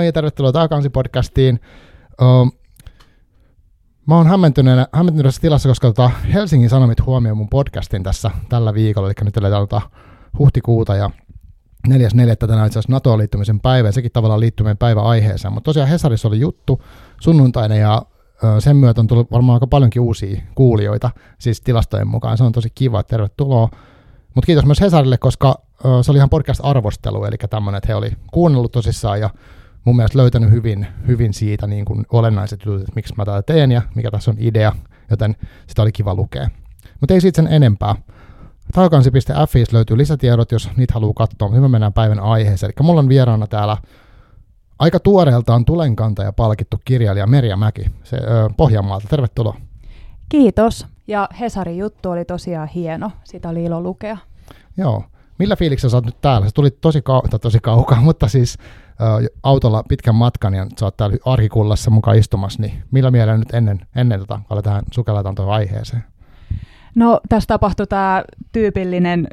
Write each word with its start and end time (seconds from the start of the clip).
Moi 0.00 0.06
ja 0.06 0.12
tervetuloa 0.12 0.52
Taakansi-podcastiin. 0.52 1.60
Um, 2.22 2.52
mä 4.06 4.16
oon 4.16 4.26
hämmentyneessä, 4.26 4.88
hämmentyneessä 4.92 5.40
tilassa, 5.40 5.68
koska 5.68 5.88
tota 5.88 6.10
Helsingin 6.32 6.70
Sanomit 6.70 7.06
huomioi 7.06 7.34
mun 7.34 7.48
podcastin 7.48 8.02
tässä 8.02 8.30
tällä 8.48 8.74
viikolla, 8.74 9.08
eli 9.08 9.14
nyt 9.24 9.36
eletään 9.36 9.62
tota 9.62 9.80
huhtikuuta 10.38 10.96
ja 10.96 11.10
4.4. 11.88 11.94
tänään 12.38 12.66
itse 12.66 12.78
asiassa 12.78 12.92
NATOon 12.92 13.18
liittymisen 13.18 13.60
päivä, 13.60 13.92
sekin 13.92 14.12
tavallaan 14.12 14.40
liittyy 14.40 14.66
päivän 14.78 15.04
aiheeseen. 15.04 15.54
Mutta 15.54 15.68
tosiaan 15.68 15.88
Hesarissa 15.88 16.28
oli 16.28 16.40
juttu 16.40 16.82
sunnuntaina, 17.20 17.74
ja 17.74 18.02
sen 18.58 18.76
myötä 18.76 19.00
on 19.00 19.06
tullut 19.06 19.30
varmaan 19.30 19.56
aika 19.56 19.66
paljonkin 19.66 20.02
uusia 20.02 20.42
kuulijoita, 20.54 21.10
siis 21.38 21.60
tilastojen 21.60 22.08
mukaan. 22.08 22.38
Se 22.38 22.44
on 22.44 22.52
tosi 22.52 22.68
kiva, 22.74 23.02
tervetuloa. 23.02 23.68
Mutta 24.34 24.46
kiitos 24.46 24.66
myös 24.66 24.80
Hesarille, 24.80 25.18
koska 25.18 25.54
se 26.02 26.10
oli 26.10 26.18
ihan 26.18 26.30
podcast-arvostelu, 26.30 27.24
eli 27.24 27.36
tämmöinen, 27.50 27.78
että 27.78 27.88
he 27.88 27.94
oli 27.94 28.10
kuunnellut 28.32 28.72
tosissaan 28.72 29.20
ja 29.20 29.30
mun 29.84 29.96
mielestä 29.96 30.18
löytänyt 30.18 30.50
hyvin, 30.50 30.86
hyvin 31.06 31.34
siitä 31.34 31.66
niin 31.66 31.84
kuin 31.84 32.06
olennaiset 32.12 32.64
jutut, 32.64 32.80
että 32.80 32.92
miksi 32.94 33.14
mä 33.16 33.24
tätä 33.24 33.42
teen 33.42 33.72
ja 33.72 33.82
mikä 33.94 34.10
tässä 34.10 34.30
on 34.30 34.36
idea, 34.40 34.72
joten 35.10 35.36
sitä 35.66 35.82
oli 35.82 35.92
kiva 35.92 36.14
lukea. 36.14 36.48
Mutta 37.00 37.14
ei 37.14 37.20
siitä 37.20 37.36
sen 37.36 37.52
enempää. 37.52 37.94
Taukansi.fi 38.72 39.64
löytyy 39.72 39.98
lisätiedot, 39.98 40.52
jos 40.52 40.70
niitä 40.76 40.94
haluaa 40.94 41.14
katsoa, 41.14 41.48
mutta 41.48 41.60
me 41.60 41.68
mennään 41.68 41.92
päivän 41.92 42.20
aiheeseen. 42.20 42.72
Eli 42.78 42.86
mulla 42.86 43.00
on 43.00 43.08
vieraana 43.08 43.46
täällä 43.46 43.76
aika 44.78 45.00
tuoreeltaan 45.00 45.64
tulenkantaja 45.64 46.32
palkittu 46.32 46.76
kirjailija 46.84 47.26
Merja 47.26 47.56
Mäki 47.56 47.84
se, 48.04 48.16
ö, 48.16 48.50
Pohjanmaalta. 48.56 49.08
Tervetuloa. 49.08 49.56
Kiitos. 50.28 50.86
Ja 51.06 51.28
Hesarin 51.40 51.78
juttu 51.78 52.10
oli 52.10 52.24
tosiaan 52.24 52.68
hieno. 52.68 53.12
Sitä 53.24 53.48
oli 53.48 53.64
ilo 53.64 53.80
lukea. 53.80 54.16
Joo. 54.76 55.04
Millä 55.40 55.56
fiiliksellä 55.56 55.90
sä 55.90 55.96
oot 55.96 56.06
nyt 56.06 56.20
täällä? 56.20 56.48
Se 56.48 56.54
tuli 56.54 56.70
tosi, 56.70 56.98
kau- 56.98 57.38
tosi 57.38 57.58
kaukaa, 57.62 58.00
mutta 58.08 58.28
siis 58.28 58.58
ö, 59.00 59.28
autolla 59.42 59.82
pitkän 59.88 60.14
matkan 60.14 60.54
ja 60.54 60.66
sä 60.80 60.86
oot 60.86 60.96
täällä 60.96 61.16
arkikullassa 61.26 61.90
mukaan 61.90 62.18
istumassa, 62.18 62.62
niin 62.62 62.82
millä 62.90 63.10
mielellä 63.10 63.38
nyt 63.38 63.54
ennen, 63.54 63.80
ennen 63.96 64.20
tota, 64.20 64.40
aletaan 64.50 64.82
sukelletaan 64.90 65.34
tuohon 65.34 65.54
aiheeseen? 65.54 66.04
No, 66.94 67.20
tässä 67.28 67.46
tapahtui 67.46 67.86
tämä 67.86 68.24
tyypillinen 68.52 69.28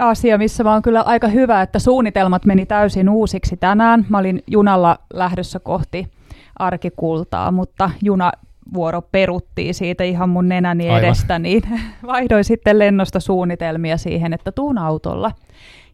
asia, 0.00 0.38
missä 0.38 0.64
vaan 0.64 0.82
kyllä 0.82 1.00
aika 1.00 1.28
hyvä, 1.28 1.62
että 1.62 1.78
suunnitelmat 1.78 2.44
meni 2.44 2.66
täysin 2.66 3.08
uusiksi 3.08 3.56
tänään. 3.56 4.06
Mä 4.08 4.18
olin 4.18 4.42
junalla 4.46 4.98
lähdössä 5.14 5.58
kohti 5.58 6.12
arkikultaa, 6.58 7.50
mutta 7.50 7.90
juna 8.02 8.32
vuoro 8.74 9.02
peruttiin 9.02 9.74
siitä 9.74 10.04
ihan 10.04 10.28
mun 10.28 10.48
nenäni 10.48 10.90
Aivan. 10.90 11.04
edestä, 11.04 11.38
niin 11.38 11.62
vaihdoin 12.06 12.44
sitten 12.44 12.78
lennosta 12.78 13.20
suunnitelmia 13.20 13.96
siihen, 13.96 14.32
että 14.32 14.52
tuun 14.52 14.78
autolla. 14.78 15.30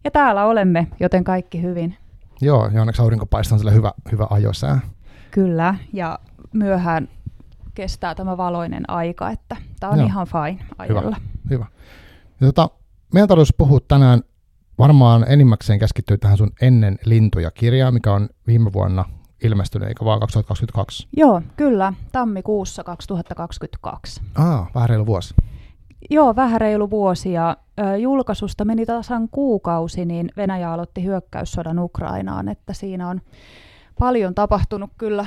Ja 0.05 0.11
täällä 0.11 0.47
olemme, 0.47 0.87
joten 1.01 1.25
kaikki 1.25 1.63
hyvin. 1.63 1.97
Joo, 2.41 2.71
ja 2.73 2.81
onneksi 2.81 3.03
aurinko 3.03 3.27
paistaa 3.27 3.59
sille 3.59 3.75
hyvä, 3.75 3.93
hyvä 4.13 4.27
ajosää. 4.31 4.81
Kyllä, 5.31 5.75
ja 5.93 6.19
myöhään 6.53 7.09
kestää 7.75 8.15
tämä 8.15 8.37
valoinen 8.37 8.91
aika, 8.91 9.31
että 9.31 9.57
tämä 9.81 9.93
on 9.93 9.99
Joo. 9.99 10.07
ihan 10.07 10.27
fine 10.27 10.67
ajalla. 10.79 11.17
Hyvä, 11.17 11.17
hyvä. 11.51 11.67
Ja 12.41 12.47
tota, 12.47 12.71
meidän 13.15 13.29
tarkoitus 13.29 13.55
puhua 13.59 13.81
tänään 13.89 14.23
varmaan 14.79 15.25
enimmäkseen 15.29 15.79
keskittyy 15.79 16.19
tähän 16.19 16.37
sun 16.37 16.51
Ennen 16.61 16.99
lintuja 17.05 17.51
kirjaa, 17.51 17.91
mikä 17.91 18.13
on 18.13 18.29
viime 18.47 18.73
vuonna 18.73 19.05
ilmestynyt, 19.43 19.89
eikä 19.89 20.05
vaan 20.05 20.21
2022? 20.21 21.09
Joo, 21.17 21.43
kyllä, 21.57 21.93
tammikuussa 22.13 22.85
2022. 22.85 24.21
Ah, 24.35 24.71
vähän 24.75 24.89
reilu 24.89 25.07
vuosi. 25.07 25.35
Joo, 26.11 26.37
vähän 26.37 26.61
reilu 26.61 26.91
vuosi 26.91 27.33
ja 27.33 27.57
ö, 27.81 27.97
julkaisusta 27.97 28.65
meni 28.65 28.87
tasan 28.87 29.29
kuukausi, 29.29 30.05
niin 30.05 30.31
Venäjä 30.37 30.73
aloitti 30.73 31.05
hyökkäyssodan 31.05 31.79
Ukrainaan, 31.79 32.49
että 32.49 32.73
siinä 32.73 33.09
on 33.09 33.21
paljon 33.99 34.35
tapahtunut 34.35 34.91
kyllä 34.99 35.27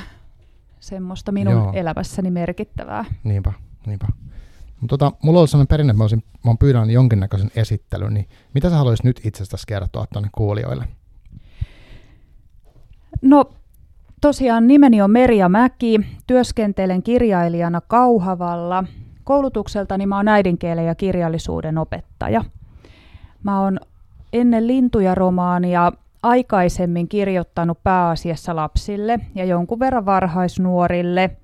semmoista 0.80 1.32
minun 1.32 1.54
Joo. 1.54 1.72
elämässäni 1.76 2.32
merkittävää. 2.32 3.06
Niinpä, 3.24 3.54
niinpä. 3.86 4.08
Mutta 4.82 4.98
tota, 4.98 5.18
mulla 5.24 5.40
on 5.40 5.48
sellainen 5.48 5.68
perinne, 5.68 5.92
että 5.92 5.98
mä, 5.98 6.04
olisin, 6.04 6.24
mä 6.46 6.56
pyydän 6.60 6.90
jonkinnäköisen 6.90 7.52
esittelyn, 7.56 8.14
niin 8.14 8.30
mitä 8.54 8.70
sä 8.70 8.76
haluaisit 8.76 9.04
nyt 9.04 9.22
itsestäsi 9.24 9.64
kertoa 9.68 10.06
tuonne 10.14 10.30
kuulijoille? 10.32 10.88
No 13.22 13.46
tosiaan 14.22 14.68
nimeni 14.68 15.02
on 15.02 15.12
Merja 15.12 15.50
Mäki, 15.50 16.00
työskentelen 16.28 17.04
kirjailijana 17.04 17.82
Kauhavalla. 17.82 18.84
Koulutukseltani 19.24 20.06
mä 20.06 20.18
oon 20.18 20.28
äidinkielen 20.28 20.86
ja 20.86 20.96
kirjallisuuden 20.96 21.78
opettaja. 21.78 22.44
Mä 23.44 23.62
oon 23.62 23.80
ennen 24.34 24.68
lintuja 24.68 25.16
romaania 25.16 25.92
aikaisemmin 26.24 27.08
kirjoittanut 27.08 27.84
pääasiassa 27.84 28.56
lapsille 28.56 29.20
ja 29.36 29.46
jonkun 29.46 29.80
verran 29.80 30.06
varhaisnuorille– 30.06 31.30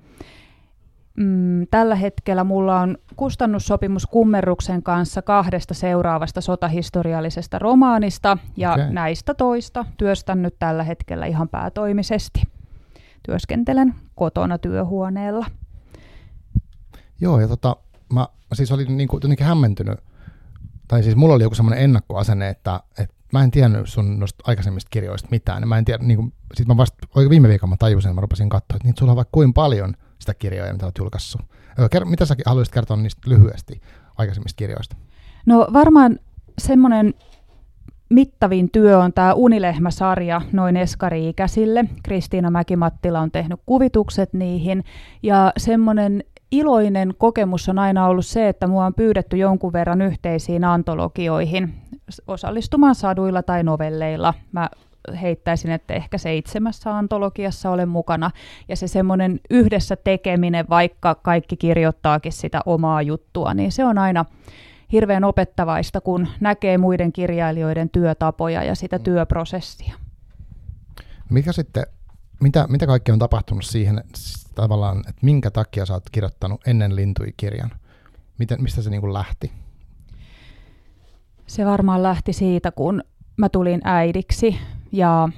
Mm, 1.17 1.67
tällä 1.71 1.95
hetkellä 1.95 2.43
mulla 2.43 2.79
on 2.79 2.97
kustannussopimus 3.16 4.05
Kummerruksen 4.05 4.83
kanssa 4.83 5.21
kahdesta 5.21 5.73
seuraavasta 5.73 6.41
sotahistoriallisesta 6.41 7.59
romaanista, 7.59 8.37
ja 8.57 8.73
okay. 8.73 8.89
näistä 8.89 9.33
toista 9.33 9.85
työstän 9.97 10.41
nyt 10.41 10.55
tällä 10.59 10.83
hetkellä 10.83 11.25
ihan 11.25 11.49
päätoimisesti. 11.49 12.43
Työskentelen 13.27 13.95
kotona 14.15 14.57
työhuoneella. 14.57 15.45
Joo, 17.21 17.39
ja 17.39 17.47
tota, 17.47 17.75
mä 18.13 18.27
siis 18.53 18.71
olin 18.71 18.97
niin 18.97 19.07
kuin, 19.07 19.21
hämmentynyt, 19.41 19.99
tai 20.88 21.03
siis 21.03 21.15
mulla 21.15 21.35
oli 21.35 21.43
joku 21.43 21.55
semmoinen 21.55 21.83
ennakkoasenne, 21.83 22.49
että, 22.49 22.79
että 22.99 23.16
mä 23.33 23.43
en 23.43 23.51
tiennyt 23.51 23.89
sun 23.89 24.19
noista 24.19 24.43
aikaisemmista 24.47 24.89
kirjoista 24.89 25.27
mitään. 25.31 25.67
Mä 25.67 25.77
en 25.77 25.85
tiedä, 25.85 26.03
niin 26.03 26.17
kuin, 26.17 26.33
sit 26.53 26.67
mä 26.67 26.77
vasta, 26.77 27.07
viime 27.29 27.47
viikolla 27.47 27.69
mä 27.69 27.77
tajusin, 27.79 28.16
mä 28.16 28.21
rupesin 28.21 28.49
katsoa, 28.49 28.75
että 28.75 28.87
niitä 28.87 28.99
sulla 28.99 29.11
on 29.11 29.16
vaikka 29.16 29.31
kuin 29.31 29.53
paljon– 29.53 29.93
sitä 30.19 30.33
kirjoja, 30.33 30.73
mitä 30.73 30.85
olet 30.85 30.97
julkaissut. 30.97 31.41
Mitä 32.05 32.25
sä 32.25 32.35
haluaisit 32.45 32.73
kertoa 32.73 32.97
niistä 32.97 33.21
lyhyesti 33.25 33.81
aikaisemmista 34.17 34.57
kirjoista? 34.57 34.95
No 35.45 35.67
varmaan 35.73 36.19
semmoinen 36.57 37.13
mittavin 38.09 38.72
työ 38.72 39.00
on 39.00 39.13
tämä 39.13 39.34
Unilehmä-sarja 39.34 40.41
noin 40.51 40.78
eskari-ikäisille. 40.78 41.85
Kristiina 42.03 42.50
Mäkimattila 42.50 43.19
on 43.19 43.31
tehnyt 43.31 43.59
kuvitukset 43.66 44.34
niihin. 44.34 44.84
Ja 45.23 45.53
semmoinen 45.57 46.23
iloinen 46.51 47.13
kokemus 47.17 47.69
on 47.69 47.79
aina 47.79 48.07
ollut 48.07 48.25
se, 48.25 48.50
että 48.50 48.67
mua 48.67 48.85
on 48.85 48.94
pyydetty 48.94 49.38
jonkun 49.38 49.73
verran 49.73 50.01
yhteisiin 50.01 50.63
antologioihin 50.63 51.73
osallistumaan 52.28 52.96
saduilla 52.96 53.44
tai 53.44 53.63
novelleilla. 53.63 54.34
Mä 54.51 54.69
heittäisin, 55.22 55.72
että 55.72 55.94
ehkä 55.94 56.17
seitsemässä 56.17 56.97
antologiassa 56.97 57.69
olen 57.69 57.90
mukana. 57.90 58.31
Ja 58.69 58.75
se 58.75 58.88
semmoinen 58.88 59.40
yhdessä 59.50 59.96
tekeminen, 59.96 60.66
vaikka 60.69 61.16
kaikki 61.16 61.57
kirjoittaakin 61.57 62.31
sitä 62.31 62.62
omaa 62.66 63.01
juttua, 63.01 63.53
niin 63.53 63.72
se 63.72 63.85
on 63.85 63.97
aina 63.97 64.25
hirveän 64.91 65.23
opettavaista, 65.23 66.01
kun 66.01 66.27
näkee 66.39 66.77
muiden 66.77 67.11
kirjailijoiden 67.11 67.89
työtapoja 67.89 68.63
ja 68.63 68.75
sitä 68.75 68.97
mm. 68.97 69.03
työprosessia. 69.03 69.95
Mikä 71.29 71.51
sitten, 71.51 71.85
mitä, 72.39 72.65
mitä 72.69 72.87
kaikkea 72.87 73.13
on 73.13 73.19
tapahtunut 73.19 73.65
siihen 73.65 74.03
tavallaan, 74.55 74.99
että 74.99 75.21
minkä 75.21 75.51
takia 75.51 75.85
sä 75.85 75.93
oot 75.93 76.09
kirjoittanut 76.11 76.67
ennen 76.67 76.95
lintui-kirjan? 76.95 77.71
Miten, 78.37 78.63
mistä 78.63 78.81
se 78.81 78.89
niin 78.89 79.01
kuin 79.01 79.13
lähti? 79.13 79.51
Se 81.47 81.65
varmaan 81.65 82.03
lähti 82.03 82.33
siitä, 82.33 82.71
kun 82.71 83.03
mä 83.37 83.49
tulin 83.49 83.81
äidiksi 83.83 84.57
ja 84.91 85.29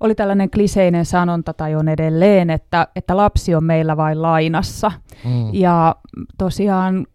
oli 0.00 0.14
tällainen 0.14 0.50
kliseinen 0.50 1.04
sanonta 1.04 1.52
tai 1.52 1.74
on 1.74 1.88
edelleen, 1.88 2.50
että, 2.50 2.88
että 2.96 3.16
lapsi 3.16 3.54
on 3.54 3.64
meillä 3.64 3.96
vain 3.96 4.22
lainassa. 4.22 4.92
Mm. 5.24 5.54
Ja 5.54 5.96
tosiaan 6.38 7.06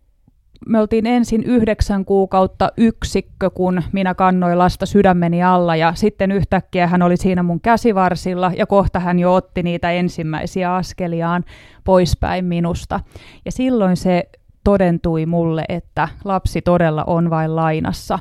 me 0.67 0.79
oltiin 0.79 1.05
ensin 1.05 1.43
yhdeksän 1.43 2.05
kuukautta 2.05 2.71
yksikkö, 2.77 3.49
kun 3.49 3.83
minä 3.91 4.15
kannoin 4.15 4.57
lasta 4.57 4.85
sydämeni 4.85 5.43
alla 5.43 5.75
ja 5.75 5.93
sitten 5.95 6.31
yhtäkkiä 6.31 6.87
hän 6.87 7.01
oli 7.01 7.17
siinä 7.17 7.43
mun 7.43 7.61
käsivarsilla 7.61 8.51
ja 8.57 8.65
kohta 8.65 8.99
hän 8.99 9.19
jo 9.19 9.33
otti 9.33 9.63
niitä 9.63 9.91
ensimmäisiä 9.91 10.75
askeliaan 10.75 11.43
poispäin 11.83 12.45
minusta. 12.45 12.99
Ja 13.45 13.51
silloin 13.51 13.97
se 13.97 14.29
todentui 14.63 15.25
mulle, 15.25 15.65
että 15.69 16.07
lapsi 16.25 16.61
todella 16.61 17.03
on 17.03 17.29
vain 17.29 17.55
lainassa. 17.55 18.19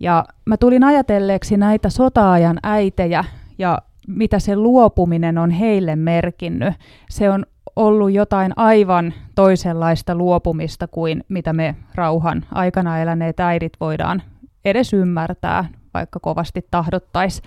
Ja 0.00 0.24
mä 0.44 0.56
tulin 0.56 0.84
ajatelleeksi 0.84 1.56
näitä 1.56 1.90
sotaajan 1.90 2.58
äitejä 2.62 3.24
ja 3.58 3.78
mitä 4.08 4.38
se 4.38 4.56
luopuminen 4.56 5.38
on 5.38 5.50
heille 5.50 5.96
merkinnyt. 5.96 6.74
Se 7.10 7.30
on 7.30 7.46
ollut 7.76 8.12
jotain 8.12 8.52
aivan 8.56 9.14
toisenlaista 9.34 10.14
luopumista 10.14 10.88
kuin 10.88 11.24
mitä 11.28 11.52
me 11.52 11.76
rauhan 11.94 12.44
aikana 12.52 12.98
eläneet 12.98 13.40
äidit 13.40 13.72
voidaan 13.80 14.22
edes 14.64 14.92
ymmärtää, 14.92 15.64
vaikka 15.94 16.20
kovasti 16.20 16.66
tahdottaisi. 16.70 17.42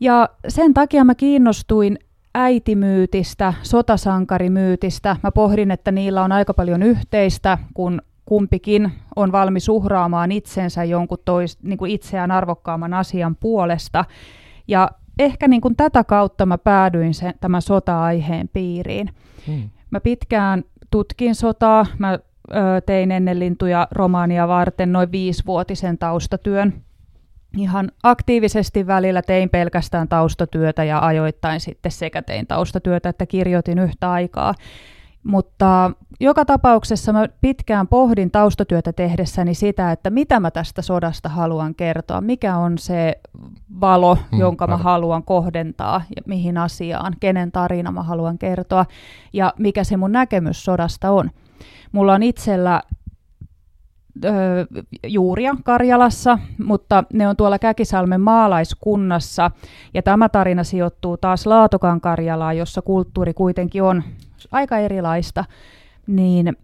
Ja 0.00 0.28
sen 0.48 0.74
takia 0.74 1.04
mä 1.04 1.14
kiinnostuin 1.14 1.98
äitimyytistä, 2.34 3.54
sotasankarimyytistä. 3.62 5.16
Mä 5.22 5.32
pohdin, 5.32 5.70
että 5.70 5.92
niillä 5.92 6.22
on 6.22 6.32
aika 6.32 6.54
paljon 6.54 6.82
yhteistä, 6.82 7.58
kun 7.74 8.02
kumpikin 8.24 8.92
on 9.16 9.32
valmis 9.32 9.68
uhraamaan 9.68 10.32
itsensä 10.32 10.84
jonkun 10.84 11.18
tois, 11.24 11.62
niin 11.62 11.78
kuin 11.78 11.90
itseään 11.90 12.30
arvokkaamman 12.30 12.94
asian 12.94 13.36
puolesta. 13.36 14.04
Ja 14.68 14.90
ehkä 15.18 15.48
niin 15.48 15.60
kuin 15.60 15.76
tätä 15.76 16.04
kautta 16.04 16.46
mä 16.46 16.58
päädyin 16.58 17.14
sen, 17.14 17.34
tämän 17.40 17.62
sota-aiheen 17.62 18.48
piiriin. 18.52 19.10
Hmm. 19.46 19.70
Mä 19.90 20.00
pitkään 20.00 20.64
tutkin 20.90 21.34
sotaa, 21.34 21.86
mä 21.98 22.12
ö, 22.12 22.80
tein 22.86 23.12
ennen 23.12 23.38
lintuja 23.38 23.88
romaania 23.90 24.48
varten 24.48 24.92
noin 24.92 25.12
viisivuotisen 25.12 25.98
taustatyön. 25.98 26.74
Ihan 27.56 27.90
aktiivisesti 28.02 28.86
välillä 28.86 29.22
tein 29.22 29.50
pelkästään 29.50 30.08
taustatyötä 30.08 30.84
ja 30.84 31.06
ajoittain 31.06 31.60
sitten 31.60 31.92
sekä 31.92 32.22
tein 32.22 32.46
taustatyötä 32.46 33.08
että 33.08 33.26
kirjoitin 33.26 33.78
yhtä 33.78 34.10
aikaa. 34.10 34.54
Mutta 35.22 35.90
joka 36.20 36.44
tapauksessa 36.44 37.12
mä 37.12 37.26
pitkään 37.40 37.88
pohdin 37.88 38.30
taustatyötä 38.30 38.92
tehdessäni 38.92 39.54
sitä, 39.54 39.92
että 39.92 40.10
mitä 40.10 40.40
mä 40.40 40.50
tästä 40.50 40.82
sodasta 40.82 41.28
haluan 41.28 41.74
kertoa, 41.74 42.20
mikä 42.20 42.56
on 42.56 42.78
se 42.78 43.20
valo, 43.80 44.18
mm, 44.32 44.38
jonka 44.38 44.66
mä 44.66 44.76
haluan 44.76 45.22
kohdentaa 45.22 46.02
ja 46.16 46.22
mihin 46.26 46.58
asiaan, 46.58 47.12
kenen 47.20 47.52
tarina 47.52 47.92
mä 47.92 48.02
haluan 48.02 48.38
kertoa? 48.38 48.86
Ja 49.32 49.54
mikä 49.58 49.84
se 49.84 49.96
mun 49.96 50.12
näkemys 50.12 50.64
sodasta 50.64 51.10
on. 51.10 51.30
Mulla 51.92 52.14
on 52.14 52.22
itsellä 52.22 52.82
ö, 54.24 54.30
juuria 55.06 55.56
Karjalassa, 55.64 56.38
mutta 56.64 57.04
ne 57.12 57.28
on 57.28 57.36
tuolla 57.36 57.58
Käkisalmen 57.58 58.20
maalaiskunnassa. 58.20 59.50
Ja 59.94 60.02
tämä 60.02 60.28
tarina 60.28 60.64
sijoittuu 60.64 61.16
taas 61.16 61.46
Laatokan 61.46 62.00
Karjalaan, 62.00 62.56
jossa 62.56 62.82
kulttuuri 62.82 63.34
kuitenkin 63.34 63.82
on 63.82 64.02
aika 64.52 64.78
erilaista, 64.78 65.44
niin 66.06 66.56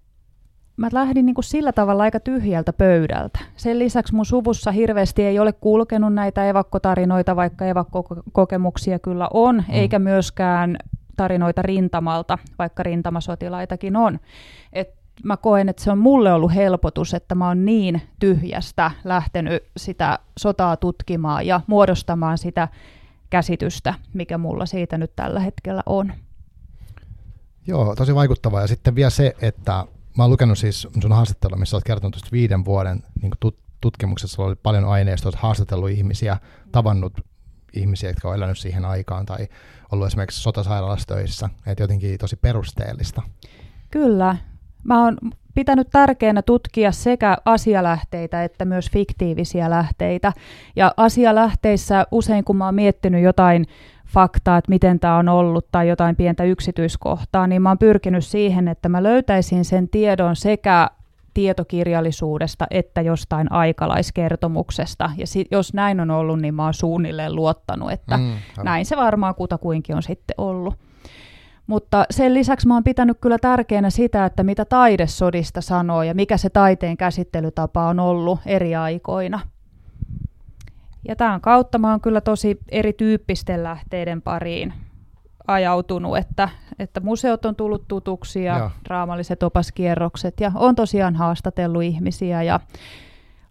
mä 0.76 0.88
lähdin 0.92 1.26
niin 1.26 1.34
kuin 1.34 1.44
sillä 1.44 1.72
tavalla 1.72 2.02
aika 2.02 2.20
tyhjältä 2.20 2.72
pöydältä. 2.72 3.38
Sen 3.56 3.78
lisäksi 3.78 4.14
mun 4.14 4.26
suvussa 4.26 4.72
hirveästi 4.72 5.22
ei 5.22 5.38
ole 5.38 5.52
kulkenut 5.52 6.14
näitä 6.14 6.48
evakkotarinoita, 6.48 7.36
vaikka 7.36 7.66
evakkokokemuksia 7.66 8.98
kyllä 8.98 9.28
on, 9.34 9.56
mm. 9.56 9.74
eikä 9.74 9.98
myöskään 9.98 10.76
tarinoita 11.16 11.62
rintamalta, 11.62 12.38
vaikka 12.58 12.82
rintamasotilaitakin 12.82 13.96
on. 13.96 14.18
Et 14.72 15.03
mä 15.22 15.36
koen, 15.36 15.68
että 15.68 15.84
se 15.84 15.90
on 15.90 15.98
mulle 15.98 16.32
ollut 16.32 16.54
helpotus, 16.54 17.14
että 17.14 17.34
mä 17.34 17.48
oon 17.48 17.64
niin 17.64 18.02
tyhjästä 18.18 18.90
lähtenyt 19.04 19.62
sitä 19.76 20.18
sotaa 20.38 20.76
tutkimaan 20.76 21.46
ja 21.46 21.60
muodostamaan 21.66 22.38
sitä 22.38 22.68
käsitystä, 23.30 23.94
mikä 24.14 24.38
mulla 24.38 24.66
siitä 24.66 24.98
nyt 24.98 25.16
tällä 25.16 25.40
hetkellä 25.40 25.82
on. 25.86 26.12
Joo, 27.66 27.94
tosi 27.96 28.14
vaikuttavaa. 28.14 28.60
Ja 28.60 28.66
sitten 28.66 28.94
vielä 28.94 29.10
se, 29.10 29.34
että 29.42 29.84
mä 30.16 30.22
oon 30.22 30.30
lukenut 30.30 30.58
siis 30.58 30.88
sun 31.00 31.12
haastattelua, 31.12 31.56
missä 31.56 31.76
olet 31.76 31.84
kertonut 31.84 32.12
tuosta 32.12 32.28
viiden 32.32 32.64
vuoden 32.64 33.02
niin 33.22 33.32
tut- 33.44 33.64
tutkimuksessa, 33.80 34.42
oli 34.42 34.54
paljon 34.54 34.84
aineistoa, 34.84 35.28
olet 35.28 35.40
haastatellut 35.40 35.90
ihmisiä, 35.90 36.36
tavannut 36.72 37.20
ihmisiä, 37.72 38.10
jotka 38.10 38.28
on 38.28 38.34
elänyt 38.34 38.58
siihen 38.58 38.84
aikaan 38.84 39.26
tai 39.26 39.48
ollut 39.92 40.06
esimerkiksi 40.06 40.40
sotasairaalassa 40.40 41.06
töissä, 41.06 41.48
että 41.66 41.82
jotenkin 41.82 42.18
tosi 42.18 42.36
perusteellista. 42.36 43.22
Kyllä. 43.90 44.36
Mä 44.84 45.04
oon 45.04 45.16
pitänyt 45.54 45.88
tärkeänä 45.90 46.42
tutkia 46.42 46.92
sekä 46.92 47.36
asialähteitä 47.44 48.44
että 48.44 48.64
myös 48.64 48.90
fiktiivisiä 48.90 49.70
lähteitä. 49.70 50.32
Ja 50.76 50.94
asialähteissä 50.96 52.06
usein, 52.10 52.44
kun 52.44 52.56
mä 52.56 52.64
oon 52.64 52.74
miettinyt 52.74 53.22
jotain 53.22 53.66
faktaa, 54.06 54.56
että 54.56 54.70
miten 54.70 55.00
tämä 55.00 55.16
on 55.16 55.28
ollut 55.28 55.66
tai 55.72 55.88
jotain 55.88 56.16
pientä 56.16 56.44
yksityiskohtaa, 56.44 57.46
niin 57.46 57.62
mä 57.62 57.70
oon 57.70 57.78
pyrkinyt 57.78 58.24
siihen, 58.24 58.68
että 58.68 58.88
mä 58.88 59.02
löytäisin 59.02 59.64
sen 59.64 59.88
tiedon 59.88 60.36
sekä 60.36 60.90
tietokirjallisuudesta 61.34 62.66
että 62.70 63.00
jostain 63.00 63.52
aikalaiskertomuksesta. 63.52 65.10
Ja 65.16 65.26
sit, 65.26 65.48
jos 65.50 65.74
näin 65.74 66.00
on 66.00 66.10
ollut, 66.10 66.40
niin 66.40 66.54
mä 66.54 66.64
oon 66.64 66.74
suunnilleen 66.74 67.36
luottanut, 67.36 67.92
että 67.92 68.16
mm, 68.16 68.32
näin 68.62 68.86
se 68.86 68.96
varmaan 68.96 69.34
kutakuinkin 69.34 69.96
on 69.96 70.02
sitten 70.02 70.34
ollut. 70.38 70.74
Mutta 71.66 72.04
sen 72.10 72.34
lisäksi 72.34 72.68
mä 72.68 72.74
oon 72.74 72.84
pitänyt 72.84 73.18
kyllä 73.20 73.38
tärkeänä 73.38 73.90
sitä, 73.90 74.24
että 74.24 74.42
mitä 74.42 74.64
taidesodista 74.64 75.60
sanoo 75.60 76.02
ja 76.02 76.14
mikä 76.14 76.36
se 76.36 76.50
taiteen 76.50 76.96
käsittelytapa 76.96 77.88
on 77.88 78.00
ollut 78.00 78.40
eri 78.46 78.74
aikoina– 78.74 79.40
ja 81.08 81.16
tämän 81.16 81.40
kautta 81.40 81.78
mä 81.78 81.90
oon 81.90 82.00
kyllä 82.00 82.20
tosi 82.20 82.58
erityyppisten 82.68 83.62
lähteiden 83.62 84.22
pariin 84.22 84.74
ajautunut, 85.46 86.16
että, 86.16 86.48
että 86.78 87.00
museot 87.00 87.44
on 87.44 87.56
tullut 87.56 87.88
tutuksi 87.88 88.44
ja 88.44 88.58
Joo. 88.58 88.70
draamalliset 88.84 89.42
opaskierrokset 89.42 90.40
ja 90.40 90.52
on 90.54 90.74
tosiaan 90.74 91.14
haastatellut 91.14 91.82
ihmisiä 91.82 92.42
ja 92.42 92.60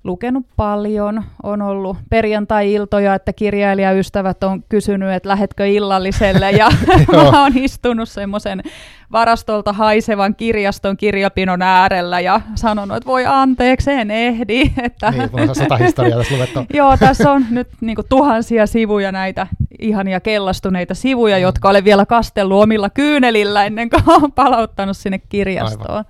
lukenut 0.03 0.45
paljon. 0.55 1.23
On 1.43 1.61
ollut 1.61 1.97
perjantai-iltoja, 2.09 3.15
että 3.15 3.33
kirjailijaystävät 3.33 4.43
on 4.43 4.63
kysynyt, 4.69 5.11
että 5.11 5.29
lähetkö 5.29 5.67
illalliselle. 5.67 6.51
Ja 6.51 6.69
mä 7.31 7.43
oon 7.43 7.57
istunut 7.57 8.09
semmoisen 8.09 8.63
varastolta 9.11 9.73
haisevan 9.73 10.35
kirjaston 10.35 10.97
kirjapinon 10.97 11.61
äärellä 11.61 12.19
ja 12.19 12.41
sanonut, 12.55 12.97
että 12.97 13.07
voi 13.07 13.25
anteeksi, 13.25 13.91
en 13.91 14.11
ehdi. 14.11 14.61
Että 14.83 15.11
niin, 15.11 15.49
on 15.49 15.55
sata 15.55 15.77
historiaa 15.77 16.17
tässä 16.17 16.35
luettu. 16.37 16.59
Joo, 16.73 16.97
tässä 16.97 17.31
on 17.31 17.45
nyt 17.49 17.67
niin 17.81 17.95
kuin, 17.95 18.07
tuhansia 18.09 18.67
sivuja 18.67 19.11
näitä 19.11 19.47
ihania 19.79 20.19
kellastuneita 20.19 20.93
sivuja, 20.95 21.35
mm. 21.35 21.41
jotka 21.41 21.69
olen 21.69 21.83
vielä 21.83 22.05
kastellut 22.05 22.63
omilla 22.63 22.89
kyynelillä 22.89 23.65
ennen 23.65 23.89
kuin 23.89 24.03
olen 24.07 24.31
palauttanut 24.31 24.97
sinne 24.97 25.17
kirjastoon. 25.29 25.97
Aivan. 25.97 26.05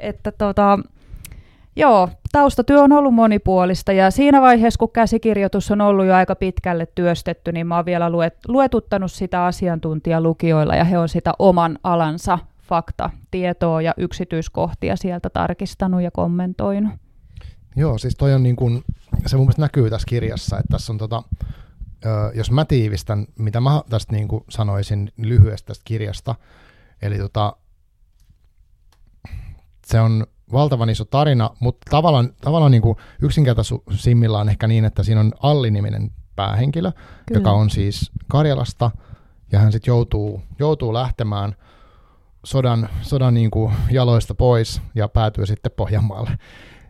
Että 0.00 0.32
tota, 0.32 0.78
Joo, 1.80 2.08
taustatyö 2.32 2.80
on 2.80 2.92
ollut 2.92 3.14
monipuolista 3.14 3.92
ja 3.92 4.10
siinä 4.10 4.40
vaiheessa, 4.40 4.78
kun 4.78 4.92
käsikirjoitus 4.92 5.70
on 5.70 5.80
ollut 5.80 6.06
jo 6.06 6.14
aika 6.14 6.34
pitkälle 6.34 6.86
työstetty, 6.94 7.52
niin 7.52 7.66
mä 7.66 7.76
oon 7.76 7.84
vielä 7.84 8.10
luet, 8.10 8.34
luetuttanut 8.48 9.12
sitä 9.12 9.44
asiantuntijalukijoilla 9.44 10.76
ja 10.76 10.84
he 10.84 10.98
on 10.98 11.08
sitä 11.08 11.32
oman 11.38 11.78
alansa 11.84 12.38
fakta, 12.62 13.10
tietoa 13.30 13.82
ja 13.82 13.94
yksityiskohtia 13.96 14.96
sieltä 14.96 15.30
tarkistanut 15.30 16.02
ja 16.02 16.10
kommentoinut. 16.10 16.92
Joo, 17.76 17.98
siis 17.98 18.16
toi 18.16 18.34
on 18.34 18.42
niin 18.42 18.56
kuin, 18.56 18.84
se 19.26 19.36
mun 19.36 19.46
mielestä 19.46 19.62
näkyy 19.62 19.90
tässä 19.90 20.06
kirjassa, 20.08 20.58
että 20.58 20.68
tässä 20.70 20.92
on 20.92 20.98
tota, 20.98 21.22
jos 22.34 22.50
mä 22.50 22.64
tiivistän, 22.64 23.26
mitä 23.38 23.60
mä 23.60 23.82
tästä 23.90 24.12
niin 24.12 24.28
kuin 24.28 24.44
sanoisin 24.48 25.12
lyhyesti 25.16 25.66
tästä 25.66 25.82
kirjasta, 25.84 26.34
eli 27.02 27.18
tota, 27.18 27.56
se 29.86 30.00
on 30.00 30.26
valtavan 30.52 30.90
iso 30.90 31.04
tarina, 31.04 31.50
mutta 31.60 31.90
tavallaan, 31.90 32.30
tavallaan 32.40 32.72
niin 32.72 32.82
yksinkertaisimmillaan 33.22 34.48
ehkä 34.48 34.66
niin, 34.66 34.84
että 34.84 35.02
siinä 35.02 35.20
on 35.20 35.32
Alli-niminen 35.42 36.10
päähenkilö, 36.36 36.92
Kyllä. 36.92 37.38
joka 37.38 37.50
on 37.52 37.70
siis 37.70 38.10
Karjalasta, 38.28 38.90
ja 39.52 39.58
hän 39.58 39.72
sitten 39.72 39.92
joutuu, 39.92 40.42
joutuu 40.58 40.94
lähtemään 40.94 41.56
sodan, 42.44 42.88
sodan 43.02 43.34
niin 43.34 43.50
kuin 43.50 43.72
jaloista 43.90 44.34
pois 44.34 44.82
ja 44.94 45.08
päätyy 45.08 45.46
sitten 45.46 45.72
Pohjanmaalle 45.76 46.30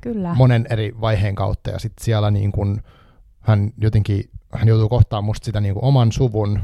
Kyllä. 0.00 0.34
monen 0.34 0.66
eri 0.70 0.92
vaiheen 1.00 1.34
kautta, 1.34 1.70
ja 1.70 1.78
sitten 1.78 2.04
siellä 2.04 2.30
niin 2.30 2.52
kuin, 2.52 2.82
hän 3.40 3.70
jotenkin 3.76 4.30
hän 4.52 4.68
joutuu 4.68 4.88
kohtaamaan 4.88 5.24
musta 5.24 5.44
sitä 5.44 5.60
niin 5.60 5.74
kuin 5.74 5.84
oman 5.84 6.12
suvun 6.12 6.60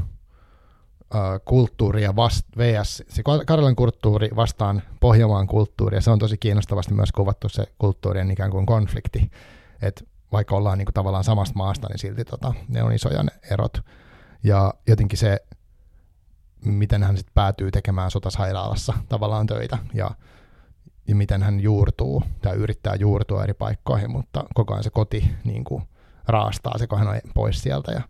kulttuuria 1.45 2.15
vast, 2.15 2.45
vs. 2.57 3.03
se 3.07 3.23
Karjalan 3.45 3.75
kulttuuri 3.75 4.29
vastaan 4.35 4.81
Pohjanmaan 4.99 5.47
kulttuuri, 5.47 5.97
ja 5.97 6.01
se 6.01 6.11
on 6.11 6.19
tosi 6.19 6.37
kiinnostavasti 6.37 6.93
myös 6.93 7.11
kuvattu 7.11 7.49
se 7.49 7.63
kulttuurien 7.79 8.31
ikään 8.31 8.51
kuin 8.51 8.65
konflikti, 8.65 9.31
että 9.81 10.03
vaikka 10.31 10.55
ollaan 10.55 10.77
niin 10.77 10.85
kuin 10.85 10.93
tavallaan 10.93 11.23
samasta 11.23 11.55
maasta, 11.55 11.87
niin 11.87 11.99
silti 11.99 12.25
tota, 12.25 12.53
ne 12.67 12.83
on 12.83 12.93
isoja 12.93 13.23
ne 13.23 13.31
erot. 13.51 13.81
Ja 14.43 14.73
jotenkin 14.87 15.19
se, 15.19 15.39
miten 16.65 17.03
hän 17.03 17.17
sitten 17.17 17.33
päätyy 17.33 17.71
tekemään 17.71 18.11
sotasairaalassa 18.11 18.93
tavallaan 19.09 19.47
töitä, 19.47 19.77
ja, 19.93 20.11
ja 21.07 21.15
miten 21.15 21.43
hän 21.43 21.59
juurtuu, 21.59 22.23
tai 22.41 22.55
yrittää 22.55 22.95
juurtua 22.95 23.43
eri 23.43 23.53
paikkoihin, 23.53 24.11
mutta 24.11 24.43
koko 24.53 24.73
ajan 24.73 24.83
se 24.83 24.89
koti 24.89 25.31
niin 25.43 25.63
kuin 25.63 25.83
raastaa 26.27 26.77
se, 26.77 26.87
kun 26.87 26.99
hän 26.99 27.07
on 27.07 27.19
pois 27.33 27.61
sieltä, 27.61 27.91
ja 27.91 28.01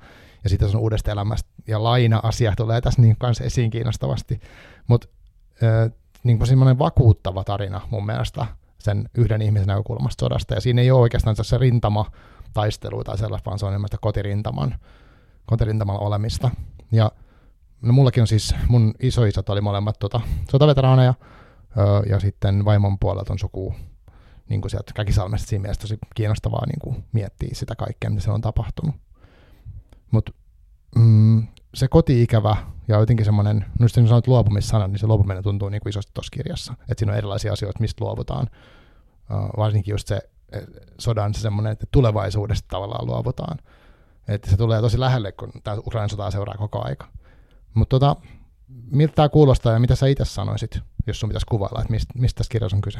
ja 0.43 0.49
sitten 0.49 0.69
on 0.69 0.75
uudesta 0.75 1.11
elämästä, 1.11 1.49
ja 1.67 1.83
laina-asia 1.83 2.53
tulee 2.57 2.81
tässä 2.81 3.01
niin 3.01 3.15
kanssa 3.19 3.43
esiin 3.43 3.69
kiinnostavasti, 3.69 4.41
mutta 4.87 5.07
niin 6.23 6.47
semmoinen 6.47 6.79
vakuuttava 6.79 7.43
tarina 7.43 7.81
mun 7.89 8.05
mielestä 8.05 8.45
sen 8.79 9.09
yhden 9.17 9.41
ihmisen 9.41 9.67
näkökulmasta 9.67 10.25
sodasta, 10.25 10.53
ja 10.53 10.61
siinä 10.61 10.81
ei 10.81 10.91
ole 10.91 11.01
oikeastaan 11.01 11.35
se 11.41 11.57
rintama 11.57 12.11
taistelu 12.53 13.03
tai 13.03 13.17
sellaista, 13.17 13.49
vaan 13.49 13.59
se 13.59 13.65
on 13.65 13.71
enemmän 13.71 13.89
kotirintaman, 14.01 14.75
kotirintaman 15.45 15.99
olemista. 15.99 16.51
Ja 16.91 17.11
no 17.81 17.93
mullakin 17.93 18.21
on 18.21 18.27
siis, 18.27 18.55
mun 18.67 18.93
isoisät 18.99 19.49
oli 19.49 19.61
molemmat 19.61 19.99
tota, 19.99 20.21
sotaveteraaneja, 20.51 21.13
ja 22.09 22.19
sitten 22.19 22.65
vaimon 22.65 22.99
puolelta 22.99 23.33
on 23.33 23.39
suku 23.39 23.75
niin 24.49 24.61
kuin 24.61 24.71
sieltä 24.71 24.91
Käkisalmesta 24.95 25.47
siinä 25.47 25.61
mielessä 25.61 25.81
tosi 25.81 25.97
kiinnostavaa 26.15 26.65
niin 26.65 26.79
kuin 26.79 27.03
miettiä 27.11 27.49
sitä 27.53 27.75
kaikkea, 27.75 28.09
mitä 28.09 28.21
se 28.21 28.31
on 28.31 28.41
tapahtunut. 28.41 28.95
Mutta 30.11 30.31
mm, 30.95 31.47
se 31.73 31.87
koti-ikävä 31.87 32.55
ja 32.87 32.99
jotenkin 32.99 33.25
semmoinen, 33.25 33.65
no 33.79 33.87
niin 33.95 34.07
sanot 34.07 34.27
luopumissana, 34.27 34.87
niin 34.87 34.99
se 34.99 35.07
luopuminen 35.07 35.43
tuntuu 35.43 35.69
niin 35.69 35.81
kuin 35.81 35.89
isosti 35.89 36.11
tuossa 36.13 36.31
kirjassa. 36.31 36.73
Että 36.73 36.95
siinä 36.97 37.11
on 37.11 37.17
erilaisia 37.17 37.53
asioita, 37.53 37.79
mistä 37.79 38.05
luovutaan. 38.05 38.47
Uh, 39.31 39.57
varsinkin 39.57 39.91
just 39.91 40.07
se 40.07 40.29
sodan 40.99 41.33
se 41.33 41.41
semmoinen, 41.41 41.71
että 41.71 41.85
tulevaisuudesta 41.91 42.67
tavallaan 42.67 43.07
luovutaan. 43.07 43.59
Että 44.27 44.49
se 44.49 44.57
tulee 44.57 44.81
tosi 44.81 44.99
lähelle, 44.99 45.31
kun 45.31 45.51
tämä 45.63 45.77
Ukrainan 45.77 46.09
sotaa 46.09 46.31
seuraa 46.31 46.57
koko 46.57 46.85
aika. 46.85 47.07
Mutta 47.73 47.99
tota, 47.99 48.15
miltä 48.91 49.15
tämä 49.15 49.29
kuulostaa 49.29 49.73
ja 49.73 49.79
mitä 49.79 49.95
sä 49.95 50.07
itse 50.07 50.25
sanoisit, 50.25 50.79
jos 51.07 51.19
sun 51.19 51.29
pitäisi 51.29 51.45
kuvailla, 51.45 51.81
että 51.81 51.91
mistä, 51.91 52.13
mistä 52.17 52.37
tässä 52.37 52.51
kirjassa 52.51 52.77
on 52.77 52.81
kyse? 52.81 52.99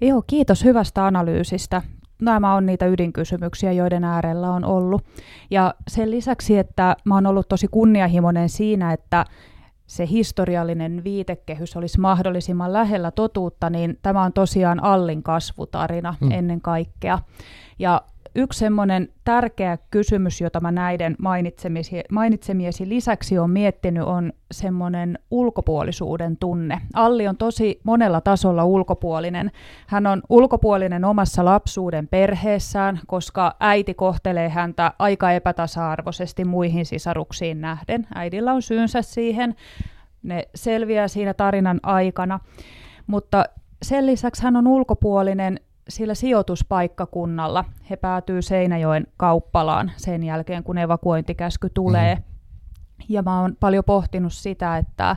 Joo, 0.00 0.22
kiitos 0.26 0.64
hyvästä 0.64 1.06
analyysistä. 1.06 1.82
Nämä 2.22 2.54
on 2.54 2.66
niitä 2.66 2.86
ydinkysymyksiä, 2.86 3.72
joiden 3.72 4.04
äärellä 4.04 4.50
on 4.50 4.64
ollut. 4.64 5.04
Ja 5.50 5.74
sen 5.88 6.10
lisäksi, 6.10 6.58
että 6.58 6.96
mä 7.04 7.14
oon 7.14 7.26
ollut 7.26 7.48
tosi 7.48 7.68
kunnianhimoinen 7.70 8.48
siinä, 8.48 8.92
että 8.92 9.24
se 9.86 10.06
historiallinen 10.06 11.04
viitekehys 11.04 11.76
olisi 11.76 12.00
mahdollisimman 12.00 12.72
lähellä 12.72 13.10
totuutta, 13.10 13.70
niin 13.70 13.98
tämä 14.02 14.22
on 14.22 14.32
tosiaan 14.32 14.84
Allin 14.84 15.22
kasvutarina 15.22 16.14
mm. 16.20 16.30
ennen 16.30 16.60
kaikkea. 16.60 17.18
Ja 17.78 18.02
yksi 18.34 18.58
semmoinen 18.58 19.08
tärkeä 19.24 19.78
kysymys, 19.90 20.40
jota 20.40 20.60
mä 20.60 20.72
näiden 20.72 21.16
mainitsemiesi 22.10 22.88
lisäksi 22.88 23.38
on 23.38 23.50
miettinyt, 23.50 24.02
on 24.02 24.32
semmoinen 24.50 25.18
ulkopuolisuuden 25.30 26.36
tunne. 26.36 26.80
Alli 26.94 27.28
on 27.28 27.36
tosi 27.36 27.80
monella 27.84 28.20
tasolla 28.20 28.64
ulkopuolinen. 28.64 29.50
Hän 29.86 30.06
on 30.06 30.22
ulkopuolinen 30.28 31.04
omassa 31.04 31.44
lapsuuden 31.44 32.08
perheessään, 32.08 33.00
koska 33.06 33.56
äiti 33.60 33.94
kohtelee 33.94 34.48
häntä 34.48 34.92
aika 34.98 35.32
epätasa-arvoisesti 35.32 36.44
muihin 36.44 36.86
sisaruksiin 36.86 37.60
nähden. 37.60 38.06
Äidillä 38.14 38.52
on 38.52 38.62
syynsä 38.62 39.02
siihen. 39.02 39.54
Ne 40.22 40.48
selviää 40.54 41.08
siinä 41.08 41.34
tarinan 41.34 41.80
aikana. 41.82 42.40
Mutta 43.06 43.44
sen 43.82 44.06
lisäksi 44.06 44.42
hän 44.42 44.56
on 44.56 44.66
ulkopuolinen 44.66 45.60
sillä 45.88 46.14
sijoituspaikkakunnalla. 46.14 47.64
He 47.90 47.96
päätyy 47.96 48.42
Seinäjoen 48.42 49.06
kauppalaan 49.16 49.92
sen 49.96 50.22
jälkeen, 50.22 50.64
kun 50.64 50.78
evakuointikäsky 50.78 51.70
tulee. 51.74 52.14
Mm. 52.14 52.22
Ja 53.08 53.22
mä 53.22 53.40
oon 53.40 53.56
paljon 53.60 53.84
pohtinut 53.84 54.32
sitä, 54.32 54.76
että 54.76 55.16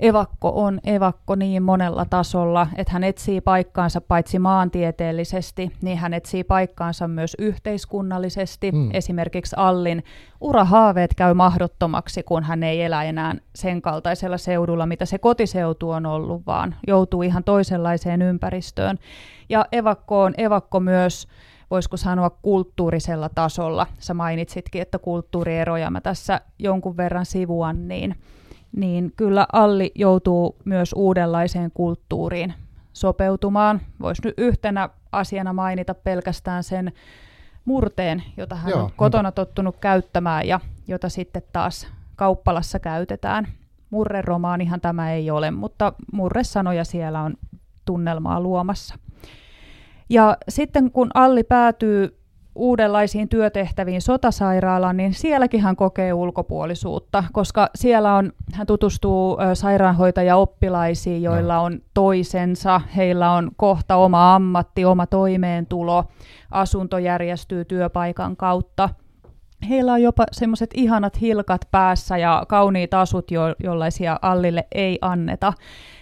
evakko 0.00 0.52
on 0.54 0.80
evakko 0.84 1.34
niin 1.34 1.62
monella 1.62 2.06
tasolla, 2.10 2.66
että 2.76 2.92
hän 2.92 3.04
etsii 3.04 3.40
paikkaansa 3.40 4.00
paitsi 4.00 4.38
maantieteellisesti, 4.38 5.72
niin 5.82 5.98
hän 5.98 6.14
etsii 6.14 6.44
paikkaansa 6.44 7.08
myös 7.08 7.36
yhteiskunnallisesti. 7.38 8.72
Mm. 8.72 8.90
Esimerkiksi 8.92 9.56
Allin 9.58 10.04
urahaaveet 10.40 11.14
käy 11.14 11.34
mahdottomaksi, 11.34 12.22
kun 12.22 12.42
hän 12.42 12.62
ei 12.62 12.82
elä 12.82 13.04
enää 13.04 13.34
sen 13.54 13.82
kaltaisella 13.82 14.38
seudulla, 14.38 14.86
mitä 14.86 15.04
se 15.04 15.18
kotiseutu 15.18 15.90
on 15.90 16.06
ollut, 16.06 16.46
vaan 16.46 16.74
joutuu 16.86 17.22
ihan 17.22 17.44
toisenlaiseen 17.44 18.22
ympäristöön. 18.22 18.98
Ja 19.48 19.66
evakko 19.72 20.22
on 20.22 20.34
evakko 20.38 20.80
myös 20.80 21.28
voisiko 21.70 21.96
sanoa 21.96 22.30
kulttuurisella 22.30 23.28
tasolla. 23.28 23.86
Sä 23.98 24.14
mainitsitkin, 24.14 24.82
että 24.82 24.98
kulttuurieroja 24.98 25.90
mä 25.90 26.00
tässä 26.00 26.40
jonkun 26.58 26.96
verran 26.96 27.26
sivuan, 27.26 27.88
niin 27.88 28.14
niin 28.76 29.12
kyllä 29.16 29.46
Alli 29.52 29.92
joutuu 29.94 30.56
myös 30.64 30.92
uudenlaiseen 30.96 31.70
kulttuuriin 31.74 32.54
sopeutumaan. 32.92 33.80
Voisi 34.00 34.22
nyt 34.24 34.34
yhtenä 34.38 34.88
asiana 35.12 35.52
mainita 35.52 35.94
pelkästään 35.94 36.64
sen 36.64 36.92
murteen, 37.64 38.22
jota 38.36 38.54
hän 38.54 38.70
Joo, 38.70 38.82
on 38.84 38.90
kotona 38.96 39.22
niinpä. 39.22 39.34
tottunut 39.34 39.76
käyttämään 39.76 40.48
ja 40.48 40.60
jota 40.88 41.08
sitten 41.08 41.42
taas 41.52 41.88
kauppalassa 42.16 42.78
käytetään. 42.78 43.48
Murreromaanihan 43.90 44.80
tämä 44.80 45.12
ei 45.12 45.30
ole, 45.30 45.50
mutta 45.50 45.92
murresanoja 46.12 46.84
siellä 46.84 47.22
on 47.22 47.34
tunnelmaa 47.84 48.40
luomassa. 48.40 48.94
Ja 50.08 50.36
sitten 50.48 50.90
kun 50.90 51.10
Alli 51.14 51.44
päätyy 51.44 52.19
uudenlaisiin 52.54 53.28
työtehtäviin 53.28 54.02
sotasairaalaan, 54.02 54.96
niin 54.96 55.14
sielläkin 55.14 55.60
hän 55.60 55.76
kokee 55.76 56.12
ulkopuolisuutta, 56.12 57.24
koska 57.32 57.70
siellä 57.74 58.14
on, 58.14 58.32
hän 58.52 58.66
tutustuu 58.66 59.38
sairaanhoitajaoppilaisiin, 59.54 61.22
joilla 61.22 61.58
on 61.58 61.80
toisensa, 61.94 62.80
heillä 62.96 63.32
on 63.32 63.50
kohta 63.56 63.96
oma 63.96 64.34
ammatti, 64.34 64.84
oma 64.84 65.06
toimeentulo, 65.06 66.04
asunto 66.50 66.98
järjestyy 66.98 67.64
työpaikan 67.64 68.36
kautta. 68.36 68.88
Heillä 69.68 69.92
on 69.92 70.02
jopa 70.02 70.24
semmoiset 70.32 70.70
ihanat 70.74 71.20
hilkat 71.20 71.60
päässä 71.70 72.16
ja 72.16 72.44
kauniit 72.48 72.94
asut, 72.94 73.30
jo- 73.30 73.54
jollaisia 73.64 74.18
Allille 74.22 74.66
ei 74.72 74.98
anneta. 75.00 75.52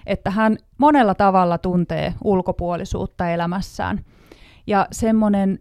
Että 0.07 0.31
hän 0.31 0.57
monella 0.78 1.14
tavalla 1.14 1.59
tuntee 1.59 2.14
ulkopuolisuutta 2.25 3.31
elämässään. 3.31 4.00
Ja 4.67 4.87
semmoinen 4.93 5.59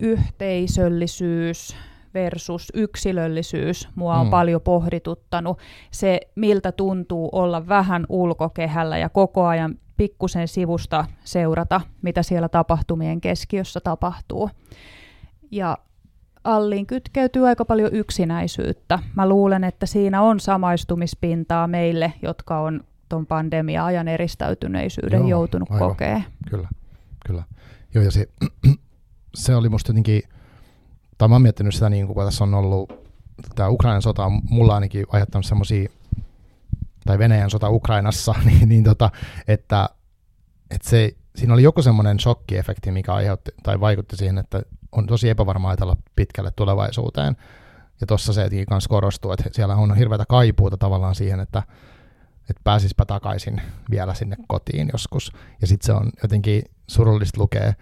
yhteisöllisyys 0.00 1.76
versus 2.14 2.72
yksilöllisyys 2.74 3.88
mua 3.94 4.14
on 4.14 4.26
mm. 4.26 4.30
paljon 4.30 4.60
pohdituttanut. 4.60 5.58
Se, 5.90 6.20
miltä 6.34 6.72
tuntuu 6.72 7.28
olla 7.32 7.68
vähän 7.68 8.06
ulkokehällä 8.08 8.98
ja 8.98 9.08
koko 9.08 9.46
ajan 9.46 9.78
pikkusen 9.96 10.48
sivusta 10.48 11.04
seurata, 11.24 11.80
mitä 12.02 12.22
siellä 12.22 12.48
tapahtumien 12.48 13.20
keskiössä 13.20 13.80
tapahtuu. 13.80 14.50
Ja 15.50 15.78
Alliin 16.44 16.86
kytkeytyy 16.86 17.48
aika 17.48 17.64
paljon 17.64 17.92
yksinäisyyttä. 17.92 18.98
Mä 19.14 19.28
luulen, 19.28 19.64
että 19.64 19.86
siinä 19.86 20.22
on 20.22 20.40
samaistumispintaa 20.40 21.66
meille, 21.66 22.12
jotka 22.22 22.60
on 22.60 22.84
tuon 23.08 23.26
pandemia-ajan 23.26 24.08
eristäytyneisyyden 24.08 25.20
Joo, 25.20 25.28
joutunut 25.28 25.68
kokea. 25.78 26.20
Kyllä, 26.50 26.68
kyllä. 27.26 27.42
Joo, 27.94 28.04
ja 28.04 28.10
se 28.10 28.28
se 29.36 29.54
oli 29.54 29.68
musta 29.68 29.90
jotenkin, 29.90 30.22
tai 31.18 31.28
mä 31.28 31.34
oon 31.34 31.42
miettinyt 31.42 31.74
sitä, 31.74 31.90
niin 31.90 32.06
kun 32.06 32.24
tässä 32.24 32.44
on 32.44 32.54
ollut, 32.54 32.92
tämä 33.54 33.68
Ukrainan 33.68 34.02
sota 34.02 34.24
on 34.24 34.40
mulla 34.50 34.74
ainakin 34.74 35.06
aiheuttanut 35.08 35.46
semmoisia, 35.46 35.88
tai 37.06 37.18
Venäjän 37.18 37.50
sota 37.50 37.70
Ukrainassa, 37.70 38.34
niin, 38.44 38.68
niin 38.68 38.84
tota, 38.84 39.10
että, 39.48 39.88
että 40.70 40.88
se, 40.88 41.12
siinä 41.36 41.54
oli 41.54 41.62
joku 41.62 41.82
semmoinen 41.82 42.20
shokkiefekti, 42.20 42.90
mikä 42.90 43.14
aiheutti 43.14 43.50
tai 43.62 43.80
vaikutti 43.80 44.16
siihen, 44.16 44.38
että 44.38 44.62
on 44.92 45.06
tosi 45.06 45.28
epävarmaa 45.28 45.70
ajatella 45.70 45.96
pitkälle 46.16 46.50
tulevaisuuteen. 46.50 47.36
Ja 48.00 48.06
tuossa 48.06 48.32
se 48.32 48.48
kanssa 48.68 48.88
korostuu, 48.88 49.32
että 49.32 49.44
siellä 49.52 49.76
on 49.76 49.96
hirveätä 49.96 50.24
kaipuuta 50.28 50.76
tavallaan 50.76 51.14
siihen, 51.14 51.40
että, 51.40 51.62
että 52.40 52.60
pääsispä 52.64 53.04
takaisin 53.04 53.62
vielä 53.90 54.14
sinne 54.14 54.36
kotiin 54.48 54.90
joskus. 54.92 55.32
Ja 55.60 55.66
sitten 55.66 55.86
se 55.86 55.92
on 55.92 56.10
jotenkin 56.22 56.62
surullista 56.86 57.40
lukea 57.40 57.72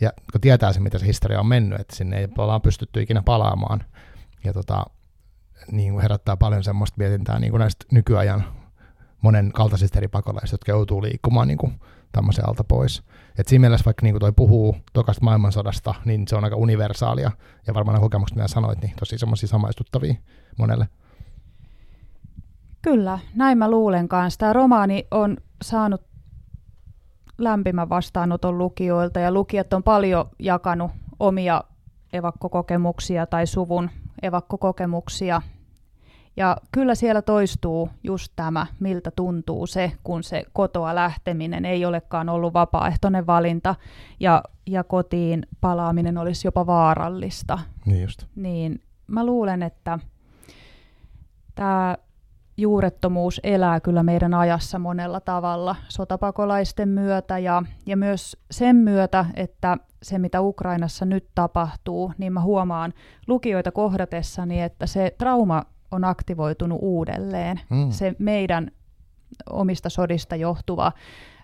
ja 0.00 0.12
kun 0.32 0.40
tietää 0.40 0.72
se, 0.72 0.80
mitä 0.80 0.98
se 0.98 1.06
historia 1.06 1.40
on 1.40 1.46
mennyt, 1.46 1.80
että 1.80 1.96
sinne 1.96 2.18
ei 2.18 2.28
ollaan 2.38 2.62
pystytty 2.62 3.02
ikinä 3.02 3.22
palaamaan. 3.22 3.84
Ja 4.44 4.52
tota, 4.52 4.84
niin 5.72 5.92
kuin 5.92 6.02
herättää 6.02 6.36
paljon 6.36 6.64
semmoista 6.64 6.98
mietintää 6.98 7.38
niin 7.38 7.50
kuin 7.50 7.58
näistä 7.58 7.86
nykyajan 7.92 8.44
monen 9.22 9.52
kaltaisista 9.52 9.98
eri 9.98 10.08
pakolaisista, 10.08 10.54
jotka 10.54 10.72
joutuu 10.72 11.02
liikkumaan 11.02 11.48
niin 11.48 11.58
kuin 11.58 11.80
tämmöisen 12.12 12.48
alta 12.48 12.64
pois. 12.64 13.02
Et 13.38 13.48
siinä 13.48 13.60
mielessä 13.60 13.84
vaikka 13.84 14.04
niin 14.04 14.12
kuin 14.12 14.20
toi 14.20 14.32
puhuu 14.32 14.76
tokasta 14.92 15.24
maailmansodasta, 15.24 15.94
niin 16.04 16.28
se 16.28 16.36
on 16.36 16.44
aika 16.44 16.56
universaalia. 16.56 17.30
Ja 17.66 17.74
varmaan 17.74 17.94
ne 17.94 18.00
kokemukset, 18.00 18.36
mitä 18.36 18.48
sanoit, 18.48 18.80
niin 18.80 18.92
tosi 18.98 19.18
semmoisia 19.18 19.48
samaistuttavia 19.48 20.14
monelle. 20.58 20.88
Kyllä, 22.82 23.18
näin 23.34 23.58
mä 23.58 23.70
luulen 23.70 24.08
kanssa. 24.08 24.38
Tämä 24.38 24.52
romaani 24.52 25.06
on 25.10 25.36
saanut 25.62 26.07
lämpimän 27.38 27.88
vastaanoton 27.88 28.58
lukijoilta 28.58 29.20
ja 29.20 29.32
lukijat 29.32 29.72
on 29.72 29.82
paljon 29.82 30.28
jakanut 30.38 30.90
omia 31.18 31.64
evakkokokemuksia 32.12 33.26
tai 33.26 33.46
suvun 33.46 33.90
evakkokokemuksia. 34.22 35.42
Ja 36.36 36.56
kyllä 36.72 36.94
siellä 36.94 37.22
toistuu 37.22 37.90
just 38.04 38.32
tämä, 38.36 38.66
miltä 38.80 39.10
tuntuu 39.10 39.66
se, 39.66 39.92
kun 40.04 40.22
se 40.22 40.42
kotoa 40.52 40.94
lähteminen 40.94 41.64
ei 41.64 41.84
olekaan 41.84 42.28
ollut 42.28 42.54
vapaaehtoinen 42.54 43.26
valinta 43.26 43.74
ja, 44.20 44.42
ja 44.66 44.84
kotiin 44.84 45.46
palaaminen 45.60 46.18
olisi 46.18 46.46
jopa 46.46 46.66
vaarallista. 46.66 47.58
Niin 47.86 48.02
just. 48.02 48.26
Niin 48.36 48.80
mä 49.06 49.26
luulen, 49.26 49.62
että 49.62 49.98
tämä 51.54 51.96
juurettomuus 52.58 53.40
elää 53.42 53.80
kyllä 53.80 54.02
meidän 54.02 54.34
ajassa 54.34 54.78
monella 54.78 55.20
tavalla 55.20 55.76
sotapakolaisten 55.88 56.88
myötä 56.88 57.38
ja, 57.38 57.62
ja 57.86 57.96
myös 57.96 58.36
sen 58.50 58.76
myötä, 58.76 59.26
että 59.34 59.76
se 60.02 60.18
mitä 60.18 60.40
Ukrainassa 60.40 61.04
nyt 61.04 61.28
tapahtuu, 61.34 62.12
niin 62.18 62.32
mä 62.32 62.40
huomaan 62.40 62.92
lukijoita 63.26 63.72
kohdatessani, 63.72 64.62
että 64.62 64.86
se 64.86 65.14
trauma 65.18 65.62
on 65.90 66.04
aktivoitunut 66.04 66.78
uudelleen. 66.82 67.60
Mm. 67.70 67.90
Se 67.90 68.14
meidän 68.18 68.70
omista 69.50 69.90
sodista 69.90 70.36
johtuva 70.36 70.92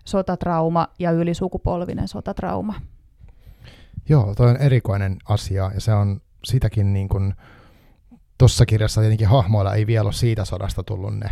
sotatrauma 0.04 0.88
ja 0.98 1.10
ylisukupolvinen 1.10 2.08
sotatrauma. 2.08 2.74
Joo, 4.08 4.34
toi 4.34 4.50
on 4.50 4.56
erikoinen 4.56 5.16
asia 5.28 5.70
ja 5.74 5.80
se 5.80 5.94
on 5.94 6.20
sitäkin 6.44 6.92
niin 6.92 7.08
kuin, 7.08 7.34
tuossa 8.38 8.66
kirjassa 8.66 9.00
tietenkin 9.00 9.28
hahmoilla 9.28 9.74
ei 9.74 9.86
vielä 9.86 10.06
ole 10.06 10.12
siitä 10.12 10.44
sodasta 10.44 10.82
tullut 10.82 11.18
ne 11.18 11.30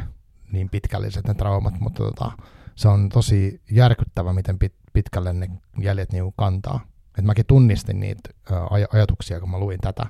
niin 0.52 0.68
pitkälliset 0.70 1.26
ne 1.26 1.34
traumat, 1.34 1.80
mutta 1.80 2.02
tota, 2.02 2.32
se 2.74 2.88
on 2.88 3.08
tosi 3.08 3.60
järkyttävä, 3.70 4.32
miten 4.32 4.58
pit, 4.58 4.74
pitkälle 4.92 5.32
ne 5.32 5.50
jäljet 5.80 6.12
niinku 6.12 6.32
kantaa. 6.32 6.80
Et 7.18 7.24
mäkin 7.24 7.46
tunnistin 7.46 8.00
niitä 8.00 8.30
aj- 8.50 8.88
ajatuksia, 8.92 9.40
kun 9.40 9.50
mä 9.50 9.58
luin 9.58 9.78
tätä. 9.80 10.06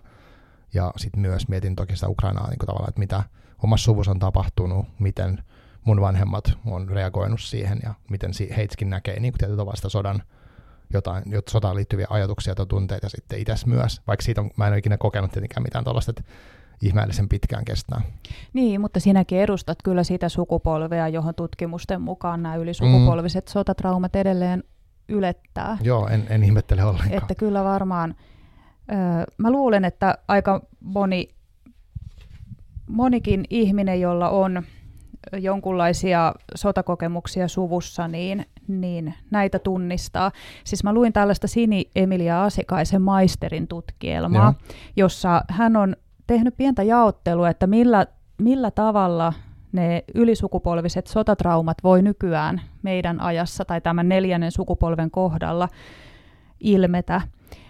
Ja 0.75 0.93
sitten 0.97 1.21
myös 1.21 1.49
mietin 1.49 1.77
toki 1.77 1.95
sitä 1.95 2.09
Ukrainaa 2.09 2.49
niin 2.51 2.59
tavallaan, 2.59 2.89
että 2.89 2.99
mitä 2.99 3.23
omassa 3.63 3.85
suvussa 3.85 4.11
on 4.11 4.19
tapahtunut, 4.19 4.87
miten 4.99 5.45
mun 5.85 6.01
vanhemmat 6.01 6.45
on 6.67 6.89
reagoinut 6.89 7.41
siihen 7.41 7.81
ja 7.83 7.95
miten 8.11 8.31
heitskin 8.57 8.91
näkee 8.91 9.21
niin 9.21 9.35
tietyllä 9.39 9.57
tavalla 9.57 9.77
sitä 9.77 9.89
sodan 9.89 10.23
jotain, 10.93 11.25
sotaan 11.49 11.77
liittyviä 11.77 12.07
ajatuksia 12.11 12.55
tai 12.55 12.67
tunteita 12.67 13.09
sitten 13.09 13.39
itse 13.39 13.55
myös, 13.67 14.01
vaikka 14.07 14.25
siitä 14.25 14.41
on, 14.41 14.51
mä 14.57 14.67
en 14.67 14.73
ole 14.73 14.79
ikinä 14.79 14.99
kokenut 14.99 15.33
tietenkään 15.33 15.63
mitään 15.63 15.85
tuollaista, 15.85 16.11
että 16.11 16.23
ihmeellisen 16.83 17.29
pitkään 17.29 17.65
kestää. 17.65 18.01
Niin, 18.53 18.81
mutta 18.81 19.01
sinäkin 19.01 19.39
edustat 19.39 19.79
kyllä 19.85 20.05
sitä 20.05 20.29
sukupolvea, 20.29 21.09
johon 21.09 21.35
tutkimusten 21.35 22.01
mukaan 22.01 22.43
nämä 22.43 22.57
ylisukupolviset 22.57 23.47
mm. 23.47 23.51
sotatraumat 23.51 24.17
edelleen 24.17 24.65
ylettää. 25.09 25.79
Joo, 25.83 26.09
en, 26.09 26.27
en 26.31 26.45
ihmettele 26.45 26.85
ollenkaan. 26.85 27.13
Että 27.13 27.35
kyllä 27.35 27.65
varmaan, 27.65 28.15
öö, 28.93 28.97
mä 29.39 29.51
luulen, 29.51 29.85
että 29.85 30.19
aika 30.29 30.61
moni, 30.81 31.29
monikin 32.87 33.45
ihminen, 33.51 34.01
jolla 34.01 34.31
on 34.31 34.63
jonkunlaisia 35.33 36.35
sotakokemuksia 36.55 37.49
suvussa, 37.49 38.09
niin, 38.09 38.47
niin 38.69 39.15
näitä 39.31 39.59
tunnistaa. 39.59 40.33
Siis 40.65 40.85
mä 40.85 40.93
luin 40.93 41.13
tällaista 41.13 41.47
Sini 41.47 41.91
Emilia 41.97 42.45
Asikaisen 42.45 43.03
maisterin 43.03 43.69
tutkielmaa, 43.69 44.55
Joo. 44.59 44.75
jossa 44.97 45.45
hän 45.49 45.77
on 45.77 45.97
tehnyt 46.27 46.57
pientä 46.57 46.83
jaottelua, 46.83 47.49
että 47.49 47.67
millä, 47.67 48.07
millä 48.39 48.71
tavalla 48.71 49.33
ne 49.73 50.05
ylisukupolviset 50.15 51.07
sotatraumat 51.07 51.77
voi 51.83 52.03
nykyään 52.03 52.61
meidän 52.83 53.21
ajassa 53.21 53.65
tai 53.65 53.81
tämän 53.81 54.09
neljännen 54.09 54.53
sukupolven 54.53 55.11
kohdalla 55.11 55.69
ilmetä. 56.61 57.21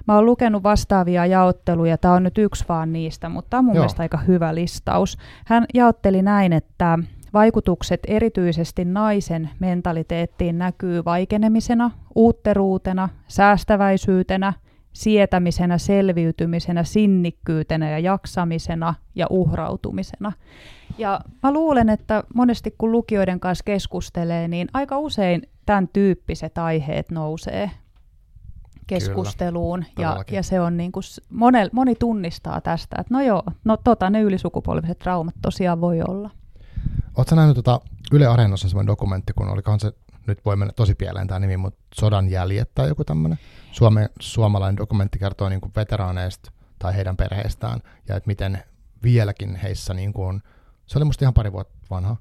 Mä 0.09 0.15
oon 0.15 0.27
lukenut 0.27 0.63
vastaavia 0.63 1.27
jaotteluja, 1.27 1.99
tämä 1.99 2.15
on 2.15 2.23
nyt 2.23 2.39
yksi 2.39 2.65
vaan 2.69 2.93
niistä, 2.93 3.29
mutta 3.29 3.51
tämä 3.51 3.59
on 3.59 3.65
mun 3.65 3.75
Joo. 3.75 3.83
mielestä 3.83 4.03
aika 4.03 4.19
hyvä 4.19 4.55
listaus. 4.55 5.19
Hän 5.47 5.67
jaotteli 5.75 6.23
näin, 6.23 6.53
että 6.53 6.99
vaikutukset 7.35 8.01
erityisesti 8.07 8.85
naisen 8.85 9.51
mentaliteettiin 9.59 10.59
näkyy 10.59 11.05
vaikenemisena, 11.05 11.91
uutteruutena, 12.15 13.09
säästäväisyytenä, 13.29 14.53
sietämisenä, 14.93 15.79
selviytymisenä, 15.79 16.85
sinnikkyytenä 16.85 17.91
ja 17.91 17.99
jaksamisena 17.99 18.95
ja 19.15 19.27
uhrautumisena. 19.31 20.33
Ja 20.99 21.21
mä 21.43 21.53
luulen, 21.53 21.89
että 21.89 22.25
monesti 22.35 22.75
kun 22.79 22.93
lukijoiden 22.93 23.41
kanssa 23.41 23.65
keskustelee, 23.65 24.49
niin 24.49 24.69
aika 24.73 24.99
usein 24.99 25.43
tämän 25.67 25.89
tyyppiset 25.89 26.59
aiheet 26.59 27.11
nousee 27.11 27.71
keskusteluun. 28.87 29.85
Kyllä, 29.95 30.09
ja, 30.09 30.25
ja 30.31 30.43
se 30.43 30.61
on 30.61 30.77
niin 30.77 30.93
kuin, 30.93 31.03
moni, 31.31 31.59
moni 31.73 31.95
tunnistaa 31.95 32.61
tästä, 32.61 32.97
että 33.01 33.15
no 33.15 33.21
joo, 33.21 33.43
no 33.65 33.77
tota 33.77 34.11
ne 34.11 34.21
ylisukupolviset 34.21 34.99
traumat 34.99 35.35
tosiaan 35.43 35.81
voi 35.81 36.03
olla. 36.09 36.31
Oletko 37.17 37.35
nähnyt 37.35 37.55
tota 37.55 37.81
Yle 38.13 38.27
Areenassa 38.27 38.69
semmoinen 38.69 38.87
dokumentti, 38.87 39.33
kun 39.33 39.49
olikohan 39.49 39.81
se, 39.81 39.93
nyt 40.27 40.45
voi 40.45 40.57
mennä 40.57 40.73
tosi 40.73 40.95
pieleen 40.95 41.27
tämä 41.27 41.41
nimi, 41.41 41.57
mutta 41.57 41.81
Sodan 41.95 42.31
jäljet 42.31 42.71
tai 42.75 42.89
joku 42.89 43.05
tämmöinen. 43.05 43.39
Suome, 43.73 44.11
suomalainen 44.21 44.77
dokumentti 44.77 45.19
kertoo 45.19 45.49
niin 45.49 45.61
kuin 45.61 45.73
veteraaneista 45.77 46.53
tai 46.79 46.95
heidän 46.95 47.17
perheestään 47.17 47.81
ja 48.09 48.17
että 48.17 48.27
miten 48.27 48.63
vieläkin 49.03 49.57
heissä 49.57 49.95
niin 49.95 50.13
kuin, 50.13 50.43
se 50.87 50.99
oli 50.99 51.05
musta 51.05 51.25
ihan 51.25 51.35
pari 51.35 51.53
vuotta 51.53 51.79
vanha, 51.91 52.17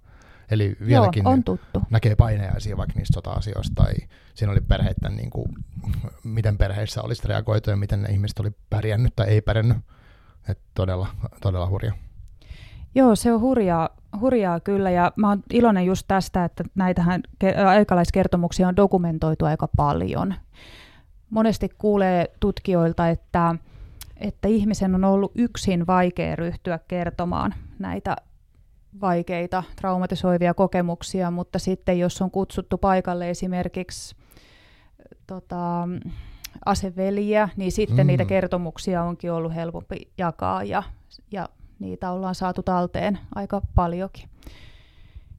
Eli 0.51 0.77
vieläkin 0.85 1.23
Joo, 1.23 1.33
on 1.33 1.43
tuttu. 1.43 1.81
näkee 1.89 2.15
paineaisia 2.15 2.77
vaikka 2.77 2.93
niistä 2.99 3.13
sota-asioista, 3.13 3.83
tai 3.83 3.93
siinä 4.33 4.51
oli 4.51 4.61
perheiden, 4.61 5.15
niin 5.15 5.29
kuin, 5.29 5.45
miten 6.23 6.57
perheissä 6.57 7.01
olisi 7.01 7.27
reagoitu 7.27 7.69
ja 7.69 7.75
miten 7.75 8.01
ne 8.01 8.09
ihmiset 8.09 8.39
oli 8.39 8.51
pärjännyt 8.69 9.15
tai 9.15 9.27
ei 9.27 9.41
pärjännyt. 9.41 9.77
että 10.49 10.63
todella, 10.73 11.07
todella 11.41 11.67
hurja. 11.67 11.93
Joo, 12.95 13.15
se 13.15 13.33
on 13.33 13.41
hurjaa, 13.41 13.89
hurjaa 14.19 14.59
kyllä, 14.59 14.91
ja 14.91 15.11
mä 15.15 15.29
oon 15.29 15.43
iloinen 15.53 15.85
just 15.85 16.07
tästä, 16.07 16.45
että 16.45 16.63
näitähän 16.75 17.21
aikalaiskertomuksia 17.67 18.67
on 18.67 18.75
dokumentoitu 18.75 19.45
aika 19.45 19.67
paljon. 19.77 20.33
Monesti 21.31 21.69
kuulee 21.77 22.31
tutkijoilta, 22.39 23.09
että, 23.09 23.55
että 24.17 24.47
ihmisen 24.47 24.95
on 24.95 25.03
ollut 25.03 25.31
yksin 25.35 25.87
vaikea 25.87 26.35
ryhtyä 26.35 26.79
kertomaan 26.87 27.53
näitä 27.79 28.15
vaikeita, 29.01 29.63
traumatisoivia 29.75 30.53
kokemuksia, 30.53 31.31
mutta 31.31 31.59
sitten 31.59 31.99
jos 31.99 32.21
on 32.21 32.31
kutsuttu 32.31 32.77
paikalle 32.77 33.29
esimerkiksi 33.29 34.15
tota, 35.27 35.87
aseveliä, 36.65 37.49
niin 37.55 37.71
sitten 37.71 38.05
mm. 38.05 38.07
niitä 38.07 38.25
kertomuksia 38.25 39.03
onkin 39.03 39.31
ollut 39.31 39.55
helpompi 39.55 40.11
jakaa 40.17 40.63
ja, 40.63 40.83
ja 41.31 41.49
niitä 41.79 42.11
ollaan 42.11 42.35
saatu 42.35 42.63
talteen 42.63 43.19
aika 43.35 43.61
paljonkin. 43.75 44.29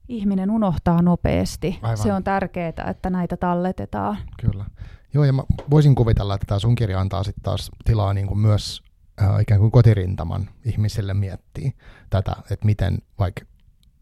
Ihminen 0.07 0.51
unohtaa 0.51 1.01
nopeasti. 1.01 1.79
Aivan. 1.81 1.97
Se 1.97 2.13
on 2.13 2.23
tärkeää, 2.23 2.73
että 2.89 3.09
näitä 3.09 3.37
talletetaan. 3.37 4.17
Kyllä. 4.41 4.65
Joo, 5.13 5.23
ja 5.23 5.33
mä 5.33 5.43
voisin 5.69 5.95
kuvitella, 5.95 6.35
että 6.35 6.45
tämä 6.47 6.59
sun 6.59 6.75
kirja 6.75 6.99
antaa 6.99 7.23
sitten 7.23 7.43
taas 7.43 7.71
tilaa 7.85 8.13
niin 8.13 8.27
kuin 8.27 8.39
myös 8.39 8.83
äh, 9.21 9.41
ikään 9.41 9.59
kuin 9.59 9.71
kotirintaman 9.71 10.49
ihmisille 10.65 11.13
miettiä 11.13 11.71
tätä, 12.09 12.35
että 12.51 12.65
miten 12.65 12.97
vaikka 13.19 13.45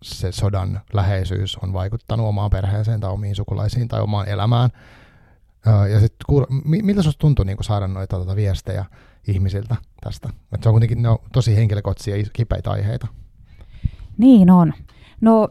se 0.04 0.32
sodan 0.32 0.82
läheisyys 0.94 1.58
on 1.58 1.74
vaikuttanut 1.74 2.28
omaan 2.28 2.50
perheeseen 2.50 3.00
tai 3.00 3.12
omiin 3.12 3.36
sukulaisiin 3.36 3.88
tai 3.88 4.02
omaan 4.02 4.28
elämään. 4.28 4.70
Äh, 5.68 5.90
ja 5.90 6.00
sitten 6.00 6.26
kuul- 6.32 6.46
miltä 6.64 7.02
sinusta 7.02 7.20
tuntui 7.20 7.46
niin 7.46 7.58
saada 7.62 7.88
noita 7.88 8.16
tuota 8.16 8.36
viestejä 8.36 8.86
ihmisiltä 9.28 9.76
tästä? 10.04 10.30
Et 10.52 10.64
se 10.64 10.70
on 10.70 10.74
kuitenkin 10.74 11.02
ne 11.02 11.10
on 11.10 11.18
tosi 11.34 11.56
henkilökohtaisia 11.56 12.24
kipeitä 12.34 12.72
aiheita. 12.72 13.08
Niin 14.18 14.50
on. 14.50 14.74
No 15.22 15.50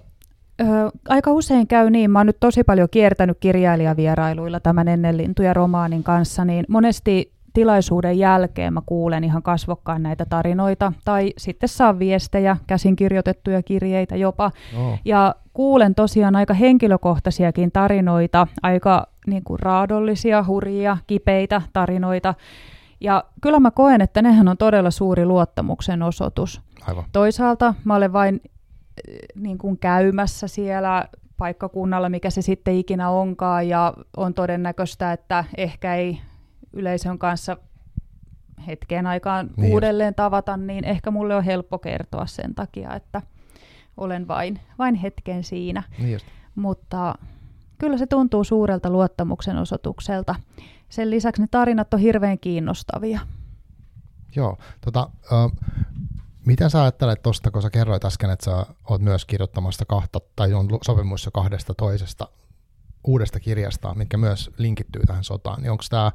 Ö, 0.60 0.64
aika 1.08 1.32
usein 1.32 1.66
käy 1.66 1.90
niin, 1.90 2.10
mä 2.10 2.18
oon 2.18 2.26
nyt 2.26 2.40
tosi 2.40 2.64
paljon 2.64 2.88
kiertänyt 2.90 3.36
kirjailijavierailuilla 3.40 4.60
tämän 4.60 4.88
Ennen 4.88 5.16
lintuja 5.16 5.54
romaanin 5.54 6.02
kanssa, 6.02 6.44
niin 6.44 6.64
monesti 6.68 7.32
tilaisuuden 7.52 8.18
jälkeen 8.18 8.72
mä 8.72 8.82
kuulen 8.86 9.24
ihan 9.24 9.42
kasvokkaan 9.42 10.02
näitä 10.02 10.24
tarinoita, 10.24 10.92
tai 11.04 11.32
sitten 11.38 11.68
saan 11.68 11.98
viestejä, 11.98 12.56
käsin 12.66 12.96
kirjoitettuja 12.96 13.62
kirjeitä 13.62 14.16
jopa, 14.16 14.50
oh. 14.78 14.98
ja 15.04 15.34
kuulen 15.52 15.94
tosiaan 15.94 16.36
aika 16.36 16.54
henkilökohtaisiakin 16.54 17.72
tarinoita, 17.72 18.46
aika 18.62 19.06
niin 19.26 19.44
kuin 19.44 19.60
raadollisia, 19.60 20.44
hurjia, 20.46 20.96
kipeitä 21.06 21.62
tarinoita, 21.72 22.34
ja 23.00 23.24
kyllä 23.40 23.60
mä 23.60 23.70
koen, 23.70 24.00
että 24.00 24.22
nehän 24.22 24.48
on 24.48 24.56
todella 24.56 24.90
suuri 24.90 25.26
luottamuksen 25.26 26.02
osoitus. 26.02 26.60
Aivan. 26.86 27.04
Toisaalta 27.12 27.74
mä 27.84 27.94
olen 27.96 28.12
vain 28.12 28.40
niin 29.34 29.58
kuin 29.58 29.78
käymässä 29.78 30.48
siellä 30.48 31.08
paikkakunnalla, 31.36 32.08
mikä 32.08 32.30
se 32.30 32.42
sitten 32.42 32.74
ikinä 32.74 33.10
onkaan, 33.10 33.68
ja 33.68 33.94
on 34.16 34.34
todennäköistä, 34.34 35.12
että 35.12 35.44
ehkä 35.56 35.94
ei 35.94 36.20
yleisön 36.72 37.18
kanssa 37.18 37.56
hetken 38.66 39.06
aikaan 39.06 39.50
niin 39.56 39.72
uudelleen 39.72 40.14
tavata, 40.14 40.56
niin 40.56 40.84
ehkä 40.84 41.10
mulle 41.10 41.36
on 41.36 41.44
helppo 41.44 41.78
kertoa 41.78 42.26
sen 42.26 42.54
takia, 42.54 42.94
että 42.94 43.22
olen 43.96 44.28
vain, 44.28 44.60
vain 44.78 44.94
hetken 44.94 45.44
siinä. 45.44 45.82
Niin 45.98 46.12
just. 46.12 46.26
Mutta 46.54 47.14
kyllä 47.78 47.98
se 47.98 48.06
tuntuu 48.06 48.44
suurelta 48.44 48.90
luottamuksen 48.90 49.58
osoitukselta. 49.58 50.34
Sen 50.88 51.10
lisäksi 51.10 51.42
ne 51.42 51.48
tarinat 51.50 51.94
on 51.94 52.00
hirveän 52.00 52.38
kiinnostavia. 52.38 53.20
Joo, 54.36 54.58
tota, 54.80 55.10
äh, 55.32 55.68
miten 56.46 56.70
sä 56.70 56.82
ajattelet 56.82 57.22
tuosta, 57.22 57.50
kun 57.50 57.62
sä 57.62 57.70
kerroit 57.70 58.04
äsken, 58.04 58.30
että 58.30 58.44
sä 58.44 58.66
oot 58.90 59.00
myös 59.00 59.24
kirjoittamassa 59.24 59.84
kahta, 59.84 60.20
tai 60.36 60.54
on 60.54 60.68
sopimuissa 60.82 61.30
kahdesta 61.30 61.74
toisesta 61.74 62.28
uudesta 63.04 63.40
kirjasta, 63.40 63.94
mitkä 63.94 64.16
myös 64.16 64.50
linkittyy 64.58 65.02
tähän 65.06 65.24
sotaan, 65.24 65.62
niin 65.62 65.70
onko 65.70 65.84
tämä 65.90 66.12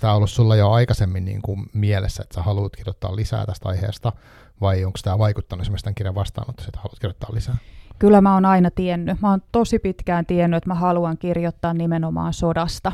tämä 0.00 0.14
ollut 0.14 0.30
sulla 0.30 0.56
jo 0.56 0.70
aikaisemmin 0.70 1.24
niin 1.24 1.42
kuin 1.42 1.66
mielessä, 1.72 2.22
että 2.22 2.34
sä 2.34 2.42
haluat 2.42 2.76
kirjoittaa 2.76 3.16
lisää 3.16 3.46
tästä 3.46 3.68
aiheesta, 3.68 4.12
vai 4.60 4.84
onko 4.84 4.98
tämä 5.02 5.18
vaikuttanut 5.18 5.62
esimerkiksi 5.62 5.84
tämän 5.84 5.94
kirjan 5.94 6.14
vastaanotto, 6.14 6.62
että 6.66 6.80
haluat 6.80 6.98
kirjoittaa 6.98 7.30
lisää? 7.34 7.56
Kyllä 7.98 8.20
mä 8.20 8.34
oon 8.34 8.44
aina 8.44 8.70
tiennyt. 8.70 9.20
Mä 9.20 9.30
oon 9.30 9.42
tosi 9.52 9.78
pitkään 9.78 10.26
tiennyt, 10.26 10.56
että 10.56 10.70
mä 10.70 10.74
haluan 10.74 11.18
kirjoittaa 11.18 11.74
nimenomaan 11.74 12.32
sodasta. 12.32 12.92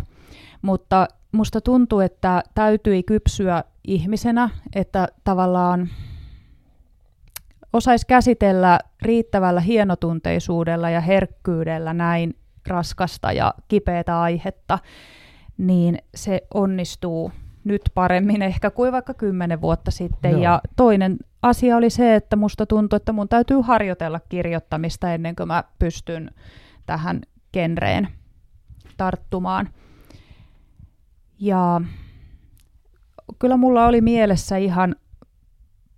Mutta 0.62 1.08
musta 1.32 1.60
tuntuu, 1.60 2.00
että 2.00 2.42
täytyi 2.54 3.02
kypsyä 3.02 3.64
ihmisenä, 3.84 4.50
että 4.74 5.08
tavallaan 5.24 5.88
osaisi 7.72 8.06
käsitellä 8.06 8.78
riittävällä 9.02 9.60
hienotunteisuudella 9.60 10.90
ja 10.90 11.00
herkkyydellä 11.00 11.94
näin 11.94 12.36
raskasta 12.66 13.32
ja 13.32 13.54
kipeätä 13.68 14.20
aihetta, 14.20 14.78
niin 15.58 15.98
se 16.14 16.42
onnistuu 16.54 17.32
nyt 17.64 17.82
paremmin 17.94 18.42
ehkä 18.42 18.70
kuin 18.70 18.92
vaikka 18.92 19.14
kymmenen 19.14 19.60
vuotta 19.60 19.90
sitten. 19.90 20.30
Joo. 20.30 20.40
Ja 20.40 20.60
toinen 20.76 21.16
asia 21.42 21.76
oli 21.76 21.90
se, 21.90 22.14
että 22.14 22.36
musta 22.36 22.66
tuntui, 22.66 22.96
että 22.96 23.12
mun 23.12 23.28
täytyy 23.28 23.60
harjoitella 23.60 24.20
kirjoittamista 24.28 25.14
ennen 25.14 25.36
kuin 25.36 25.46
mä 25.46 25.64
pystyn 25.78 26.30
tähän 26.86 27.20
genreen 27.52 28.08
tarttumaan. 28.96 29.68
Ja 31.40 31.80
kyllä 33.38 33.56
mulla 33.56 33.86
oli 33.86 34.00
mielessä 34.00 34.56
ihan 34.56 34.96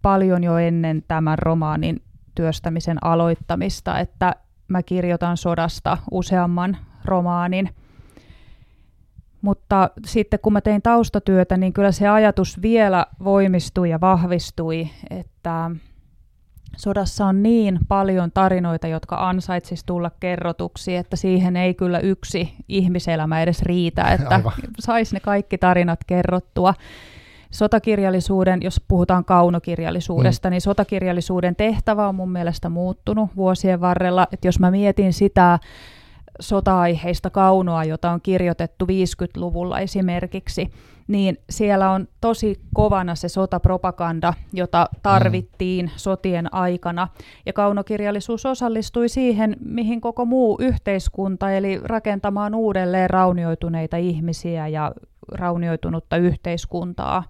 paljon 0.03 0.45
jo 0.45 0.59
ennen 0.59 1.05
tämän 1.09 1.39
romaanin 1.39 2.03
työstämisen 2.35 2.99
aloittamista, 3.05 3.99
että 3.99 4.37
mä 4.69 4.83
kirjoitan 4.83 5.37
sodasta 5.37 5.99
useamman 6.11 6.77
romaanin. 7.05 7.69
Mutta 9.43 9.91
sitten 10.07 10.39
kun 10.43 10.53
mä 10.53 10.61
tein 10.61 10.83
taustatyötä, 10.83 11.57
niin 11.57 11.73
kyllä 11.73 11.93
se 11.93 12.09
ajatus 12.09 12.63
vielä 12.63 13.07
voimistui 13.25 13.91
ja 13.91 14.01
vahvistui, 14.01 14.91
että 15.11 15.71
sodassa 16.77 17.27
on 17.27 17.43
niin 17.43 17.79
paljon 17.89 18.33
tarinoita, 18.33 18.87
jotka 18.87 19.29
ansaitsis 19.29 19.85
tulla 19.85 20.11
kerrotuksi, 20.21 20.97
että 20.97 21.17
siihen 21.17 21.57
ei 21.57 21.75
kyllä 21.75 21.99
yksi 21.99 22.55
ihmiselämä 22.69 23.43
edes 23.43 23.63
riitä, 23.63 24.03
että 24.03 24.41
saisi 24.79 25.15
ne 25.15 25.21
kaikki 25.21 25.59
tarinat 25.59 26.01
kerrottua. 26.07 26.75
Sotakirjallisuuden, 27.53 28.63
jos 28.63 28.81
puhutaan 28.89 29.25
kaunokirjallisuudesta, 29.25 30.49
mm. 30.49 30.51
niin 30.51 30.61
sotakirjallisuuden 30.61 31.57
tehtävä 31.57 32.09
on 32.09 32.15
mun 32.15 32.33
mielestä 32.33 32.69
muuttunut 32.69 33.31
vuosien 33.37 33.81
varrella. 33.81 34.27
Että 34.33 34.49
jos 34.49 34.59
mä 34.59 34.71
mietin 34.71 35.13
sitä 35.13 35.59
sota-aiheista 36.41 37.31
kaunoa, 37.31 37.85
jota 37.85 38.11
on 38.11 38.21
kirjoitettu 38.21 38.85
50-luvulla 38.85 39.81
esimerkiksi, 39.81 40.71
niin 41.09 41.39
siellä 41.51 41.91
on 41.91 42.09
tosi 42.21 42.61
kovana 42.75 43.15
se 43.15 43.29
sotapropaganda, 43.29 44.35
jota 44.53 44.89
tarvittiin 45.03 45.87
mm. 45.87 45.93
sotien 45.97 46.55
aikana. 46.55 47.09
Ja 47.47 47.53
kaunokirjallisuus 47.53 48.47
osallistui 48.47 49.09
siihen, 49.09 49.57
mihin 49.65 50.01
koko 50.01 50.25
muu 50.25 50.59
yhteiskunta, 50.61 51.51
eli 51.51 51.81
rakentamaan 51.85 52.55
uudelleen 52.55 53.11
raunioituneita 53.11 53.97
ihmisiä 53.97 54.69
ja 54.69 54.93
raunioitunutta 55.33 56.17
yhteiskuntaa. 56.17 57.25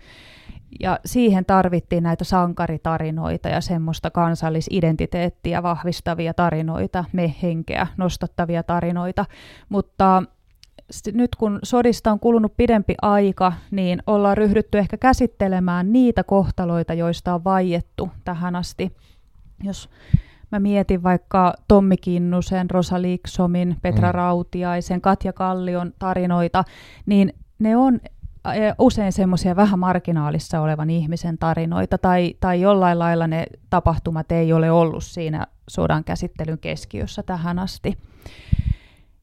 Ja 0.81 0.99
siihen 1.05 1.45
tarvittiin 1.45 2.03
näitä 2.03 2.25
sankaritarinoita 2.25 3.49
ja 3.49 3.61
semmoista 3.61 4.11
kansallisidentiteettiä 4.11 5.63
vahvistavia 5.63 6.35
tarinoita, 6.35 7.05
me 7.13 7.35
henkeä 7.43 7.87
nostattavia 7.97 8.63
tarinoita. 8.63 9.25
Mutta 9.69 10.23
nyt 11.13 11.37
kun 11.37 11.59
sodista 11.63 12.13
on 12.13 12.21
kulunut 12.21 12.57
pidempi 12.57 12.95
aika, 13.03 13.53
niin 13.71 14.03
ollaan 14.07 14.37
ryhdytty 14.37 14.79
ehkä 14.79 14.97
käsittelemään 14.97 15.93
niitä 15.93 16.25
kohtaloita, 16.25 16.95
joista 16.95 17.35
on 17.35 17.45
vaiettu 17.45 18.11
tähän 18.25 18.57
asti. 18.57 18.97
Jos 19.63 19.89
mä 20.53 20.59
mietin 20.59 21.03
vaikka 21.03 21.55
Tommi 21.69 21.97
Kinnusen, 21.97 22.71
Rosa 22.71 23.03
Liksomin, 23.03 23.77
Petra 23.83 24.09
mm. 24.09 24.15
Rautiaisen, 24.15 25.01
Katja 25.01 25.33
Kallion 25.33 25.93
tarinoita, 25.99 26.65
niin 27.07 27.33
ne 27.63 27.77
on 27.77 28.01
usein 28.79 29.13
semmoisia 29.13 29.57
vähän 29.57 29.79
marginaalissa 29.79 30.61
olevan 30.61 30.91
ihmisen 30.91 31.39
tarinoita, 31.39 31.99
tai, 31.99 32.35
tai 32.41 32.61
jollain 32.61 32.99
lailla 32.99 33.27
ne 33.27 33.47
tapahtumat 33.71 34.33
ei 34.33 34.53
ole 34.53 34.71
ollut 34.71 35.05
siinä 35.05 35.47
sodan 35.69 36.05
käsittelyn 36.05 36.59
keskiössä 36.59 37.23
tähän 37.23 37.59
asti. 37.59 37.99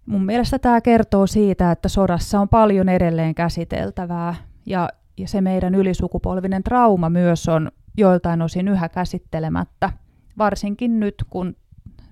Mun 0.06 0.26
mielestä 0.26 0.60
tämä 0.60 0.82
kertoo 0.82 1.28
siitä, 1.28 1.72
että 1.72 1.90
sodassa 1.90 2.40
on 2.40 2.50
paljon 2.50 2.90
edelleen 2.90 3.36
käsiteltävää, 3.36 4.36
ja, 4.66 4.90
ja 5.18 5.28
se 5.28 5.42
meidän 5.42 5.76
ylisukupolvinen 5.76 6.64
trauma 6.64 7.10
myös 7.10 7.50
on 7.50 7.72
joiltain 7.98 8.42
osin 8.42 8.68
yhä 8.68 8.90
käsittelemättä, 8.90 9.92
varsinkin 10.38 11.00
nyt, 11.00 11.16
kun 11.30 11.56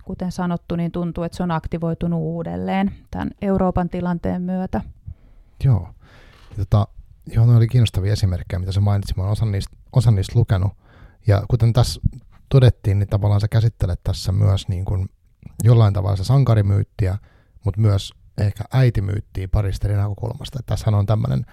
kuten 0.04 0.32
sanottu, 0.32 0.76
niin 0.76 0.92
tuntuu, 0.92 1.24
että 1.24 1.38
se 1.38 1.44
on 1.44 1.52
aktivoitunut 1.52 2.20
uudelleen 2.20 2.92
tämän 3.12 3.32
Euroopan 3.42 3.90
tilanteen 3.90 4.42
myötä. 4.42 4.82
Joo. 5.64 5.90
Tota, 6.58 6.88
Joo, 7.34 7.46
ne 7.46 7.56
oli 7.56 7.68
kiinnostavia 7.68 8.14
esimerkkejä, 8.14 8.60
mitä 8.60 8.72
sä 8.72 8.82
mainitsit. 8.82 9.18
Mä 9.18 9.24
olen 9.24 9.32
osan 9.32 9.52
niistä, 9.52 9.78
osan 9.94 10.16
niistä 10.16 10.40
lukenut. 10.40 10.72
Ja 11.28 11.44
kuten 11.48 11.74
tässä 11.74 12.02
todettiin, 12.50 13.00
niin 13.00 13.10
tavallaan 13.10 13.42
sä 13.42 13.48
käsittelet 13.48 14.00
tässä 14.04 14.32
myös 14.32 14.68
niin 14.68 14.86
kuin 14.86 15.10
jollain 15.64 15.94
tavalla 15.94 16.16
se 16.16 16.24
sankarimyyttiä, 16.24 17.18
mutta 17.66 17.82
myös 17.82 18.14
ehkä 18.38 18.64
äitimyyttiä 18.74 19.48
parista 19.48 19.88
eri 19.88 19.98
näkökulmasta. 19.98 20.60
Tässähän 20.66 21.00
on 21.00 21.06
tämmöinen, 21.06 21.46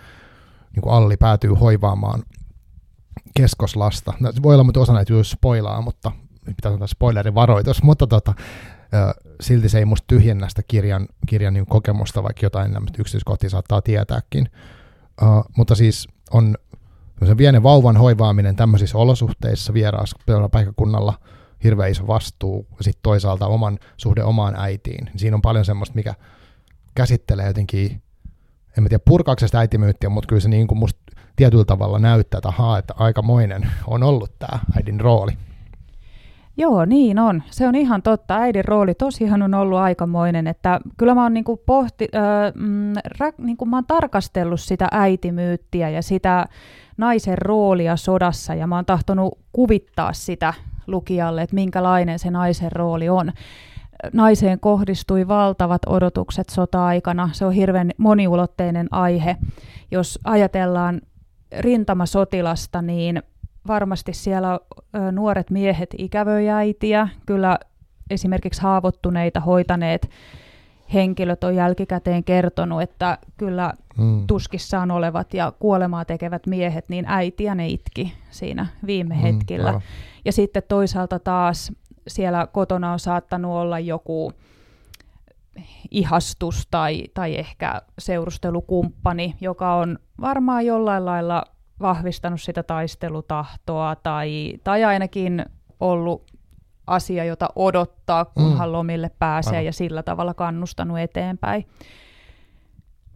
niin 0.75 0.83
kuin 0.83 0.93
Alli 0.93 1.17
päätyy 1.17 1.51
hoivaamaan 1.51 2.23
keskoslasta. 3.37 4.13
No, 4.21 4.33
voi 4.43 4.55
olla, 4.55 4.65
että 4.69 4.81
osa 4.81 4.93
näitä 4.93 5.13
juuri 5.13 5.29
spoilaa, 5.29 5.81
mutta 5.83 6.13
pitää 6.45 6.73
sanoa 6.73 6.87
spoilerin 6.87 7.35
varoitus, 7.35 7.83
mutta 7.89 8.07
tota, 8.07 8.35
silti 9.41 9.69
se 9.69 9.79
ei 9.79 9.85
musta 9.85 10.05
tyhjennä 10.07 10.49
sitä 10.49 10.63
kirjan, 10.69 11.09
kirjan 11.27 11.55
niin 11.55 11.67
kokemusta, 11.67 12.23
vaikka 12.23 12.47
jotain 12.47 12.77
yksityiskohtia 12.99 13.51
saattaa 13.51 13.83
tietääkin. 13.83 14.49
Uh, 15.23 15.45
mutta 15.57 15.75
siis 15.75 16.09
on 16.31 16.55
pienen 17.37 17.63
vauvan 17.63 17.97
hoivaaminen 17.97 18.57
tämmöisissä 18.57 18.99
olosuhteissa 18.99 19.75
vieraassa 19.75 20.17
paikkakunnalla 20.53 21.19
hirveän 21.65 21.91
iso 21.91 22.07
vastuu, 22.07 22.67
ja 22.79 22.85
sitten 22.85 23.03
toisaalta 23.03 23.47
oman 23.47 23.79
suhde 23.97 24.23
omaan 24.23 24.55
äitiin. 24.57 25.11
Siinä 25.17 25.37
on 25.37 25.43
paljon 25.43 25.65
semmoista, 25.65 25.95
mikä 25.95 26.15
käsittelee 26.95 27.47
jotenkin, 27.47 28.03
en 28.77 28.83
mä 28.83 28.89
tiedä 28.89 29.03
purkaako 29.05 29.47
sitä 29.47 29.59
äitimyyttiä, 29.59 30.11
mutta 30.11 30.29
kyllä 30.29 30.41
se 30.41 30.49
niin 30.49 30.67
kuin 30.67 30.79
musta 30.79 31.01
tietyllä 31.37 31.65
tavalla 31.65 31.99
näyttää, 31.99 32.39
että 32.39 32.49
ahaa, 32.49 32.79
että 32.79 32.95
aikamoinen 32.97 33.71
on 33.87 34.03
ollut 34.03 34.39
tämä 34.39 34.59
äidin 34.77 35.01
rooli. 35.01 35.33
Joo, 36.57 36.85
niin 36.85 37.19
on. 37.19 37.43
Se 37.51 37.69
on 37.69 37.75
ihan 37.75 38.03
totta. 38.03 38.37
Äidin 38.37 38.65
rooli 38.65 38.95
tosiaan 38.95 39.43
on 39.43 39.55
ollut 39.55 39.79
aikamoinen, 39.79 40.47
että 40.47 40.81
kyllä 40.97 41.15
mä 41.15 41.23
oon 41.23 41.35
niinku 41.35 41.57
pohti, 41.57 42.09
äh, 42.15 42.53
mm, 42.55 42.93
ra, 43.19 43.33
niinku 43.39 43.67
mä 43.67 43.77
oon 43.77 43.87
tarkastellut 43.87 44.61
sitä 44.61 44.89
äitimyyttiä 44.93 45.89
ja 45.89 46.03
sitä 46.03 46.47
naisen 46.97 47.39
roolia 47.39 47.97
sodassa 47.97 48.55
ja 48.55 48.67
mä 48.67 48.75
oon 48.75 48.85
tahtonut 48.85 49.39
kuvittaa 49.53 50.13
sitä 50.13 50.55
lukijalle, 50.87 51.43
että 51.43 51.55
minkälainen 51.55 52.19
se 52.19 52.31
naisen 52.31 52.73
rooli 52.73 53.09
on. 53.09 53.33
Naiseen 54.13 54.61
kohdistui 54.61 55.29
valtavat 55.29 55.83
odotukset 55.87 56.49
sota-aikana. 56.49 57.31
Se 57.33 57.45
on 57.45 57.53
hirveän 57.53 57.91
moniulotteinen 57.99 58.89
aihe. 58.91 59.37
Jos 59.91 60.19
ajatellaan 60.25 61.01
rintamasotilasta, 61.59 62.83
niin 62.83 63.23
varmasti 63.67 64.13
siellä 64.13 64.61
nuoret 65.13 65.51
miehet 65.51 65.95
ikävöi 65.99 66.49
äitiä. 66.49 67.09
Kyllä 67.27 67.59
esimerkiksi 68.11 68.63
haavoittuneita 68.63 69.41
hoitaneet 69.41 70.11
henkilöt 70.95 71.45
on 71.45 71.55
jälkikäteen 71.57 72.25
kertonut, 72.25 72.83
että 72.83 73.19
kyllä 73.37 73.73
mm. 73.99 74.27
tuskissaan 74.27 74.91
olevat 74.91 75.35
ja 75.35 75.53
kuolemaa 75.59 76.05
tekevät 76.05 76.47
miehet, 76.47 76.89
niin 76.89 77.05
äitiä 77.09 77.55
ne 77.55 77.69
itki 77.69 78.15
siinä 78.31 78.67
viime 78.87 79.15
mm, 79.15 79.21
hetkillä. 79.21 79.73
Mm, 79.73 79.81
ja 80.25 80.33
sitten 80.33 80.63
toisaalta 80.69 81.19
taas 81.19 81.73
siellä 82.09 82.47
kotona 82.47 82.93
on 82.93 82.99
saattanut 82.99 83.53
olla 83.53 83.79
joku 83.79 84.33
ihastus 85.91 86.69
tai, 86.71 87.05
tai 87.15 87.37
ehkä 87.37 87.83
seurustelukumppani, 87.99 89.35
joka 89.41 89.75
on 89.75 89.99
varmaan 90.21 90.67
jollain 90.67 91.05
lailla 91.05 91.45
vahvistanut 91.81 92.43
sitä 92.43 92.63
taistelutahtoa 92.63 93.97
tai, 93.97 94.53
tai 94.65 94.85
ainakin 94.85 95.47
ollut 95.81 96.31
asia, 96.87 97.25
jota 97.25 97.49
odottaa, 97.57 98.25
kunhan 98.25 98.69
mm. 98.69 98.73
lomille 98.73 99.11
pääsee 99.19 99.51
Aivan. 99.51 99.65
ja 99.65 99.73
sillä 99.73 100.03
tavalla 100.03 100.35
kannustanut 100.35 100.99
eteenpäin. 100.99 101.67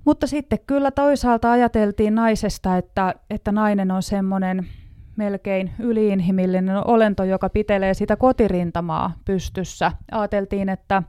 Mutta 0.05 0.27
sitten 0.27 0.59
kyllä 0.67 0.91
toisaalta 0.91 1.53
ajateltiin 1.53 2.15
naisesta, 2.15 2.77
että, 2.77 3.15
että 3.31 3.53
nainen 3.53 3.91
on 3.91 4.03
semmoinen 4.03 4.67
melkein 5.17 5.73
yliinhimillinen 5.79 6.87
olento, 6.89 7.25
joka 7.25 7.49
pitelee 7.49 7.95
sitä 7.95 8.17
kotirintamaa 8.17 9.13
pystyssä. 9.25 9.93
Ajateltiin, 10.13 10.69
että 10.69 11.03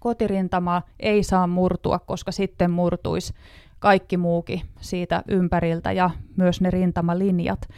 kotirintama 0.00 0.82
ei 1.00 1.22
saa 1.22 1.46
murtua, 1.46 1.98
koska 1.98 2.32
sitten 2.32 2.70
murtuisi 2.70 3.34
kaikki 3.80 4.16
muukin 4.16 4.60
siitä 4.80 5.22
ympäriltä 5.28 5.92
ja 5.92 6.10
myös 6.36 6.60
ne 6.60 6.70
rintamalinjat. 6.70 7.68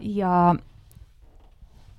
Ja 0.00 0.54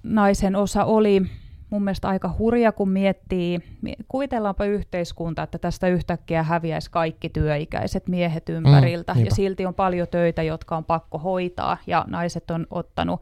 naisen 0.04 0.56
osa 0.56 0.84
oli 0.84 1.22
mun 1.70 1.84
mielestä 1.84 2.08
aika 2.08 2.36
hurja, 2.40 2.72
kun 2.72 2.90
miettii, 2.90 3.60
kuvitellaanpa 4.08 4.66
yhteiskunta, 4.66 5.44
että 5.44 5.58
tästä 5.58 5.88
yhtäkkiä 5.88 6.44
häviäisi 6.44 6.92
kaikki 6.92 7.30
työikäiset 7.30 8.08
miehet 8.08 8.50
ympäriltä, 8.50 9.14
mm, 9.14 9.26
ja 9.26 9.32
silti 9.32 9.66
on 9.66 9.74
paljon 9.74 10.08
töitä, 10.12 10.44
jotka 10.44 10.78
on 10.78 10.86
pakko 10.86 11.18
hoitaa, 11.18 11.78
ja 11.88 12.06
naiset 12.08 12.52
on 12.52 12.68
ottanut 12.70 13.22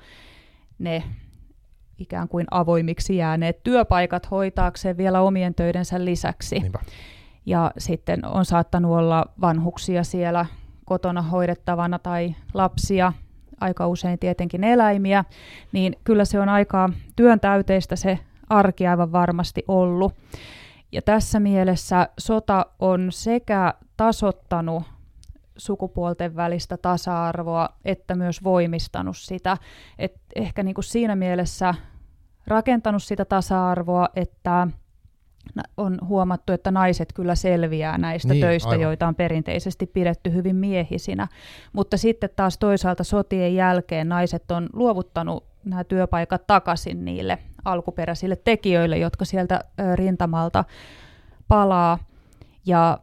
ne 0.80 1.04
ikään 2.00 2.28
kuin 2.28 2.46
avoimiksi 2.52 3.18
jääneet 3.18 3.64
työpaikat 3.64 4.32
hoitaakseen 4.32 4.98
vielä 4.98 5.22
omien 5.22 5.56
töidensä 5.56 6.06
lisäksi. 6.06 6.60
Niinpä 6.60 6.80
ja 7.46 7.72
sitten 7.78 8.26
on 8.26 8.46
saattanut 8.46 8.92
olla 8.92 9.26
vanhuksia 9.42 10.04
siellä 10.04 10.46
kotona 10.86 11.22
hoidettavana 11.22 12.00
tai 12.00 12.36
lapsia, 12.54 13.14
aika 13.62 13.88
usein 13.88 14.20
tietenkin 14.20 14.64
eläimiä, 14.64 15.26
niin 15.72 15.96
kyllä 16.04 16.26
se 16.26 16.40
on 16.40 16.50
aika 16.50 16.90
työntäyteistä 17.16 17.96
se 17.96 18.20
arki 18.50 18.88
aivan 18.88 19.12
varmasti 19.12 19.64
ollut. 19.68 20.14
Ja 20.92 21.02
tässä 21.02 21.40
mielessä 21.40 22.10
sota 22.20 22.66
on 22.80 23.08
sekä 23.12 23.74
tasottanut 23.98 24.84
sukupuolten 25.58 26.36
välistä 26.36 26.78
tasa-arvoa, 26.78 27.70
että 27.86 28.16
myös 28.16 28.44
voimistanut 28.44 29.18
sitä. 29.18 29.58
Et 30.00 30.16
ehkä 30.36 30.64
niin 30.64 30.76
kuin 30.76 30.86
siinä 30.86 31.16
mielessä 31.16 31.74
rakentanut 32.48 33.04
sitä 33.04 33.26
tasa-arvoa, 33.26 34.10
että 34.16 34.68
on 35.78 35.98
huomattu, 36.08 36.54
että 36.54 36.72
naiset 36.72 37.14
kyllä 37.14 37.36
selviää 37.36 37.98
näistä 37.98 38.34
niin, 38.34 38.42
töistä, 38.42 38.70
aivan. 38.70 38.82
joita 38.82 39.08
on 39.08 39.16
perinteisesti 39.16 39.86
pidetty 39.86 40.34
hyvin 40.34 40.56
miehisinä. 40.56 41.28
Mutta 41.74 41.98
sitten 41.98 42.30
taas 42.36 42.58
toisaalta 42.58 43.04
sotien 43.04 43.56
jälkeen 43.56 44.10
naiset 44.10 44.52
on 44.52 44.70
luovuttanut 44.74 45.44
nämä 45.66 45.84
työpaikat 45.84 46.48
takaisin 46.48 47.06
niille 47.06 47.40
alkuperäisille 47.66 48.36
tekijöille, 48.36 48.98
jotka 48.98 49.26
sieltä 49.26 49.64
rintamalta 49.96 50.64
palaa. 51.48 51.98
Ja 52.66 53.00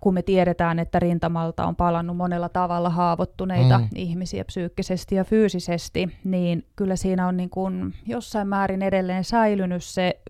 kun 0.00 0.14
me 0.14 0.22
tiedetään, 0.22 0.78
että 0.78 0.98
rintamalta 0.98 1.66
on 1.66 1.76
palannut 1.76 2.16
monella 2.16 2.48
tavalla 2.48 2.90
haavoittuneita 2.90 3.78
mm. 3.78 3.88
ihmisiä 3.94 4.44
psyykkisesti 4.44 5.14
ja 5.14 5.24
fyysisesti, 5.24 6.18
niin 6.24 6.66
kyllä 6.76 6.96
siinä 6.96 7.28
on 7.28 7.36
niin 7.36 7.50
kuin 7.50 7.94
jossain 8.06 8.48
määrin 8.48 8.82
edelleen 8.82 9.24
säilynyt 9.24 9.84
se 9.84 10.20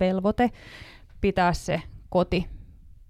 velvoite 0.00 0.50
pitää 1.20 1.52
se 1.52 1.82
koti 2.08 2.46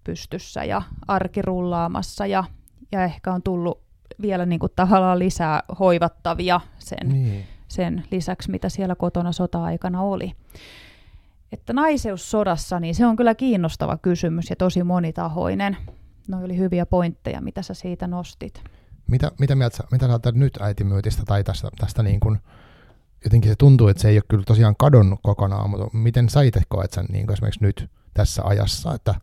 pystyssä 0.05 0.65
ja 0.65 0.83
arki 1.09 1.43
rullaamassa 1.43 2.27
ja, 2.27 2.45
ja 2.93 3.05
ehkä 3.05 3.33
on 3.33 3.43
tullut 3.43 3.83
vielä 4.23 4.47
niin 4.47 4.59
kuin 4.59 4.73
tavallaan 4.77 5.19
lisää 5.19 5.63
hoivattavia 5.79 6.61
sen, 6.79 7.09
niin. 7.09 7.45
sen 7.69 8.05
lisäksi, 8.11 8.51
mitä 8.51 8.69
siellä 8.69 8.95
kotona 8.95 9.33
sota-aikana 9.33 10.03
oli. 10.03 10.33
Että 11.53 11.73
naiseus 11.73 12.31
sodassa, 12.31 12.81
niin 12.81 12.95
se 12.95 13.07
on 13.07 13.17
kyllä 13.17 13.35
kiinnostava 13.35 13.97
kysymys 13.97 14.51
ja 14.51 14.57
tosi 14.57 14.83
monitahoinen. 14.83 15.77
No 16.29 16.45
oli 16.45 16.57
hyviä 16.57 16.87
pointteja, 16.87 17.41
mitä 17.41 17.63
sä 17.63 17.75
siitä 17.75 18.07
nostit. 18.07 18.63
Mitä, 19.07 19.33
mitä 19.41 19.55
mieltä 19.55 19.85
mitä 19.93 20.07
sä 20.07 20.33
nyt 20.33 20.59
äitimyytistä 20.61 21.23
tai 21.27 21.45
tästä, 21.45 21.69
tästä 21.79 22.03
niin 22.03 22.21
kuin, 22.21 22.39
jotenkin 23.25 23.51
se 23.51 23.57
tuntuu, 23.57 23.89
että 23.89 24.03
se 24.03 24.09
ei 24.09 24.17
ole 24.17 24.23
kyllä 24.29 24.45
tosiaan 24.45 24.77
kadonnut 24.77 25.21
kokonaan, 25.23 25.71
mutta 25.71 25.97
miten 25.97 26.29
sä 26.29 26.43
itse 26.43 26.61
koet 26.69 26.93
sen 26.93 27.07
niin 27.13 27.33
esimerkiksi 27.33 27.63
nyt 27.63 27.91
tässä 28.15 28.43
ajassa, 28.45 28.95
että 28.95 29.15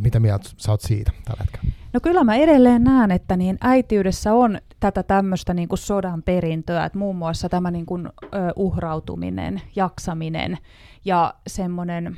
mitä 0.00 0.20
mieltä 0.20 0.50
sä 0.56 0.70
oot 0.70 0.80
siitä 0.80 1.12
tällä 1.24 1.40
hetkellä? 1.40 1.74
No 1.92 2.00
kyllä 2.00 2.24
mä 2.24 2.34
edelleen 2.34 2.84
näen, 2.84 3.10
että 3.10 3.36
niin 3.36 3.58
äitiydessä 3.60 4.32
on 4.32 4.58
tätä 4.80 5.02
tämmöistä 5.02 5.54
niin 5.54 5.68
kuin 5.68 5.78
sodan 5.78 6.22
perintöä, 6.22 6.84
että 6.84 6.98
muun 6.98 7.16
muassa 7.16 7.48
tämä 7.48 7.70
niin 7.70 7.86
kuin, 7.86 8.06
ö, 8.06 8.30
uhrautuminen, 8.56 9.62
jaksaminen 9.76 10.58
ja 11.04 11.34
semmoinen 11.46 12.16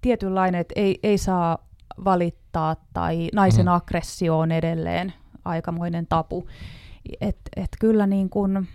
tietynlainen, 0.00 0.60
että 0.60 0.72
ei, 0.76 0.98
ei 1.02 1.18
saa 1.18 1.58
valittaa 2.04 2.76
tai 2.92 3.28
naisen 3.34 3.66
mm. 3.66 3.72
aggressio 3.72 4.38
on 4.38 4.52
edelleen 4.52 5.12
aikamoinen 5.44 6.06
tapu. 6.06 6.46
Et, 7.20 7.38
et 7.56 7.68
kyllä 7.80 8.06
niin 8.06 8.30
kuin 8.30 8.68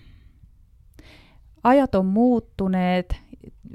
ajat 1.64 1.96
on 1.96 2.06
muuttuneet 2.06 3.16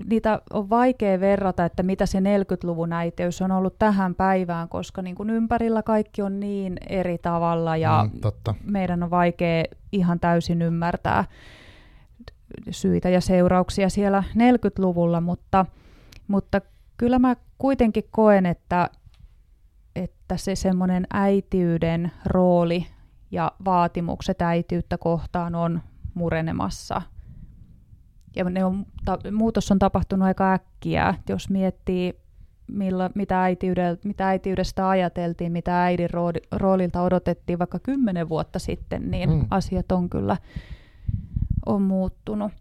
niitä 0.05 0.43
on 0.53 0.71
vaikea 0.71 1.21
verrata, 1.21 1.65
että 1.65 1.83
mitä 1.83 2.07
se 2.07 2.19
40-luvun 2.19 2.93
äiteys 2.93 3.43
on 3.43 3.51
ollut 3.51 3.79
tähän 3.79 4.15
päivään, 4.15 4.69
koska 4.69 5.03
niin 5.03 5.17
kuin 5.17 5.31
ympärillä 5.31 5.83
kaikki 5.83 6.23
on 6.23 6.41
niin 6.41 6.77
eri 6.89 7.19
tavalla 7.19 7.77
ja 7.77 8.09
mm, 8.13 8.21
totta. 8.21 8.55
meidän 8.65 9.03
on 9.03 9.11
vaikea 9.11 9.65
ihan 9.93 10.21
täysin 10.21 10.63
ymmärtää 10.63 11.25
syitä 12.71 13.09
ja 13.09 13.21
seurauksia 13.21 13.89
siellä 13.89 14.25
40-luvulla, 14.35 15.21
mutta, 15.21 15.67
mutta 16.29 16.61
kyllä 16.97 17.19
mä 17.19 17.37
kuitenkin 17.59 18.05
koen, 18.11 18.47
että, 18.47 18.91
että 19.97 20.37
se 20.37 20.55
semmoinen 20.55 21.07
äitiyden 21.13 22.13
rooli 22.27 22.87
ja 23.31 23.53
vaatimukset 23.65 24.43
äitiyttä 24.43 24.99
kohtaan 24.99 25.55
on 25.55 25.81
murenemassa– 26.15 27.03
ja 28.37 28.45
ne 28.45 28.65
on, 28.65 28.87
ta, 29.05 29.19
muutos 29.33 29.71
on 29.71 29.79
tapahtunut 29.79 30.27
aika 30.27 30.53
äkkiä, 30.53 31.15
jos 31.29 31.51
miettii, 31.51 32.15
milla, 32.69 33.11
mitä, 33.15 33.45
mitä 34.05 34.29
äitiydestä 34.29 34.89
ajateltiin, 34.89 35.53
mitä 35.53 35.85
äidin 35.85 36.11
rooli, 36.11 36.39
roolilta 36.53 37.03
odotettiin 37.03 37.59
vaikka 37.59 37.79
kymmenen 37.79 38.29
vuotta 38.29 38.59
sitten, 38.59 39.11
niin 39.11 39.31
mm. 39.31 39.47
asiat 39.51 39.93
on 39.93 40.11
kyllä 40.11 40.37
on 41.67 41.83
muuttunut. 41.83 42.53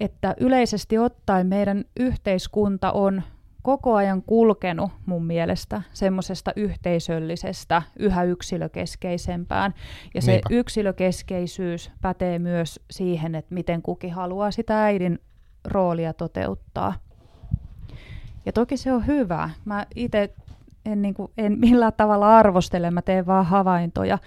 Että 0.00 0.34
yleisesti 0.40 0.98
ottaen 0.98 1.46
meidän 1.46 1.84
yhteiskunta 2.00 2.92
on 2.92 3.22
koko 3.62 3.94
ajan 3.94 4.22
kulkenut 4.22 4.90
mun 5.06 5.26
mielestä 5.26 5.82
semmoisesta 5.92 6.52
yhteisöllisestä 6.56 7.82
yhä 7.98 8.22
yksilökeskeisempään. 8.22 9.74
Ja 10.14 10.22
se 10.22 10.32
Niinpä. 10.32 10.48
yksilökeskeisyys 10.50 11.90
pätee 12.00 12.38
myös 12.38 12.80
siihen, 12.90 13.34
että 13.34 13.54
miten 13.54 13.82
kukin 13.82 14.12
haluaa 14.12 14.50
sitä 14.50 14.84
äidin 14.84 15.18
roolia 15.64 16.12
toteuttaa. 16.12 16.94
Ja 18.46 18.52
toki 18.52 18.76
se 18.76 18.92
on 18.92 19.06
hyvä. 19.06 19.50
Mä 19.64 19.86
itse 19.94 20.34
en, 20.84 21.02
niin 21.02 21.14
kuin, 21.14 21.32
en 21.38 21.58
millään 21.58 21.92
tavalla 21.96 22.38
arvostele, 22.38 22.90
mä 22.90 23.02
teen 23.02 23.26
vaan 23.26 23.46
havaintoja. 23.46 24.18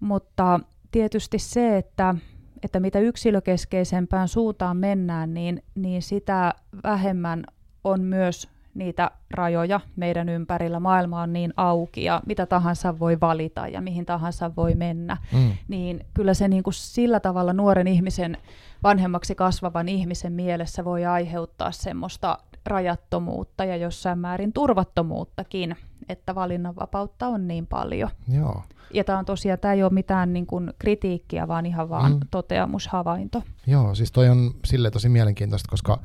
Mutta 0.00 0.60
tietysti 0.90 1.38
se, 1.38 1.76
että, 1.76 2.14
että 2.62 2.80
mitä 2.80 2.98
yksilökeskeisempään 2.98 4.28
suuntaan 4.28 4.76
mennään, 4.76 5.34
niin, 5.34 5.62
niin 5.74 6.02
sitä 6.02 6.54
vähemmän 6.84 7.44
on 7.84 8.00
myös 8.00 8.48
niitä 8.76 9.10
rajoja 9.30 9.80
meidän 9.96 10.28
ympärillä. 10.28 10.80
Maailma 10.80 11.22
on 11.22 11.32
niin 11.32 11.52
auki 11.56 12.04
ja 12.04 12.22
mitä 12.26 12.46
tahansa 12.46 12.98
voi 12.98 13.20
valita 13.20 13.68
ja 13.68 13.80
mihin 13.80 14.06
tahansa 14.06 14.56
voi 14.56 14.74
mennä. 14.74 15.16
Mm. 15.32 15.52
Niin 15.68 16.06
kyllä 16.14 16.34
se 16.34 16.48
niin 16.48 16.62
kuin 16.62 16.74
sillä 16.74 17.20
tavalla 17.20 17.52
nuoren 17.52 17.86
ihmisen, 17.86 18.36
vanhemmaksi 18.82 19.34
kasvavan 19.34 19.88
ihmisen 19.88 20.32
mielessä 20.32 20.84
voi 20.84 21.04
aiheuttaa 21.04 21.72
semmoista 21.72 22.38
rajattomuutta 22.66 23.64
ja 23.64 23.76
jossain 23.76 24.18
määrin 24.18 24.52
turvattomuuttakin, 24.52 25.76
että 26.08 26.34
valinnanvapautta 26.34 27.28
on 27.28 27.48
niin 27.48 27.66
paljon. 27.66 28.10
Joo. 28.28 28.62
Ja 28.94 29.04
tämä 29.04 29.18
on 29.18 29.24
tosiaan, 29.24 29.58
tämä 29.58 29.74
ei 29.74 29.82
ole 29.82 29.92
mitään 29.92 30.32
niin 30.32 30.46
kuin 30.46 30.72
kritiikkiä, 30.78 31.48
vaan 31.48 31.66
ihan 31.66 31.88
vaan 31.88 32.12
mm. 32.12 32.20
toteamushavainto. 32.30 33.42
Joo, 33.66 33.94
siis 33.94 34.12
toi 34.12 34.28
on 34.28 34.54
sille 34.64 34.90
tosi 34.90 35.08
mielenkiintoista, 35.08 35.70
koska 35.70 36.00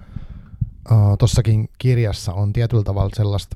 uh, 0.91 1.17
tuossakin 1.17 1.70
kirjassa 1.78 2.34
on 2.34 2.54
tietyllä 2.54 2.84
tavalla 2.84 3.10
sellaista, 3.13 3.56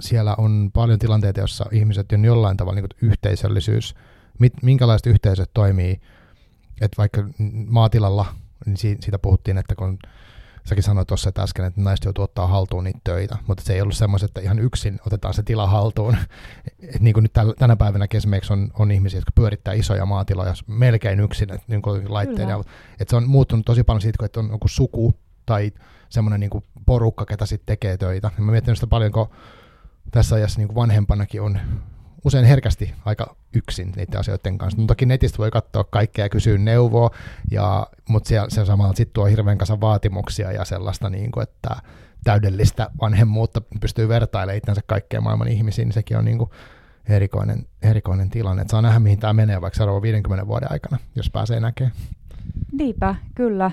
siellä 0.00 0.34
on 0.38 0.70
paljon 0.72 0.98
tilanteita, 0.98 1.40
joissa 1.40 1.66
ihmiset 1.72 2.12
on 2.12 2.24
jollain 2.24 2.56
tavalla 2.56 2.80
niin 2.80 2.88
yhteisöllisyys, 3.02 3.94
mit, 4.38 4.52
minkälaiset 4.62 5.06
yhteisöt 5.06 5.50
toimii, 5.54 6.00
että 6.80 6.96
vaikka 6.98 7.24
maatilalla, 7.66 8.26
niin 8.66 8.76
si, 8.76 8.96
siitä 9.00 9.18
puhuttiin, 9.18 9.58
että 9.58 9.74
kun 9.74 9.98
säkin 10.64 10.82
sanoit 10.82 11.08
tuossa 11.08 11.28
että 11.28 11.42
äsken, 11.42 11.64
että 11.64 11.80
naiset 11.80 12.04
joutuu 12.04 12.24
ottaa 12.24 12.46
haltuun 12.46 12.84
niitä 12.84 12.98
töitä, 13.04 13.36
mutta 13.46 13.64
se 13.64 13.74
ei 13.74 13.80
ollut 13.80 13.96
semmoista, 13.96 14.26
että 14.26 14.40
ihan 14.40 14.58
yksin 14.58 14.98
otetaan 15.06 15.34
se 15.34 15.42
tila 15.42 15.66
haltuun. 15.66 16.16
Et 16.94 17.00
niin 17.00 17.14
kuin 17.14 17.22
nyt 17.22 17.32
täl, 17.32 17.52
tänä 17.58 17.76
päivänä 17.76 18.06
esimerkiksi 18.14 18.52
on, 18.52 18.70
on 18.78 18.90
ihmisiä, 18.90 19.18
jotka 19.18 19.32
pyörittää 19.34 19.74
isoja 19.74 20.06
maatiloja 20.06 20.54
melkein 20.66 21.20
yksin, 21.20 21.52
että 21.52 21.66
niin 21.68 21.82
laitteiden. 22.08 22.60
Että 23.00 23.10
se 23.10 23.16
on 23.16 23.28
muuttunut 23.28 23.66
tosi 23.66 23.84
paljon 23.84 24.00
siitä, 24.00 24.26
että 24.26 24.40
on 24.40 24.50
joku 24.50 24.68
suku 24.68 25.14
tai 25.46 25.72
semmoinen 26.08 26.40
niin 26.40 26.64
porukka, 26.86 27.26
ketä 27.26 27.46
sitten 27.46 27.66
tekee 27.66 27.96
töitä. 27.96 28.30
Ja 28.38 28.44
mä 28.44 28.52
mietin 28.52 28.74
sitä 28.74 28.86
paljon, 28.86 29.12
kun 29.12 29.28
tässä 30.10 30.36
ajassa 30.36 30.58
niin 30.58 30.68
kuin 30.68 30.76
vanhempanakin 30.76 31.42
on 31.42 31.58
usein 32.24 32.44
herkästi 32.44 32.94
aika 33.04 33.36
yksin 33.54 33.92
niiden 33.96 34.20
asioiden 34.20 34.58
kanssa. 34.58 34.80
No, 34.80 34.86
toki 34.86 35.06
netistä 35.06 35.38
voi 35.38 35.50
katsoa 35.50 35.84
kaikkea 35.84 36.24
ja 36.24 36.28
kysyä 36.28 36.58
neuvoa, 36.58 37.10
ja, 37.50 37.86
mutta 38.08 38.28
siellä, 38.28 38.50
siellä 38.50 38.66
samalla 38.66 38.94
sitten 38.94 39.14
tuo 39.14 39.24
hirveän 39.24 39.58
kanssa 39.58 39.80
vaatimuksia 39.80 40.52
ja 40.52 40.64
sellaista, 40.64 41.10
niin 41.10 41.32
kuin, 41.32 41.42
että 41.42 41.76
täydellistä 42.24 42.90
vanhemmuutta 43.00 43.62
pystyy 43.80 44.08
vertailemaan 44.08 44.58
itsensä 44.58 44.80
kaikkeen 44.86 45.22
maailman 45.22 45.48
ihmisiin, 45.48 45.86
niin 45.86 45.94
sekin 45.94 46.16
on 46.16 46.24
niin 46.24 46.38
kuin 46.38 46.50
erikoinen, 47.08 47.66
erikoinen 47.82 48.30
tilanne. 48.30 48.62
Et 48.62 48.68
saa 48.68 48.82
nähdä, 48.82 48.98
mihin 48.98 49.18
tämä 49.18 49.32
menee 49.32 49.60
vaikka 49.60 49.76
seuraavan 49.76 50.02
50 50.02 50.46
vuoden 50.46 50.72
aikana, 50.72 50.98
jos 51.14 51.30
pääsee 51.30 51.60
näkemään. 51.60 51.94
Niinpä, 52.72 53.14
kyllä. 53.34 53.70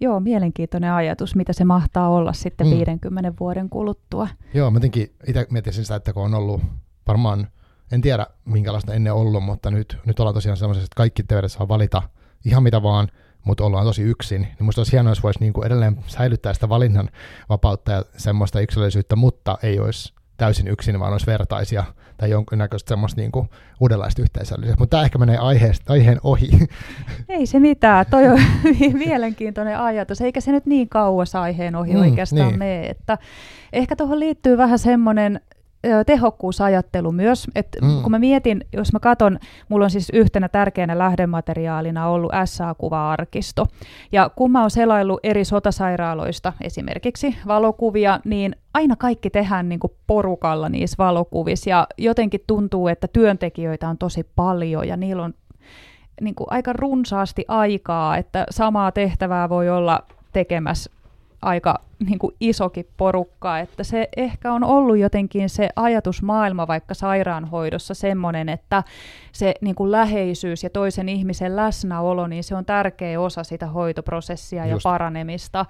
Joo, 0.00 0.20
mielenkiintoinen 0.20 0.92
ajatus, 0.92 1.36
mitä 1.36 1.52
se 1.52 1.64
mahtaa 1.64 2.08
olla 2.08 2.32
sitten 2.32 2.66
mm. 2.66 2.70
50 2.70 3.32
vuoden 3.40 3.70
kuluttua. 3.70 4.28
Joo, 4.54 4.70
mä 4.70 4.76
jotenkin 4.76 5.14
itse 5.26 5.46
mietin 5.50 5.72
sitä, 5.72 5.94
että 5.94 6.12
kun 6.12 6.24
on 6.24 6.34
ollut 6.34 6.62
varmaan, 7.06 7.48
en 7.92 8.00
tiedä 8.00 8.26
minkälaista 8.44 8.94
ennen 8.94 9.14
ollut, 9.14 9.44
mutta 9.44 9.70
nyt, 9.70 9.98
nyt 10.06 10.20
ollaan 10.20 10.34
tosiaan 10.34 10.56
sellaisessa, 10.56 10.84
että 10.84 10.96
kaikki 10.96 11.22
terveydet 11.22 11.52
saa 11.52 11.68
valita 11.68 12.02
ihan 12.44 12.62
mitä 12.62 12.82
vaan, 12.82 13.08
mutta 13.44 13.64
ollaan 13.64 13.84
tosi 13.86 14.02
yksin. 14.02 14.42
Niin 14.42 14.64
musta 14.64 14.80
olisi 14.80 14.92
hienoa, 14.92 15.10
jos 15.10 15.22
voisi 15.22 15.40
niinku 15.40 15.62
edelleen 15.62 16.04
säilyttää 16.06 16.54
sitä 16.54 16.68
valinnan 16.68 17.08
vapautta 17.48 17.92
ja 17.92 18.04
semmoista 18.16 18.60
yksilöllisyyttä, 18.60 19.16
mutta 19.16 19.58
ei 19.62 19.80
olisi 19.80 20.14
täysin 20.40 20.68
yksin, 20.68 21.00
vaan 21.00 21.12
olisi 21.12 21.26
vertaisia 21.26 21.84
tai 22.16 22.30
jonkinnäköistä 22.30 22.88
semmoista 22.88 23.20
niin 23.20 23.32
kuin 23.32 23.50
uudenlaista 23.80 24.22
yhteisöllisyyttä. 24.22 24.82
Mutta 24.82 24.96
tämä 24.96 25.04
ehkä 25.04 25.18
menee 25.18 25.36
aiheesta, 25.36 25.92
aiheen 25.92 26.20
ohi. 26.22 26.48
Ei 27.28 27.46
se 27.46 27.60
mitään, 27.60 28.06
toi 28.10 28.28
on 28.28 28.40
mielenkiintoinen 29.06 29.78
ajatus, 29.78 30.20
eikä 30.20 30.40
se 30.40 30.52
nyt 30.52 30.66
niin 30.66 30.88
kauas 30.88 31.34
aiheen 31.34 31.76
ohi 31.76 31.94
mm, 31.94 32.00
oikeastaan 32.00 32.48
niin. 32.48 32.58
mene. 32.58 32.86
Että 32.86 33.18
ehkä 33.72 33.96
tuohon 33.96 34.20
liittyy 34.20 34.56
vähän 34.56 34.78
semmoinen 34.78 35.40
tehokkuusajattelu 36.06 37.12
myös, 37.12 37.46
että 37.54 37.78
mm. 37.82 38.02
kun 38.02 38.10
mä 38.10 38.18
mietin, 38.18 38.64
jos 38.72 38.92
mä 38.92 39.00
katon, 39.00 39.38
mulla 39.68 39.84
on 39.84 39.90
siis 39.90 40.10
yhtenä 40.12 40.48
tärkeänä 40.48 40.98
lähdemateriaalina 40.98 42.08
ollut 42.08 42.32
SA-kuva-arkisto, 42.44 43.66
ja 44.12 44.30
kun 44.36 44.50
mä 44.50 44.60
oon 44.60 44.70
selaillut 44.70 45.20
eri 45.22 45.44
sotasairaaloista 45.44 46.52
esimerkiksi 46.60 47.36
valokuvia, 47.46 48.20
niin 48.24 48.56
aina 48.74 48.96
kaikki 48.96 49.30
tehdään 49.30 49.68
niin 49.68 49.80
kuin 49.80 49.92
porukalla 50.06 50.68
niissä 50.68 50.96
valokuvissa, 50.98 51.70
ja 51.70 51.86
jotenkin 51.98 52.40
tuntuu, 52.46 52.88
että 52.88 53.08
työntekijöitä 53.08 53.88
on 53.88 53.98
tosi 53.98 54.26
paljon, 54.36 54.88
ja 54.88 54.96
niillä 54.96 55.22
on 55.22 55.34
niin 56.20 56.34
kuin 56.34 56.46
aika 56.50 56.72
runsaasti 56.72 57.44
aikaa, 57.48 58.16
että 58.16 58.46
samaa 58.50 58.92
tehtävää 58.92 59.48
voi 59.48 59.70
olla 59.70 60.02
tekemässä 60.32 60.90
aika 61.42 61.80
niin 62.06 62.18
kuin 62.18 62.36
isokin 62.40 62.86
porukka, 62.96 63.58
että 63.58 63.84
se 63.84 64.08
ehkä 64.16 64.52
on 64.52 64.64
ollut 64.64 64.98
jotenkin 64.98 65.48
se 65.48 65.68
ajatusmaailma 65.76 66.66
vaikka 66.66 66.94
sairaanhoidossa 66.94 67.94
semmoinen, 67.94 68.48
että 68.48 68.82
se 69.32 69.54
niin 69.60 69.74
kuin 69.74 69.92
läheisyys 69.92 70.62
ja 70.62 70.70
toisen 70.70 71.08
ihmisen 71.08 71.56
läsnäolo, 71.56 72.26
niin 72.26 72.44
se 72.44 72.54
on 72.54 72.64
tärkeä 72.64 73.20
osa 73.20 73.44
sitä 73.44 73.66
hoitoprosessia 73.66 74.66
Just. 74.66 74.84
ja 74.84 74.90
paranemista. 74.90 75.66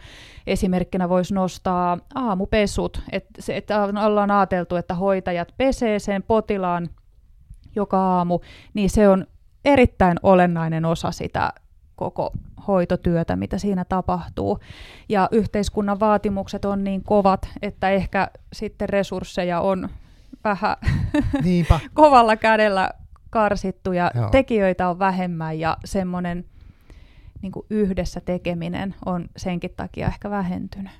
Esimerkkinä 0.46 1.08
voisi 1.08 1.34
nostaa 1.34 1.98
aamupesut, 2.14 3.02
että, 3.12 3.42
se, 3.42 3.56
että 3.56 3.82
ollaan 3.82 4.30
ajateltu, 4.30 4.76
että 4.76 4.94
hoitajat 4.94 5.54
pesee 5.56 5.98
sen 5.98 6.22
potilaan 6.22 6.88
joka 7.76 7.98
aamu, 7.98 8.38
niin 8.74 8.90
se 8.90 9.08
on 9.08 9.26
erittäin 9.64 10.16
olennainen 10.22 10.84
osa 10.84 11.10
sitä 11.10 11.52
koko 11.96 12.32
hoitotyötä, 12.68 13.36
mitä 13.36 13.58
siinä 13.58 13.84
tapahtuu. 13.84 14.58
Ja 15.08 15.28
yhteiskunnan 15.32 16.00
vaatimukset 16.00 16.64
on 16.64 16.84
niin 16.84 17.02
kovat, 17.02 17.48
että 17.62 17.90
ehkä 17.90 18.30
sitten 18.52 18.88
resursseja 18.88 19.60
on 19.60 19.88
vähän 20.44 20.76
kovalla 21.94 22.36
kädellä 22.36 22.90
karsittu 23.30 23.92
ja 23.92 24.10
Joo. 24.14 24.30
tekijöitä 24.30 24.88
on 24.88 24.98
vähemmän 24.98 25.58
ja 25.58 25.76
semmoinen 25.84 26.44
niin 27.42 27.52
yhdessä 27.70 28.20
tekeminen 28.20 28.94
on 29.06 29.28
senkin 29.36 29.70
takia 29.76 30.06
ehkä 30.06 30.30
vähentynyt. 30.30 30.92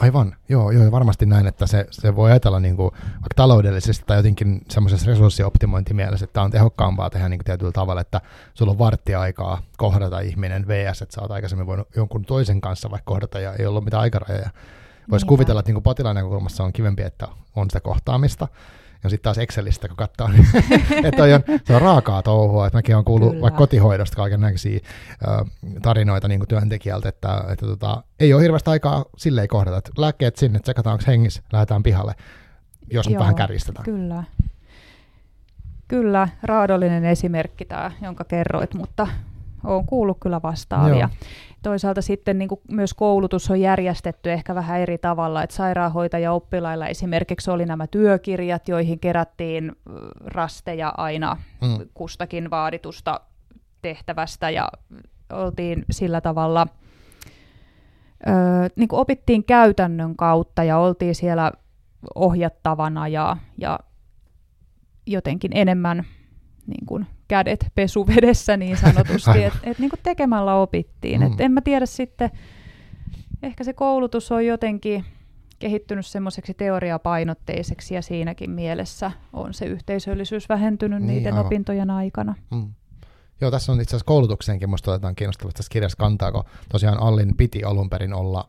Aivan, 0.00 0.36
joo, 0.48 0.70
joo, 0.70 0.90
varmasti 0.90 1.26
näin, 1.26 1.46
että 1.46 1.66
se, 1.66 1.86
se 1.90 2.16
voi 2.16 2.30
ajatella 2.30 2.60
niin 2.60 2.76
kuin, 2.76 2.92
vaikka 2.92 3.34
taloudellisesti 3.36 4.04
tai 4.06 4.16
jotenkin 4.16 4.60
semmoisessa 4.68 5.10
resurssioptimointimielessä, 5.10 6.24
että 6.24 6.42
on 6.42 6.50
tehokkaampaa 6.50 7.10
tehdä 7.10 7.28
niin 7.28 7.38
kuin 7.38 7.44
tietyllä 7.44 7.72
tavalla, 7.72 8.00
että 8.00 8.20
sulla 8.54 8.72
on 8.72 8.78
varttiaikaa 8.78 9.62
kohdata 9.76 10.20
ihminen 10.20 10.68
vs, 10.68 11.02
että 11.02 11.14
sä 11.14 11.20
oot 11.20 11.30
aikaisemmin 11.30 11.66
voinut 11.66 11.88
jonkun 11.96 12.24
toisen 12.24 12.60
kanssa 12.60 12.90
vaikka 12.90 13.12
kohdata 13.12 13.40
ja 13.40 13.54
ei 13.54 13.66
ollut 13.66 13.84
mitään 13.84 14.00
aikarajoja. 14.00 14.50
Voisi 15.10 15.26
kuvitella, 15.26 15.60
että 15.60 15.72
niin 15.72 15.82
potilaan 15.82 16.16
näkökulmassa 16.16 16.64
on 16.64 16.72
kivempi, 16.72 17.02
että 17.02 17.28
on 17.56 17.70
sitä 17.70 17.80
kohtaamista, 17.80 18.48
ja 19.04 19.10
sitten 19.10 19.24
taas 19.24 19.38
Excelistä, 19.38 19.88
kun 19.88 19.96
katsoo, 19.96 20.28
niin 20.28 20.46
että 21.04 21.22
on, 21.22 21.58
se 21.64 21.74
on 21.74 21.82
raakaa 21.82 22.22
touhua. 22.22 22.66
Että 22.66 22.78
mäkin 22.78 22.94
olen 22.94 23.04
kuullut 23.04 23.30
Kyllä. 23.30 23.42
vaikka 23.42 23.58
kotihoidosta 23.58 24.16
kaiken 24.16 24.40
näköisiä 24.40 24.78
tarinoita 25.82 26.28
niin 26.28 26.40
kuin 26.40 26.48
työntekijältä, 26.48 27.08
että, 27.08 27.44
että 27.52 27.66
tota, 27.66 28.02
ei 28.20 28.34
ole 28.34 28.42
hirveästi 28.42 28.70
aikaa 28.70 29.04
silleen 29.16 29.48
kohdata, 29.48 29.76
että 29.76 29.90
lääkkeet 29.98 30.36
sinne, 30.36 30.58
tsekataan 30.58 30.94
onko 30.94 31.04
hengissä, 31.06 31.42
lähdetään 31.52 31.82
pihalle, 31.82 32.14
jos 32.92 33.08
nyt 33.08 33.18
vähän 33.18 33.34
kärjistetään. 33.34 33.84
Kyllä. 33.84 34.24
Kyllä, 35.88 36.28
raadollinen 36.42 37.04
esimerkki 37.04 37.64
tämä, 37.64 37.90
jonka 38.02 38.24
kerroit, 38.24 38.74
mutta 38.74 39.06
olen 39.64 39.86
kuullut 39.86 40.18
kyllä 40.20 40.42
vastaavia. 40.42 40.98
Joo. 40.98 41.08
Toisaalta 41.62 42.02
sitten 42.02 42.38
niin 42.38 42.48
kuin 42.48 42.60
myös 42.70 42.94
koulutus 42.94 43.50
on 43.50 43.60
järjestetty 43.60 44.32
ehkä 44.32 44.54
vähän 44.54 44.80
eri 44.80 44.98
tavalla, 44.98 45.42
että 45.42 45.56
sairaanhoitaja-oppilailla 45.56 46.86
esimerkiksi 46.86 47.50
oli 47.50 47.66
nämä 47.66 47.86
työkirjat, 47.86 48.68
joihin 48.68 49.00
kerättiin 49.00 49.72
rasteja 50.24 50.94
aina 50.96 51.36
mm. 51.60 51.88
kustakin 51.94 52.50
vaaditusta 52.50 53.20
tehtävästä 53.82 54.50
ja 54.50 54.68
oltiin 55.32 55.84
sillä 55.90 56.20
tavalla, 56.20 56.66
ö, 58.26 58.32
niin 58.76 58.88
kuin 58.88 59.00
opittiin 59.00 59.44
käytännön 59.44 60.16
kautta 60.16 60.64
ja 60.64 60.78
oltiin 60.78 61.14
siellä 61.14 61.52
ohjattavana 62.14 63.08
ja, 63.08 63.36
ja 63.58 63.78
jotenkin 65.06 65.50
enemmän 65.54 66.04
niin 66.66 66.86
kuin 66.86 67.06
kädet 67.30 67.66
pesuvedessä 67.74 68.56
niin 68.56 68.76
sanotusti, 68.76 69.44
että 69.44 69.58
et, 69.62 69.78
niin 69.78 69.90
tekemällä 70.02 70.54
opittiin. 70.54 71.20
Mm. 71.20 71.26
Et 71.26 71.40
en 71.40 71.52
mä 71.52 71.60
tiedä 71.60 71.86
sitten, 71.86 72.30
ehkä 73.42 73.64
se 73.64 73.72
koulutus 73.72 74.32
on 74.32 74.46
jotenkin 74.46 75.04
kehittynyt 75.58 76.06
semmoiseksi 76.06 76.54
teoriapainotteiseksi 76.54 77.94
ja 77.94 78.02
siinäkin 78.02 78.50
mielessä 78.50 79.10
on 79.32 79.54
se 79.54 79.64
yhteisöllisyys 79.64 80.48
vähentynyt 80.48 81.02
niin, 81.02 81.14
niiden 81.14 81.32
aivan. 81.34 81.46
opintojen 81.46 81.90
aikana. 81.90 82.34
Mm. 82.50 82.74
Joo, 83.40 83.50
tässä 83.50 83.72
on 83.72 83.80
itse 83.80 83.90
asiassa 83.90 84.06
koulutukseenkin 84.06 84.70
musta 84.70 84.90
otetaan 84.90 85.14
kiinnostavasti 85.14 85.56
tässä 85.56 85.72
kirjassa 85.72 85.96
kantaa, 85.96 86.32
kun 86.32 86.44
tosiaan 86.68 87.00
Allin 87.00 87.36
piti 87.36 87.64
alun 87.64 87.90
perin 87.90 88.14
olla, 88.14 88.48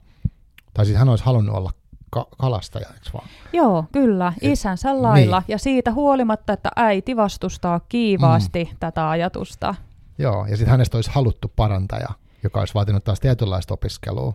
tai 0.73 0.85
siis 0.85 0.97
hän 0.97 1.09
olisi 1.09 1.25
halunnut 1.25 1.55
olla 1.55 1.71
ka- 2.11 2.27
kalastaja, 2.37 2.87
eikö 2.93 3.09
vaan? 3.13 3.27
Joo, 3.53 3.85
kyllä, 3.91 4.33
isänsä 4.41 5.01
lailla. 5.01 5.39
Niin. 5.39 5.45
Ja 5.47 5.57
siitä 5.57 5.91
huolimatta, 5.91 6.53
että 6.53 6.69
äiti 6.75 7.15
vastustaa 7.15 7.79
kiivaasti 7.79 8.69
mm. 8.71 8.77
tätä 8.79 9.09
ajatusta. 9.09 9.75
Joo, 10.17 10.45
ja 10.45 10.57
sitten 10.57 10.71
hänestä 10.71 10.97
olisi 10.97 11.11
haluttu 11.13 11.51
parantaja, 11.55 12.09
joka 12.43 12.59
olisi 12.59 12.73
vaatinut 12.73 13.03
taas 13.03 13.19
tietynlaista 13.19 13.73
opiskelua. 13.73 14.33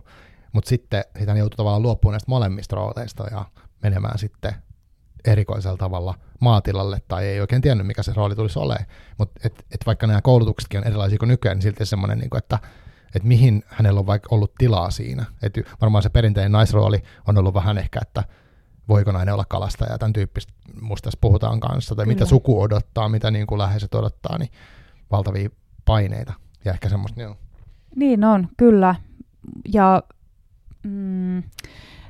Mutta 0.53 0.69
sitten 0.69 1.03
sit 1.19 1.27
hän 1.27 1.37
joutui 1.37 1.57
tavallaan 1.57 1.81
luopumaan 1.81 2.13
näistä 2.13 2.29
molemmista 2.29 2.75
rooleista 2.75 3.27
ja 3.31 3.45
menemään 3.83 4.19
sitten 4.19 4.55
erikoisella 5.25 5.77
tavalla 5.77 6.13
maatilalle, 6.39 7.01
tai 7.07 7.25
ei 7.25 7.41
oikein 7.41 7.61
tiennyt, 7.61 7.87
mikä 7.87 8.03
se 8.03 8.13
rooli 8.15 8.35
tulisi 8.35 8.59
olemaan. 8.59 8.85
Mutta 9.17 9.41
et, 9.43 9.65
et 9.71 9.81
vaikka 9.85 10.07
nämä 10.07 10.21
koulutuksetkin 10.21 10.79
on 10.79 10.87
erilaisia 10.87 11.17
kuin 11.17 11.29
nykyään, 11.29 11.57
niin 11.57 11.61
silti 11.63 11.85
semmoinen, 11.85 12.17
niin 12.19 12.37
että 12.37 12.59
että 13.17 13.27
mihin 13.27 13.63
hänellä 13.67 13.99
on 13.99 14.05
vaikka 14.05 14.27
ollut 14.31 14.53
tilaa 14.57 14.91
siinä. 14.91 15.25
Et 15.43 15.53
varmaan 15.81 16.03
se 16.03 16.09
perinteinen 16.09 16.51
naisrooli 16.51 17.03
on 17.27 17.37
ollut 17.37 17.53
vähän 17.53 17.77
ehkä, 17.77 17.99
että 18.01 18.23
voiko 18.87 19.11
nainen 19.11 19.33
olla 19.33 19.45
kalastaja, 19.45 19.97
tämän 19.97 20.13
tyyppistä 20.13 20.53
musta 20.81 21.07
tässä 21.07 21.17
puhutaan 21.21 21.59
kanssa, 21.59 21.95
tai 21.95 22.05
Kyllä. 22.05 22.13
mitä 22.13 22.25
suku 22.25 22.61
odottaa, 22.61 23.09
mitä 23.09 23.31
niin 23.31 23.47
kuin 23.47 23.59
läheiset 23.59 23.95
odottaa, 23.95 24.37
niin 24.37 24.51
valtavia 25.11 25.49
paineita 25.85 26.33
ja 26.65 26.73
ehkä 26.73 26.89
semmoista, 26.89 27.21
joo. 27.21 27.35
Niin 27.95 28.23
on, 28.23 28.47
kyllä. 28.57 28.95
Ja 29.73 30.03
mm, 30.83 31.43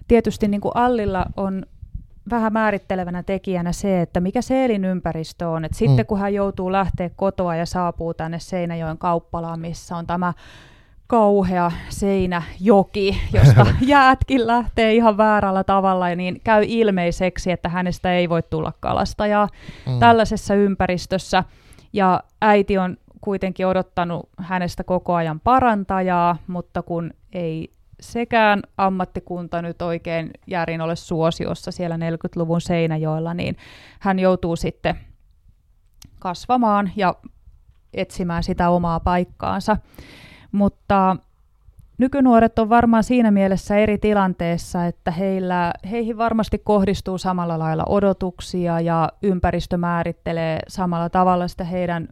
tietysti 0.08 0.48
niin 0.48 0.62
kuin 0.62 0.72
Allilla 0.76 1.26
on 1.38 1.66
vähän 2.30 2.54
määrittelevänä 2.54 3.24
tekijänä 3.24 3.72
se, 3.72 4.02
että 4.02 4.20
mikä 4.20 4.42
se 4.42 4.66
elinympäristö 4.66 5.50
on. 5.50 5.66
Et 5.66 5.72
mm. 5.72 5.76
Sitten 5.76 6.06
kun 6.06 6.20
hän 6.20 6.34
joutuu 6.34 6.72
lähteä 6.72 7.10
kotoa 7.16 7.56
ja 7.56 7.66
saapuu 7.66 8.14
tänne 8.14 8.40
Seinäjoen 8.40 8.98
kauppalaan, 8.98 9.60
missä 9.60 9.98
on 9.98 10.08
tämä 10.08 10.34
kauhea 11.08 11.72
seinäjoki, 11.90 13.22
josta 13.34 13.66
jäätkin 13.82 14.48
lähtee 14.48 14.94
ihan 14.94 15.18
väärällä 15.18 15.64
tavalla, 15.64 16.16
niin 16.16 16.42
käy 16.44 16.64
ilmeiseksi, 16.68 17.52
että 17.52 17.70
hänestä 17.70 18.14
ei 18.14 18.30
voi 18.30 18.44
tulla 18.44 18.74
kalastajaa 18.80 19.48
mm. 19.88 20.00
tällaisessa 20.00 20.56
ympäristössä. 20.56 21.44
Ja 21.94 22.24
äiti 22.42 22.78
on 22.78 22.98
kuitenkin 23.22 23.68
odottanut 23.68 24.30
hänestä 24.40 24.84
koko 24.84 25.14
ajan 25.14 25.40
parantajaa, 25.40 26.38
mutta 26.48 26.82
kun 26.82 27.12
ei 27.34 27.72
sekään 28.00 28.62
ammattikunta 28.78 29.62
nyt 29.62 29.82
oikein 29.82 30.32
järin 30.48 30.82
ole 30.82 30.96
suosiossa 30.96 31.72
siellä 31.72 31.98
40-luvun 31.98 32.62
Seinäjoella, 32.62 33.34
niin 33.34 33.58
hän 34.00 34.20
joutuu 34.20 34.56
sitten 34.56 34.96
kasvamaan 36.20 36.92
ja 36.96 37.16
etsimään 37.94 38.44
sitä 38.44 38.70
omaa 38.70 39.00
paikkaansa. 39.00 39.78
Mutta 40.52 41.16
nykynuoret 41.98 42.60
on 42.60 42.70
varmaan 42.70 43.04
siinä 43.04 43.32
mielessä 43.32 43.78
eri 43.78 43.98
tilanteessa, 43.98 44.86
että 44.86 45.12
heillä, 45.12 45.74
heihin 45.92 46.18
varmasti 46.18 46.58
kohdistuu 46.58 47.18
samalla 47.18 47.60
lailla 47.60 47.84
odotuksia 47.86 48.80
ja 48.80 49.10
ympäristö 49.22 49.78
määrittelee 49.78 50.60
samalla 50.68 51.10
tavalla 51.10 51.48
sitä 51.48 51.64
heidän 51.64 52.08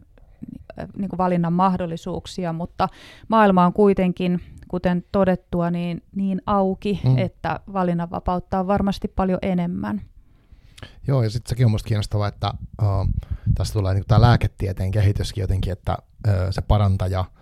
niin 0.96 1.08
kuin 1.08 1.18
valinnan 1.18 1.52
mahdollisuuksia, 1.52 2.52
mutta 2.52 2.88
maailma 3.28 3.66
on 3.66 3.72
kuitenkin, 3.72 4.40
kuten 4.68 5.04
todettua, 5.12 5.70
niin, 5.70 6.02
niin 6.14 6.42
auki, 6.46 7.00
mm. 7.04 7.18
että 7.18 7.60
valinnanvapautta 7.72 8.60
on 8.60 8.66
varmasti 8.66 9.08
paljon 9.08 9.38
enemmän. 9.42 10.02
Joo, 11.06 11.22
ja 11.22 11.30
sitten 11.30 11.48
sekin 11.48 11.66
on 11.66 11.70
minusta 11.70 11.88
kiinnostavaa, 11.88 12.28
että 12.28 12.54
uh, 12.82 13.08
tässä 13.54 13.72
tulee 13.72 13.94
niin 13.94 14.04
tämä 14.08 14.20
lääketieteen 14.20 14.90
kehityskin 14.90 15.42
jotenkin, 15.42 15.72
että 15.72 15.96
uh, 16.28 16.32
se 16.50 16.62
parantaja– 16.62 17.24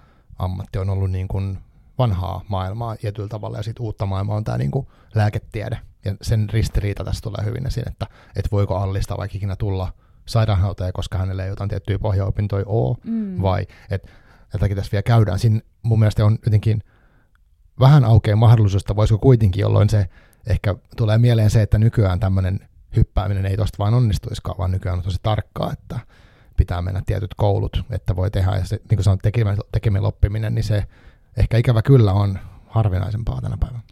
ammatti 0.45 0.79
on 0.79 0.91
ollut 0.91 1.11
niin 1.11 1.29
kuin 1.29 1.59
vanhaa 1.99 2.45
maailmaa 2.49 2.97
tietyllä 2.97 3.29
tavalla, 3.29 3.57
ja 3.57 3.63
sitten 3.63 3.85
uutta 3.85 4.07
maailmaa 4.07 4.37
on 4.37 4.45
tämä 4.45 4.59
niin 4.59 4.71
kuin 4.71 4.87
lääketiede. 5.15 5.79
Ja 6.05 6.15
sen 6.23 6.51
ristiriita 6.51 7.05
tässä 7.05 7.23
tulee 7.23 7.45
hyvin 7.45 7.67
esiin, 7.67 7.89
että, 7.89 8.07
että 8.37 8.49
voiko 8.53 8.77
Allista 8.77 9.17
vaikka 9.17 9.37
ikinä 9.37 9.57
tulla 9.57 9.93
sairaanhoitaja, 10.27 10.93
koska 10.93 11.19
hänelle 11.19 11.43
ei 11.43 11.49
jotain 11.49 11.71
tiettyjä 11.71 11.99
pohjaopintoja 11.99 12.65
ole, 12.67 12.97
mm. 13.05 13.43
vai 13.43 13.67
että 13.91 14.09
jotakin 14.53 14.77
tässä 14.77 14.93
vielä 14.93 15.03
käydään. 15.03 15.39
Siinä 15.39 15.61
mun 15.83 15.99
mielestä 15.99 16.25
on 16.25 16.39
jotenkin 16.45 16.83
vähän 17.81 18.05
aukeaa 18.05 18.37
mahdollisuus, 18.37 18.83
että 18.83 18.97
voisiko 18.97 19.19
kuitenkin, 19.19 19.61
jolloin 19.61 19.91
se 19.91 20.09
ehkä 20.47 20.75
tulee 20.97 21.19
mieleen 21.19 21.51
se, 21.51 21.63
että 21.63 21.79
nykyään 21.79 22.21
tämmöinen 22.21 22.61
hyppääminen 22.97 23.47
ei 23.47 23.57
tosta 23.57 23.79
vaan 23.79 23.95
onnistuiskaan, 23.95 24.59
vaan 24.59 24.71
nykyään 24.71 24.99
on 24.99 25.05
tosi 25.05 25.19
tarkkaa, 25.23 25.73
että 25.73 26.01
pitää 26.57 26.83
mennä 26.83 27.03
tietyt 27.07 27.35
koulut, 27.37 27.85
että 27.91 28.17
voi 28.17 28.31
tehdä, 28.31 28.57
ja 28.57 28.65
se, 28.65 28.77
niin 28.77 28.97
kuin 28.97 29.05
sanoit, 29.05 29.23
tekeminen, 29.23 29.59
tekeminen 29.73 30.05
oppiminen, 30.05 30.55
niin 30.55 30.65
se 30.65 30.85
ehkä 31.37 31.59
ikävä 31.59 31.83
kyllä 31.83 32.13
on 32.13 32.39
harvinaisempaa 32.67 33.41
tänä 33.41 33.57
päivänä. 33.61 33.83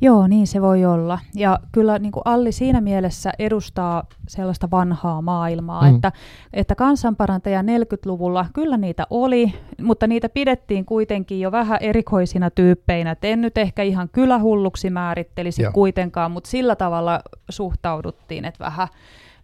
Joo, 0.00 0.26
niin 0.26 0.46
se 0.46 0.62
voi 0.62 0.84
olla. 0.84 1.18
Ja 1.34 1.58
kyllä 1.72 1.98
niin 1.98 2.12
kuin 2.12 2.22
Alli 2.24 2.52
siinä 2.52 2.80
mielessä 2.80 3.32
edustaa 3.38 4.02
sellaista 4.28 4.70
vanhaa 4.70 5.22
maailmaa, 5.22 5.82
mm. 5.82 5.94
että, 5.94 6.12
että 6.52 6.74
kansanparantaja 6.74 7.62
40-luvulla 7.62 8.46
kyllä 8.52 8.76
niitä 8.76 9.06
oli, 9.10 9.54
mutta 9.82 10.06
niitä 10.06 10.28
pidettiin 10.28 10.84
kuitenkin 10.84 11.40
jo 11.40 11.52
vähän 11.52 11.78
erikoisina 11.80 12.50
tyyppeinä. 12.50 13.10
Et 13.10 13.24
en 13.24 13.40
nyt 13.40 13.58
ehkä 13.58 13.82
ihan 13.82 14.08
kylähulluksi 14.08 14.90
määrittelisi 14.90 15.62
Joo. 15.62 15.72
kuitenkaan, 15.72 16.30
mutta 16.30 16.50
sillä 16.50 16.76
tavalla 16.76 17.20
suhtauduttiin, 17.48 18.44
että 18.44 18.64
vähän, 18.64 18.88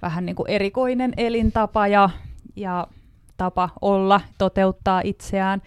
vähän 0.03 0.27
niin 0.27 0.37
kuin 0.37 0.51
erikoinen 0.51 1.13
elintapa 1.17 1.87
ja, 1.87 2.11
ja 2.61 2.87
tapa 3.37 3.69
olla, 3.81 4.21
toteuttaa 4.39 5.01
itseään. 5.05 5.63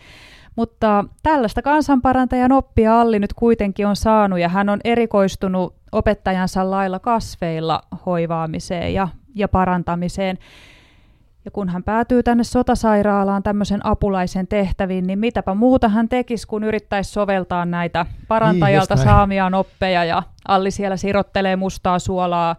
Mutta 0.55 1.05
tällaista 1.23 1.61
kansanparantajan 1.61 2.51
oppia 2.51 3.01
Alli 3.01 3.19
nyt 3.19 3.33
kuitenkin 3.33 3.87
on 3.87 3.95
saanut 3.95 4.39
ja 4.39 4.49
hän 4.49 4.69
on 4.69 4.79
erikoistunut 4.83 5.75
opettajansa 5.91 6.71
lailla 6.71 6.99
kasveilla 6.99 7.81
hoivaamiseen 8.05 8.93
ja, 8.93 9.07
ja 9.35 9.47
parantamiseen. 9.47 10.37
Ja 11.45 11.51
kun 11.51 11.69
hän 11.69 11.83
päätyy 11.83 12.23
tänne 12.23 12.43
sotasairaalaan 12.43 13.43
tämmöisen 13.43 13.85
apulaisen 13.85 14.47
tehtäviin, 14.47 15.07
niin 15.07 15.19
mitäpä 15.19 15.53
muuta 15.53 15.89
hän 15.89 16.09
tekisi, 16.09 16.47
kun 16.47 16.63
yrittäisi 16.63 17.11
soveltaa 17.11 17.65
näitä 17.65 18.05
parantajalta 18.27 18.95
niin, 18.95 19.03
saamiaan 19.03 19.53
oppeja. 19.53 20.03
Ja 20.03 20.23
Alli 20.47 20.71
siellä 20.71 20.97
sirottelee 20.97 21.55
mustaa 21.55 21.99
suolaa 21.99 22.55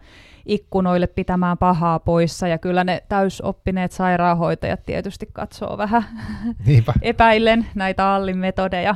ikkunoille 0.47 1.07
pitämään 1.07 1.59
pahaa 1.59 1.99
poissa. 1.99 2.49
Ja 2.49 2.59
kyllä 2.59 2.85
ne 2.85 3.03
täysoppineet 3.09 3.93
sairaanhoitajat 3.93 4.81
tietysti 4.87 5.29
katsoo 5.33 5.79
vähän 5.79 6.05
Niinpä. 6.67 6.93
epäillen 7.03 7.67
näitä 7.75 8.15
Allin 8.15 8.39
metodeja. 8.39 8.95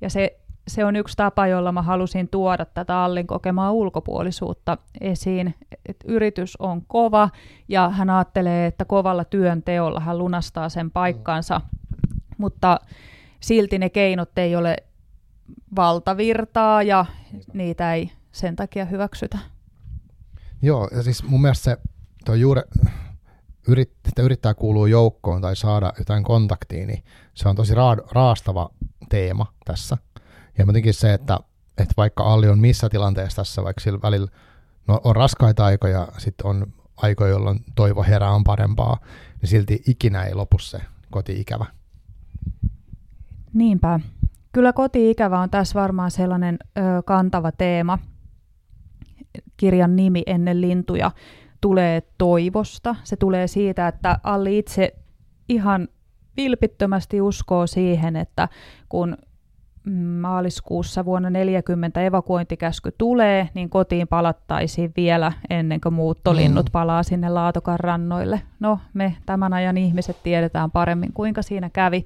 Ja 0.00 0.10
se, 0.10 0.38
se 0.68 0.84
on 0.84 0.96
yksi 0.96 1.16
tapa, 1.16 1.46
jolla 1.46 1.72
mä 1.72 1.82
halusin 1.82 2.28
tuoda 2.28 2.64
tätä 2.64 3.04
Allin 3.04 3.26
kokemaa 3.26 3.72
ulkopuolisuutta 3.72 4.78
esiin. 5.00 5.54
Et 5.86 5.96
yritys 6.04 6.56
on 6.56 6.82
kova 6.86 7.30
ja 7.68 7.88
hän 7.88 8.10
ajattelee, 8.10 8.66
että 8.66 8.84
kovalla 8.84 9.24
työnteolla 9.24 10.00
hän 10.00 10.18
lunastaa 10.18 10.68
sen 10.68 10.90
paikkansa, 10.90 11.60
mutta 12.38 12.78
silti 13.40 13.78
ne 13.78 13.90
keinot 13.90 14.38
ei 14.38 14.56
ole 14.56 14.76
valtavirtaa 15.76 16.82
ja 16.82 17.06
niitä 17.52 17.94
ei 17.94 18.10
sen 18.32 18.56
takia 18.56 18.84
hyväksytä. 18.84 19.38
Joo, 20.64 20.88
ja 20.96 21.02
siis 21.02 21.24
mun 21.24 21.42
mielestä 21.42 21.64
se 21.64 21.78
toi 22.24 22.40
juuri, 22.40 22.62
yrit, 23.68 23.92
että 24.08 24.22
yrittää 24.22 24.54
kuulua 24.54 24.88
joukkoon 24.88 25.42
tai 25.42 25.56
saada 25.56 25.92
jotain 25.98 26.24
kontaktiin, 26.24 26.86
niin 26.86 27.04
se 27.34 27.48
on 27.48 27.56
tosi 27.56 27.74
ra- 27.74 28.08
raastava 28.12 28.70
teema 29.08 29.52
tässä. 29.64 29.96
Ja 30.58 30.64
jotenkin 30.66 30.94
se, 30.94 31.14
että, 31.14 31.38
että 31.78 31.94
vaikka 31.96 32.24
Alli 32.24 32.48
on 32.48 32.58
missä 32.58 32.88
tilanteessa 32.88 33.36
tässä, 33.36 33.62
vaikka 33.62 33.80
sillä 33.80 33.98
välillä 34.02 34.28
no, 34.88 35.00
on 35.04 35.16
raskaita 35.16 35.64
aikoja, 35.64 36.08
sitten 36.18 36.46
on 36.46 36.66
aikoja, 36.96 37.30
jolloin 37.30 37.64
toivo 37.74 38.02
herää 38.02 38.30
on 38.30 38.44
parempaa, 38.44 38.98
niin 39.40 39.50
silti 39.50 39.82
ikinä 39.86 40.22
ei 40.22 40.34
lopu 40.34 40.58
se 40.58 40.80
koti-ikävä. 41.10 41.66
Niinpä. 43.54 44.00
Kyllä 44.52 44.72
koti-ikävä 44.72 45.40
on 45.40 45.50
tässä 45.50 45.80
varmaan 45.80 46.10
sellainen 46.10 46.58
ö, 46.78 46.80
kantava 47.04 47.52
teema, 47.52 47.98
kirjan 49.56 49.96
nimi 49.96 50.22
Ennen 50.26 50.60
lintuja 50.60 51.10
tulee 51.60 52.02
toivosta. 52.18 52.96
Se 53.04 53.16
tulee 53.16 53.46
siitä, 53.46 53.88
että 53.88 54.18
Alli 54.22 54.58
itse 54.58 54.94
ihan 55.48 55.88
vilpittömästi 56.36 57.20
uskoo 57.20 57.66
siihen, 57.66 58.16
että 58.16 58.48
kun 58.88 59.16
maaliskuussa 60.20 61.04
vuonna 61.04 61.30
40 61.30 62.02
evakuointikäsky 62.02 62.94
tulee, 62.98 63.48
niin 63.54 63.70
kotiin 63.70 64.08
palattaisiin 64.08 64.92
vielä 64.96 65.32
ennen 65.50 65.80
kuin 65.80 65.94
muuttolinnut 65.94 66.66
mm. 66.66 66.72
palaa 66.72 67.02
sinne 67.02 67.28
Laatokan 67.28 67.80
rannoille. 67.80 68.40
No, 68.60 68.78
me 68.94 69.16
tämän 69.26 69.52
ajan 69.52 69.76
ihmiset 69.76 70.16
tiedetään 70.22 70.70
paremmin, 70.70 71.12
kuinka 71.12 71.42
siinä 71.42 71.70
kävi. 71.70 72.04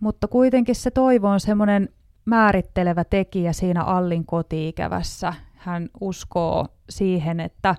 Mutta 0.00 0.28
kuitenkin 0.28 0.74
se 0.74 0.90
toivo 0.90 1.28
on 1.28 1.40
semmoinen 1.40 1.88
määrittelevä 2.24 3.04
tekijä 3.04 3.52
siinä 3.52 3.82
Allin 3.84 4.26
kotiikävässä 4.26 5.32
hän 5.62 5.88
uskoo 6.00 6.66
siihen, 6.90 7.40
että 7.40 7.74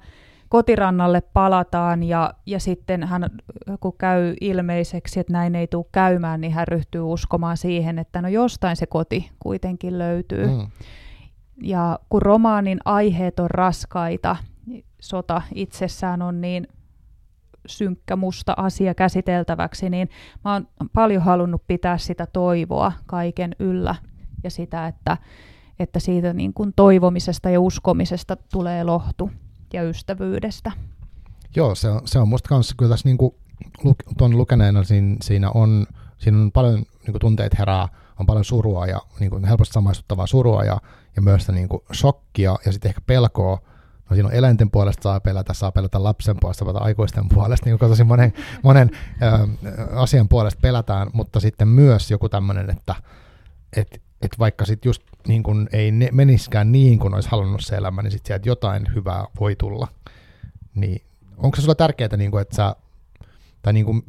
kotirannalle 0.50 1.22
palataan 1.22 2.04
ja, 2.04 2.34
ja 2.46 2.60
sitten 2.60 3.04
hän, 3.04 3.30
kun 3.80 3.98
käy 3.98 4.36
ilmeiseksi, 4.42 5.20
että 5.20 5.34
näin 5.34 5.56
ei 5.56 5.68
tule 5.68 5.86
käymään, 5.92 6.42
niin 6.42 6.54
hän 6.54 6.68
ryhtyy 6.68 7.02
uskomaan 7.02 7.58
siihen, 7.58 8.00
että 8.00 8.22
no 8.22 8.28
jostain 8.28 8.76
se 8.76 8.86
koti 8.86 9.32
kuitenkin 9.40 10.00
löytyy. 10.00 10.48
Mm. 10.48 10.68
Ja 11.62 12.00
kun 12.10 12.22
romaanin 12.22 12.80
aiheet 12.86 13.40
on 13.40 13.52
raskaita, 13.52 14.36
sota 15.02 15.42
itsessään 15.56 16.22
on 16.22 16.42
niin 16.42 16.68
synkkä 17.66 18.16
musta 18.16 18.54
asia 18.58 18.94
käsiteltäväksi, 18.94 19.90
niin 19.90 20.10
mä 20.46 20.54
oon 20.54 20.68
paljon 20.94 21.22
halunnut 21.22 21.68
pitää 21.68 21.98
sitä 21.98 22.26
toivoa 22.26 22.92
kaiken 23.06 23.56
yllä 23.60 23.96
ja 24.44 24.50
sitä, 24.50 24.88
että 24.88 25.18
että 25.80 25.99
siitä 25.99 26.34
niin 26.34 26.53
kuin 26.53 26.74
toivomisesta 26.76 27.49
ja 27.49 27.61
uskomisesta 27.61 28.38
tulee 28.51 28.84
lohtu 28.84 29.32
ja 29.74 29.84
ystävyydestä. 29.84 30.71
Joo, 31.55 31.76
se 31.76 31.89
on, 31.89 32.01
se 32.05 32.19
on 32.19 32.28
musta 32.28 32.49
kanssa 32.49 32.76
kyllä 32.78 32.89
tässä 32.89 33.09
niin 33.09 33.17
kuin, 33.17 33.36
tuon 34.17 34.38
lukeneena 34.38 34.84
siinä, 34.84 35.17
siinä, 35.21 35.51
on, 35.51 35.86
siinä 36.17 36.38
on 36.38 36.51
paljon 36.51 36.76
niin 36.76 37.11
kuin 37.11 37.19
tunteet 37.19 37.59
herää, 37.59 37.88
on 38.19 38.26
paljon 38.26 38.45
surua 38.45 38.88
ja 38.88 39.01
niin 39.19 39.30
kuin 39.30 39.45
helposti 39.45 39.74
samaistuttavaa 39.74 40.28
surua 40.28 40.63
ja, 40.63 40.78
ja 41.15 41.21
myös 41.21 41.41
sitä 41.41 41.51
niin 41.51 41.69
kuin 41.69 41.82
shokkia 41.93 42.55
ja 42.65 42.71
sitten 42.71 42.89
ehkä 42.89 43.01
pelkoa. 43.01 43.59
No 44.09 44.13
siinä 44.15 44.28
on 44.28 44.34
eläinten 44.34 44.71
puolesta 44.71 45.03
saa 45.03 45.19
pelätä, 45.19 45.53
saa 45.53 45.71
pelätä 45.71 46.03
lapsen 46.03 46.36
puolesta, 46.39 46.65
saa 46.65 46.84
aikuisten 46.84 47.30
puolesta, 47.30 47.65
niin 47.65 47.80
kuin 47.80 47.89
tosi 47.89 48.03
monen, 48.03 48.34
monen 48.63 48.91
ä, 49.21 49.39
asian 49.95 50.30
puolesta 50.30 50.59
pelätään, 50.61 51.09
mutta 51.13 51.39
sitten 51.39 51.67
myös 51.67 52.11
joku 52.11 52.30
tämmöinen, 52.30 52.69
että 52.69 52.95
et, 53.78 54.01
et 54.24 54.39
vaikka 54.39 54.65
sitten 54.65 54.89
just 54.89 55.03
niin 55.28 55.43
kun 55.43 55.69
ei 55.71 55.91
ne 55.91 56.09
meniskään 56.11 56.71
niin 56.71 56.99
kuin 56.99 57.13
olisi 57.13 57.30
halunnut 57.30 57.61
se 57.61 57.76
elämä, 57.76 58.01
niin 58.01 58.11
sitten 58.11 58.28
sieltä 58.28 58.49
jotain 58.49 58.95
hyvää 58.95 59.26
voi 59.39 59.55
tulla. 59.55 59.88
Niin 60.76 61.01
onko 61.38 61.55
se 61.55 61.61
sulla 61.61 61.76
tärkeää, 61.76 62.17
niin 62.17 62.32
kuin, 62.32 62.41
että 62.41 62.55
sä, 62.55 62.76
tai 63.61 63.74
niin 63.74 63.86
kuin, 63.86 64.03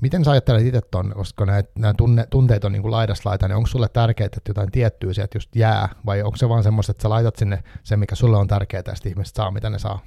miten 0.00 0.24
sä 0.24 0.30
ajattelet 0.30 0.66
itse 0.66 0.80
ton, 0.80 1.12
koska 1.14 1.46
nämä 1.74 1.94
tunne, 1.94 2.26
tunteet 2.30 2.64
on 2.64 2.72
niin 2.72 2.82
kuin 2.82 2.92
laidas 2.92 3.26
laita, 3.26 3.48
niin 3.48 3.56
onko 3.56 3.66
sulle 3.66 3.88
tärkeää, 3.88 4.26
että 4.26 4.40
jotain 4.48 4.70
tiettyä 4.70 5.12
sieltä 5.12 5.36
just 5.36 5.56
jää, 5.56 5.88
vai 6.06 6.22
onko 6.22 6.36
se 6.36 6.48
vaan 6.48 6.62
semmoista, 6.62 6.90
että 6.90 7.02
sä 7.02 7.10
laitat 7.10 7.36
sinne 7.36 7.62
se, 7.82 7.96
mikä 7.96 8.14
sulle 8.14 8.36
on 8.36 8.48
tärkeää, 8.48 8.82
ja 8.86 9.10
ihmiset 9.10 9.34
saa, 9.34 9.50
mitä 9.50 9.70
ne 9.70 9.78
saa? 9.78 9.98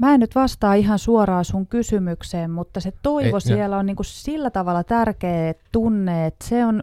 Mä 0.00 0.14
en 0.14 0.20
nyt 0.20 0.34
vastaa 0.34 0.74
ihan 0.74 0.98
suoraan 0.98 1.44
sun 1.44 1.66
kysymykseen, 1.66 2.50
mutta 2.50 2.80
se 2.80 2.92
toivo 3.02 3.36
Ei, 3.36 3.40
siellä 3.40 3.76
on 3.76 3.86
niin 3.86 3.96
kuin 3.96 4.06
sillä 4.06 4.50
tavalla 4.50 4.84
tärkeä 4.84 5.54
tunne, 5.72 6.26
että 6.26 6.48
se 6.48 6.64
on 6.66 6.82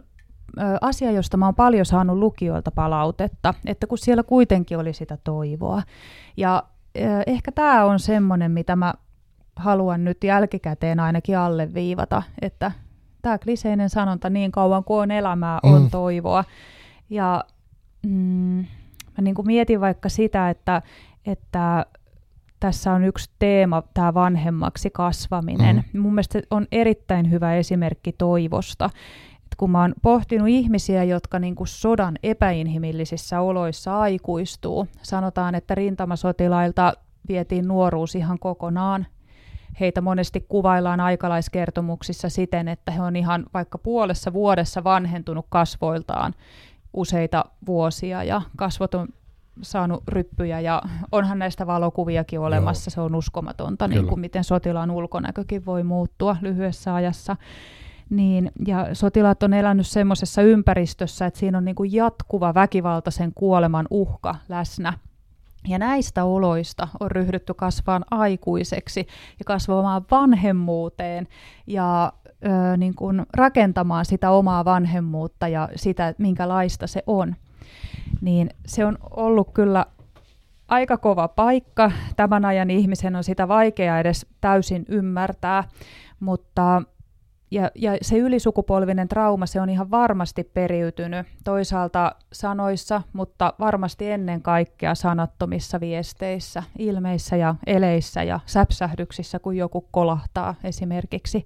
ö, 0.58 0.62
asia, 0.82 1.12
josta 1.12 1.38
mä 1.38 1.46
oon 1.46 1.56
paljon 1.56 1.86
saanut 1.86 2.18
lukijoilta 2.18 2.72
palautetta, 2.72 3.54
että 3.66 3.88
kun 3.88 3.98
siellä 3.98 4.24
kuitenkin 4.24 4.78
oli 4.78 4.94
sitä 4.94 5.18
toivoa. 5.24 5.84
Ja 6.38 6.64
ö, 6.98 7.00
ehkä 7.28 7.52
tämä 7.52 7.86
on 7.86 8.00
semmoinen, 8.00 8.52
mitä 8.52 8.76
mä 8.76 8.94
haluan 9.56 10.06
nyt 10.06 10.24
jälkikäteen 10.24 11.00
ainakin 11.00 11.38
alleviivata, 11.38 12.24
että 12.42 12.72
tämä 13.22 13.38
kliseinen 13.38 13.90
sanonta 13.90 14.30
niin 14.30 14.52
kauan 14.52 14.84
kuin 14.84 15.00
on 15.00 15.12
elämää, 15.12 15.60
on 15.64 15.82
mm. 15.82 15.90
toivoa. 15.90 16.44
Ja 17.10 17.44
mm, 18.04 18.66
mä 19.18 19.22
niin 19.22 19.36
kuin 19.36 19.48
mietin 19.48 19.82
vaikka 19.82 20.10
sitä, 20.10 20.50
että, 20.50 20.82
että 21.26 21.86
tässä 22.60 22.94
on 22.94 23.04
yksi 23.04 23.30
teema, 23.40 23.84
tämä 23.94 24.14
vanhemmaksi 24.14 24.90
kasvaminen. 24.90 25.84
Mm. 25.94 26.02
Mun 26.02 26.14
mielestä 26.14 26.42
on 26.52 26.68
erittäin 26.72 27.32
hyvä 27.32 27.56
esimerkki 27.56 28.12
toivosta. 28.12 28.86
Et 29.36 29.56
kun 29.58 29.72
mä 29.72 29.82
oon 29.82 29.94
pohtinut 30.02 30.48
ihmisiä, 30.48 31.04
jotka 31.04 31.40
niin 31.40 31.56
kuin 31.56 31.68
sodan 31.68 32.16
epäinhimillisissä 32.24 33.42
oloissa 33.42 34.00
aikuistuu, 34.00 34.88
sanotaan, 35.02 35.56
että 35.56 35.76
rintamasotilailta 35.76 36.94
vietiin 37.28 37.68
nuoruus 37.68 38.16
ihan 38.16 38.40
kokonaan. 38.40 39.08
Heitä 39.80 40.02
monesti 40.02 40.46
kuvaillaan 40.50 41.00
aikalaiskertomuksissa 41.00 42.30
siten, 42.30 42.68
että 42.68 42.92
he 42.92 43.02
on 43.02 43.16
ihan 43.16 43.46
vaikka 43.54 43.78
puolessa 43.78 44.34
vuodessa 44.34 44.84
vanhentunut 44.84 45.46
kasvoiltaan 45.50 46.34
useita 46.94 47.46
vuosia 47.68 48.24
ja 48.24 48.42
kasvot 48.56 48.96
on 48.96 49.08
saanut 49.62 50.04
ryppyjä 50.08 50.60
ja 50.60 50.82
onhan 51.12 51.40
näistä 51.40 51.68
valokuviakin 51.68 52.40
olemassa, 52.40 52.90
Joo. 52.90 52.94
se 52.94 53.02
on 53.02 53.16
uskomatonta, 53.16 53.88
niin 53.88 54.08
kuin 54.08 54.20
miten 54.20 54.44
sotilaan 54.44 54.92
ulkonäkökin 54.92 55.66
voi 55.66 55.84
muuttua 55.84 56.38
lyhyessä 56.42 56.96
ajassa. 56.96 57.36
Niin, 58.10 58.52
ja 58.68 58.96
sotilaat 58.96 59.44
on 59.44 59.54
elänyt 59.54 59.88
semmoisessa 59.88 60.42
ympäristössä, 60.42 61.26
että 61.26 61.40
siinä 61.40 61.58
on 61.58 61.66
niin 61.66 61.76
kuin 61.76 61.94
jatkuva 61.94 62.54
väkivaltaisen 62.54 63.32
kuoleman 63.36 63.88
uhka 63.90 64.36
läsnä. 64.50 64.94
Ja 65.68 65.80
näistä 65.80 66.24
oloista 66.24 66.88
on 67.00 67.12
ryhdytty 67.12 67.54
kasvaan 67.54 68.06
aikuiseksi 68.12 69.00
ja 69.40 69.46
kasvamaan 69.46 70.06
vanhemmuuteen 70.12 71.28
ja 71.68 72.14
ö, 72.46 72.78
niin 72.78 72.96
kuin 72.96 73.26
rakentamaan 73.34 74.06
sitä 74.06 74.32
omaa 74.32 74.66
vanhemmuutta 74.66 75.48
ja 75.48 75.70
sitä, 75.76 76.14
minkälaista 76.18 76.88
se 76.88 77.04
on. 77.08 77.36
Niin 78.22 78.50
se 78.66 78.86
on 78.86 78.98
ollut 79.10 79.50
kyllä 79.54 79.86
aika 80.68 80.98
kova 80.98 81.28
paikka. 81.28 81.92
Tämän 82.16 82.46
ajan 82.46 82.70
ihmisen 82.70 83.16
on 83.16 83.24
sitä 83.24 83.48
vaikea 83.48 84.00
edes 84.00 84.26
täysin 84.42 84.86
ymmärtää, 84.90 85.64
mutta 86.20 86.82
ja, 87.52 87.72
ja 87.76 87.98
se 88.02 88.18
ylisukupolvinen 88.18 89.08
trauma, 89.08 89.46
se 89.46 89.62
on 89.62 89.70
ihan 89.70 89.92
varmasti 89.92 90.44
periytynyt 90.44 91.28
toisaalta 91.44 92.16
sanoissa, 92.34 93.02
mutta 93.14 93.54
varmasti 93.60 94.12
ennen 94.12 94.42
kaikkea 94.42 94.96
sanattomissa 94.96 95.80
viesteissä, 95.80 96.64
ilmeissä 96.80 97.36
ja 97.36 97.56
eleissä 97.68 98.24
ja 98.24 98.40
säpsähdyksissä, 98.46 99.40
kun 99.40 99.58
joku 99.58 99.88
kolahtaa 99.92 100.56
esimerkiksi. 100.64 101.46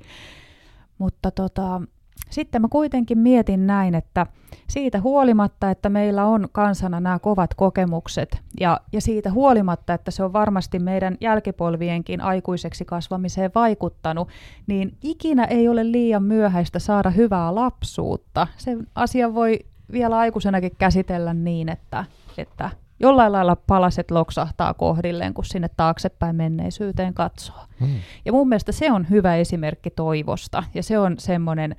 Mutta 0.97 1.32
tota, 1.32 1.82
sitten 2.30 2.61
mä 2.61 2.67
kuitenkin 2.67 3.17
mietin 3.17 3.67
näin, 3.67 3.95
että 3.95 4.26
siitä 4.67 5.01
huolimatta, 5.01 5.72
että 5.72 5.89
meillä 5.89 6.26
on 6.26 6.47
kansana 6.51 6.99
nämä 6.99 7.19
kovat 7.19 7.53
kokemukset 7.53 8.41
ja, 8.59 8.80
ja 8.93 9.01
siitä 9.01 9.32
huolimatta, 9.32 9.93
että 9.93 10.11
se 10.11 10.24
on 10.24 10.34
varmasti 10.34 10.80
meidän 10.80 11.17
jälkipolvienkin 11.22 12.22
aikuiseksi 12.22 12.86
kasvamiseen 12.86 13.51
vaikuttanut, 13.55 14.28
niin 14.67 14.97
ikinä 15.03 15.43
ei 15.45 15.67
ole 15.67 15.91
liian 15.91 16.24
myöhäistä 16.24 16.80
saada 16.80 17.09
hyvää 17.09 17.55
lapsuutta. 17.55 18.47
Se 18.57 18.78
asia 18.95 19.34
voi 19.34 19.59
vielä 19.91 20.17
aikuisenakin 20.17 20.76
käsitellä 20.78 21.34
niin, 21.34 21.69
että, 21.69 22.05
että 22.38 22.69
jollain 22.99 23.32
lailla 23.32 23.55
palaset 23.55 24.11
loksahtaa 24.11 24.74
kohdilleen, 24.74 25.34
kun 25.34 25.45
sinne 25.45 25.69
taaksepäin 25.78 26.36
menneisyyteen 26.36 27.13
katsoo. 27.13 27.55
Hmm. 27.80 27.95
Ja 28.26 28.32
mun 28.32 28.49
mielestä 28.49 28.72
se 28.72 28.91
on 28.91 29.09
hyvä 29.09 29.36
esimerkki 29.36 29.89
toivosta, 29.89 30.63
ja 30.74 30.84
se 30.84 30.99
on 30.99 31.15
semmoinen 31.19 31.76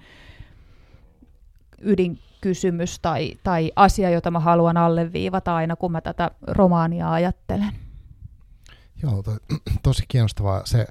ydinkysymys 1.82 2.98
tai, 2.98 3.34
tai 3.42 3.72
asia, 3.76 4.10
jota 4.10 4.30
mä 4.30 4.40
haluan 4.40 4.76
alleviivata 4.76 5.56
aina, 5.56 5.76
kun 5.76 5.92
mä 5.92 6.00
tätä 6.00 6.30
romaania 6.46 7.12
ajattelen. 7.12 7.72
Joo, 9.02 9.22
to, 9.22 9.36
tosi 9.82 10.04
kiinnostavaa. 10.08 10.62
Se, 10.64 10.86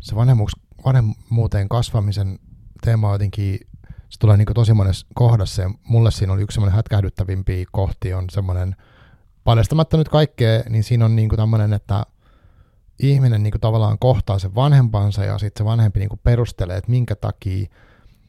se 0.00 0.16
vanhemmuuteen 0.84 1.68
kasvamisen 1.68 2.38
teema 2.82 3.12
jotenkin, 3.12 3.60
se 4.08 4.18
tulee 4.18 4.36
niin 4.36 4.46
tosi 4.54 4.74
monessa 4.74 5.06
kohdassa 5.14 5.62
ja 5.62 5.70
mulle 5.84 6.10
siinä 6.10 6.32
oli 6.32 6.42
yksi 6.42 6.54
semmoinen 6.54 6.76
hätkähdyttävimpiä 6.76 7.64
kohti 7.72 8.14
on 8.14 8.24
semmoinen, 8.30 8.76
paljastamatta 9.44 9.96
nyt 9.96 10.08
kaikkea, 10.08 10.62
niin 10.68 10.84
siinä 10.84 11.04
on 11.04 11.16
niin 11.16 11.28
tämmöinen, 11.36 11.72
että 11.72 12.06
ihminen 12.98 13.42
niin 13.42 13.54
tavallaan 13.60 13.98
kohtaa 13.98 14.38
sen 14.38 14.54
vanhempansa 14.54 15.24
ja 15.24 15.38
sitten 15.38 15.60
se 15.60 15.64
vanhempi 15.64 16.00
niin 16.00 16.20
perustelee, 16.22 16.76
että 16.76 16.90
minkä 16.90 17.16
takia 17.16 17.66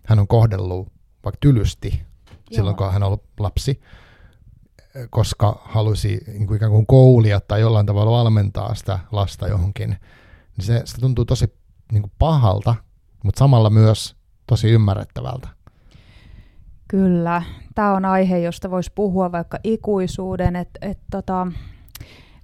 hän 0.06 0.20
on 0.20 0.28
kohdellut 0.28 0.92
vaikka 1.24 1.38
tylysti 1.40 1.90
Joo. 1.90 2.38
silloin, 2.52 2.76
kun 2.76 2.94
hän 2.94 3.04
on 3.04 3.08
ollut 3.08 3.24
lapsi, 3.40 3.82
koska 5.10 5.62
halusi 5.66 6.20
niin 6.28 6.48
kuin 6.48 6.56
ikään 6.56 6.72
kuin 6.72 6.86
koulia 6.86 7.40
tai 7.40 7.62
jollain 7.62 7.86
tavalla 7.86 8.12
valmentaa 8.12 8.76
sitä 8.76 9.00
lasta 9.12 9.48
johonkin, 9.48 9.90
niin 10.58 10.66
se, 10.66 10.82
se 10.86 11.02
tuntuu 11.02 11.26
tosi 11.26 11.54
niin 11.92 12.02
kuin 12.02 12.12
pahalta, 12.20 12.76
mutta 13.24 13.40
samalla 13.40 13.70
myös 13.70 14.16
tosi 14.48 14.70
ymmärrettävältä. 14.70 15.48
Kyllä. 16.88 17.42
Tämä 17.76 17.94
on 17.94 18.06
aihe, 18.06 18.40
josta 18.40 18.72
voisi 18.72 18.92
puhua 18.96 19.32
vaikka 19.32 19.58
ikuisuuden, 19.64 20.56
että 20.56 20.80
et 20.82 21.00
tota, 21.12 21.48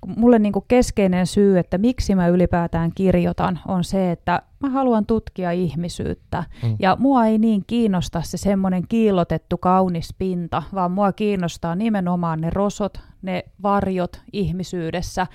mulle 0.07 0.39
niin 0.39 0.53
kuin 0.53 0.65
keskeinen 0.67 1.27
syy, 1.27 1.59
että 1.59 1.77
miksi 1.77 2.15
mä 2.15 2.27
ylipäätään 2.27 2.91
kirjoitan, 2.95 3.59
on 3.67 3.83
se, 3.83 4.11
että 4.11 4.41
mä 4.59 4.69
haluan 4.69 5.05
tutkia 5.05 5.51
ihmisyyttä. 5.51 6.43
Mm. 6.63 6.75
Ja 6.79 6.97
mua 6.99 7.25
ei 7.25 7.37
niin 7.37 7.63
kiinnosta 7.67 8.21
se 8.21 8.37
semmoinen 8.37 8.87
kiillotettu 8.89 9.57
kaunis 9.57 10.15
pinta, 10.17 10.63
vaan 10.73 10.91
mua 10.91 11.11
kiinnostaa 11.11 11.75
nimenomaan 11.75 12.41
ne 12.41 12.49
rosot, 12.49 13.01
ne 13.21 13.43
varjot 13.63 14.21
ihmisyydessä. 14.33 15.27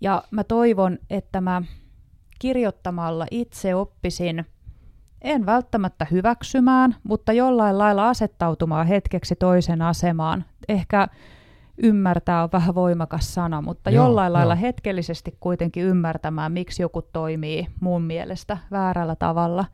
Ja 0.00 0.22
mä 0.30 0.44
toivon, 0.44 0.98
että 1.10 1.40
mä 1.40 1.62
kirjoittamalla 2.38 3.26
itse 3.30 3.74
oppisin 3.74 4.44
en 5.24 5.46
välttämättä 5.46 6.06
hyväksymään, 6.10 6.96
mutta 7.02 7.32
jollain 7.32 7.78
lailla 7.78 8.08
asettautumaan 8.08 8.86
hetkeksi 8.86 9.36
toisen 9.36 9.82
asemaan. 9.82 10.44
Ehkä 10.68 11.08
ymmärtää 11.82 12.42
on 12.42 12.48
vähän 12.52 12.74
voimakas 12.74 13.34
sana, 13.34 13.62
mutta 13.62 13.90
joo, 13.90 14.04
jollain 14.04 14.30
joo. 14.30 14.32
lailla 14.32 14.54
hetkellisesti 14.54 15.36
kuitenkin 15.40 15.84
ymmärtämään, 15.84 16.52
miksi 16.52 16.82
joku 16.82 17.02
toimii 17.02 17.66
mun 17.80 18.02
mielestä 18.02 18.58
väärällä 18.70 19.16
tavalla. 19.16 19.64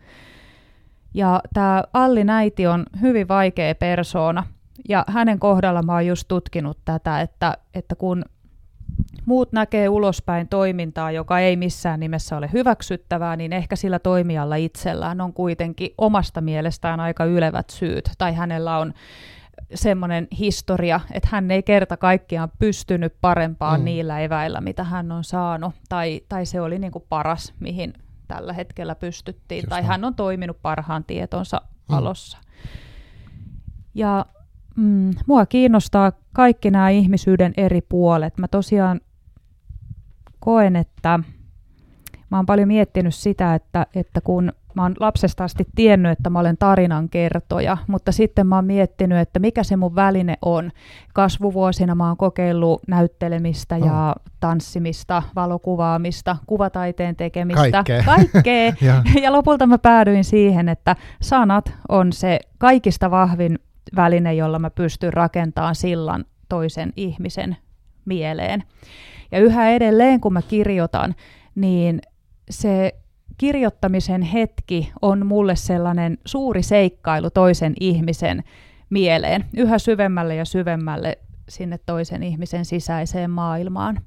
Ja 1.14 1.40
tämä 1.54 1.84
Alli 1.92 2.24
Näiti 2.24 2.66
on 2.66 2.86
hyvin 3.00 3.28
vaikea 3.28 3.74
persoona, 3.74 4.44
ja 4.88 5.04
hänen 5.08 5.38
kohdalla 5.38 5.82
mä 5.82 5.92
oon 5.92 6.06
just 6.06 6.28
tutkinut 6.28 6.78
tätä, 6.84 7.20
että, 7.20 7.56
että 7.74 7.94
kun 7.94 8.24
muut 9.26 9.52
näkee 9.52 9.88
ulospäin 9.88 10.48
toimintaa, 10.48 11.10
joka 11.10 11.38
ei 11.38 11.56
missään 11.56 12.00
nimessä 12.00 12.36
ole 12.36 12.50
hyväksyttävää, 12.52 13.36
niin 13.36 13.52
ehkä 13.52 13.76
sillä 13.76 13.98
toimijalla 13.98 14.56
itsellään 14.56 15.20
on 15.20 15.32
kuitenkin 15.32 15.90
omasta 15.98 16.40
mielestään 16.40 17.00
aika 17.00 17.24
ylevät 17.24 17.70
syyt, 17.70 18.10
tai 18.18 18.34
hänellä 18.34 18.78
on 18.78 18.94
semmoinen 19.74 20.28
historia, 20.38 21.00
että 21.12 21.28
hän 21.32 21.50
ei 21.50 21.62
kerta 21.62 21.96
kaikkiaan 21.96 22.52
pystynyt 22.58 23.14
parempaan 23.20 23.80
mm. 23.80 23.84
niillä 23.84 24.20
eväillä, 24.20 24.60
mitä 24.60 24.84
hän 24.84 25.12
on 25.12 25.24
saanut, 25.24 25.74
tai, 25.88 26.20
tai 26.28 26.46
se 26.46 26.60
oli 26.60 26.78
niin 26.78 26.92
kuin 26.92 27.04
paras, 27.08 27.54
mihin 27.60 27.92
tällä 28.28 28.52
hetkellä 28.52 28.94
pystyttiin, 28.94 29.58
Just 29.58 29.68
tai 29.68 29.80
on. 29.80 29.86
hän 29.86 30.04
on 30.04 30.14
toiminut 30.14 30.62
parhaan 30.62 31.04
tietonsa 31.04 31.60
mm. 31.88 31.94
alossa. 31.96 32.38
Ja 33.94 34.26
mm, 34.76 35.10
mua 35.26 35.46
kiinnostaa 35.46 36.12
kaikki 36.32 36.70
nämä 36.70 36.90
ihmisyyden 36.90 37.52
eri 37.56 37.80
puolet. 37.80 38.38
Mä 38.38 38.48
tosiaan 38.48 39.00
koen, 40.40 40.76
että 40.76 41.20
mä 42.30 42.38
oon 42.38 42.46
paljon 42.46 42.68
miettinyt 42.68 43.14
sitä, 43.14 43.54
että, 43.54 43.86
että 43.94 44.20
kun 44.20 44.52
mä 44.74 44.82
oon 44.82 44.94
lapsesta 45.00 45.44
asti 45.44 45.66
tiennyt, 45.74 46.12
että 46.12 46.30
mä 46.30 46.38
olen 46.38 46.58
tarinan 46.58 47.08
kertoja, 47.08 47.76
mutta 47.86 48.12
sitten 48.12 48.46
mä 48.46 48.54
oon 48.54 48.64
miettinyt, 48.64 49.18
että 49.18 49.38
mikä 49.38 49.62
se 49.62 49.76
mun 49.76 49.94
väline 49.94 50.36
on. 50.42 50.70
Kasvuvuosina 51.14 51.94
mä 51.94 52.06
oon 52.06 52.16
kokeillut 52.16 52.82
näyttelemistä 52.88 53.74
oh. 53.74 53.86
ja 53.86 54.16
tanssimista, 54.40 55.22
valokuvaamista, 55.36 56.36
kuvataiteen 56.46 57.16
tekemistä, 57.16 57.70
kaikkea. 57.70 58.02
kaikkea. 58.04 58.72
ja. 58.88 59.02
ja 59.22 59.32
lopulta 59.32 59.66
mä 59.66 59.78
päädyin 59.78 60.24
siihen, 60.24 60.68
että 60.68 60.96
sanat 61.22 61.72
on 61.88 62.12
se 62.12 62.38
kaikista 62.58 63.10
vahvin 63.10 63.58
väline, 63.96 64.34
jolla 64.34 64.58
mä 64.58 64.70
pystyn 64.70 65.12
rakentamaan 65.12 65.74
sillan 65.74 66.24
toisen 66.48 66.92
ihmisen 66.96 67.56
mieleen. 68.04 68.64
Ja 69.32 69.38
yhä 69.38 69.70
edelleen, 69.70 70.20
kun 70.20 70.32
mä 70.32 70.42
kirjoitan, 70.42 71.14
niin 71.54 72.00
se 72.50 72.94
kirjoittamisen 73.40 74.22
hetki 74.22 74.92
on 75.02 75.26
mulle 75.26 75.56
sellainen 75.56 76.18
suuri 76.24 76.62
seikkailu 76.62 77.30
toisen 77.30 77.74
ihmisen 77.80 78.44
mieleen, 78.90 79.44
yhä 79.56 79.78
syvemmälle 79.78 80.34
ja 80.34 80.44
syvemmälle 80.44 81.18
sinne 81.48 81.78
toisen 81.86 82.22
ihmisen 82.22 82.64
sisäiseen 82.64 83.30
maailmaan. 83.30 84.00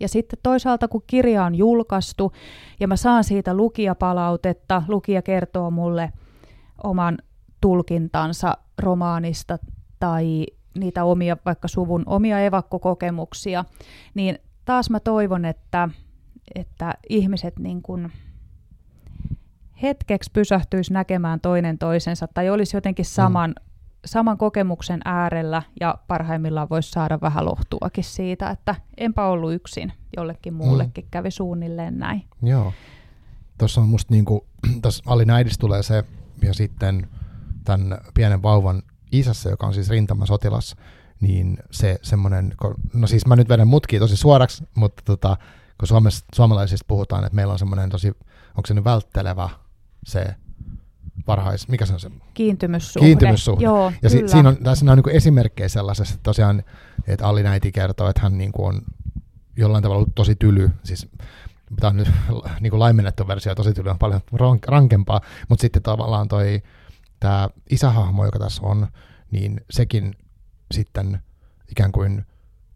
Ja 0.00 0.08
sitten 0.08 0.38
toisaalta, 0.42 0.88
kun 0.88 1.02
kirja 1.06 1.44
on 1.44 1.54
julkaistu 1.54 2.32
ja 2.80 2.88
mä 2.88 2.96
saan 2.96 3.24
siitä 3.24 3.54
lukijapalautetta, 3.54 4.82
lukija 4.88 5.22
kertoo 5.22 5.70
mulle 5.70 6.12
oman 6.84 7.18
tulkintansa 7.60 8.58
romaanista 8.78 9.58
tai 10.00 10.46
niitä 10.78 11.04
omia, 11.04 11.36
vaikka 11.44 11.68
suvun 11.68 12.02
omia 12.06 12.40
evakkokokemuksia, 12.40 13.64
niin 14.14 14.38
taas 14.64 14.90
mä 14.90 15.00
toivon, 15.00 15.44
että 15.44 15.88
että 16.54 16.94
ihmiset 17.08 17.58
niin 17.58 17.82
kuin 17.82 18.12
hetkeksi 19.82 20.30
pysähtyisi 20.32 20.92
näkemään 20.92 21.40
toinen 21.40 21.78
toisensa 21.78 22.28
tai 22.34 22.50
olisi 22.50 22.76
jotenkin 22.76 23.04
saman, 23.04 23.50
mm. 23.50 23.64
saman 24.04 24.38
kokemuksen 24.38 25.00
äärellä 25.04 25.62
ja 25.80 25.98
parhaimmillaan 26.08 26.68
voisi 26.70 26.90
saada 26.90 27.18
vähän 27.20 27.44
lohtuakin 27.44 28.04
siitä, 28.04 28.50
että 28.50 28.74
enpä 28.96 29.26
ollut 29.26 29.54
yksin, 29.54 29.92
jollekin 30.16 30.54
muullekin 30.54 31.04
mm. 31.04 31.08
kävi 31.10 31.30
suunnilleen 31.30 31.98
näin. 31.98 32.22
Joo. 32.42 32.72
Tuossa 33.58 33.80
on 33.80 33.88
musta 33.88 34.12
niin 34.14 34.24
kuin, 34.24 34.40
tuossa 34.82 35.02
Alin 35.06 35.30
äidistä 35.30 35.60
tulee 35.60 35.82
se, 35.82 36.04
ja 36.42 36.54
sitten 36.54 37.08
tämän 37.64 37.98
pienen 38.14 38.42
vauvan 38.42 38.82
isässä, 39.12 39.50
joka 39.50 39.66
on 39.66 39.74
siis 39.74 39.90
rintamasotilas, 39.90 40.76
niin 41.20 41.58
se 41.70 41.98
semmoinen, 42.02 42.54
no 42.94 43.06
siis 43.06 43.26
mä 43.26 43.36
nyt 43.36 43.48
vedän 43.48 43.68
mutkia 43.68 44.00
tosi 44.00 44.16
suoraksi, 44.16 44.64
mutta 44.74 45.02
tota, 45.04 45.36
kun 45.78 45.88
Suomessa, 45.88 46.24
suomalaisista 46.34 46.84
puhutaan, 46.88 47.24
että 47.24 47.36
meillä 47.36 47.52
on 47.52 47.58
semmoinen 47.58 47.90
tosi, 47.90 48.08
onko 48.48 48.66
se 48.66 48.74
nyt 48.74 48.84
välttelevä 48.84 49.48
se 50.04 50.34
varhais, 51.26 51.68
mikä 51.68 51.86
se 51.86 51.92
on 51.92 52.00
se? 52.00 52.10
Kiintymyssuhde. 52.34 53.06
Kiintymyssuhde. 53.06 53.64
Joo, 53.64 53.92
ja 54.02 54.10
si, 54.10 54.28
siinä 54.28 54.48
on, 54.48 54.56
tässä 54.56 54.92
on 54.92 54.98
niin 54.98 55.16
esimerkkejä 55.16 55.68
sellaisesta, 55.68 56.14
että 56.14 56.22
tosiaan, 56.22 56.62
että 57.06 57.26
Alli 57.26 57.42
Näiti 57.42 57.72
kertoo, 57.72 58.08
että 58.08 58.22
hän 58.22 58.38
niin 58.38 58.52
kuin 58.52 58.68
on 58.68 58.82
jollain 59.56 59.82
tavalla 59.82 59.98
ollut 59.98 60.14
tosi 60.14 60.36
tyly, 60.36 60.70
siis 60.82 61.08
tämä 61.80 61.88
on 61.88 61.96
nyt 61.96 62.10
niin 62.60 62.70
kuin 62.70 62.80
laimennettu 62.80 63.28
versio, 63.28 63.54
tosi 63.54 63.72
tyly 63.72 63.90
on 63.90 63.98
paljon 63.98 64.20
rankempaa, 64.66 65.20
mutta 65.48 65.62
sitten 65.62 65.82
tavallaan 65.82 66.28
toi 66.28 66.62
tämä 67.20 67.48
isähahmo, 67.70 68.24
joka 68.24 68.38
tässä 68.38 68.62
on, 68.64 68.86
niin 69.30 69.60
sekin 69.70 70.14
sitten 70.72 71.22
ikään 71.70 71.92
kuin 71.92 72.26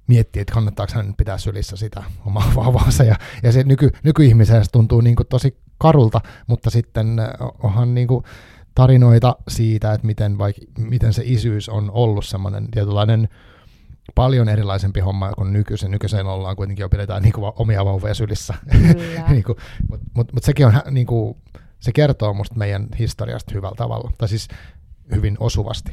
miettii, 0.09 0.43
että 0.43 0.55
kannattaako 0.55 0.93
hän 0.95 1.15
pitää 1.15 1.39
sylissä 1.39 1.77
sitä 1.77 2.03
omaa 2.27 2.53
vauvaansa. 2.57 3.05
Ja, 3.05 3.17
ja 3.43 3.53
se 3.53 3.63
nyky, 3.63 3.91
nykyihmiseen 4.03 4.65
se 4.65 4.71
tuntuu 4.71 5.01
niin 5.01 5.17
kuin 5.17 5.27
tosi 5.27 5.57
karulta, 5.79 6.21
mutta 6.47 6.71
sitten 6.71 7.17
onhan 7.63 7.95
niin 7.95 8.09
kuin 8.09 8.25
tarinoita 8.75 9.37
siitä, 9.49 9.93
että 9.93 10.07
miten, 10.07 10.39
vaik, 10.39 10.57
miten 10.79 11.13
se 11.13 11.23
isyys 11.25 11.69
on 11.69 11.91
ollut 11.91 12.27
semmoinen 12.27 12.71
tietynlainen 12.71 13.29
paljon 14.15 14.49
erilaisempi 14.49 15.01
homma 15.01 15.33
kuin 15.33 15.53
nykyisen. 15.53 15.91
Nykyisen 15.91 16.27
ollaan 16.27 16.57
kuitenkin 16.57 16.83
jo 16.83 16.89
pidetään 16.89 17.23
niin 17.23 17.33
kuin 17.33 17.53
omia 17.57 17.85
vauvoja 17.85 18.15
sylissä. 18.15 18.55
niin 19.29 19.45
kuin, 19.45 19.59
mutta 19.91 20.07
mut, 20.15 20.33
mut 20.33 20.45
sekin 20.45 20.67
on 20.67 20.73
niin 20.91 21.07
kuin, 21.07 21.37
se 21.81 21.93
kertoo 21.93 22.35
musta 22.35 22.57
meidän 22.57 22.87
historiasta 22.99 23.55
hyvällä 23.55 23.77
tavalla, 23.77 24.11
tai 24.19 24.29
siis 24.29 24.49
hyvin 25.15 25.37
osuvasti. 25.41 25.93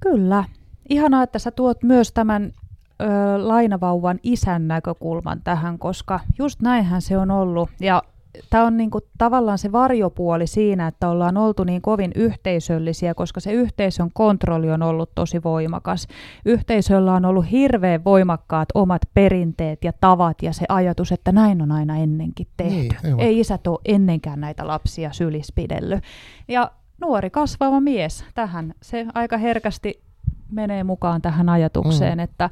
Kyllä. 0.00 0.44
Ihanaa, 0.90 1.22
että 1.22 1.38
sä 1.38 1.50
tuot 1.50 1.82
myös 1.82 2.12
tämän 2.12 2.52
ö, 3.00 3.04
lainavauvan 3.48 4.18
isän 4.22 4.68
näkökulman 4.68 5.40
tähän, 5.44 5.78
koska 5.78 6.20
just 6.38 6.62
näinhän 6.62 7.02
se 7.02 7.18
on 7.18 7.30
ollut. 7.30 7.70
Ja 7.80 8.02
tämä 8.50 8.66
on 8.66 8.76
niinku 8.76 9.00
tavallaan 9.18 9.58
se 9.58 9.72
varjopuoli 9.72 10.46
siinä, 10.46 10.86
että 10.86 11.08
ollaan 11.08 11.36
oltu 11.36 11.64
niin 11.64 11.82
kovin 11.82 12.12
yhteisöllisiä, 12.14 13.14
koska 13.14 13.40
se 13.40 13.52
yhteisön 13.52 14.10
kontrolli 14.12 14.70
on 14.70 14.82
ollut 14.82 15.10
tosi 15.14 15.42
voimakas. 15.42 16.06
Yhteisöllä 16.44 17.14
on 17.14 17.24
ollut 17.24 17.50
hirveän 17.50 18.04
voimakkaat 18.04 18.68
omat 18.74 19.02
perinteet 19.14 19.84
ja 19.84 19.92
tavat 20.00 20.42
ja 20.42 20.52
se 20.52 20.66
ajatus, 20.68 21.12
että 21.12 21.32
näin 21.32 21.62
on 21.62 21.72
aina 21.72 21.96
ennenkin 21.96 22.46
tehty. 22.56 22.96
Niin, 23.02 23.20
Ei 23.20 23.40
isät 23.40 23.66
ole 23.66 23.78
ennenkään 23.84 24.40
näitä 24.40 24.66
lapsia 24.66 25.12
sylispidellyt. 25.12 26.04
Ja 26.48 26.70
nuori 27.00 27.30
kasvava 27.30 27.80
mies 27.80 28.24
tähän, 28.34 28.74
se 28.82 29.06
aika 29.14 29.38
herkästi 29.38 30.09
menee 30.50 30.84
mukaan 30.84 31.22
tähän 31.22 31.48
ajatukseen, 31.48 32.18
mm. 32.18 32.24
että 32.24 32.50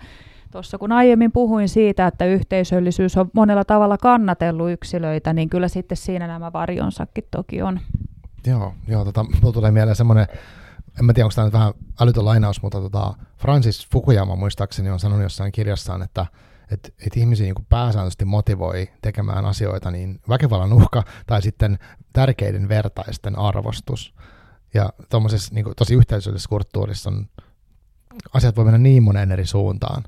Tuossa 0.51 0.79
kun 0.79 0.93
aiemmin 0.93 1.33
puhuin 1.33 1.69
siitä, 1.69 2.07
että 2.07 2.25
yhteisöllisyys 2.25 3.17
on 3.17 3.31
monella 3.33 3.65
tavalla 3.65 3.99
kannatellut 3.99 4.71
yksilöitä, 4.71 5.33
niin 5.33 5.49
kyllä 5.49 5.69
sitten 5.69 5.97
siinä 5.97 6.27
nämä 6.27 6.53
varjonsakin 6.53 7.25
toki 7.31 7.63
on. 7.63 7.81
Joo, 8.47 8.75
joo 8.87 9.05
tota, 9.05 9.23
mulla 9.23 9.53
tulee 9.53 9.71
mieleen 9.71 9.97
semmoinen, 9.97 10.27
en 10.99 11.05
mä 11.05 11.13
tiedä, 11.13 11.27
onko 11.27 11.35
tämä 11.35 11.45
nyt 11.45 11.53
vähän 11.53 11.73
älytön 12.01 12.25
lainaus, 12.25 12.63
mutta 12.63 12.81
tota, 12.81 13.15
Francis 13.37 13.89
Fukuyama 13.93 14.37
muistaakseni 14.37 14.91
on 14.91 15.01
sanonut 15.01 15.23
jossain 15.23 15.53
kirjassaan, 15.53 16.03
että 16.03 16.27
että 16.71 16.89
et 17.07 17.17
ihmisiä 17.17 17.45
niin 17.45 17.67
pääsääntöisesti 17.69 18.25
motivoi 18.25 18.89
tekemään 19.03 19.45
asioita, 19.45 19.91
niin 19.91 20.21
väkivallan 20.29 20.73
uhka 20.73 21.03
tai 21.27 21.43
sitten 21.43 21.79
tärkeiden 22.13 22.69
vertaisten 22.69 23.39
arvostus. 23.39 24.15
Ja 24.75 24.93
tuommoisessa 25.11 25.55
niin 25.55 25.67
tosi 25.77 25.95
yhteisöllisessä 25.95 26.49
kulttuurissa 26.49 27.11
on, 27.11 27.27
asiat 28.35 28.57
voi 28.57 28.65
mennä 28.65 28.79
niin 28.79 29.03
moneen 29.03 29.33
eri 29.33 29.47
suuntaan 29.47 30.03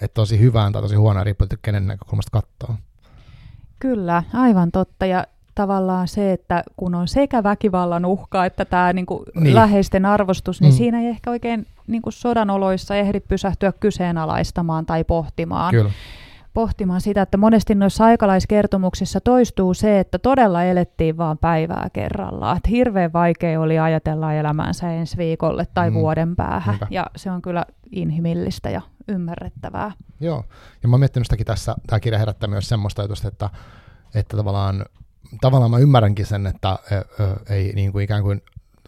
että 0.00 0.14
tosi 0.14 0.38
hyvään 0.38 0.72
tai 0.72 0.82
tosi 0.82 0.94
huonoa, 0.94 1.24
riippuu 1.24 1.48
kenen 1.62 1.86
näkökulmasta 1.86 2.30
katsoo. 2.30 2.76
Kyllä, 3.78 4.22
aivan 4.32 4.70
totta. 4.70 5.06
Ja 5.06 5.24
tavallaan 5.54 6.08
se, 6.08 6.32
että 6.32 6.64
kun 6.76 6.94
on 6.94 7.08
sekä 7.08 7.42
väkivallan 7.42 8.04
uhka 8.04 8.44
että 8.44 8.64
tämä 8.64 8.92
niinku 8.92 9.24
niin. 9.34 9.54
läheisten 9.54 10.06
arvostus, 10.06 10.60
niin 10.60 10.72
mm. 10.72 10.76
siinä 10.76 11.00
ei 11.00 11.06
ehkä 11.06 11.30
oikein 11.30 11.66
niinku 11.86 12.10
sodan 12.10 12.50
oloissa 12.50 12.96
ehdi 12.96 13.20
pysähtyä 13.20 13.72
kyseenalaistamaan 13.80 14.86
tai 14.86 15.04
pohtimaan. 15.04 15.70
Kyllä 15.70 15.90
pohtimaan 16.54 17.00
sitä, 17.00 17.22
että 17.22 17.36
monesti 17.36 17.74
noissa 17.74 18.04
aikalaiskertomuksissa 18.04 19.20
toistuu 19.20 19.74
se, 19.74 20.00
että 20.00 20.18
todella 20.18 20.64
elettiin 20.64 21.16
vain 21.16 21.38
päivää 21.38 21.88
kerrallaan. 21.92 22.56
Että 22.56 22.70
hirveän 22.70 23.12
vaikea 23.12 23.60
oli 23.60 23.78
ajatella 23.78 24.32
elämänsä 24.32 24.92
ensi 24.92 25.16
viikolle 25.16 25.66
tai 25.74 25.90
mm. 25.90 25.94
vuoden 25.94 26.36
päähän. 26.36 26.72
Niinpä. 26.74 26.86
Ja 26.90 27.06
se 27.16 27.30
on 27.30 27.42
kyllä 27.42 27.64
inhimillistä 27.90 28.70
ja 28.70 28.80
ymmärrettävää. 29.08 29.92
Joo, 30.20 30.44
ja 30.82 30.88
mä 30.88 30.94
oon 30.94 31.00
miettinyt 31.00 31.26
sitäkin 31.26 31.46
tässä, 31.46 31.74
tämä 31.86 32.00
kirja 32.00 32.18
herättää 32.18 32.48
myös 32.48 32.68
semmoista 32.68 33.02
ajatusta, 33.02 33.28
että, 33.28 33.50
että 34.14 34.36
tavallaan, 34.36 34.84
tavallaan 35.40 35.70
mä 35.70 35.78
ymmärränkin 35.78 36.26
sen, 36.26 36.46
että 36.46 36.78
ei 37.50 37.72
niin 37.74 37.92
kuin 37.92 38.04
ikään 38.04 38.22
kuin 38.22 38.42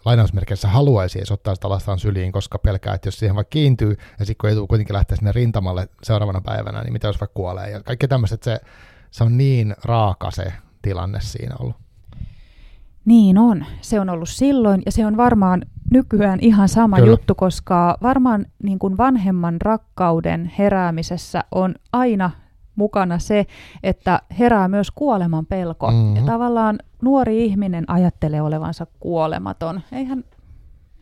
lainausmerkeissä 0.05 0.67
haluaisi 0.67 1.19
edes 1.19 1.31
ottaa 1.31 1.55
sitä 1.55 1.69
lastaan 1.69 1.99
syliin, 1.99 2.31
koska 2.31 2.59
pelkää, 2.59 2.93
että 2.93 3.07
jos 3.07 3.19
siihen 3.19 3.35
vaikka 3.35 3.49
kiintyy, 3.49 3.97
ja 4.19 4.25
sitten 4.25 4.37
kun 4.37 4.49
ei 4.49 4.67
kuitenkin 4.67 4.95
lähteä 4.95 5.17
sinne 5.17 5.31
rintamalle 5.31 5.87
seuraavana 6.03 6.41
päivänä, 6.41 6.81
niin 6.81 6.93
mitä 6.93 7.07
jos 7.07 7.21
vaikka 7.21 7.33
kuolee, 7.33 7.69
ja 7.69 7.83
kaikki 7.83 8.07
tämmöiset, 8.07 8.43
se, 8.43 8.59
se 9.11 9.23
on 9.23 9.37
niin 9.37 9.75
raaka 9.83 10.31
se 10.31 10.53
tilanne 10.81 11.19
siinä 11.21 11.55
ollut. 11.59 11.75
Niin 13.05 13.37
on. 13.37 13.65
Se 13.81 13.99
on 13.99 14.09
ollut 14.09 14.29
silloin 14.29 14.81
ja 14.85 14.91
se 14.91 15.05
on 15.05 15.17
varmaan 15.17 15.65
nykyään 15.91 16.39
ihan 16.41 16.69
sama 16.69 16.95
Kyllä. 16.95 17.09
juttu, 17.09 17.35
koska 17.35 17.97
varmaan 18.01 18.45
niin 18.63 18.79
kuin 18.79 18.97
vanhemman 18.97 19.61
rakkauden 19.61 20.51
heräämisessä 20.57 21.43
on 21.51 21.75
aina 21.91 22.31
mukana 22.75 23.19
se, 23.19 23.45
että 23.83 24.21
herää 24.39 24.67
myös 24.67 24.91
kuoleman 24.91 25.45
pelko. 25.45 25.91
Mm-hmm. 25.91 26.15
Ja 26.15 26.21
tavallaan 26.21 26.79
nuori 27.01 27.45
ihminen 27.45 27.89
ajattelee 27.89 28.41
olevansa 28.41 28.87
kuolematon. 28.99 29.81
Eihän 29.91 30.23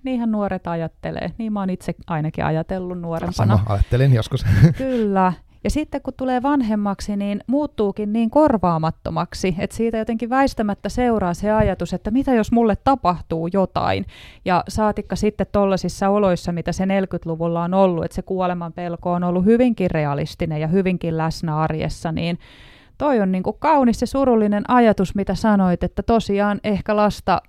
niinhän 0.03 0.31
nuoret 0.31 0.67
ajattelee. 0.67 1.31
Niin 1.37 1.53
mä 1.53 1.59
oon 1.59 1.69
itse 1.69 1.95
ainakin 2.07 2.45
ajatellut 2.45 2.99
nuorempana. 3.01 3.57
Sama, 3.57 3.73
ajattelin 3.73 4.13
joskus. 4.13 4.45
Kyllä. 4.77 5.33
Ja 5.63 5.69
sitten 5.69 6.01
kun 6.01 6.13
tulee 6.17 6.43
vanhemmaksi, 6.43 7.15
niin 7.15 7.43
muuttuukin 7.47 8.13
niin 8.13 8.29
korvaamattomaksi, 8.29 9.55
että 9.59 9.75
siitä 9.75 9.97
jotenkin 9.97 10.29
väistämättä 10.29 10.89
seuraa 10.89 11.33
se 11.33 11.51
ajatus, 11.51 11.93
että 11.93 12.11
mitä 12.11 12.33
jos 12.33 12.51
mulle 12.51 12.75
tapahtuu 12.75 13.49
jotain. 13.53 14.05
Ja 14.45 14.63
saatikka 14.67 15.15
sitten 15.15 15.47
tollaisissa 15.51 16.09
oloissa, 16.09 16.51
mitä 16.51 16.71
se 16.71 16.85
40-luvulla 16.85 17.63
on 17.63 17.73
ollut, 17.73 18.05
että 18.05 18.15
se 18.15 18.21
kuoleman 18.21 18.73
pelko 18.73 19.11
on 19.11 19.23
ollut 19.23 19.45
hyvinkin 19.45 19.91
realistinen 19.91 20.61
ja 20.61 20.67
hyvinkin 20.67 21.17
läsnä 21.17 21.57
arjessa, 21.57 22.11
niin 22.11 22.39
toi 22.97 23.19
on 23.19 23.31
niin 23.31 23.43
kuin 23.43 23.55
kaunis 23.59 24.01
ja 24.01 24.07
surullinen 24.07 24.63
ajatus, 24.67 25.15
mitä 25.15 25.35
sanoit, 25.35 25.83
että 25.83 26.03
tosiaan 26.03 26.59
ehkä 26.63 26.95
lasta, 26.95 27.41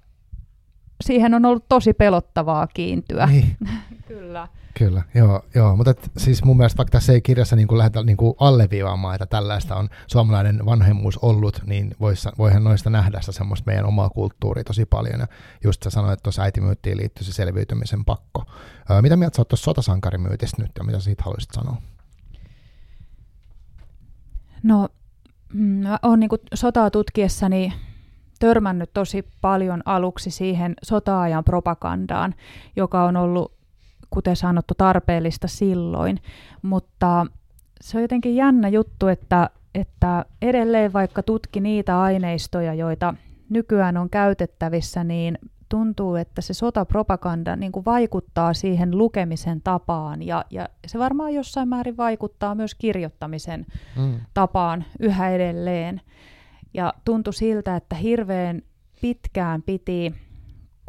siihen 1.02 1.34
on 1.34 1.44
ollut 1.44 1.64
tosi 1.68 1.92
pelottavaa 1.92 2.66
kiintyä. 2.66 3.26
Niin. 3.26 3.56
Kyllä. 4.08 4.48
Kyllä, 4.78 5.02
joo, 5.14 5.42
joo. 5.54 5.76
mutta 5.76 5.90
et, 5.90 6.10
siis 6.16 6.44
mun 6.44 6.56
mielestä 6.56 6.76
vaikka 6.76 6.92
tässä 6.92 7.12
ei 7.12 7.20
kirjassa 7.20 7.56
niin 7.56 7.78
lähdetä 7.78 8.02
niin 8.02 8.16
alleviivaamaan, 8.38 9.14
että 9.14 9.26
tällaista 9.26 9.76
on 9.76 9.88
suomalainen 10.06 10.66
vanhemmuus 10.66 11.18
ollut, 11.18 11.62
niin 11.66 11.94
vois, 12.00 12.28
voihan 12.38 12.64
noista 12.64 12.90
nähdä 12.90 13.20
semmoista 13.20 13.66
meidän 13.66 13.86
omaa 13.86 14.10
kulttuuria 14.10 14.64
tosi 14.64 14.84
paljon. 14.84 15.20
Ja 15.20 15.26
just 15.64 15.82
sä 15.82 15.90
sanoit, 15.90 16.12
että 16.12 16.22
tuossa 16.22 16.42
äitimyyttiin 16.42 16.96
liittyy 16.96 17.24
se 17.24 17.32
selviytymisen 17.32 18.04
pakko. 18.04 18.44
Öö, 18.90 19.02
mitä 19.02 19.16
mieltä 19.16 19.36
sä 19.36 19.40
oot 19.40 19.48
tuossa 19.48 19.64
sotasankarimyytistä 19.64 20.62
nyt 20.62 20.70
ja 20.78 20.84
mitä 20.84 21.00
siitä 21.00 21.22
haluaisit 21.24 21.50
sanoa? 21.54 21.76
No, 24.62 24.88
mm, 25.52 25.82
oon 26.02 26.20
niin 26.20 26.30
sotaa 26.54 26.90
tutkiessani 26.90 27.72
törmännyt 28.42 28.90
tosi 28.94 29.28
paljon 29.40 29.82
aluksi 29.84 30.30
siihen 30.30 30.74
sota-ajan 30.82 31.44
propagandaan, 31.44 32.34
joka 32.76 33.04
on 33.04 33.16
ollut 33.16 33.52
kuten 34.10 34.36
sanottu, 34.36 34.74
tarpeellista 34.78 35.48
silloin. 35.48 36.18
Mutta 36.62 37.26
se 37.80 37.98
on 37.98 38.02
jotenkin 38.02 38.36
jännä 38.36 38.68
juttu, 38.68 39.06
että, 39.06 39.50
että 39.74 40.24
edelleen 40.42 40.92
vaikka 40.92 41.22
tutki 41.22 41.60
niitä 41.60 42.00
aineistoja, 42.00 42.74
joita 42.74 43.14
nykyään 43.48 43.96
on 43.96 44.10
käytettävissä, 44.10 45.04
niin 45.04 45.38
tuntuu, 45.68 46.14
että 46.14 46.42
se 46.42 46.54
sotapropaganda 46.54 47.56
niin 47.56 47.72
kuin 47.72 47.84
vaikuttaa 47.84 48.54
siihen 48.54 48.98
lukemisen 48.98 49.60
tapaan 49.60 50.22
ja, 50.22 50.44
ja 50.50 50.68
se 50.86 50.98
varmaan 50.98 51.34
jossain 51.34 51.68
määrin 51.68 51.96
vaikuttaa 51.96 52.54
myös 52.54 52.74
kirjoittamisen 52.74 53.66
mm. 53.96 54.20
tapaan 54.34 54.84
yhä 55.00 55.30
edelleen. 55.30 56.00
Ja 56.74 56.94
tuntui 57.04 57.34
siltä, 57.34 57.76
että 57.76 57.96
hirveän 57.96 58.62
pitkään 59.00 59.62
piti 59.62 60.14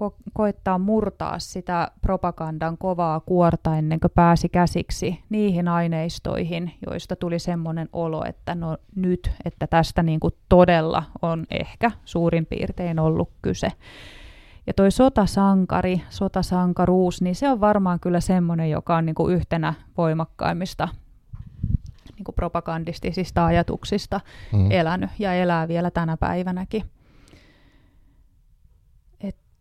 ko- 0.02 0.16
koittaa 0.34 0.78
murtaa 0.78 1.40
sitä 1.40 1.92
propagandan 2.02 2.78
kovaa 2.78 3.20
kuorta 3.20 3.78
ennen 3.78 4.00
kuin 4.00 4.12
pääsi 4.16 4.50
käsiksi 4.50 5.20
niihin 5.30 5.68
aineistoihin, 5.68 6.72
joista 6.88 7.16
tuli 7.16 7.40
semmoinen 7.40 7.90
olo, 7.94 8.24
että 8.26 8.56
no 8.56 8.78
nyt, 8.96 9.32
että 9.46 9.68
tästä 9.68 10.04
niin 10.04 10.20
kuin 10.20 10.34
todella 10.50 11.04
on 11.22 11.46
ehkä 11.50 11.92
suurin 12.06 12.46
piirtein 12.46 13.00
ollut 13.00 13.30
kyse. 13.42 13.68
Ja 14.68 14.74
toi 14.74 14.92
sotasankari, 14.92 16.02
sotasankaruus, 16.10 17.22
niin 17.22 17.36
se 17.36 17.50
on 17.50 17.62
varmaan 17.62 18.00
kyllä 18.00 18.20
semmoinen, 18.20 18.70
joka 18.70 18.96
on 18.96 19.06
niin 19.06 19.16
kuin 19.16 19.36
yhtenä 19.36 19.74
voimakkaimmista 19.98 20.88
niin 22.24 22.36
kuin 22.36 22.36
propagandistisista 22.36 23.46
ajatuksista 23.46 24.22
mm. 24.54 24.72
elänyt 24.72 25.10
ja 25.20 25.34
elää 25.34 25.68
vielä 25.68 25.92
tänä 25.92 26.18
päivänäkin 26.18 26.84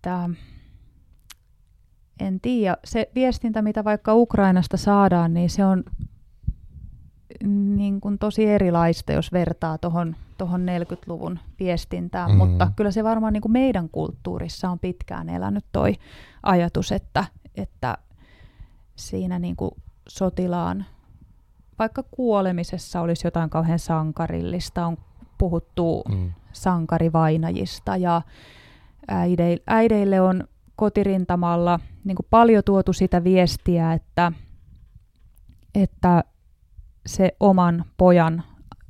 että 0.03 0.31
en 2.21 2.41
tiedä, 2.41 2.77
se 2.85 3.11
viestintä, 3.15 3.63
mitä 3.63 3.85
vaikka 3.85 4.15
Ukrainasta 4.15 4.77
saadaan, 4.77 5.35
niin 5.35 5.51
se 5.51 5.65
on 5.65 5.85
niin 7.77 8.01
kuin 8.01 8.19
tosi 8.19 8.47
erilaista, 8.47 9.13
jos 9.13 9.33
vertaa 9.33 9.79
tuohon 9.79 10.17
tohon 10.39 10.67
40-luvun 10.67 11.39
viestintään, 11.59 12.31
mm. 12.31 12.37
mutta 12.37 12.73
kyllä 12.77 12.91
se 12.91 13.05
varmaan 13.05 13.33
niin 13.33 13.41
kuin 13.41 13.53
meidän 13.53 13.89
kulttuurissa 13.89 14.71
on 14.71 14.79
pitkään 14.79 15.29
elänyt 15.29 15.65
toi 15.73 15.95
ajatus, 16.43 16.93
että, 16.93 17.25
että 17.55 17.99
siinä 18.97 19.39
niin 19.39 19.57
kuin 19.57 19.71
sotilaan, 20.09 20.85
vaikka 21.79 22.03
kuolemisessa 22.11 23.01
olisi 23.01 23.27
jotain 23.27 23.51
kauhean 23.51 23.79
sankarillista, 23.79 24.87
on 24.87 24.99
puhuttu 25.39 26.03
mm. 26.09 26.33
sankarivainajista 26.53 27.97
ja 27.97 28.23
äideille, 29.09 29.62
äideille 29.66 30.20
on 30.20 30.49
kotirintamalla 30.77 31.81
niin 32.05 32.16
kuin 32.16 32.27
paljon 32.31 32.64
tuotu 32.64 32.93
sitä 32.93 33.25
viestiä, 33.25 33.93
että, 33.93 34.33
että 35.75 36.25
se 37.07 37.37
oman 37.41 37.85
pojan 37.97 38.43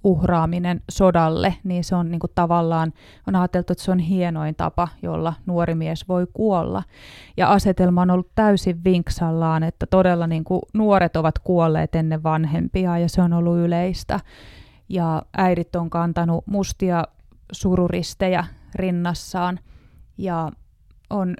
uhraaminen 0.05 0.81
sodalle, 0.91 1.55
niin 1.65 1.85
se 1.85 1.95
on 1.95 2.11
niin 2.11 2.21
kuin 2.21 2.31
tavallaan, 2.35 2.93
on 3.29 3.37
ajateltu, 3.37 3.73
että 3.73 3.85
se 3.85 3.91
on 3.91 3.99
hienoin 3.99 4.55
tapa, 4.55 4.89
jolla 5.03 5.35
nuori 5.47 5.75
mies 5.75 6.09
voi 6.09 6.27
kuolla. 6.33 6.83
Ja 7.37 7.53
asetelma 7.53 8.03
on 8.03 8.11
ollut 8.11 8.31
täysin 8.35 8.85
vinksallaan, 8.85 9.63
että 9.63 9.87
todella 9.87 10.27
niin 10.27 10.45
kuin 10.45 10.63
nuoret 10.75 11.17
ovat 11.17 11.39
kuolleet 11.39 11.95
ennen 11.95 12.23
vanhempia 12.23 12.99
ja 12.99 13.09
se 13.09 13.23
on 13.23 13.33
ollut 13.33 13.59
yleistä. 13.59 14.21
Ja 14.89 15.23
äidit 15.37 15.77
on 15.77 15.91
kantanut 15.91 16.47
mustia 16.47 17.05
sururistejä 17.53 18.45
rinnassaan 18.75 19.59
ja 20.19 20.51
on 21.11 21.37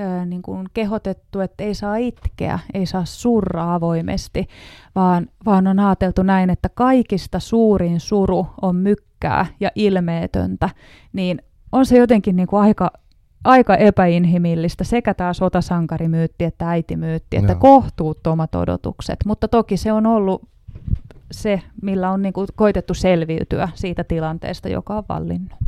ö, 0.00 0.24
niin 0.26 0.42
kuin 0.42 0.66
kehotettu, 0.74 1.40
että 1.40 1.64
ei 1.64 1.74
saa 1.74 1.96
itkeä, 1.96 2.58
ei 2.74 2.86
saa 2.86 3.04
surra 3.04 3.74
avoimesti, 3.74 4.48
vaan, 4.94 5.26
vaan 5.46 5.66
on 5.66 5.78
ajateltu 5.78 6.22
näin, 6.22 6.50
että 6.50 6.68
kaikista 6.68 7.40
suurin 7.40 8.00
suru 8.00 8.46
on 8.62 8.76
mykkää 8.76 9.46
ja 9.60 9.70
ilmeetöntä, 9.74 10.70
niin 11.12 11.42
on 11.72 11.86
se 11.86 11.98
jotenkin 11.98 12.36
niin 12.36 12.48
kuin 12.48 12.62
aika, 12.62 12.90
aika 13.44 13.76
epäinhimillistä 13.76 14.84
sekä 14.84 15.14
tämä 15.14 15.32
sotasankarimyytti 15.32 16.44
että 16.44 16.70
äitimyytti, 16.70 17.36
että 17.36 17.54
no. 17.54 17.60
kohtuuttomat 17.60 18.54
odotukset, 18.54 19.16
mutta 19.26 19.48
toki 19.48 19.76
se 19.76 19.92
on 19.92 20.06
ollut 20.06 20.42
se, 21.30 21.62
millä 21.82 22.10
on 22.10 22.22
niin 22.22 22.32
kuin 22.32 22.46
koitettu 22.54 22.94
selviytyä 22.94 23.68
siitä 23.74 24.04
tilanteesta, 24.04 24.68
joka 24.68 24.96
on 24.96 25.04
vallinnut. 25.08 25.65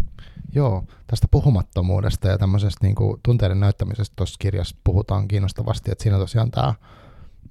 Joo, 0.54 0.84
tästä 1.06 1.26
puhumattomuudesta 1.30 2.28
ja 2.28 2.38
tämmöisestä 2.38 2.86
niin 2.86 2.94
kuin, 2.94 3.20
tunteiden 3.22 3.60
näyttämisestä 3.60 4.16
tuossa 4.16 4.36
kirjassa 4.38 4.76
puhutaan 4.84 5.28
kiinnostavasti, 5.28 5.92
että 5.92 6.02
siinä 6.02 6.18
tosiaan 6.18 6.50
tämä 6.50 6.74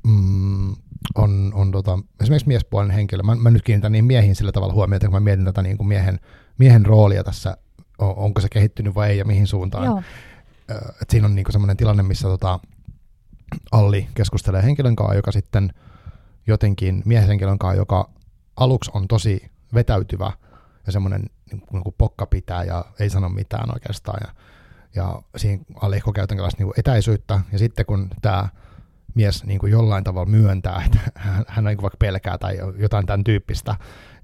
mm, 0.08 0.76
on, 1.16 1.52
on 1.54 1.72
tota, 1.72 2.00
esimerkiksi 2.22 2.48
miespuolinen 2.48 2.96
henkilö. 2.96 3.24
Mä, 3.24 3.36
mä 3.36 3.50
nyt 3.50 3.64
kiinnitän 3.64 3.92
niin 3.92 4.06
miehiin 4.06 4.36
sillä 4.36 4.52
tavalla 4.52 4.74
huomiota, 4.74 5.08
kun 5.08 5.14
mä 5.14 5.20
mietin 5.20 5.46
tätä 5.46 5.62
niin 5.62 5.78
kuin 5.78 5.88
miehen, 5.88 6.20
miehen 6.58 6.86
roolia 6.86 7.24
tässä, 7.24 7.58
on, 7.98 8.16
onko 8.16 8.42
se 8.42 8.50
kehittynyt 8.50 8.96
vai 8.96 9.10
ei 9.10 9.18
ja 9.18 9.26
mihin 9.26 9.48
suuntaan. 9.48 9.86
Joo. 9.86 10.02
Et 11.02 11.10
siinä 11.10 11.28
on 11.28 11.36
niin 11.36 11.46
semmoinen 11.52 11.78
tilanne, 11.78 12.04
missä 12.04 12.28
tota, 12.28 12.60
Alli 13.72 14.08
keskustelee 14.14 14.64
henkilön 14.64 14.96
kanssa, 14.96 15.16
joka 15.16 15.32
sitten 15.32 15.74
jotenkin 16.48 17.02
miehen 17.06 17.28
henkilön 17.28 17.58
kanssa, 17.58 17.78
joka 17.78 18.10
aluksi 18.56 18.92
on 18.94 19.08
tosi 19.08 19.52
vetäytyvä 19.74 20.32
ja 20.88 20.92
semmoinen 20.92 21.22
niin 21.22 21.62
kuin 21.62 21.74
niinku 21.74 21.96
pokka 21.98 22.26
pitää 22.26 22.64
ja 22.64 22.86
ei 23.00 23.10
sano 23.10 23.30
mitään 23.30 23.74
oikeastaan. 23.74 24.20
Ja, 24.24 24.34
ja 24.96 25.22
siinä 25.36 25.64
alle 25.82 26.02
käytän 26.14 26.38
niin 26.58 26.74
etäisyyttä. 26.78 27.40
Ja 27.52 27.60
sitten 27.60 27.86
kun 27.86 28.10
tämä 28.22 28.50
mies 29.16 29.44
niin 29.44 29.60
kuin 29.60 29.72
jollain 29.72 30.04
tavalla 30.04 30.32
myöntää, 30.32 30.84
että 30.86 31.00
hän, 31.16 31.46
hän 31.48 31.66
niin 31.66 31.82
vaikka 31.82 31.98
pelkää 32.00 32.38
tai 32.38 32.58
jotain 32.78 33.06
tämän 33.06 33.24
tyyppistä, 33.24 33.76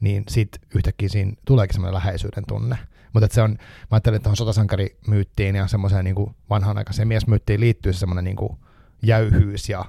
niin 0.01 0.23
sitten 0.29 0.61
yhtäkkiä 0.75 1.09
siinä 1.09 1.33
tuleekin 1.45 1.73
semmoinen 1.73 1.95
läheisyyden 1.95 2.43
tunne. 2.47 2.77
Mutta 3.13 3.27
se 3.31 3.41
on, 3.41 3.51
mä 3.51 3.57
ajattelen, 3.91 4.15
että 4.15 4.23
tuohon 4.23 4.37
sotasankarimyyttiin 4.37 5.55
ja 5.55 5.67
semmoiseen 5.67 6.05
niin 6.05 6.35
vanhan 6.49 6.77
aikaiseen 6.77 7.07
miesmyyttiin 7.07 7.59
liittyy 7.59 7.93
semmoinen 7.93 8.23
niin 8.23 8.57
jäyhyys 9.01 9.69
ja 9.69 9.85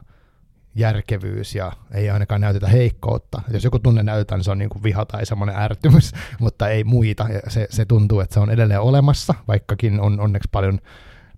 järkevyys 0.75 1.55
ja 1.55 1.73
ei 1.95 2.11
ainakaan 2.11 2.41
näytetä 2.41 2.69
heikkoutta. 2.69 3.43
Jos 3.51 3.65
joku 3.65 3.79
tunne 3.79 4.03
näytetään, 4.03 4.39
niin 4.39 4.45
se 4.45 4.51
on 4.51 4.59
niin 4.59 4.69
kuin 4.69 4.83
viha 4.83 5.05
tai 5.05 5.27
semmoinen 5.27 5.57
ärtymys, 5.57 6.13
mutta 6.41 6.69
ei 6.69 6.85
muita. 6.85 7.27
Ja 7.33 7.51
se, 7.51 7.67
se 7.71 7.85
tuntuu, 7.85 8.21
että 8.21 8.35
se 8.35 8.41
on 8.41 8.51
edelleen 8.51 8.81
olemassa, 8.81 9.35
vaikkakin 9.49 10.01
on 10.01 10.21
onneksi 10.21 10.49
paljon 10.53 10.79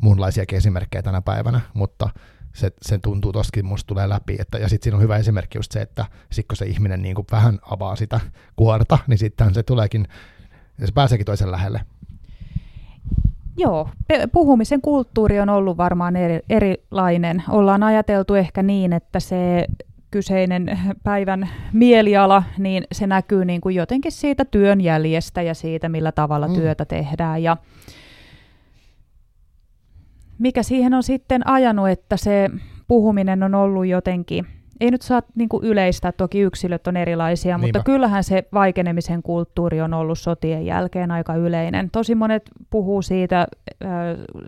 muunlaisiakin 0.02 0.56
esimerkkejä 0.56 1.02
tänä 1.02 1.22
päivänä, 1.22 1.60
mutta 1.74 2.10
se, 2.52 2.70
se 2.82 2.98
tuntuu 2.98 3.32
toskin, 3.32 3.66
musta 3.66 3.86
tulee 3.86 4.08
läpi. 4.08 4.36
Että, 4.38 4.58
ja 4.58 4.68
sitten 4.68 4.84
siinä 4.84 4.96
on 4.96 5.02
hyvä 5.02 5.16
esimerkki 5.16 5.58
just 5.58 5.72
se, 5.72 5.80
että 5.80 6.04
sit 6.32 6.46
kun 6.48 6.56
se 6.56 6.66
ihminen 6.66 7.02
niin 7.02 7.14
kuin 7.14 7.26
vähän 7.32 7.58
avaa 7.70 7.96
sitä 7.96 8.20
kuorta, 8.56 8.98
niin 9.06 9.18
sitten 9.18 9.54
se 9.54 9.62
tuleekin, 9.62 10.08
se 10.84 10.92
pääseekin 10.92 11.26
toisen 11.26 11.50
lähelle. 11.50 11.80
Joo, 13.56 13.88
puhumisen 14.32 14.80
kulttuuri 14.80 15.40
on 15.40 15.48
ollut 15.48 15.76
varmaan 15.76 16.16
eri, 16.16 16.40
erilainen. 16.50 17.42
Ollaan 17.48 17.82
ajateltu 17.82 18.34
ehkä 18.34 18.62
niin, 18.62 18.92
että 18.92 19.20
se 19.20 19.66
kyseinen 20.10 20.78
päivän 21.02 21.48
mieliala, 21.72 22.42
niin 22.58 22.84
se 22.92 23.06
näkyy 23.06 23.44
niin 23.44 23.60
kuin 23.60 23.74
jotenkin 23.74 24.12
siitä 24.12 24.44
työn 24.44 24.80
jäljestä 24.80 25.42
ja 25.42 25.54
siitä, 25.54 25.88
millä 25.88 26.12
tavalla 26.12 26.48
mm. 26.48 26.54
työtä 26.54 26.84
tehdään. 26.84 27.42
Ja 27.42 27.56
mikä 30.38 30.62
siihen 30.62 30.94
on 30.94 31.02
sitten 31.02 31.46
ajanut, 31.48 31.88
että 31.88 32.16
se 32.16 32.50
puhuminen 32.88 33.42
on 33.42 33.54
ollut 33.54 33.86
jotenkin 33.86 34.46
ei 34.80 34.90
nyt 34.90 35.02
saa 35.02 35.22
niin 35.34 35.48
kuin 35.48 35.64
yleistää, 35.64 36.12
toki 36.12 36.40
yksilöt 36.40 36.86
on 36.86 36.96
erilaisia, 36.96 37.58
Niinpä. 37.58 37.66
mutta 37.78 37.84
kyllähän 37.84 38.24
se 38.24 38.44
vaikenemisen 38.52 39.22
kulttuuri 39.22 39.80
on 39.80 39.94
ollut 39.94 40.18
sotien 40.18 40.66
jälkeen 40.66 41.10
aika 41.10 41.34
yleinen. 41.34 41.90
Tosi 41.90 42.14
monet 42.14 42.42
puhuu 42.70 43.02
siitä, 43.02 43.40
äh, 43.84 43.88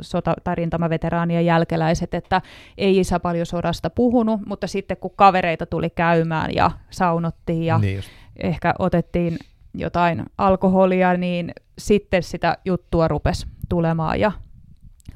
sota- 0.00 0.36
tai 0.44 0.54
rintamaveteraanien 0.54 1.46
jälkeläiset, 1.46 2.14
että 2.14 2.42
ei 2.78 2.98
isä 2.98 3.20
paljon 3.20 3.46
sodasta 3.46 3.90
puhunut, 3.90 4.40
mutta 4.46 4.66
sitten 4.66 4.96
kun 4.96 5.12
kavereita 5.16 5.66
tuli 5.66 5.90
käymään 5.90 6.54
ja 6.54 6.70
saunottiin 6.90 7.62
ja 7.62 7.78
niin 7.78 8.02
ehkä 8.42 8.74
otettiin 8.78 9.38
jotain 9.74 10.22
alkoholia, 10.38 11.16
niin 11.16 11.52
sitten 11.78 12.22
sitä 12.22 12.58
juttua 12.64 13.08
rupesi 13.08 13.46
tulemaan 13.68 14.20
ja 14.20 14.32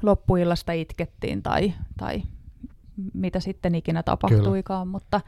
loppuillasta 0.01 0.71
itkettiin 0.71 1.43
tai, 1.43 1.73
tai 1.97 2.21
mitä 3.13 3.39
sitten 3.39 3.75
ikinä 3.75 4.03
tapahtuikaan, 4.03 4.87
mutta, 4.87 5.21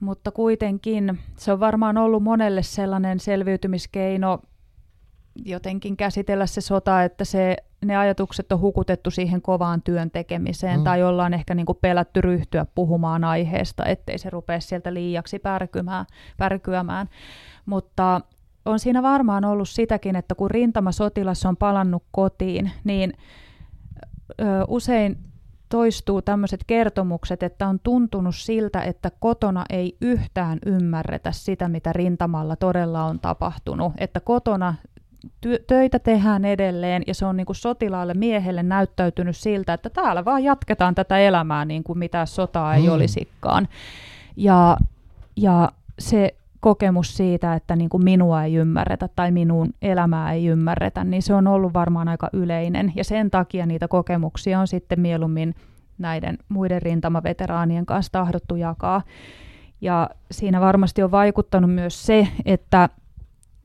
mutta 0.00 0.30
kuitenkin 0.30 1.18
se 1.36 1.52
on 1.52 1.60
varmaan 1.60 1.98
ollut 1.98 2.22
monelle 2.22 2.62
sellainen 2.62 3.20
selviytymiskeino 3.20 4.38
jotenkin 5.44 5.96
käsitellä 5.96 6.46
se 6.46 6.60
sota, 6.60 7.02
että 7.02 7.24
se, 7.24 7.56
ne 7.84 7.96
ajatukset 7.96 8.52
on 8.52 8.60
hukutettu 8.60 9.10
siihen 9.10 9.42
kovaan 9.42 9.82
työn 9.82 10.10
tekemiseen 10.10 10.80
mm. 10.80 10.84
tai 10.84 11.02
ollaan 11.02 11.34
ehkä 11.34 11.54
niin 11.54 11.66
kuin 11.66 11.78
pelätty 11.80 12.20
ryhtyä 12.20 12.66
puhumaan 12.74 13.24
aiheesta, 13.24 13.84
ettei 13.84 14.18
se 14.18 14.30
rupea 14.30 14.60
sieltä 14.60 14.94
liiaksi 14.94 15.38
pärkymään, 15.38 16.06
pärkyämään. 16.36 17.08
Mutta 17.66 18.20
on 18.64 18.78
siinä 18.78 19.02
varmaan 19.02 19.44
ollut 19.44 19.68
sitäkin, 19.68 20.16
että 20.16 20.34
kun 20.34 20.50
rintamasotilas 20.50 21.46
on 21.46 21.56
palannut 21.56 22.02
kotiin, 22.10 22.70
niin 22.84 23.12
ö, 24.40 24.44
usein 24.68 25.18
toistuu 25.72 26.22
tämmöiset 26.22 26.60
kertomukset, 26.66 27.42
että 27.42 27.68
on 27.68 27.80
tuntunut 27.82 28.36
siltä, 28.36 28.82
että 28.82 29.10
kotona 29.18 29.64
ei 29.70 29.96
yhtään 30.00 30.58
ymmärretä 30.66 31.32
sitä, 31.32 31.68
mitä 31.68 31.92
rintamalla 31.92 32.56
todella 32.56 33.04
on 33.04 33.20
tapahtunut. 33.20 33.92
Että 33.98 34.20
kotona 34.20 34.74
ty- 35.26 35.64
töitä 35.66 35.98
tehdään 35.98 36.44
edelleen 36.44 37.02
ja 37.06 37.14
se 37.14 37.26
on 37.26 37.36
niin 37.36 37.46
kuin 37.46 37.56
sotilaalle 37.56 38.14
miehelle 38.14 38.62
näyttäytynyt 38.62 39.36
siltä, 39.36 39.74
että 39.74 39.90
täällä 39.90 40.24
vaan 40.24 40.44
jatketaan 40.44 40.94
tätä 40.94 41.18
elämää 41.18 41.64
niin 41.64 41.84
kuin 41.84 41.98
mitä 41.98 42.26
sotaa 42.26 42.74
ei 42.74 42.86
mm. 42.86 42.92
olisikaan. 42.92 43.68
Ja, 44.36 44.76
ja 45.36 45.72
se 45.98 46.34
kokemus 46.62 47.16
siitä, 47.16 47.54
että 47.54 47.76
niin 47.76 47.88
kuin 47.88 48.04
minua 48.04 48.44
ei 48.44 48.54
ymmärretä 48.54 49.08
tai 49.16 49.30
minun 49.30 49.74
elämää 49.82 50.32
ei 50.32 50.46
ymmärretä, 50.46 51.04
niin 51.04 51.22
se 51.22 51.34
on 51.34 51.46
ollut 51.46 51.74
varmaan 51.74 52.08
aika 52.08 52.28
yleinen. 52.32 52.92
Ja 52.96 53.04
sen 53.04 53.30
takia 53.30 53.66
niitä 53.66 53.88
kokemuksia 53.88 54.60
on 54.60 54.68
sitten 54.68 55.00
mieluummin 55.00 55.54
näiden 55.98 56.38
muiden 56.48 56.82
rintamaveteraanien 56.82 57.86
kanssa 57.86 58.12
tahdottu 58.12 58.56
jakaa. 58.56 59.02
Ja 59.80 60.10
siinä 60.30 60.60
varmasti 60.60 61.02
on 61.02 61.10
vaikuttanut 61.10 61.74
myös 61.74 62.06
se, 62.06 62.28
että 62.44 62.88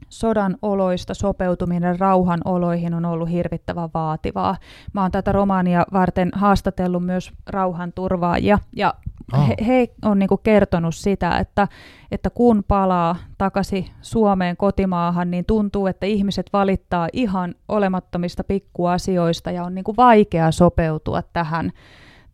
sodan 0.09 0.57
oloista 0.61 1.13
sopeutuminen 1.13 1.99
rauhan 1.99 2.41
oloihin 2.45 2.93
on 2.93 3.05
ollut 3.05 3.29
hirvittävän 3.29 3.89
vaativaa. 3.93 4.57
Mä 4.93 5.01
oon 5.01 5.11
tätä 5.11 5.31
romaania 5.31 5.85
varten 5.93 6.31
haastatellut 6.33 7.05
myös 7.05 7.31
rauhanturvaajia 7.47 8.59
ja 8.75 8.93
oh. 9.33 9.47
he, 9.47 9.55
he 9.67 9.87
on 10.05 10.19
niinku 10.19 10.37
kertonut 10.37 10.95
sitä, 10.95 11.37
että, 11.37 11.67
että 12.11 12.29
kun 12.29 12.63
palaa 12.67 13.15
takaisin 13.37 13.85
Suomeen 14.01 14.57
kotimaahan, 14.57 15.31
niin 15.31 15.45
tuntuu, 15.45 15.87
että 15.87 16.05
ihmiset 16.05 16.49
valittaa 16.53 17.07
ihan 17.13 17.55
olemattomista 17.67 18.43
pikkuasioista 18.43 19.51
ja 19.51 19.63
on 19.63 19.75
niinku 19.75 19.93
vaikea 19.97 20.51
sopeutua 20.51 21.21
tähän 21.21 21.71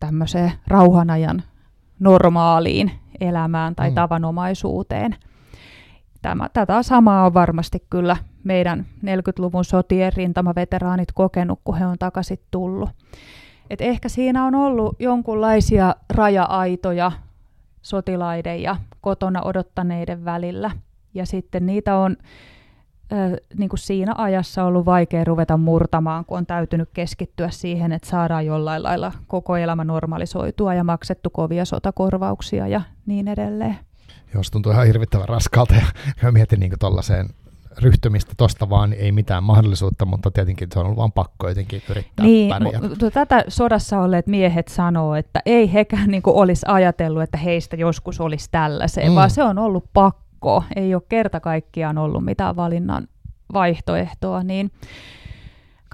tämmöiseen 0.00 0.52
rauhanajan 0.68 1.42
normaaliin 1.98 2.90
elämään 3.20 3.74
tai 3.74 3.90
mm. 3.90 3.94
tavanomaisuuteen. 3.94 5.16
Tämä, 6.24 6.48
tätä 6.52 6.82
samaa 6.82 7.26
on 7.26 7.34
varmasti 7.34 7.86
kyllä 7.90 8.16
meidän 8.44 8.86
40-luvun 9.06 9.64
sotien 9.64 10.12
rintamaveteraanit 10.12 11.12
kokenut, 11.12 11.60
kun 11.64 11.78
he 11.78 11.86
on 11.86 11.98
takaisin 11.98 12.38
tullut. 12.50 12.90
Et 13.70 13.80
ehkä 13.80 14.08
siinä 14.08 14.44
on 14.44 14.54
ollut 14.54 14.96
jonkunlaisia 14.98 15.94
raja-aitoja 16.10 17.12
sotilaiden 17.82 18.62
ja 18.62 18.76
kotona 19.00 19.42
odottaneiden 19.42 20.24
välillä. 20.24 20.70
Ja 21.14 21.26
sitten 21.26 21.66
niitä 21.66 21.96
on 21.96 22.16
äh, 23.12 23.32
niin 23.58 23.68
kuin 23.68 23.78
siinä 23.78 24.14
ajassa 24.16 24.64
ollut 24.64 24.86
vaikea 24.86 25.24
ruveta 25.24 25.56
murtamaan, 25.56 26.24
kun 26.24 26.38
on 26.38 26.46
täytynyt 26.46 26.88
keskittyä 26.92 27.50
siihen, 27.50 27.92
että 27.92 28.08
saadaan 28.08 28.46
jollain 28.46 28.82
lailla 28.82 29.12
koko 29.26 29.56
elämä 29.56 29.84
normalisoitua 29.84 30.74
ja 30.74 30.84
maksettu 30.84 31.30
kovia 31.30 31.64
sotakorvauksia 31.64 32.68
ja 32.68 32.80
niin 33.06 33.28
edelleen. 33.28 33.76
Joo, 34.34 34.42
se 34.42 34.50
tuntuu 34.50 34.72
ihan 34.72 34.86
hirvittävän 34.86 35.28
raskalta 35.28 35.74
ja 35.74 35.86
mä 36.22 36.32
mietin 36.32 36.60
niin 36.60 36.72
tuollaiseen 36.80 37.28
ryhtymistä 37.78 38.32
tosta 38.36 38.70
vaan, 38.70 38.90
niin 38.90 39.02
ei 39.02 39.12
mitään 39.12 39.44
mahdollisuutta, 39.44 40.04
mutta 40.04 40.30
tietenkin 40.30 40.68
se 40.72 40.78
on 40.78 40.84
ollut 40.84 40.98
vaan 40.98 41.12
pakko 41.12 41.48
jotenkin 41.48 41.82
yrittää 41.90 42.26
niin, 42.26 42.48
pärjätä. 42.48 43.10
tätä 43.10 43.44
sodassa 43.48 44.00
olleet 44.00 44.26
miehet 44.26 44.68
sanoo, 44.68 45.14
että 45.14 45.40
ei 45.46 45.72
hekään 45.72 46.10
niin 46.10 46.22
olisi 46.26 46.66
ajatellut, 46.68 47.22
että 47.22 47.38
heistä 47.38 47.76
joskus 47.76 48.20
olisi 48.20 48.48
tällaiseen, 48.50 49.08
mm. 49.08 49.14
vaan 49.14 49.30
se 49.30 49.42
on 49.42 49.58
ollut 49.58 49.84
pakko. 49.92 50.64
Ei 50.76 50.94
ole 50.94 51.02
kerta 51.08 51.40
kaikkiaan 51.40 51.98
ollut 51.98 52.24
mitään 52.24 52.56
valinnan 52.56 53.08
vaihtoehtoa, 53.52 54.42
niin 54.42 54.70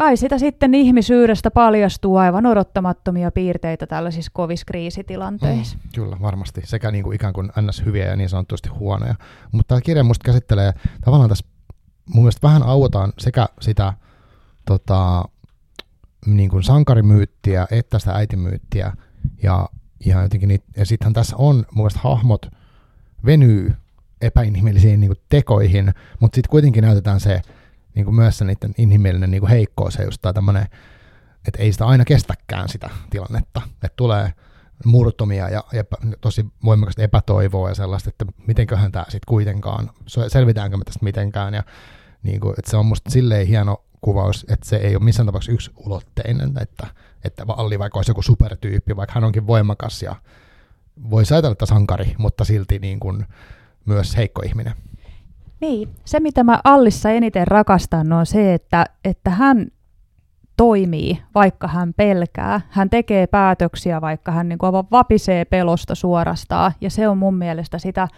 kai 0.01 0.17
sitä 0.17 0.39
sitten 0.39 0.75
ihmisyydestä 0.75 1.51
paljastuu 1.51 2.17
aivan 2.17 2.47
odottamattomia 2.47 3.31
piirteitä 3.31 3.87
tällaisissa 3.87 4.31
kovissa 4.35 4.65
kriisitilanteissa. 4.65 5.77
Mm, 5.77 5.91
kyllä, 5.95 6.17
varmasti. 6.21 6.61
Sekä 6.65 6.91
niin 6.91 7.05
kuin 7.05 7.15
ikään 7.15 7.33
kuin 7.33 7.53
ns. 7.61 7.85
hyviä 7.85 8.07
ja 8.07 8.17
niin 8.17 8.29
sanotusti 8.29 8.69
huonoja. 8.69 9.15
Mutta 9.53 9.69
tämä 9.69 9.81
kirja 9.81 10.05
musta 10.05 10.25
käsittelee 10.25 10.73
tavallaan 11.05 11.29
tässä 11.29 11.45
mun 12.15 12.23
mielestä 12.25 12.49
vähän 12.49 12.63
auotaan 12.63 13.13
sekä 13.19 13.47
sitä 13.61 13.93
tota, 14.67 15.25
niin 16.27 16.51
kuin 16.51 16.63
sankarimyyttiä 16.63 17.67
että 17.71 17.99
sitä 17.99 18.13
äitimyyttiä. 18.13 18.93
Ja, 19.43 19.69
ja, 20.07 20.23
jotenkin 20.23 20.49
niitä, 20.49 20.65
ja 20.77 20.87
sittenhän 20.87 21.13
tässä 21.13 21.37
on 21.37 21.57
mun 21.57 21.67
mielestä 21.75 22.01
hahmot 22.03 22.47
venyy 23.25 23.75
epäinhimillisiin 24.21 25.01
niin 25.01 25.09
kuin 25.09 25.25
tekoihin, 25.29 25.95
mutta 26.21 26.37
sitten 26.37 26.51
kuitenkin 26.51 26.85
näytetään 26.85 27.21
se 27.21 27.43
niin 27.95 28.05
kuin 28.05 28.15
myös 28.15 28.39
se 28.39 28.45
niiden 28.45 28.75
inhimillinen 28.79 29.31
niin 29.31 29.41
kuin 29.41 29.51
heikkous 29.51 29.95
ja 29.95 30.05
just 30.05 30.23
tämmöinen, 30.35 30.67
että 31.49 31.63
ei 31.63 31.73
sitä 31.73 31.87
aina 31.87 32.05
kestäkään 32.05 32.69
sitä 32.69 32.91
tilannetta, 33.11 33.63
että 33.75 33.97
tulee 33.97 34.33
murtumia 34.85 35.49
ja 35.49 35.65
epä, 35.73 35.97
tosi 36.21 36.47
voimakasta 36.65 37.03
epätoivoa 37.03 37.69
ja 37.69 37.75
sellaista, 37.75 38.11
että 38.11 38.25
mitenköhän 38.47 38.93
tämä 38.93 39.05
sitten 39.05 39.29
kuitenkaan, 39.29 39.91
selvitäänkö 40.29 40.77
me 40.77 40.85
tästä 40.85 41.05
mitenkään 41.05 41.55
ja 41.55 41.63
niin 42.23 42.41
kuin, 42.41 42.55
että 42.59 42.71
se 42.71 42.77
on 42.77 42.87
musta 42.87 43.11
silleen 43.11 43.47
hieno 43.47 43.85
kuvaus, 44.01 44.47
että 44.49 44.69
se 44.69 44.77
ei 44.77 44.97
ole 44.97 45.05
missään 45.05 45.27
tapauksessa 45.27 45.53
yksi 45.53 45.71
ulotteinen, 45.77 46.53
että, 46.61 46.87
että 47.25 47.45
Alli 47.49 47.79
vaikka 47.79 47.99
olisi 47.99 48.11
joku 48.11 48.23
supertyyppi, 48.23 48.97
vaikka 48.97 49.15
hän 49.15 49.25
onkin 49.25 49.47
voimakas 49.47 50.03
ja 50.03 50.17
voi 51.11 51.23
ajatella, 51.31 51.53
että 51.53 51.67
sankari, 51.67 52.15
mutta 52.19 52.45
silti 52.45 52.79
niin 52.79 53.01
kuin 53.01 53.27
myös 53.85 54.17
heikko 54.17 54.43
ihminen. 54.43 54.75
Niin, 55.61 55.89
se 56.05 56.21
mitä 56.21 56.45
mä 56.45 56.61
Allissa 56.65 57.11
eniten 57.11 57.47
rakastan 57.47 58.13
on 58.13 58.27
se, 58.27 58.55
että, 58.55 58.87
että 59.05 59.31
hän 59.31 59.67
toimii, 60.57 61.23
vaikka 61.35 61.69
hän 61.69 61.95
pelkää. 61.95 62.61
Hän 62.71 62.91
tekee 62.91 63.27
päätöksiä, 63.27 64.01
vaikka 64.01 64.33
hän 64.33 64.49
niin 64.49 64.59
kuin 64.59 64.73
vapisee 64.73 65.45
pelosta 65.45 65.95
suorastaan. 65.95 66.73
Ja 66.81 66.91
se 66.91 67.09
on 67.09 67.19
mun 67.19 67.35
mielestä 67.35 67.79
sitä 67.79 68.09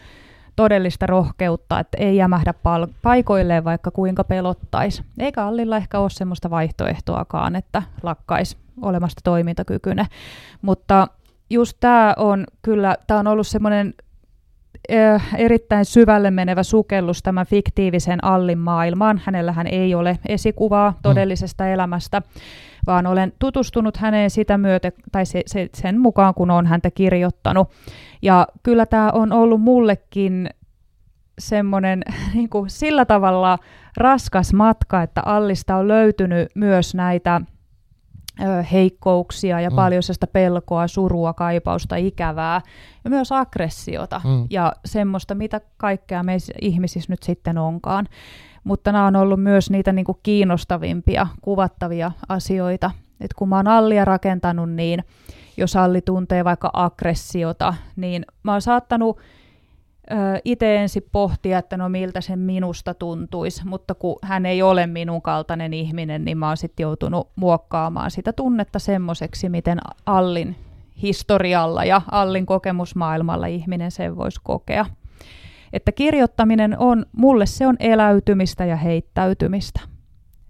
todellista 0.57 1.07
rohkeutta, 1.07 1.81
että 1.81 1.99
ei 2.01 2.17
jämähdä 2.17 2.53
pal- 2.53 2.87
paikoilleen 3.03 3.65
vaikka 3.65 3.91
kuinka 3.91 4.25
pelottaisi. 4.25 5.03
Eikä 5.19 5.45
Allilla 5.45 5.77
ehkä 5.77 5.99
ole 5.99 6.11
semmoista 6.11 6.51
vaihtoehtoakaan, 6.51 7.57
että 7.57 7.83
lakkaisi 8.03 8.57
olemasta 8.83 9.21
toimintakykyinen. 9.25 10.07
Mutta 10.63 11.09
just 11.51 11.77
tämä 11.81 12.15
on 12.17 12.45
kyllä, 12.63 12.97
tämä 13.07 13.21
on 13.21 13.27
ollut 13.27 13.47
semmoinen 13.47 13.95
erittäin 15.39 15.85
syvälle 15.85 16.31
menevä 16.31 16.63
sukellus 16.63 17.23
tämän 17.23 17.47
fiktiivisen 17.47 18.25
Allin 18.25 18.59
maailmaan. 18.59 19.23
Hänellähän 19.25 19.67
ei 19.67 19.95
ole 19.95 20.19
esikuvaa 20.29 20.91
mm. 20.91 20.97
todellisesta 21.03 21.65
mm. 21.65 21.71
elämästä, 21.71 22.23
vaan 22.87 23.07
olen 23.07 23.33
tutustunut 23.39 23.97
häneen 23.97 24.31
sitä 24.31 24.59
myötä, 24.59 24.93
tai 25.13 25.27
se, 25.27 25.43
se, 25.47 25.69
sen 25.75 26.01
mukaan, 26.01 26.35
kun 26.35 26.51
on 26.51 26.67
häntä 26.67 26.91
kirjoittanut. 26.91 27.71
Ja 28.23 28.47
kyllä 28.63 28.87
tämä 28.87 29.11
on 29.11 29.33
ollut 29.33 29.61
mullekin 29.61 30.51
semmoinen 31.39 32.03
niin 32.35 32.49
kuin 32.49 32.71
sillä 32.71 33.05
tavalla 33.05 33.59
raskas 33.97 34.53
matka, 34.53 35.03
että 35.03 35.23
Allista 35.25 35.77
on 35.77 35.89
löytynyt 35.89 36.49
myös 36.55 36.95
näitä 36.95 37.41
heikkouksia 38.73 39.61
ja 39.61 39.71
mm. 39.71 39.77
paljon 39.77 40.03
sitä 40.03 40.27
pelkoa, 40.27 40.89
surua, 40.89 41.33
kaipausta, 41.33 41.97
ikävää 41.97 42.61
ja 43.05 43.11
myös 43.11 43.33
aggressiota 43.33 44.21
mm. 44.25 44.47
ja 44.51 44.73
semmoista, 44.85 45.35
mitä 45.35 45.61
kaikkea 45.77 46.23
meissä 46.23 46.53
ihmisissä 46.61 47.13
nyt 47.13 47.23
sitten 47.23 47.59
onkaan. 47.59 48.09
Mutta 48.65 48.93
nämä 48.93 49.07
on 49.07 49.17
ollut 49.17 49.43
myös 49.43 49.71
niitä 49.71 49.93
niin 49.93 50.05
kuin 50.05 50.19
kiinnostavimpia, 50.23 51.27
kuvattavia 51.41 52.13
asioita. 52.29 52.91
Et 53.21 53.35
kun 53.35 53.49
mä 53.49 53.57
oon 53.57 53.69
Allia 53.69 54.05
rakentanut, 54.05 54.71
niin 54.71 55.05
jos 55.57 55.77
Alli 55.77 56.01
tuntee 56.01 56.45
vaikka 56.45 56.71
aggressiota, 56.73 57.75
niin 57.97 58.27
mä 58.43 58.53
oon 58.53 58.63
saattanut 58.63 59.19
itse 60.45 60.77
ensin 60.77 61.03
pohtia, 61.13 61.59
että 61.59 61.77
no 61.77 61.89
miltä 61.89 62.21
se 62.21 62.37
minusta 62.37 62.95
tuntuisi, 62.95 63.67
mutta 63.67 63.95
kun 63.95 64.17
hän 64.23 64.47
ei 64.47 64.63
ole 64.63 64.87
minun 64.87 65.23
kaltainen 65.23 65.75
ihminen, 65.75 66.25
niin 66.25 66.39
mä 66.39 66.49
oon 66.49 66.57
sitten 66.57 66.85
joutunut 66.85 67.31
muokkaamaan 67.37 68.11
sitä 68.11 68.33
tunnetta 68.33 68.79
semmoiseksi, 68.79 69.49
miten 69.49 69.79
Allin 70.07 70.57
historialla 71.03 71.85
ja 71.85 72.03
Allin 72.11 72.47
kokemusmaailmalla 72.47 73.47
ihminen 73.47 73.91
sen 73.91 74.17
voisi 74.17 74.41
kokea. 74.43 74.87
Että 75.73 75.93
kirjoittaminen 75.93 76.79
on, 76.79 77.07
mulle 77.13 77.47
se 77.47 77.67
on 77.67 77.77
eläytymistä 77.81 78.65
ja 78.65 78.77
heittäytymistä, 78.77 79.81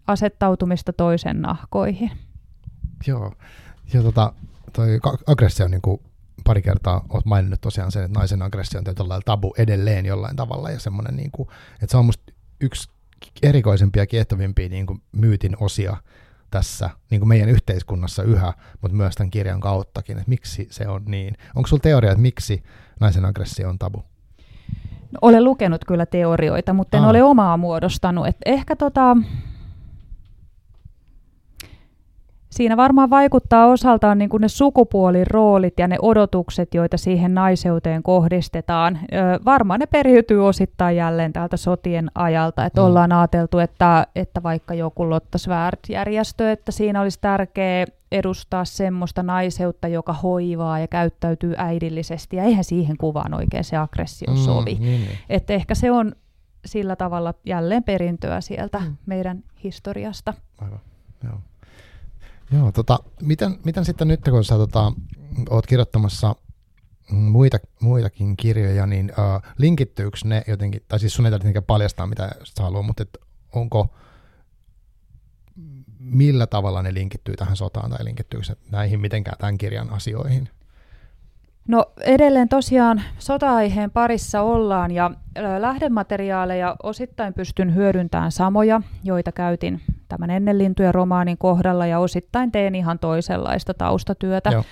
asettautumista 0.06 0.92
toisen 0.92 1.42
nahkoihin. 1.42 2.10
Joo, 3.06 3.32
ja 3.94 4.02
tota, 4.02 4.32
toi 4.72 5.00
aggressio 5.26 5.64
on 5.64 5.70
niin 5.70 5.82
kuin 5.82 6.00
pari 6.44 6.62
kertaa 6.62 7.04
olet 7.08 7.24
maininnut 7.24 7.60
tosiaan 7.60 7.92
sen, 7.92 8.04
että 8.04 8.18
naisen 8.18 8.42
aggressio 8.42 8.78
on 8.78 8.84
tietyllä 8.84 9.20
tabu 9.24 9.54
edelleen 9.58 10.06
jollain 10.06 10.36
tavalla 10.36 10.70
ja 10.70 10.78
semmoinen, 10.80 11.16
niin 11.16 11.30
kuin, 11.30 11.48
että 11.72 11.90
se 11.90 11.96
on 11.96 12.04
musta 12.04 12.32
yksi 12.60 12.90
erikoisempia 13.42 14.02
ja 14.02 14.06
kiehtovimpia 14.06 14.68
niin 14.68 14.86
kuin 14.86 15.02
myytin 15.12 15.56
osia 15.60 15.96
tässä 16.50 16.90
niin 17.10 17.20
kuin 17.20 17.28
meidän 17.28 17.48
yhteiskunnassa 17.48 18.22
yhä, 18.22 18.52
mutta 18.80 18.96
myös 18.96 19.14
tämän 19.14 19.30
kirjan 19.30 19.60
kauttakin, 19.60 20.18
että 20.18 20.28
miksi 20.28 20.68
se 20.70 20.88
on 20.88 21.02
niin. 21.06 21.36
Onko 21.54 21.66
sulla 21.66 21.80
teoria, 21.80 22.10
että 22.10 22.22
miksi 22.22 22.62
naisen 23.00 23.24
aggressio 23.24 23.68
on 23.68 23.78
tabu? 23.78 24.04
No, 25.12 25.18
olen 25.22 25.44
lukenut 25.44 25.84
kyllä 25.84 26.06
teorioita, 26.06 26.72
mutta 26.72 26.96
en 26.96 27.04
Aa. 27.04 27.10
ole 27.10 27.22
omaa 27.22 27.56
muodostanut. 27.56 28.26
Et 28.26 28.36
ehkä 28.46 28.76
tota, 28.76 29.16
Siinä 32.52 32.76
varmaan 32.76 33.10
vaikuttaa 33.10 33.66
osaltaan 33.66 34.18
niin 34.18 34.28
kuin 34.28 34.40
ne 34.40 34.48
sukupuoliroolit 34.48 35.74
ja 35.78 35.88
ne 35.88 35.96
odotukset, 36.02 36.74
joita 36.74 36.96
siihen 36.96 37.34
naiseuteen 37.34 38.02
kohdistetaan. 38.02 38.98
varmaan 39.44 39.80
ne 39.80 39.86
periytyy 39.86 40.46
osittain 40.46 40.96
jälleen 40.96 41.32
täältä 41.32 41.56
sotien 41.56 42.10
ajalta, 42.14 42.64
että 42.64 42.80
mm. 42.80 42.86
ollaan 42.86 43.12
ajateltu, 43.12 43.58
että, 43.58 44.06
että 44.16 44.42
vaikka 44.42 44.74
joku 44.74 45.10
Lotta 45.10 45.38
Svärd-järjestö, 45.38 46.52
että 46.52 46.72
siinä 46.72 47.00
olisi 47.00 47.18
tärkeää 47.20 47.86
edustaa 48.12 48.64
semmoista 48.64 49.22
naiseutta, 49.22 49.88
joka 49.88 50.12
hoivaa 50.12 50.78
ja 50.78 50.88
käyttäytyy 50.88 51.54
äidillisesti, 51.56 52.36
ja 52.36 52.44
eihän 52.44 52.64
siihen 52.64 52.96
kuvaan 52.96 53.34
oikein 53.34 53.64
se 53.64 53.76
aggressio 53.76 54.34
mm, 54.34 54.36
sovi. 54.36 54.74
Niin, 54.80 55.00
niin. 55.00 55.18
Että 55.28 55.52
ehkä 55.52 55.74
se 55.74 55.90
on 55.90 56.12
sillä 56.64 56.96
tavalla 56.96 57.34
jälleen 57.46 57.84
perintöä 57.84 58.40
sieltä 58.40 58.78
mm. 58.78 58.96
meidän 59.06 59.44
historiasta. 59.64 60.34
Aivan, 60.58 60.80
joo. 61.24 61.38
Joo, 62.52 62.72
tota, 62.72 62.98
miten, 63.22 63.58
miten 63.64 63.84
sitten 63.84 64.08
nyt, 64.08 64.20
kun 64.30 64.44
sä 64.44 64.54
tota, 64.54 64.92
oot 65.50 65.66
kirjoittamassa 65.66 66.36
muita, 67.10 67.58
muitakin 67.80 68.36
kirjoja, 68.36 68.86
niin 68.86 69.10
uh, 69.10 69.42
linkittyykö 69.58 70.16
ne 70.24 70.42
jotenkin, 70.46 70.82
tai 70.88 70.98
siis 70.98 71.14
sun 71.14 71.26
ei 71.26 71.32
tarvitse 71.32 71.60
paljastaa, 71.60 72.06
mitä 72.06 72.30
sä 72.44 72.62
haluat, 72.62 72.86
mutta 72.86 73.02
et 73.02 73.18
onko, 73.54 73.94
millä 75.98 76.46
tavalla 76.46 76.82
ne 76.82 76.94
linkittyy 76.94 77.34
tähän 77.34 77.56
sotaan, 77.56 77.90
tai 77.90 78.04
linkittyykö 78.04 78.44
se 78.44 78.56
näihin 78.70 79.00
mitenkään 79.00 79.38
tämän 79.38 79.58
kirjan 79.58 79.90
asioihin? 79.90 80.48
No 81.68 81.86
edelleen 82.00 82.48
tosiaan 82.48 83.02
sota-aiheen 83.18 83.90
parissa 83.90 84.42
ollaan 84.42 84.90
ja 84.90 85.10
lähdemateriaaleja 85.58 86.76
osittain 86.82 87.34
pystyn 87.34 87.74
hyödyntämään 87.74 88.32
samoja, 88.32 88.82
joita 89.04 89.32
käytin 89.32 89.80
tämän 90.12 90.30
ennen 90.30 90.58
lintujen 90.58 90.94
romaanin 90.94 91.38
kohdalla 91.38 91.86
ja 91.86 91.98
osittain 91.98 92.52
teen 92.52 92.74
ihan 92.74 92.98
toisenlaista 92.98 93.74
taustatyötä. 93.74 94.50
Joo. 94.50 94.64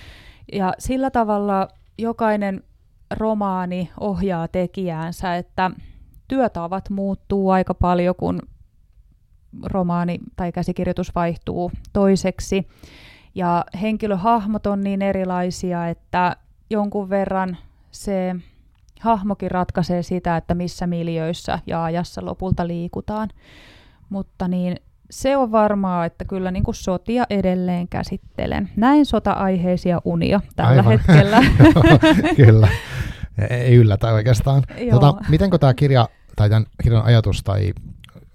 Ja 0.53 0.75
sillä 0.79 1.11
tavalla 1.11 1.69
jokainen 1.99 2.63
romaani 3.11 3.91
ohjaa 4.01 4.49
tekijäänsä, 4.49 5.37
että 5.37 5.71
työtavat 6.29 6.91
muuttuu 6.91 7.51
aika 7.51 7.75
paljon, 7.75 8.15
kun 8.19 8.41
romaani 9.63 10.19
tai 10.37 10.53
käsikirjoitus 10.53 11.15
vaihtuu 11.15 11.73
toiseksi. 11.93 12.69
Ja 13.35 13.65
henkilöhahmot 13.83 14.67
on 14.67 14.81
niin 14.81 15.03
erilaisia, 15.03 15.89
että 15.89 16.37
jonkun 16.71 17.11
verran 17.11 17.57
se 17.91 18.37
hahmokin 19.01 19.51
ratkaisee 19.51 20.03
sitä, 20.03 20.37
että 20.37 20.55
missä 20.55 20.87
miljöissä 20.87 21.59
ja 21.67 21.85
ajassa 21.85 22.25
lopulta 22.25 22.67
liikutaan. 22.67 23.29
Mutta 24.09 24.49
niin 24.49 24.77
se 25.11 25.37
on 25.37 25.53
varmaa, 25.53 26.05
että 26.05 26.25
kyllä 26.25 26.51
niin 26.51 26.65
kuin 26.65 26.75
sotia 26.75 27.25
edelleen 27.31 27.89
käsittelen. 27.89 28.71
Näin 28.77 29.07
sota-aiheisia 29.07 30.01
unia 30.05 30.41
tällä 30.57 30.71
Aivan. 30.71 30.99
hetkellä. 30.99 31.43
kyllä, 32.47 32.69
ei 33.51 33.75
yllätä 33.75 34.13
oikeastaan. 34.13 34.63
Tota, 34.91 35.15
miten 35.29 35.51
tämä 35.61 35.75
kirja 35.75 36.09
tai 36.37 36.49
tämän 36.49 36.67
kirjan 36.83 37.05
ajatus 37.05 37.43
tai 37.43 37.73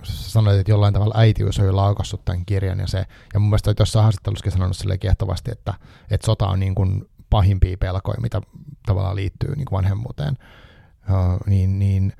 sanoit, 0.04 0.60
että 0.60 0.72
jollain 0.72 0.94
tavalla 0.94 1.14
äitiys 1.18 1.60
on 1.60 1.66
jo 1.66 1.76
laukassut 1.76 2.26
tämän 2.26 2.46
kirjan 2.46 2.80
ja 2.80 2.88
se, 2.88 3.06
ja 3.34 3.40
mun 3.40 3.50
mielestä 3.50 3.74
tuossa 3.74 4.02
haastattelussakin 4.02 4.52
sanonut 4.52 4.78
sille 4.78 4.98
kiehtovasti, 4.98 5.52
että, 5.52 5.74
että 6.12 6.26
sota 6.26 6.48
on 6.48 6.60
niin 6.60 6.76
kuin 6.76 7.06
pahimpia 7.30 7.78
pelkoja, 7.78 8.22
mitä 8.22 8.42
tavallaan 8.86 9.16
liittyy 9.16 9.56
niin 9.56 9.66
kuin 9.66 9.78
vanhemmuuteen, 9.78 10.38
uh, 11.10 11.40
niin, 11.48 11.80
niin 11.80 12.14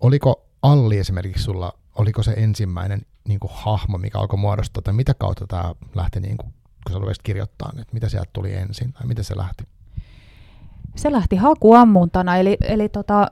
oliko 0.00 0.46
Alli 0.62 0.98
esimerkiksi 0.98 1.44
sulla, 1.44 1.72
oliko 1.94 2.22
se 2.22 2.34
ensimmäinen 2.36 3.02
niin 3.28 3.40
kuin 3.40 3.50
hahmo, 3.54 3.98
mikä 3.98 4.18
alkoi 4.18 4.38
muodostua, 4.38 4.82
tai 4.82 4.94
mitä 4.94 5.14
kautta 5.14 5.46
tämä 5.46 5.74
lähti, 5.94 6.20
niin 6.20 6.36
kuin, 6.36 6.52
kun 6.86 6.92
sä 6.92 6.98
rupesit 6.98 7.22
kirjoittaa, 7.22 7.72
että 7.80 7.94
mitä 7.94 8.08
sieltä 8.08 8.30
tuli 8.32 8.54
ensin, 8.54 8.92
tai 8.92 9.06
miten 9.06 9.24
se 9.24 9.36
lähti? 9.36 9.64
Se 10.94 11.12
lähti 11.12 11.36
hakuammuntana, 11.36 12.36
eli, 12.36 12.56
eli 12.60 12.88
tota, 12.88 13.26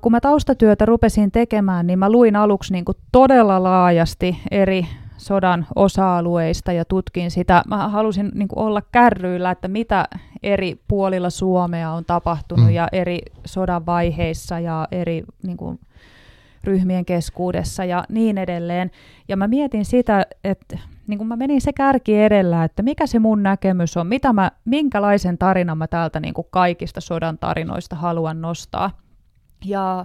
kun 0.00 0.12
mä 0.12 0.20
taustatyötä 0.20 0.84
rupesin 0.84 1.30
tekemään, 1.30 1.86
niin 1.86 1.98
mä 1.98 2.10
luin 2.10 2.36
aluksi 2.36 2.72
niin 2.72 2.84
kuin 2.84 2.96
todella 3.12 3.62
laajasti 3.62 4.38
eri 4.50 4.86
sodan 5.16 5.66
osa-alueista 5.76 6.72
ja 6.72 6.84
tutkin 6.84 7.30
sitä. 7.30 7.62
Mä 7.68 7.88
halusin 7.88 8.30
niin 8.34 8.48
kuin 8.48 8.58
olla 8.58 8.82
kärryillä, 8.92 9.50
että 9.50 9.68
mitä 9.68 10.08
eri 10.42 10.80
puolilla 10.88 11.30
Suomea 11.30 11.92
on 11.92 12.04
tapahtunut 12.04 12.66
mm. 12.66 12.72
ja 12.72 12.88
eri 12.92 13.18
sodan 13.44 13.86
vaiheissa 13.86 14.60
ja 14.60 14.88
eri 14.90 15.24
niin 15.42 15.56
kuin, 15.56 15.78
ryhmien 16.68 17.04
keskuudessa 17.04 17.84
ja 17.84 18.04
niin 18.08 18.38
edelleen. 18.38 18.90
Ja 19.28 19.36
mä 19.36 19.48
mietin 19.48 19.84
sitä, 19.84 20.26
että 20.44 20.78
niin 21.06 21.18
kuin 21.18 21.28
mä 21.28 21.36
menin 21.36 21.60
se 21.60 21.72
kärki 21.72 22.18
edellä, 22.18 22.64
että 22.64 22.82
mikä 22.82 23.06
se 23.06 23.18
mun 23.18 23.42
näkemys 23.42 23.96
on, 23.96 24.06
mitä 24.06 24.32
mä, 24.32 24.50
minkälaisen 24.64 25.38
tarinan 25.38 25.78
mä 25.78 25.86
täältä 25.86 26.20
niin 26.20 26.34
kaikista 26.50 27.00
sodan 27.00 27.38
tarinoista 27.38 27.96
haluan 27.96 28.40
nostaa. 28.40 28.90
Ja 29.64 30.04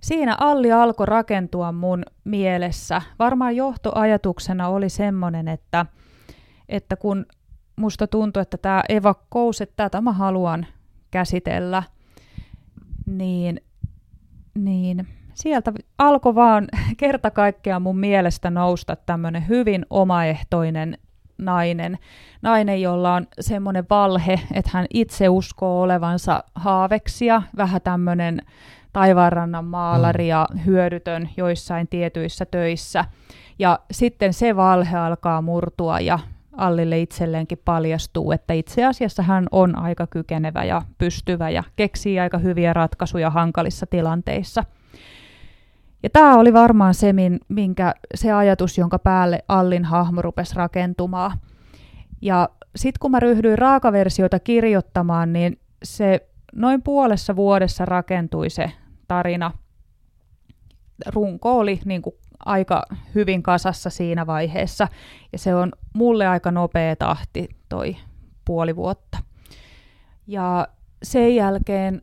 siinä 0.00 0.36
Alli 0.40 0.72
alkoi 0.72 1.06
rakentua 1.06 1.72
mun 1.72 2.02
mielessä. 2.24 3.02
Varmaan 3.18 3.56
johtoajatuksena 3.56 4.68
oli 4.68 4.88
semmoinen, 4.88 5.48
että, 5.48 5.86
että 6.68 6.96
kun 6.96 7.26
musta 7.76 8.06
tuntui, 8.06 8.42
että 8.42 8.56
tämä 8.56 8.82
evakkous, 8.88 9.60
että 9.60 9.76
tätä 9.76 10.00
mä 10.00 10.12
haluan 10.12 10.66
käsitellä, 11.10 11.82
niin, 13.06 13.60
niin 14.54 15.06
sieltä 15.34 15.72
alkoi 15.98 16.34
vaan 16.34 16.68
kerta 16.96 17.30
kaikkiaan 17.30 17.82
mun 17.82 17.98
mielestä 17.98 18.50
nousta 18.50 18.96
tämmöinen 18.96 19.48
hyvin 19.48 19.86
omaehtoinen 19.90 20.98
nainen. 21.38 21.98
Nainen, 22.42 22.82
jolla 22.82 23.14
on 23.14 23.26
semmoinen 23.40 23.84
valhe, 23.90 24.40
että 24.52 24.70
hän 24.74 24.86
itse 24.94 25.28
uskoo 25.28 25.82
olevansa 25.82 26.44
haaveksia, 26.54 27.42
vähän 27.56 27.80
tämmöinen 27.80 28.42
taivaanrannan 28.92 29.64
maalari 29.64 30.24
mm. 30.24 30.28
ja 30.28 30.48
hyödytön 30.66 31.28
joissain 31.36 31.88
tietyissä 31.88 32.46
töissä. 32.46 33.04
Ja 33.58 33.78
sitten 33.90 34.32
se 34.32 34.56
valhe 34.56 34.98
alkaa 34.98 35.42
murtua 35.42 36.00
ja 36.00 36.18
Allille 36.56 37.00
itselleenkin 37.00 37.60
paljastuu, 37.64 38.32
että 38.32 38.54
itse 38.54 38.84
asiassa 38.84 39.22
hän 39.22 39.46
on 39.50 39.78
aika 39.78 40.06
kykenevä 40.06 40.64
ja 40.64 40.82
pystyvä 40.98 41.50
ja 41.50 41.62
keksii 41.76 42.20
aika 42.20 42.38
hyviä 42.38 42.72
ratkaisuja 42.72 43.30
hankalissa 43.30 43.86
tilanteissa– 43.86 44.64
ja 46.04 46.10
tämä 46.10 46.34
oli 46.38 46.52
varmaan 46.52 46.94
se, 46.94 47.14
minkä, 47.48 47.94
se 48.14 48.32
ajatus, 48.32 48.78
jonka 48.78 48.98
päälle 48.98 49.44
Allin 49.48 49.84
hahmo 49.84 50.22
rupesi 50.22 50.54
rakentumaan. 50.54 51.38
Ja 52.22 52.48
sitten 52.76 52.98
kun 53.00 53.10
mä 53.10 53.20
ryhdyin 53.20 53.58
raakaversiota 53.58 54.38
kirjoittamaan, 54.38 55.32
niin 55.32 55.60
se 55.82 56.28
noin 56.54 56.82
puolessa 56.82 57.36
vuodessa 57.36 57.84
rakentui 57.84 58.50
se 58.50 58.72
tarina. 59.08 59.52
Runko 61.06 61.58
oli 61.58 61.80
niin 61.84 62.02
kuin 62.02 62.14
aika 62.44 62.82
hyvin 63.14 63.42
kasassa 63.42 63.90
siinä 63.90 64.26
vaiheessa, 64.26 64.88
ja 65.32 65.38
se 65.38 65.54
on 65.54 65.72
mulle 65.92 66.26
aika 66.26 66.50
nopea 66.50 66.96
tahti 66.96 67.48
toi 67.68 67.96
puoli 68.44 68.76
vuotta. 68.76 69.18
Ja 70.26 70.68
sen 71.02 71.34
jälkeen 71.34 72.02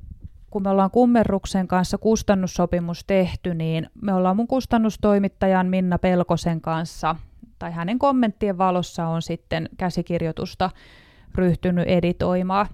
kun 0.52 0.64
me 0.64 0.70
ollaan 0.70 0.92
Kummerruksen 0.92 1.68
kanssa 1.68 1.98
kustannussopimus 1.98 3.04
tehty, 3.08 3.54
niin 3.54 3.90
me 4.02 4.14
ollaan 4.14 4.36
mun 4.36 4.48
kustannustoimittajan 4.48 5.68
Minna 5.68 6.00
Pelkosen 6.00 6.62
kanssa, 6.62 7.16
tai 7.60 7.72
hänen 7.72 8.00
kommenttien 8.00 8.58
valossa 8.58 9.08
on 9.08 9.22
sitten 9.22 9.70
käsikirjoitusta 9.78 10.70
ryhtynyt 11.36 11.88
editoimaan. 11.88 12.68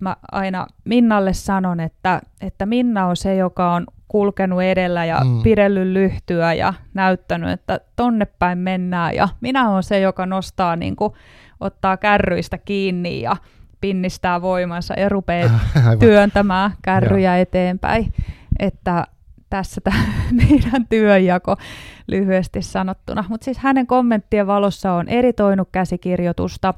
Mä 0.00 0.16
aina 0.32 0.66
Minnalle 0.84 1.32
sanon, 1.32 1.80
että, 1.80 2.22
että 2.40 2.66
Minna 2.66 3.06
on 3.06 3.16
se, 3.16 3.36
joka 3.36 3.72
on 3.74 3.86
kulkenut 4.08 4.62
edellä 4.62 5.04
ja 5.04 5.20
mm. 5.24 5.42
pidellyt 5.42 5.88
lyhtyä 5.88 6.54
ja 6.54 6.74
näyttänyt, 6.94 7.50
että 7.50 7.80
tonne 7.96 8.24
päin 8.24 8.58
mennään. 8.58 9.14
Ja 9.14 9.28
minä 9.40 9.70
olen 9.70 9.82
se, 9.82 10.00
joka 10.00 10.26
nostaa, 10.26 10.76
niin 10.76 10.96
kuin, 10.96 11.12
ottaa 11.60 11.96
kärryistä 11.96 12.58
kiinni 12.58 13.20
ja 13.20 13.36
pinnistää 13.80 14.42
voimansa 14.42 14.94
ja 14.94 15.08
rupeaa 15.08 15.60
työntämään 16.00 16.70
kärryjä 16.82 17.36
Joo. 17.36 17.42
eteenpäin. 17.42 18.12
Että 18.58 19.06
tässä 19.50 19.80
tämä 19.80 20.02
meidän 20.48 20.86
työnjako 20.88 21.56
lyhyesti 22.06 22.62
sanottuna. 22.62 23.24
Mutta 23.28 23.44
siis 23.44 23.58
hänen 23.58 23.86
kommenttien 23.86 24.46
valossa 24.46 24.92
on 24.92 25.08
eritoinut 25.08 25.68
käsikirjoitusta 25.72 26.74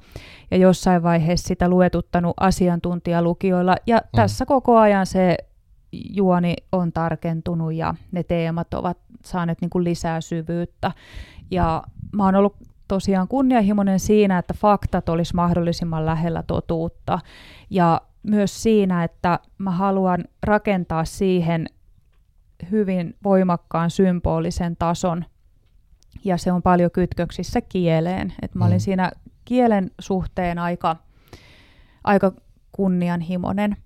ja 0.50 0.56
jossain 0.56 1.02
vaiheessa 1.02 1.48
sitä 1.48 1.68
luetuttanut 1.68 2.34
asiantuntijalukijoilla. 2.40 3.76
Ja 3.86 3.96
mm. 3.96 4.16
tässä 4.16 4.46
koko 4.46 4.78
ajan 4.78 5.06
se 5.06 5.36
juoni 5.92 6.54
on 6.72 6.92
tarkentunut 6.92 7.74
ja 7.74 7.94
ne 8.12 8.22
teemat 8.22 8.74
ovat 8.74 8.98
saaneet 9.24 9.60
niin 9.60 9.70
kuin 9.70 9.84
lisää 9.84 10.20
syvyyttä. 10.20 10.92
Ja 11.50 11.82
mä 12.12 12.24
oon 12.24 12.34
ollut 12.34 12.56
tosiaan 12.92 13.28
kunnianhimoinen 13.28 14.00
siinä, 14.00 14.38
että 14.38 14.54
faktat 14.54 15.08
olisi 15.08 15.34
mahdollisimman 15.34 16.06
lähellä 16.06 16.42
totuutta 16.42 17.18
ja 17.70 18.00
myös 18.22 18.62
siinä, 18.62 19.04
että 19.04 19.38
mä 19.58 19.70
haluan 19.70 20.24
rakentaa 20.42 21.04
siihen 21.04 21.66
hyvin 22.70 23.16
voimakkaan 23.24 23.90
symbolisen 23.90 24.76
tason 24.76 25.24
ja 26.24 26.36
se 26.36 26.52
on 26.52 26.62
paljon 26.62 26.90
kytköksissä 26.90 27.60
kieleen. 27.60 28.32
Et 28.42 28.54
mä 28.54 28.64
olin 28.64 28.76
mm. 28.76 28.80
siinä 28.80 29.12
kielen 29.44 29.90
suhteen 30.00 30.58
aika, 30.58 30.96
aika 32.04 32.32
kunnianhimoinen. 32.72 33.76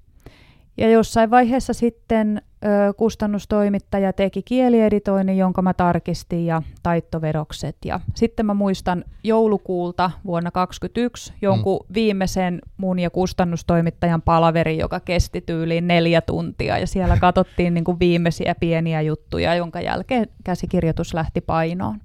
Ja 0.76 0.90
jossain 0.90 1.30
vaiheessa 1.30 1.72
sitten 1.72 2.42
ö, 2.64 2.92
kustannustoimittaja 2.94 4.12
teki 4.12 4.42
kielieditoinnin, 4.42 5.38
jonka 5.38 5.62
mä 5.62 5.74
tarkistin 5.74 6.46
ja 6.46 6.62
taittovedokset. 6.82 7.76
Ja 7.84 8.00
sitten 8.14 8.46
mä 8.46 8.54
muistan 8.54 9.04
joulukuulta 9.24 10.10
vuonna 10.24 10.50
2021 10.50 11.32
jonkun 11.42 11.80
mm. 11.88 11.94
viimeisen 11.94 12.60
mun 12.76 12.98
ja 12.98 13.10
kustannustoimittajan 13.10 14.22
palaveri, 14.22 14.78
joka 14.78 15.00
kesti 15.00 15.40
tyyliin 15.40 15.86
neljä 15.86 16.20
tuntia. 16.20 16.78
Ja 16.78 16.86
siellä 16.86 17.16
katsottiin 17.26 17.74
niin 17.74 17.84
kuin 17.84 17.98
viimeisiä 17.98 18.54
pieniä 18.60 19.00
juttuja, 19.00 19.54
jonka 19.54 19.80
jälkeen 19.80 20.28
käsikirjoitus 20.44 21.14
lähti 21.14 21.40
painoon. 21.40 22.00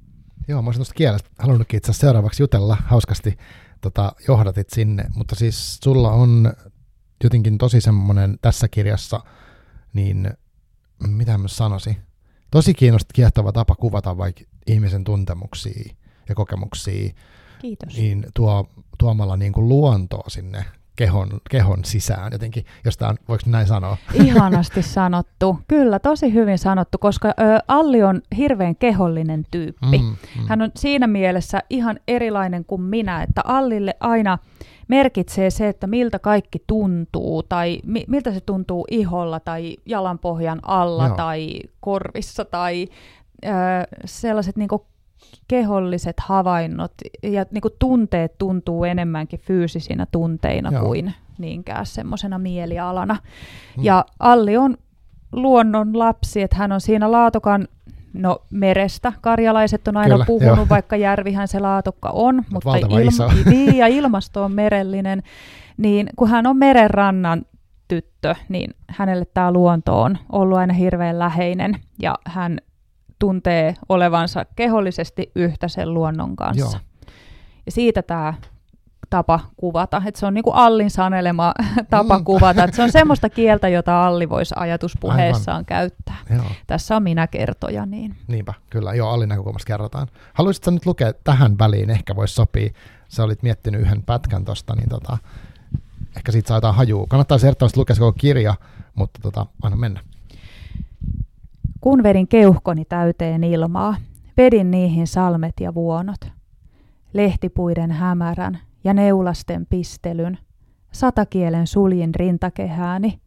Joo, 0.48 0.62
mä 0.62 0.68
olisin 0.68 0.80
tuosta 0.80 0.94
kielestä 0.94 1.30
halunnutkin 1.40 1.78
itse 1.78 1.92
asiassa 1.92 2.08
seuraavaksi 2.08 2.44
jutella 2.44 2.78
hauskasti. 2.86 3.38
Tota, 3.82 4.12
johdatit 4.28 4.70
sinne, 4.70 5.06
mutta 5.16 5.36
siis 5.36 5.80
sulla 5.84 6.12
on 6.12 6.54
jotenkin 7.24 7.58
tosi 7.58 7.82
semmoinen 7.82 8.38
tässä 8.42 8.68
kirjassa, 8.68 9.20
niin 9.94 10.34
mitä 11.08 11.38
mä 11.38 11.48
sanoisin, 11.48 11.98
tosi 12.52 12.74
kiinnostava, 12.74 13.14
kiehtova 13.14 13.52
tapa 13.52 13.76
kuvata 13.76 14.18
vaikka 14.18 14.42
ihmisen 14.68 15.04
tuntemuksia 15.04 15.94
ja 16.30 16.36
kokemuksia. 16.36 17.14
Kiitos. 17.62 17.98
Niin 17.98 18.26
tuo, 18.34 18.70
tuomalla 18.98 19.38
niin 19.38 19.54
kuin 19.54 19.70
luontoa 19.70 20.30
sinne 20.30 20.66
kehon, 21.02 21.30
kehon 21.50 21.86
sisään 21.86 22.32
jotenkin, 22.32 22.66
jos 22.86 22.98
tämä 22.98 23.10
on, 23.10 23.18
voiko 23.28 23.44
näin 23.48 23.68
sanoa? 23.68 23.98
Ihanasti 24.26 24.82
sanottu. 24.82 25.60
Kyllä, 25.68 26.00
tosi 26.00 26.34
hyvin 26.34 26.58
sanottu, 26.58 26.98
koska 26.98 27.28
ö, 27.28 27.32
Alli 27.68 28.04
on 28.04 28.22
hirveän 28.38 28.76
kehollinen 28.76 29.44
tyyppi. 29.52 29.98
Mm, 29.98 30.06
mm. 30.06 30.48
Hän 30.48 30.62
on 30.62 30.72
siinä 30.76 31.08
mielessä 31.08 31.60
ihan 31.70 32.00
erilainen 32.08 32.66
kuin 32.66 32.82
minä, 32.82 33.24
että 33.24 33.42
Allille 33.46 33.96
aina 34.00 34.38
merkitsee 34.88 35.50
se, 35.50 35.68
että 35.68 35.88
miltä 35.88 36.20
kaikki 36.20 36.64
tuntuu, 36.68 37.44
tai 37.44 37.80
mi- 37.86 38.06
miltä 38.08 38.34
se 38.34 38.42
tuntuu 38.42 38.86
iholla, 38.92 39.40
tai 39.40 39.78
jalanpohjan 39.86 40.60
alla, 40.64 41.08
Joo. 41.08 41.16
tai 41.16 41.60
korvissa, 41.80 42.46
tai 42.46 42.88
ö, 43.46 43.50
sellaiset 44.06 44.58
niin 44.58 44.70
keholliset 45.48 46.20
havainnot 46.20 46.92
ja 47.24 47.46
niin 47.52 47.62
kuin 47.62 47.74
tunteet 47.80 48.38
tuntuu 48.38 48.84
enemmänkin 48.84 49.40
fyysisinä 49.40 50.08
tunteina 50.12 50.72
Joo. 50.72 50.86
kuin 50.86 51.14
niinkään 51.38 51.86
semmoisena 51.86 52.40
mielialana. 52.40 53.14
Mm. 53.78 53.84
Ja 53.84 54.06
Alli 54.20 54.58
on 54.58 54.78
luonnon 55.32 56.00
lapsi, 56.00 56.42
että 56.42 56.56
hän 56.56 56.72
on 56.72 56.82
siinä 56.82 57.12
Laatokan 57.12 57.68
No 58.14 58.42
merestä. 58.50 59.14
Karjalaiset 59.22 59.88
on 59.88 59.98
aina 59.98 60.16
Kyllä, 60.16 60.26
puhunut, 60.26 60.58
jo. 60.58 60.70
vaikka 60.76 60.96
järvihän 60.96 61.48
se 61.48 61.60
laatokka 61.60 62.10
on, 62.10 62.36
Mut 62.36 62.64
mutta 62.66 62.78
ilma, 62.78 63.34
niin, 63.52 63.78
ja 63.78 63.88
ilmasto 63.88 64.44
on 64.44 64.52
merellinen. 64.52 65.24
Niin 65.78 66.10
kun 66.16 66.30
hän 66.30 66.48
on 66.48 66.58
merenrannan 66.58 67.46
tyttö, 67.88 68.36
niin 68.50 68.74
hänelle 68.88 69.26
tämä 69.26 69.52
luonto 69.52 70.02
on 70.02 70.18
ollut 70.32 70.58
aina 70.58 70.74
hirveän 70.74 71.20
läheinen. 71.20 71.76
Ja 72.00 72.16
hän 72.26 72.58
tuntee 73.22 73.76
olevansa 73.90 74.46
kehollisesti 74.56 75.32
yhtä 75.36 75.68
sen 75.68 75.94
luonnon 75.94 76.36
kanssa. 76.36 76.78
Joo. 76.78 77.10
Ja 77.66 77.72
siitä 77.72 78.02
tämä 78.02 78.34
tapa 79.10 79.40
kuvata. 79.58 80.02
että 80.06 80.20
se 80.20 80.26
on 80.26 80.34
niin 80.34 80.44
kuin 80.44 80.56
Allin 80.56 80.92
sanelema 80.92 81.54
tapa 81.90 82.18
mm. 82.18 82.26
kuvata. 82.26 82.64
että 82.64 82.76
se 82.76 82.84
on 82.84 82.92
semmoista 83.02 83.30
kieltä, 83.30 83.68
jota 83.70 84.06
Alli 84.06 84.30
voisi 84.30 84.56
ajatuspuheessaan 84.58 85.56
Aivan. 85.56 85.66
käyttää. 85.66 86.18
Joo. 86.36 86.46
Tässä 86.68 86.96
on 86.96 87.04
minä 87.04 87.28
kertoja. 87.28 87.86
Niin. 87.86 88.16
Niinpä, 88.28 88.54
kyllä. 88.70 88.94
Joo, 88.94 89.10
Allin 89.10 89.30
näkökulmasta 89.30 89.68
kerrotaan. 89.68 90.08
Haluaisitko 90.34 90.72
nyt 90.72 90.86
lukea 90.86 91.14
tähän 91.24 91.58
väliin? 91.60 91.90
Ehkä 91.90 92.16
voisi 92.16 92.34
sopia. 92.34 92.70
Sä 93.08 93.24
olit 93.24 93.44
miettinyt 93.44 93.82
yhden 93.82 94.04
pätkän 94.04 94.46
tuosta, 94.46 94.76
niin 94.76 94.90
tota, 94.90 95.18
ehkä 96.18 96.32
siitä 96.32 96.48
saa 96.48 96.58
jotain 96.58 96.76
hajua. 96.76 97.06
Kannattaa 97.10 97.38
ehdottomasti 97.44 97.80
lukea 97.80 97.96
se 97.96 98.00
koko 98.00 98.18
kirja, 98.20 98.56
mutta 98.96 99.20
tota, 99.22 99.46
anna 99.62 99.78
mennä. 99.78 100.00
Kun 101.82 102.04
vedin 102.04 102.28
keuhkoni 102.28 102.86
täyteen 102.86 103.44
ilmaa, 103.44 103.96
vedin 104.38 104.72
niihin 104.72 105.08
salmet 105.08 105.54
ja 105.60 105.74
vuonot. 105.74 106.20
Lehtipuiden 107.14 107.92
hämärän 107.92 108.60
ja 108.84 108.94
neulasten 108.94 109.66
pistelyn, 109.66 110.38
satakielen 110.92 111.68
suljin 111.68 112.16
rintakehääni 112.16 113.20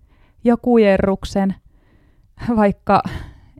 ja 0.44 0.56
kujerruksen, 0.56 1.54
vaikka 2.56 3.02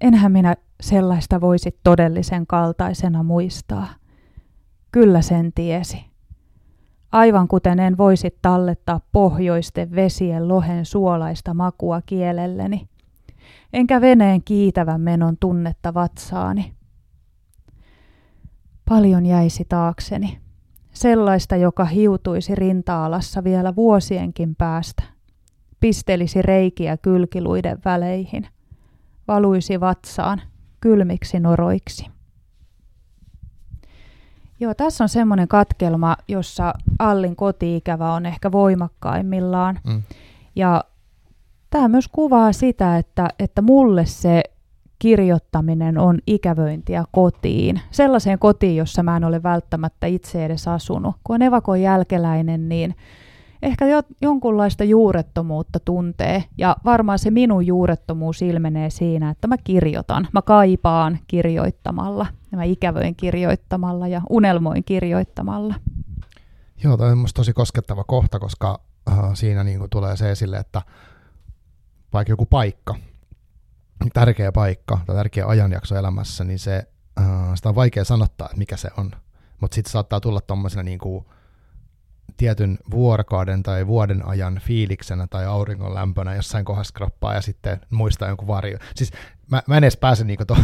enhän 0.00 0.32
minä 0.32 0.54
sellaista 0.80 1.40
voisi 1.40 1.78
todellisen 1.82 2.46
kaltaisena 2.46 3.22
muistaa. 3.22 3.86
Kyllä 4.92 5.22
sen 5.22 5.52
tiesi. 5.54 6.04
Aivan 7.12 7.48
kuten 7.48 7.80
en 7.80 7.98
voisi 7.98 8.38
tallettaa 8.42 9.00
pohjoisten 9.12 9.94
vesien 9.94 10.48
lohen 10.48 10.84
suolaista 10.84 11.54
makua 11.54 12.00
kielelleni– 12.06 12.88
enkä 13.74 14.00
veneen 14.00 14.42
kiitävän 14.44 15.00
menon 15.00 15.36
tunnetta 15.40 15.94
vatsaani. 15.94 16.72
Paljon 18.88 19.26
jäisi 19.26 19.64
taakseni, 19.68 20.38
sellaista, 20.92 21.56
joka 21.56 21.84
hiutuisi 21.84 22.54
rinta-alassa 22.54 23.44
vielä 23.44 23.76
vuosienkin 23.76 24.54
päästä, 24.54 25.02
pistelisi 25.80 26.42
reikiä 26.42 26.96
kylkiluiden 26.96 27.78
väleihin, 27.84 28.46
valuisi 29.28 29.80
vatsaan 29.80 30.40
kylmiksi 30.80 31.40
noroiksi. 31.40 32.06
Joo, 34.60 34.74
tässä 34.74 35.04
on 35.04 35.08
semmoinen 35.08 35.48
katkelma, 35.48 36.16
jossa 36.28 36.74
Allin 36.98 37.36
kotiikävä 37.36 38.12
on 38.12 38.26
ehkä 38.26 38.52
voimakkaimmillaan. 38.52 39.80
Mm. 39.84 40.02
Ja 40.56 40.84
tämä 41.74 41.88
myös 41.88 42.08
kuvaa 42.08 42.52
sitä, 42.52 42.98
että, 42.98 43.28
että 43.38 43.62
mulle 43.62 44.06
se 44.06 44.42
kirjoittaminen 44.98 45.98
on 45.98 46.18
ikävöintiä 46.26 47.04
kotiin. 47.12 47.80
Sellaiseen 47.90 48.38
kotiin, 48.38 48.76
jossa 48.76 49.02
mä 49.02 49.16
en 49.16 49.24
ole 49.24 49.42
välttämättä 49.42 50.06
itse 50.06 50.44
edes 50.44 50.68
asunut. 50.68 51.16
Kun 51.24 51.34
on 51.34 51.42
evakon 51.42 51.80
jälkeläinen, 51.80 52.68
niin 52.68 52.94
ehkä 53.62 53.86
jo, 53.86 54.02
jonkunlaista 54.20 54.84
juurettomuutta 54.84 55.80
tuntee. 55.80 56.44
Ja 56.58 56.76
varmaan 56.84 57.18
se 57.18 57.30
minun 57.30 57.66
juurettomuus 57.66 58.42
ilmenee 58.42 58.90
siinä, 58.90 59.30
että 59.30 59.48
mä 59.48 59.56
kirjoitan. 59.56 60.28
Mä 60.32 60.42
kaipaan 60.42 61.18
kirjoittamalla. 61.26 62.26
Ja 62.52 62.58
mä 62.58 62.64
ikävöin 62.64 63.16
kirjoittamalla 63.16 64.08
ja 64.08 64.22
unelmoin 64.30 64.84
kirjoittamalla. 64.84 65.74
Joo, 66.84 66.96
tämä 66.96 67.10
on 67.10 67.26
tosi 67.34 67.52
koskettava 67.52 68.04
kohta, 68.04 68.38
koska 68.38 68.80
äh, 69.08 69.18
siinä 69.34 69.64
niin 69.64 69.80
tulee 69.90 70.16
se 70.16 70.30
esille, 70.30 70.56
että 70.56 70.82
vaikka 72.14 72.32
joku 72.32 72.46
paikka, 72.46 72.94
tärkeä 74.12 74.52
paikka 74.52 74.98
tai 75.06 75.16
tärkeä 75.16 75.46
ajanjakso 75.46 75.96
elämässä, 75.96 76.44
niin 76.44 76.58
se, 76.58 76.88
äh, 77.20 77.26
sitä 77.54 77.68
on 77.68 77.74
vaikea 77.74 78.04
sanottaa, 78.04 78.46
että 78.46 78.58
mikä 78.58 78.76
se 78.76 78.88
on. 78.96 79.10
Mutta 79.60 79.74
sitten 79.74 79.92
saattaa 79.92 80.20
tulla 80.20 80.40
tuommoisena 80.40 80.82
niin 80.82 80.98
kuin 80.98 81.24
tietyn 82.36 82.78
vuorokauden 82.90 83.62
tai 83.62 83.86
vuoden 83.86 84.28
ajan 84.28 84.60
fiiliksenä 84.64 85.26
tai 85.26 85.46
auringonlämpönä 85.46 86.34
jossain 86.34 86.64
kohdassa 86.64 86.94
kroppaa 86.94 87.34
ja 87.34 87.40
sitten 87.40 87.80
muistaa 87.90 88.28
jonkun 88.28 88.48
varjo. 88.48 88.78
Siis 88.94 89.12
mä, 89.50 89.62
mä 89.66 89.76
en 89.76 89.84
edes 89.84 89.96
pääse 89.96 90.24
niinku 90.24 90.44
to, 90.44 90.56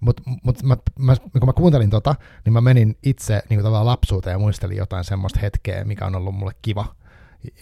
mutta 0.00 0.22
mut 0.42 0.62
mä, 0.62 0.76
mä, 0.98 1.16
kun 1.16 1.46
mä 1.46 1.52
kuuntelin 1.52 1.90
tota, 1.90 2.14
niin 2.44 2.52
mä 2.52 2.60
menin 2.60 2.98
itse 3.02 3.42
niinku 3.48 3.62
tavallaan 3.62 3.86
lapsuuteen 3.86 4.34
ja 4.34 4.38
muistelin 4.38 4.76
jotain 4.76 5.04
semmoista 5.04 5.40
hetkeä, 5.40 5.84
mikä 5.84 6.06
on 6.06 6.14
ollut 6.14 6.34
mulle 6.34 6.52
kiva 6.62 6.94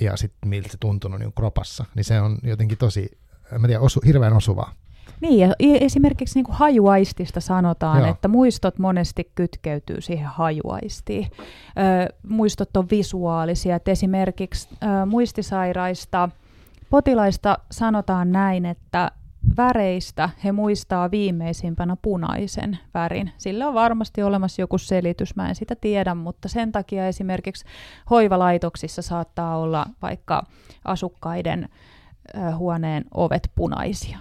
ja 0.00 0.16
sitten 0.16 0.48
miltä 0.48 0.68
se 0.68 0.76
tuntunut 0.80 1.20
niin 1.20 1.32
kropassa, 1.32 1.84
niin 1.94 2.04
se 2.04 2.20
on 2.20 2.38
jotenkin 2.42 2.78
tosi, 2.78 3.18
mä 3.58 3.66
tiedän, 3.66 3.82
osu, 3.82 4.00
hirveän 4.06 4.32
osuvaa. 4.32 4.72
Niin, 5.20 5.38
ja 5.38 5.54
esimerkiksi 5.60 6.38
niin 6.38 6.44
kuin 6.44 6.56
hajuaistista 6.56 7.40
sanotaan, 7.40 8.00
Joo. 8.00 8.10
että 8.10 8.28
muistot 8.28 8.78
monesti 8.78 9.30
kytkeytyy 9.34 10.00
siihen 10.00 10.26
hajuaistiin. 10.26 11.30
Ö, 11.32 12.14
muistot 12.28 12.76
on 12.76 12.86
visuaalisia, 12.90 13.76
että 13.76 13.90
esimerkiksi 13.90 14.68
ö, 14.72 15.06
muistisairaista 15.06 16.28
potilaista 16.90 17.58
sanotaan 17.70 18.32
näin, 18.32 18.66
että 18.66 19.10
väreistä 19.56 20.30
he 20.44 20.52
muistaa 20.52 21.10
viimeisimpänä 21.10 21.96
punaisen 22.02 22.78
värin. 22.94 23.32
Sillä 23.38 23.68
on 23.68 23.74
varmasti 23.74 24.22
olemassa 24.22 24.62
joku 24.62 24.78
selitys, 24.78 25.36
mä 25.36 25.48
en 25.48 25.54
sitä 25.54 25.76
tiedä, 25.76 26.14
mutta 26.14 26.48
sen 26.48 26.72
takia 26.72 27.08
esimerkiksi 27.08 27.64
hoivalaitoksissa 28.10 29.02
saattaa 29.02 29.56
olla 29.56 29.86
vaikka 30.02 30.42
asukkaiden 30.84 31.68
huoneen 32.56 33.04
ovet 33.14 33.50
punaisia. 33.54 34.18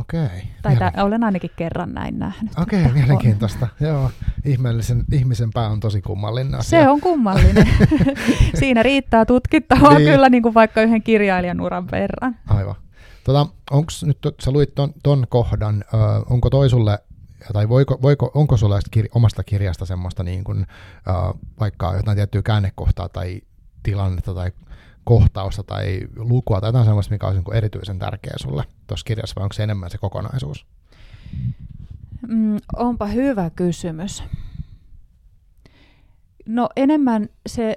Okei. 0.00 0.42
Tai 0.62 0.76
tämän, 0.76 0.92
olen 0.96 1.24
ainakin 1.24 1.50
kerran 1.56 1.94
näin 1.94 2.18
nähnyt. 2.18 2.52
Okei, 2.58 2.80
okay, 2.80 2.92
mielenkiintoista. 2.92 3.68
Joo, 3.80 4.10
ihmeellisen, 4.44 5.04
ihmisen 5.12 5.50
pää 5.54 5.68
on 5.68 5.80
tosi 5.80 6.02
kummallinen 6.02 6.54
asia. 6.54 6.80
Se 6.80 6.88
on 6.88 7.00
kummallinen. 7.00 7.68
Siinä 8.60 8.82
riittää 8.82 9.24
tutkittavaa 9.24 9.98
niin. 9.98 10.12
kyllä 10.12 10.28
niin 10.28 10.42
kuin 10.42 10.54
vaikka 10.54 10.82
yhden 10.82 11.02
kirjailijan 11.02 11.60
uran 11.60 11.90
verran. 11.90 12.36
Aivan. 12.48 12.74
Tota, 13.24 13.46
onks 13.70 14.04
nyt, 14.04 14.18
sä 14.40 14.50
luit 14.50 14.74
ton, 14.74 14.92
ton 15.02 15.26
kohdan, 15.28 15.84
ö, 15.94 15.96
onko 16.30 16.50
toi 16.50 16.70
sulle, 16.70 16.98
tai 17.52 17.68
voiko, 17.68 17.98
voiko, 18.02 18.30
onko 18.34 18.56
sulla 18.56 18.80
kir, 18.90 19.08
omasta 19.14 19.44
kirjasta 19.44 19.86
semmoista 19.86 20.22
niin 20.22 20.44
kuin, 20.44 20.60
ö, 20.60 21.38
vaikka 21.60 21.94
jotain 21.96 22.16
tiettyä 22.16 22.42
käännekohtaa 22.42 23.08
tai 23.08 23.40
tilannetta 23.82 24.34
tai 24.34 24.50
kohtausta 25.04 25.62
tai 25.62 26.00
lukua 26.16 26.60
tai 26.60 26.68
jotain 26.68 26.84
semmoista, 26.84 27.14
mikä 27.14 27.26
olisi 27.26 27.42
niin 27.42 27.56
erityisen 27.56 27.98
tärkeä 27.98 28.34
sulle 28.36 28.64
tuossa 28.86 29.04
kirjassa, 29.04 29.34
vai 29.36 29.42
onko 29.42 29.52
se 29.52 29.62
enemmän 29.62 29.90
se 29.90 29.98
kokonaisuus? 29.98 30.66
Mm, 32.28 32.58
onpa 32.76 33.06
hyvä 33.06 33.50
kysymys. 33.50 34.22
No 36.46 36.68
enemmän 36.76 37.28
se 37.46 37.76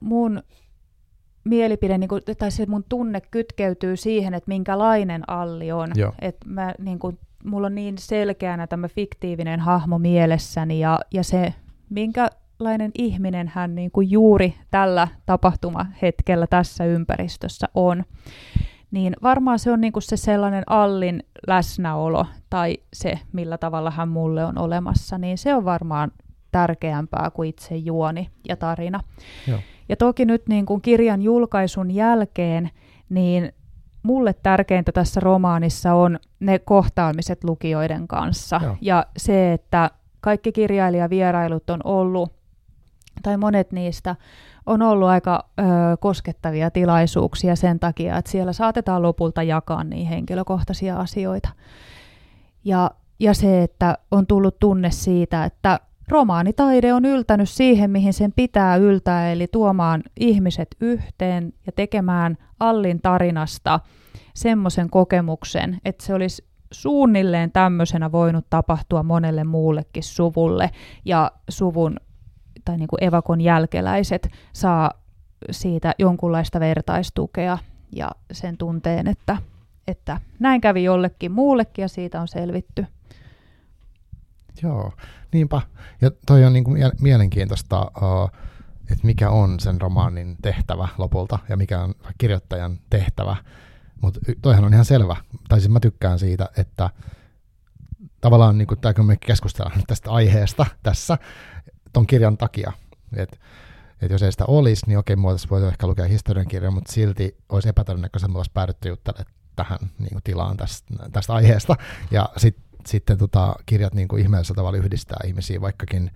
mun 0.00 0.42
mielipide 1.44 1.98
niin 1.98 2.08
kuin, 2.08 2.22
tai 2.38 2.50
se 2.50 2.66
mun 2.66 2.84
tunne 2.88 3.20
kytkeytyy 3.20 3.96
siihen, 3.96 4.34
että 4.34 4.48
minkälainen 4.48 5.30
Alli 5.30 5.72
on. 5.72 5.92
Että 6.20 6.48
mä, 6.48 6.74
niin 6.78 6.98
kuin, 6.98 7.18
mulla 7.44 7.66
on 7.66 7.74
niin 7.74 7.98
selkeänä 7.98 8.66
tämä 8.66 8.88
fiktiivinen 8.88 9.60
hahmo 9.60 9.98
mielessäni 9.98 10.80
ja, 10.80 10.98
ja 11.10 11.24
se, 11.24 11.54
minkälainen 11.90 12.90
ihminen 12.98 13.52
hän 13.54 13.74
niin 13.74 13.90
kuin 13.90 14.10
juuri 14.10 14.54
tällä 14.70 15.08
tapahtumahetkellä 15.26 16.46
tässä 16.46 16.84
ympäristössä 16.84 17.68
on. 17.74 18.04
Niin 18.90 19.16
varmaan 19.22 19.58
se 19.58 19.72
on 19.72 19.80
niin 19.80 19.92
kuin 19.92 20.02
se 20.02 20.16
sellainen 20.16 20.64
Allin 20.66 21.22
läsnäolo 21.46 22.26
tai 22.50 22.78
se, 22.92 23.18
millä 23.32 23.58
tavalla 23.58 23.90
hän 23.90 24.08
mulle 24.08 24.44
on 24.44 24.58
olemassa, 24.58 25.18
niin 25.18 25.38
se 25.38 25.54
on 25.54 25.64
varmaan 25.64 26.12
tärkeämpää 26.52 27.30
kuin 27.30 27.48
itse 27.48 27.76
juoni 27.76 28.30
ja 28.48 28.56
tarina. 28.56 29.00
Joo. 29.48 29.58
Ja 29.92 29.96
toki 29.96 30.24
nyt 30.24 30.48
niin 30.48 30.66
kuin 30.66 30.82
kirjan 30.82 31.22
julkaisun 31.22 31.90
jälkeen, 31.90 32.70
niin 33.08 33.52
mulle 34.02 34.32
tärkeintä 34.42 34.92
tässä 34.92 35.20
romaanissa 35.20 35.94
on 35.94 36.18
ne 36.40 36.58
kohtaamiset 36.58 37.44
lukijoiden 37.44 38.08
kanssa. 38.08 38.60
Joo. 38.62 38.76
Ja 38.80 39.06
se, 39.16 39.52
että 39.52 39.90
kaikki 40.20 40.52
kirjailijavierailut 40.52 41.70
on 41.70 41.80
ollut, 41.84 42.32
tai 43.22 43.36
monet 43.36 43.72
niistä 43.72 44.16
on 44.66 44.82
ollut 44.82 45.08
aika 45.08 45.48
ö, 45.58 45.62
koskettavia 46.00 46.70
tilaisuuksia 46.70 47.56
sen 47.56 47.80
takia, 47.80 48.18
että 48.18 48.30
siellä 48.30 48.52
saatetaan 48.52 49.02
lopulta 49.02 49.42
jakaa 49.42 49.84
niin 49.84 50.06
henkilökohtaisia 50.06 50.96
asioita. 50.96 51.48
Ja, 52.64 52.90
ja 53.20 53.34
se, 53.34 53.62
että 53.62 53.98
on 54.10 54.26
tullut 54.26 54.58
tunne 54.58 54.90
siitä, 54.90 55.44
että 55.44 55.80
romaanitaide 56.12 56.92
on 56.94 57.04
yltänyt 57.04 57.48
siihen, 57.48 57.90
mihin 57.90 58.12
sen 58.12 58.32
pitää 58.32 58.76
yltää, 58.76 59.32
eli 59.32 59.46
tuomaan 59.46 60.02
ihmiset 60.20 60.68
yhteen 60.80 61.52
ja 61.66 61.72
tekemään 61.72 62.36
Allin 62.60 63.02
tarinasta 63.02 63.80
semmoisen 64.34 64.90
kokemuksen, 64.90 65.80
että 65.84 66.04
se 66.06 66.14
olisi 66.14 66.44
suunnilleen 66.72 67.52
tämmöisenä 67.52 68.12
voinut 68.12 68.46
tapahtua 68.50 69.02
monelle 69.02 69.44
muullekin 69.44 70.02
suvulle 70.02 70.70
ja 71.04 71.32
suvun 71.48 71.96
tai 72.64 72.76
niin 72.76 72.88
kuin 72.88 73.04
evakon 73.04 73.40
jälkeläiset 73.40 74.28
saa 74.52 74.90
siitä 75.50 75.94
jonkunlaista 75.98 76.60
vertaistukea 76.60 77.58
ja 77.96 78.10
sen 78.32 78.56
tunteen, 78.56 79.06
että, 79.06 79.36
että 79.86 80.20
näin 80.38 80.60
kävi 80.60 80.84
jollekin 80.84 81.32
muullekin 81.32 81.82
ja 81.82 81.88
siitä 81.88 82.20
on 82.20 82.28
selvitty. 82.28 82.86
Joo, 84.62 84.92
niinpä. 85.32 85.60
Ja 86.00 86.10
toi 86.26 86.44
on 86.44 86.52
niin 86.52 86.64
kuin 86.64 86.82
mielenkiintoista, 87.00 87.90
että 88.90 89.06
mikä 89.06 89.30
on 89.30 89.60
sen 89.60 89.80
romaanin 89.80 90.36
tehtävä 90.42 90.88
lopulta 90.98 91.38
ja 91.48 91.56
mikä 91.56 91.80
on 91.80 91.94
kirjoittajan 92.18 92.78
tehtävä. 92.90 93.36
Mutta 94.00 94.20
toihan 94.42 94.64
on 94.64 94.72
ihan 94.72 94.84
selvä, 94.84 95.16
tai 95.48 95.60
siis 95.60 95.72
mä 95.72 95.80
tykkään 95.80 96.18
siitä, 96.18 96.48
että 96.56 96.90
tavallaan 98.20 98.58
niin 98.58 98.68
kuin, 98.68 98.80
tämä, 98.80 98.94
kun 98.94 99.06
me 99.06 99.16
keskustellaan 99.16 99.82
tästä 99.86 100.10
aiheesta 100.10 100.66
tässä, 100.82 101.18
ton 101.92 102.06
kirjan 102.06 102.36
takia. 102.36 102.72
Et, 103.16 103.40
et 104.02 104.10
jos 104.10 104.22
ei 104.22 104.32
sitä 104.32 104.44
olisi, 104.48 104.86
niin 104.86 104.98
okei, 104.98 105.16
muotoisi 105.16 105.50
voisi 105.50 105.66
ehkä 105.66 105.86
lukea 105.86 106.06
historiankirjaa, 106.06 106.70
mutta 106.70 106.92
silti 106.92 107.36
olisi 107.48 107.68
epätodennäköistä, 107.68 108.26
että 108.26 108.32
me 108.32 108.38
olisi 108.38 108.50
päädytty 108.54 108.88
juttelemaan 108.88 109.32
tähän 109.56 109.78
niin 109.98 110.10
kuin, 110.12 110.22
tilaan 110.22 110.56
tästä, 110.56 110.94
tästä 111.12 111.34
aiheesta. 111.34 111.76
Ja 112.10 112.28
sit, 112.36 112.56
sitten 112.86 113.18
tota, 113.18 113.54
kirjat 113.66 113.94
niin 113.94 114.08
kuin 114.08 114.22
ihmeellisellä 114.22 114.56
tavalla 114.56 114.78
yhdistää 114.78 115.18
ihmisiä, 115.26 115.60
vaikkakin 115.60 116.10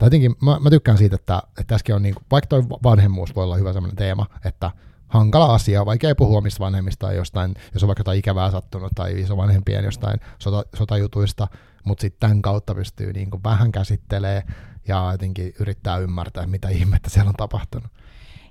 tai 0.00 0.06
jotenkin 0.06 0.36
mä, 0.42 0.58
mä 0.60 0.70
tykkään 0.70 0.98
siitä, 0.98 1.14
että, 1.16 1.42
että 1.48 1.64
tässäkin 1.64 1.94
on, 1.94 2.02
niin 2.02 2.14
kuin, 2.14 2.24
vaikka 2.30 2.46
toi 2.48 2.62
vanhemmuus 2.82 3.34
voi 3.34 3.44
olla 3.44 3.56
hyvä 3.56 3.72
sellainen 3.72 3.96
teema, 3.96 4.26
että 4.44 4.70
hankala 5.08 5.54
asia, 5.54 5.86
vaikea 5.86 6.14
puhua 6.14 6.38
omista 6.38 6.64
vanhemmista 6.64 7.06
tai 7.06 7.16
jostain, 7.16 7.54
jos 7.74 7.82
on 7.82 7.86
vaikka 7.86 8.00
jotain 8.00 8.18
ikävää 8.18 8.50
sattunut 8.50 8.92
tai 8.94 9.26
vanhempien 9.36 9.84
jostain 9.84 10.20
sota, 10.38 10.64
sotajutuista, 10.76 11.48
mutta 11.84 12.00
sitten 12.02 12.20
tämän 12.20 12.42
kautta 12.42 12.74
pystyy 12.74 13.12
niin 13.12 13.30
kuin 13.30 13.42
vähän 13.44 13.72
käsittelee 13.72 14.42
ja 14.88 15.08
jotenkin 15.12 15.52
yrittää 15.60 15.98
ymmärtää, 15.98 16.46
mitä 16.46 16.68
ihmettä 16.68 17.10
siellä 17.10 17.28
on 17.28 17.34
tapahtunut. 17.36 17.90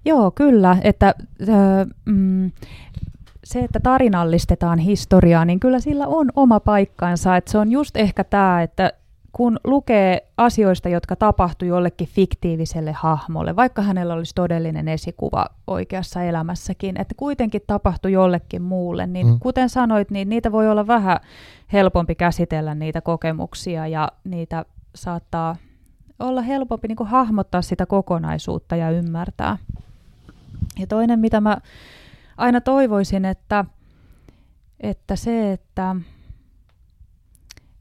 Joo, 0.06 0.32
kyllä. 0.32 0.78
Että, 0.82 1.16
äh, 1.50 1.88
mm, 2.06 2.52
se, 3.50 3.60
että 3.60 3.80
tarinallistetaan 3.80 4.80
historiaa, 4.80 5.46
niin 5.46 5.60
kyllä 5.60 5.80
sillä 5.80 6.08
on 6.08 6.32
oma 6.36 6.60
paikkansa. 6.60 7.38
Että 7.38 7.52
se 7.52 7.58
on 7.58 7.72
just 7.72 7.98
ehkä 7.98 8.24
tämä, 8.24 8.62
että 8.62 8.94
kun 9.32 9.60
lukee 9.64 10.28
asioista, 10.38 10.90
jotka 10.90 11.16
tapahtui 11.16 11.68
jollekin 11.68 12.08
fiktiiviselle 12.08 12.92
hahmolle, 12.92 13.56
vaikka 13.56 13.82
hänellä 13.82 14.14
olisi 14.14 14.36
todellinen 14.36 14.88
esikuva 14.88 15.46
oikeassa 15.68 16.24
elämässäkin, 16.24 17.02
että 17.02 17.16
kuitenkin 17.18 17.62
tapahtui 17.68 18.12
jollekin 18.12 18.62
muulle, 18.62 19.08
niin 19.08 19.28
mm. 19.28 19.40
kuten 19.40 19.70
sanoit, 19.70 20.12
niin 20.12 20.30
niitä 20.30 20.52
voi 20.52 20.70
olla 20.70 20.88
vähän 20.88 21.20
helpompi 21.74 22.16
käsitellä 22.16 22.76
niitä 22.76 23.02
kokemuksia 23.02 23.88
ja 23.88 24.12
niitä 24.24 24.66
saattaa 24.96 25.56
olla 26.20 26.42
helpompi 26.42 26.88
niin 26.88 26.96
kuin 26.96 27.10
hahmottaa 27.10 27.62
sitä 27.62 27.86
kokonaisuutta 27.86 28.76
ja 28.76 28.92
ymmärtää. 28.92 29.58
Ja 30.80 30.88
toinen, 30.88 31.20
mitä 31.20 31.42
mä 31.42 31.58
aina 32.40 32.62
toivoisin, 32.62 33.26
että, 33.26 33.66
että 34.80 35.16
se, 35.16 35.52
että 35.52 35.96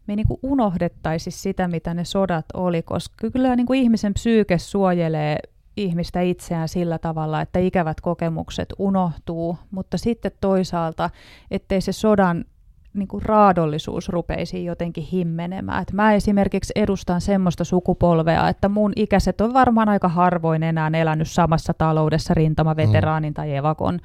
me 0.06 0.16
niin 0.16 0.28
kuin 0.28 0.40
unohdettaisi 0.42 1.30
sitä, 1.30 1.68
mitä 1.68 1.94
ne 1.94 2.04
sodat 2.04 2.46
oli, 2.54 2.82
koska 2.82 3.30
kyllä 3.32 3.56
niin 3.56 3.66
kuin 3.66 3.80
ihmisen 3.80 4.14
psyyke 4.14 4.58
suojelee 4.58 5.38
ihmistä 5.76 6.20
itseään 6.20 6.68
sillä 6.68 6.98
tavalla, 6.98 7.40
että 7.40 7.58
ikävät 7.58 8.00
kokemukset 8.00 8.68
unohtuu, 8.78 9.58
mutta 9.70 9.98
sitten 9.98 10.32
toisaalta, 10.40 11.10
ettei 11.50 11.80
se 11.80 11.92
sodan 11.92 12.44
niin 12.94 13.08
kuin 13.08 13.22
raadollisuus 13.22 14.08
rupeisi 14.08 14.64
jotenkin 14.64 15.04
himmenemään. 15.04 15.82
Et 15.82 15.92
mä 15.92 16.14
esimerkiksi 16.14 16.72
edustan 16.76 17.20
semmoista 17.20 17.64
sukupolvea, 17.64 18.48
että 18.48 18.68
mun 18.68 18.92
ikäiset 18.96 19.40
on 19.40 19.54
varmaan 19.54 19.88
aika 19.88 20.08
harvoin 20.08 20.62
enää 20.62 20.90
elänyt 20.94 21.28
samassa 21.30 21.74
taloudessa 21.74 22.34
rintamaveteraanin 22.34 23.30
mm. 23.30 23.34
tai 23.34 23.56
evakon 23.56 24.00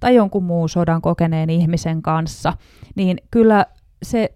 tai 0.00 0.14
jonkun 0.14 0.44
muun 0.44 0.68
sodan 0.68 1.02
kokeneen 1.02 1.50
ihmisen 1.50 2.02
kanssa, 2.02 2.52
niin 2.94 3.18
kyllä 3.30 3.66
se 4.02 4.34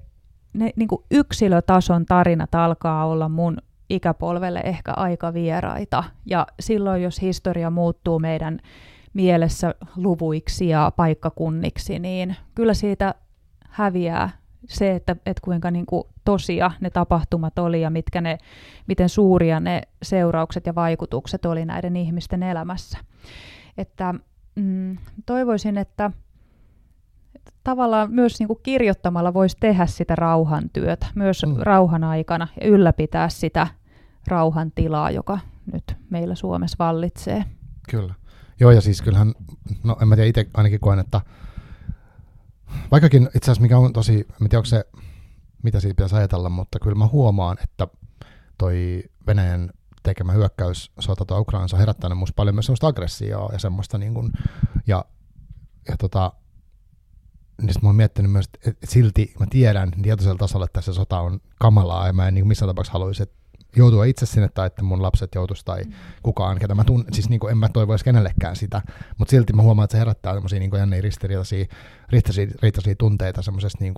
ne 0.52 0.70
niin 0.76 0.88
kuin 0.88 1.02
yksilötason 1.10 2.06
tarinat 2.06 2.54
alkaa 2.54 3.06
olla 3.06 3.28
mun 3.28 3.58
ikäpolvelle 3.90 4.60
ehkä 4.64 4.92
aika 4.96 5.34
vieraita. 5.34 6.04
Ja 6.26 6.46
silloin, 6.60 7.02
jos 7.02 7.22
historia 7.22 7.70
muuttuu 7.70 8.18
meidän 8.18 8.58
mielessä 9.12 9.74
luvuiksi 9.96 10.68
ja 10.68 10.92
paikkakunniksi, 10.96 11.98
niin 11.98 12.36
kyllä 12.54 12.74
siitä 12.74 13.14
häviää 13.68 14.30
se, 14.68 14.94
että, 14.94 15.16
että 15.26 15.40
kuinka 15.44 15.70
niin 15.70 15.86
kuin 15.86 16.04
tosia 16.24 16.70
ne 16.80 16.90
tapahtumat 16.90 17.58
oli 17.58 17.80
ja 17.80 17.90
mitkä 17.90 18.20
ne, 18.20 18.38
miten 18.86 19.08
suuria 19.08 19.60
ne 19.60 19.82
seuraukset 20.02 20.66
ja 20.66 20.74
vaikutukset 20.74 21.46
oli 21.46 21.64
näiden 21.64 21.96
ihmisten 21.96 22.42
elämässä. 22.42 22.98
Että 23.78 24.14
mm, 24.60 24.98
toivoisin, 25.26 25.78
että 25.78 26.10
tavallaan 27.64 28.12
myös 28.12 28.38
niin 28.38 28.46
kuin 28.46 28.60
kirjoittamalla 28.62 29.34
voisi 29.34 29.56
tehdä 29.60 29.86
sitä 29.86 30.16
rauhantyötä 30.16 31.06
myös 31.14 31.42
mm. 31.46 31.56
rauhan 31.58 32.04
aikana 32.04 32.48
ja 32.60 32.66
ylläpitää 32.66 33.28
sitä 33.28 33.66
rauhan 34.26 34.72
tilaa, 34.74 35.10
joka 35.10 35.38
nyt 35.72 35.96
meillä 36.10 36.34
Suomessa 36.34 36.76
vallitsee. 36.78 37.44
Kyllä. 37.90 38.14
Joo, 38.60 38.70
ja 38.70 38.80
siis 38.80 39.02
kyllähän, 39.02 39.34
no 39.84 39.96
en 40.02 40.08
mä 40.08 40.16
tiedä, 40.16 40.28
itse 40.28 40.46
ainakin 40.54 40.80
koen, 40.80 40.98
että 40.98 41.20
vaikkakin 42.90 43.22
itse 43.22 43.38
asiassa 43.38 43.62
mikä 43.62 43.78
on 43.78 43.92
tosi, 43.92 44.14
en 44.14 44.48
tiedä 44.48 44.58
onko 44.58 44.64
se, 44.64 44.84
mitä 45.62 45.80
siitä 45.80 45.94
pitäisi 45.94 46.16
ajatella, 46.16 46.48
mutta 46.48 46.78
kyllä 46.78 46.96
mä 46.96 47.06
huomaan, 47.06 47.56
että 47.62 47.88
toi 48.58 49.02
Venäjän 49.26 49.70
tekemä 50.02 50.32
hyökkäys 50.32 50.93
sota 50.98 51.39
Ukrainassa 51.39 51.77
on 51.77 51.81
herättänyt 51.81 52.18
musta 52.18 52.35
paljon 52.36 52.55
myös 52.55 52.66
semmoista 52.66 52.86
aggressioa 52.86 53.52
ja 53.52 53.59
semmoista 53.59 53.98
niin 53.98 54.14
kuin, 54.14 54.32
ja, 54.86 55.05
ja 55.89 55.97
tota, 55.97 56.32
niin 57.62 57.74
mä 57.82 57.89
oon 57.89 57.97
miettinyt 57.97 58.32
myös, 58.32 58.48
että 58.66 58.86
silti 58.86 59.35
mä 59.40 59.47
tiedän 59.51 59.90
tietoisella 60.02 60.39
tasolla, 60.39 60.64
että 60.64 60.74
tässä 60.74 60.93
sota 60.93 61.20
on 61.20 61.40
kamalaa 61.59 62.06
ja 62.06 62.12
mä 62.12 62.28
en 62.28 62.35
niin 62.35 62.48
missään 62.48 62.68
tapauksessa 62.68 62.93
haluaisi, 62.93 63.22
että 63.22 63.40
joutua 63.77 64.05
itse 64.05 64.27
sinne 64.27 64.48
tai 64.48 64.66
että 64.66 64.82
mun 64.82 65.02
lapset 65.02 65.35
joutuisi 65.35 65.64
tai 65.64 65.85
mm. 65.85 65.93
kukaan, 66.22 66.59
ketä 66.59 66.74
mä 66.74 66.85
tunnen, 66.85 67.14
siis 67.14 67.28
niin 67.28 67.40
kuin 67.40 67.51
en 67.51 67.59
mä 67.59 67.68
toivoisi 67.68 68.05
kenellekään 68.05 68.56
sitä, 68.56 68.82
mutta 69.18 69.31
silti 69.31 69.52
mä 69.52 69.62
huomaan, 69.62 69.85
että 69.85 69.93
se 69.93 69.98
herättää 69.98 70.35
semmoisia 70.35 70.59
niin 70.59 70.70
jänniä 70.78 71.01
ristiriitaisia, 71.01 71.66
ristiriitaisia 72.09 72.94
tunteita 72.98 73.43
semmoisesta 73.43 73.78
niin 73.81 73.94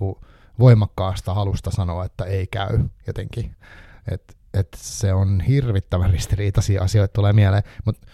voimakkaasta 0.59 1.33
halusta 1.33 1.71
sanoa, 1.71 2.05
että 2.05 2.25
ei 2.25 2.47
käy 2.47 2.79
jotenkin. 3.07 3.55
Että 4.53 4.59
et 4.59 4.81
se 4.81 5.13
on 5.13 5.41
hirvittävän 5.41 6.11
ristiriitaisia 6.11 6.83
asioita 6.83 7.13
tulee 7.13 7.33
mieleen, 7.33 7.63
mutta 7.85 8.07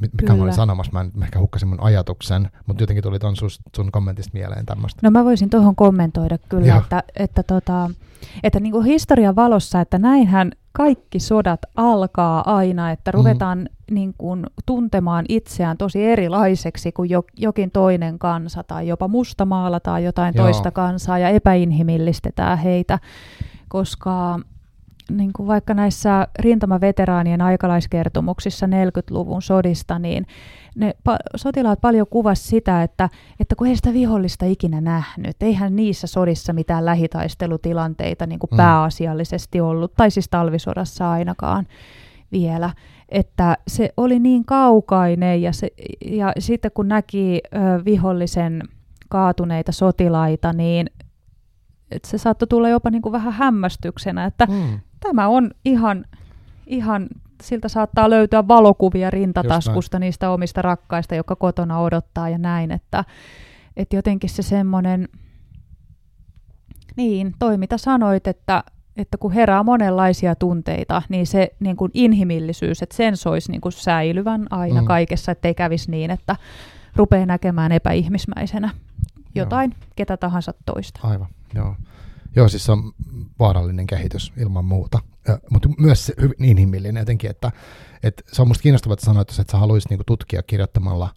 mikä 0.00 0.34
mä 0.34 0.42
olin 0.42 0.54
sanomassa, 0.54 0.92
mä, 0.92 1.00
en, 1.00 1.10
mä 1.14 1.24
ehkä 1.24 1.38
hukkasin 1.38 1.68
mun 1.68 1.82
ajatuksen, 1.82 2.50
mutta 2.66 2.82
jotenkin 2.82 3.02
tuli 3.02 3.18
ton 3.18 3.36
sus, 3.36 3.60
sun 3.76 3.92
kommentista 3.92 4.30
mieleen 4.34 4.66
tämmöistä. 4.66 5.00
No 5.02 5.10
mä 5.10 5.24
voisin 5.24 5.50
tuohon 5.50 5.76
kommentoida 5.76 6.38
kyllä, 6.48 6.66
Joo. 6.66 6.78
että, 6.78 7.02
että, 7.16 7.42
tota, 7.42 7.90
että 8.42 8.60
niin 8.60 8.72
kuin 8.72 8.84
historian 8.84 9.36
valossa, 9.36 9.80
että 9.80 9.98
näinhän 9.98 10.52
kaikki 10.72 11.20
sodat 11.20 11.60
alkaa 11.76 12.56
aina, 12.56 12.90
että 12.90 13.10
ruvetaan 13.10 13.58
mm-hmm. 13.58 13.94
niin 13.94 14.14
kuin, 14.18 14.46
tuntemaan 14.66 15.24
itseään 15.28 15.76
tosi 15.76 16.04
erilaiseksi 16.04 16.92
kuin 16.92 17.10
jo, 17.10 17.24
jokin 17.36 17.70
toinen 17.70 18.18
kansa 18.18 18.62
tai 18.62 18.88
jopa 18.88 19.08
mustamaalataan 19.08 20.04
jotain 20.04 20.34
Joo. 20.36 20.44
toista 20.44 20.70
kansaa 20.70 21.18
ja 21.18 21.28
epäinhimillistetään 21.28 22.58
heitä, 22.58 22.98
koska 23.68 24.40
niin 25.16 25.32
kuin 25.32 25.46
vaikka 25.46 25.74
näissä 25.74 26.28
rintamaveteraanien 26.38 27.40
aikalaiskertomuksissa 27.40 28.66
40-luvun 28.66 29.42
sodista, 29.42 29.98
niin 29.98 30.26
ne 30.74 30.94
pa- 31.08 31.16
sotilaat 31.36 31.80
paljon 31.80 32.06
kuvasi 32.10 32.48
sitä, 32.48 32.82
että, 32.82 33.08
että 33.40 33.54
kun 33.54 33.66
ei 33.66 33.76
sitä 33.76 33.92
vihollista 33.92 34.46
ikinä 34.46 34.80
nähnyt, 34.80 35.42
eihän 35.42 35.76
niissä 35.76 36.06
sodissa 36.06 36.52
mitään 36.52 36.84
lähitaistelutilanteita 36.84 38.26
niin 38.26 38.38
kuin 38.38 38.50
mm. 38.50 38.56
pääasiallisesti 38.56 39.60
ollut, 39.60 39.94
tai 39.94 40.10
siis 40.10 40.28
talvisodassa 40.28 41.10
ainakaan, 41.10 41.66
vielä, 42.32 42.70
että 43.08 43.56
se 43.68 43.90
oli 43.96 44.18
niin 44.18 44.44
kaukainen 44.44 45.42
ja, 45.42 45.52
se, 45.52 45.68
ja 46.06 46.32
sitten 46.38 46.70
kun 46.74 46.88
näki 46.88 47.40
ö, 47.44 47.84
vihollisen 47.84 48.62
kaatuneita 49.08 49.72
sotilaita, 49.72 50.52
niin 50.52 50.90
että 51.90 52.08
se 52.08 52.18
saattoi 52.18 52.48
tulla 52.48 52.68
jopa 52.68 52.90
niin 52.90 53.02
kuin 53.02 53.12
vähän 53.12 53.32
hämmästyksenä, 53.32 54.24
että 54.24 54.46
mm. 54.46 54.80
Tämä 55.00 55.28
on 55.28 55.50
ihan, 55.64 56.04
ihan, 56.66 57.08
siltä 57.42 57.68
saattaa 57.68 58.10
löytyä 58.10 58.48
valokuvia 58.48 59.10
rintataskusta 59.10 59.98
niistä 59.98 60.30
omista 60.30 60.62
rakkaista, 60.62 61.14
joka 61.14 61.36
kotona 61.36 61.80
odottaa 61.80 62.28
ja 62.28 62.38
näin, 62.38 62.70
että, 62.70 63.04
että 63.76 63.96
jotenkin 63.96 64.30
se 64.30 64.42
semmoinen, 64.42 65.08
niin, 66.96 67.34
toi 67.38 67.58
mitä 67.58 67.78
sanoit, 67.78 68.26
että, 68.26 68.64
että 68.96 69.18
kun 69.18 69.32
herää 69.32 69.62
monenlaisia 69.62 70.34
tunteita, 70.34 71.02
niin 71.08 71.26
se 71.26 71.54
niin 71.60 71.76
kuin 71.76 71.90
inhimillisyys, 71.94 72.82
että 72.82 72.96
sen 72.96 73.16
soisi 73.16 73.50
niin 73.50 73.60
kuin 73.60 73.72
säilyvän 73.72 74.46
aina 74.50 74.80
mm. 74.80 74.86
kaikessa, 74.86 75.32
ettei 75.32 75.54
kävisi 75.54 75.90
niin, 75.90 76.10
että 76.10 76.36
rupeaa 76.96 77.26
näkemään 77.26 77.72
epäihmismäisenä 77.72 78.70
jotain, 79.34 79.70
joo. 79.70 79.88
ketä 79.96 80.16
tahansa 80.16 80.54
toista. 80.66 81.00
Aivan, 81.02 81.28
joo. 81.54 81.74
Joo, 82.36 82.48
siis 82.48 82.64
se 82.64 82.72
on 82.72 82.92
vaarallinen 83.38 83.86
kehitys 83.86 84.32
ilman 84.36 84.64
muuta, 84.64 84.98
ja, 85.28 85.38
mutta 85.50 85.68
myös 85.78 86.06
se 86.06 86.14
hyvin 86.20 86.44
inhimillinen 86.44 87.00
jotenkin, 87.00 87.30
että, 87.30 87.52
että 88.02 88.22
se 88.32 88.42
on 88.42 88.48
musta 88.48 88.62
kiinnostavaa, 88.62 88.92
että 88.94 89.04
sanoit, 89.04 89.30
että 89.30 89.52
sä 89.52 89.58
haluaisit 89.58 89.90
niinku 89.90 90.04
tutkia 90.06 90.42
kirjoittamalla 90.42 91.14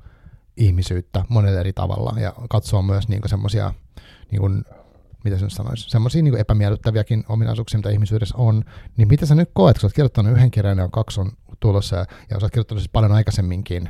ihmisyyttä 0.58 1.26
monella 1.30 1.60
eri 1.60 1.74
tavalla 1.74 2.20
ja 2.20 2.34
katsoa 2.50 2.82
myös 2.82 3.08
niinku 3.08 3.28
semmoisia, 3.28 3.74
niinku, 4.32 4.50
mitä 5.24 5.38
se 5.38 5.44
nyt 5.46 5.54
sanoisi, 5.54 5.90
semmoisia 5.90 6.24
niinku 6.24 6.40
epämiellyttäviäkin 6.40 7.24
ominaisuuksia, 7.30 7.78
mitä 7.78 7.90
ihmisyydessä 7.90 8.38
on, 8.38 8.64
niin 8.98 9.08
mitä 9.08 9.26
sä 9.26 9.36
nyt 9.36 9.50
koet, 9.54 9.76
kun 9.76 9.82
sä 9.82 9.88
oot 9.88 9.94
kirjoittanut 9.94 10.32
yhden 10.32 10.52
kirjan 10.52 10.78
ja 10.78 10.90
kaksi 10.90 11.22
on 11.22 11.32
tulossa 11.60 11.96
ja, 11.96 12.06
ja 12.30 12.40
sä 12.40 12.46
oot 12.46 12.52
kirjoittanut 12.52 12.82
siis 12.82 12.92
paljon 12.94 13.12
aikaisemminkin, 13.12 13.90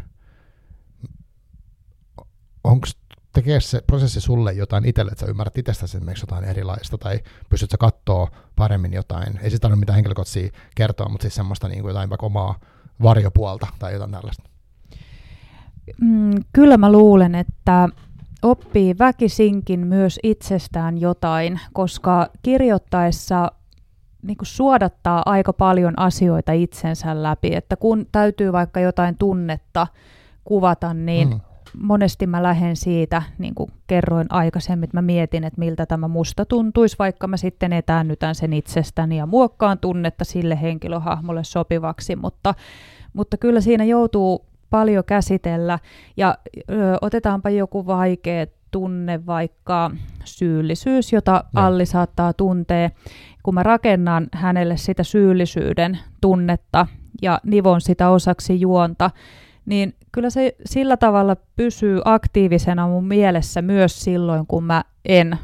onko 2.64 2.88
tekee 3.34 3.60
se 3.60 3.82
prosessi 3.88 4.22
sulle 4.22 4.54
jotain 4.54 4.86
itselle, 4.86 5.12
että 5.12 5.26
sä 5.26 5.32
ymmärrät 5.32 5.58
itsestäsi 5.58 5.98
esimerkiksi 5.98 6.24
jotain 6.24 6.44
erilaista, 6.44 6.98
tai 6.98 7.20
pystyt 7.50 7.72
sä 7.72 7.78
katsoa 7.78 8.32
paremmin 8.56 8.94
jotain, 8.94 9.40
ei 9.42 9.50
se 9.50 9.60
tarvitse 9.60 9.80
mitään 9.80 9.96
henkilökohtaisia 9.96 10.50
kertoa, 10.76 11.10
mutta 11.10 11.24
siis 11.24 11.36
semmoista 11.36 11.68
niin 11.68 11.82
kuin 11.82 11.90
jotain 11.90 12.10
vaikka 12.10 12.26
omaa 12.26 12.60
varjopuolta 13.04 13.68
tai 13.80 13.94
jotain 13.94 14.12
tällaista. 14.12 14.44
Mm, 16.02 16.32
kyllä 16.54 16.78
mä 16.78 16.92
luulen, 16.92 17.36
että 17.36 17.90
oppii 18.42 18.96
väkisinkin 19.00 19.88
myös 19.88 20.20
itsestään 20.24 20.98
jotain, 20.98 21.60
koska 21.74 22.28
kirjoittaessa 22.42 23.52
niin 24.22 24.38
kuin 24.38 24.48
suodattaa 24.48 25.24
aika 25.26 25.54
paljon 25.54 26.00
asioita 26.00 26.52
itsensä 26.52 27.24
läpi, 27.24 27.56
että 27.56 27.76
kun 27.76 28.06
täytyy 28.12 28.52
vaikka 28.52 28.80
jotain 28.80 29.18
tunnetta 29.18 29.88
kuvata, 30.44 30.94
niin 30.94 31.30
mm 31.30 31.40
monesti 31.78 32.28
mä 32.28 32.44
lähden 32.44 32.76
siitä, 32.76 33.22
niin 33.38 33.56
kuin 33.56 33.72
kerroin 33.88 34.28
aikaisemmin, 34.30 34.84
että 34.84 34.98
mä 34.98 35.02
mietin, 35.02 35.44
että 35.44 35.60
miltä 35.60 35.86
tämä 35.86 36.08
musta 36.08 36.46
tuntuisi, 36.46 36.96
vaikka 37.00 37.28
mä 37.28 37.38
sitten 37.38 37.74
etäännytän 37.74 38.36
sen 38.36 38.54
itsestäni 38.54 39.18
ja 39.18 39.26
muokkaan 39.26 39.80
tunnetta 39.80 40.26
sille 40.26 40.62
henkilöhahmolle 40.62 41.44
sopivaksi, 41.44 42.16
mutta, 42.16 42.54
mutta 43.14 43.38
kyllä 43.38 43.62
siinä 43.62 43.84
joutuu 43.84 44.46
paljon 44.70 45.04
käsitellä. 45.04 45.80
Ja 46.18 46.38
ö, 46.58 46.98
otetaanpa 47.02 47.50
joku 47.50 47.86
vaikea 47.86 48.46
tunne, 48.72 49.26
vaikka 49.26 49.92
syyllisyys, 50.24 51.14
jota 51.14 51.44
no. 51.54 51.62
Alli 51.62 51.86
saattaa 51.86 52.34
tuntea, 52.34 52.90
kun 53.44 53.54
mä 53.54 53.64
rakennan 53.64 54.28
hänelle 54.34 54.78
sitä 54.78 55.04
syyllisyyden 55.04 56.00
tunnetta 56.22 56.88
ja 57.22 57.40
nivon 57.44 57.82
sitä 57.82 58.10
osaksi 58.10 58.60
juonta, 58.60 59.12
niin 59.66 59.94
kyllä 60.14 60.30
se 60.30 60.56
sillä 60.66 60.98
tavalla 60.98 61.36
pysyy 61.56 62.02
aktiivisena 62.06 62.88
mun 62.88 63.06
mielessä 63.06 63.62
myös 63.62 64.04
silloin, 64.04 64.48
kun 64.48 64.64
mä 64.64 64.84
en 65.06 65.38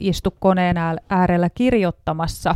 istu 0.00 0.34
koneen 0.38 0.76
äärellä 1.08 1.50
kirjoittamassa. 1.50 2.54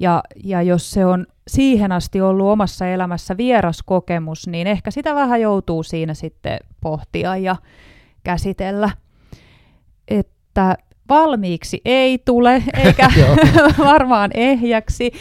Ja, 0.00 0.22
ja 0.44 0.62
jos 0.62 0.90
se 0.90 1.06
on 1.06 1.26
siihen 1.48 1.92
asti 1.92 2.20
ollut 2.20 2.46
omassa 2.46 2.86
elämässä 2.86 3.36
vieras 3.36 3.82
kokemus, 3.82 4.46
niin 4.46 4.66
ehkä 4.66 4.90
sitä 4.90 5.14
vähän 5.14 5.40
joutuu 5.40 5.82
siinä 5.82 6.14
sitten 6.14 6.58
pohtia 6.80 7.36
ja 7.36 7.56
käsitellä. 8.22 8.90
Että 10.08 10.76
valmiiksi 11.08 11.80
ei 11.84 12.18
tule, 12.18 12.62
eikä 12.84 13.10
varmaan 13.78 14.30
ehjäksi 14.34 15.12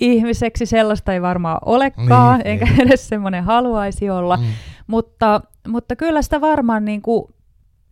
ihmiseksi 0.00 0.66
sellaista 0.66 1.12
ei 1.12 1.22
varmaan 1.22 1.58
olekaan, 1.66 2.38
niin, 2.38 2.46
eikä 2.46 2.64
niin. 2.64 2.80
edes 2.80 3.08
semmoinen 3.08 3.44
haluaisi 3.44 4.10
olla. 4.10 4.36
Mm. 4.36 4.44
Mutta, 4.86 5.40
mutta 5.68 5.96
kyllä 5.96 6.22
sitä 6.22 6.40
varmaan 6.40 6.84
niin 6.84 7.02
kuin 7.02 7.34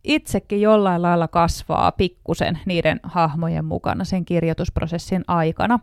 itsekin 0.05 0.61
jollain 0.61 1.03
lailla 1.03 1.29
kasvaa 1.29 1.93
pikkusen 1.93 2.59
niiden 2.67 3.01
hahmojen 3.03 3.65
mukana 3.65 4.05
sen 4.05 4.25
kirjoitusprosessin 4.25 5.25
aikana. 5.27 5.79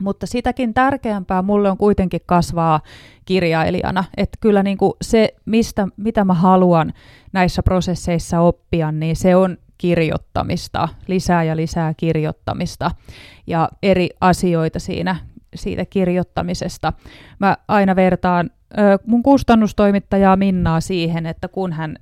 Mutta 0.00 0.26
sitäkin 0.26 0.74
tärkeämpää 0.74 1.42
mulle 1.42 1.70
on 1.70 1.78
kuitenkin 1.78 2.20
kasvaa 2.26 2.80
kirjailijana. 3.24 4.04
Että 4.16 4.38
kyllä 4.40 4.62
niin 4.62 4.78
kuin 4.78 4.92
se, 5.02 5.34
mistä, 5.44 5.88
mitä 5.96 6.24
mä 6.24 6.34
haluan 6.34 6.92
näissä 7.32 7.62
prosesseissa 7.62 8.40
oppia, 8.40 8.92
niin 8.92 9.16
se 9.16 9.36
on 9.36 9.56
kirjoittamista, 9.78 10.88
lisää 11.06 11.44
ja 11.44 11.56
lisää 11.56 11.94
kirjoittamista 11.94 12.90
ja 13.46 13.68
eri 13.82 14.08
asioita 14.20 14.78
siinä 14.78 15.16
siitä 15.54 15.84
kirjoittamisesta. 15.84 16.92
Mä 17.38 17.56
aina 17.68 17.96
vertaan 17.96 18.50
mun 19.06 19.22
kustannustoimittajaa 19.22 20.36
Minnaa 20.36 20.80
siihen, 20.80 21.26
että 21.26 21.48
kun 21.48 21.72
hän 21.72 21.96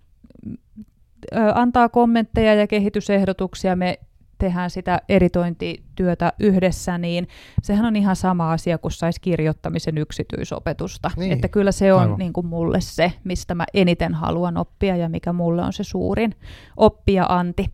antaa 1.55 1.89
kommentteja 1.89 2.55
ja 2.55 2.67
kehitysehdotuksia, 2.67 3.77
me 3.77 3.99
tehdään 4.39 4.71
sitä 4.71 5.01
editointityötä 5.09 6.33
yhdessä, 6.41 6.99
niin 6.99 7.29
sehän 7.63 7.87
on 7.87 7.97
ihan 7.97 8.17
sama 8.17 8.53
asia 8.53 8.79
kuin 8.79 8.93
saisi 8.93 9.21
kirjoittamisen 9.21 9.99
yksityisopetusta. 9.99 11.11
Niin, 11.17 11.33
että 11.33 11.49
kyllä 11.49 11.73
se 11.73 11.93
on 11.93 12.15
niin 12.19 12.33
kuin 12.33 12.47
mulle 12.47 12.81
se, 12.81 13.13
mistä 13.25 13.55
mä 13.55 13.65
eniten 13.75 14.15
haluan 14.15 14.57
oppia 14.57 14.97
ja 14.97 15.09
mikä 15.09 15.33
mulle 15.33 15.63
on 15.63 15.73
se 15.73 15.85
suurin 15.85 16.35
oppia-anti. 16.77 17.67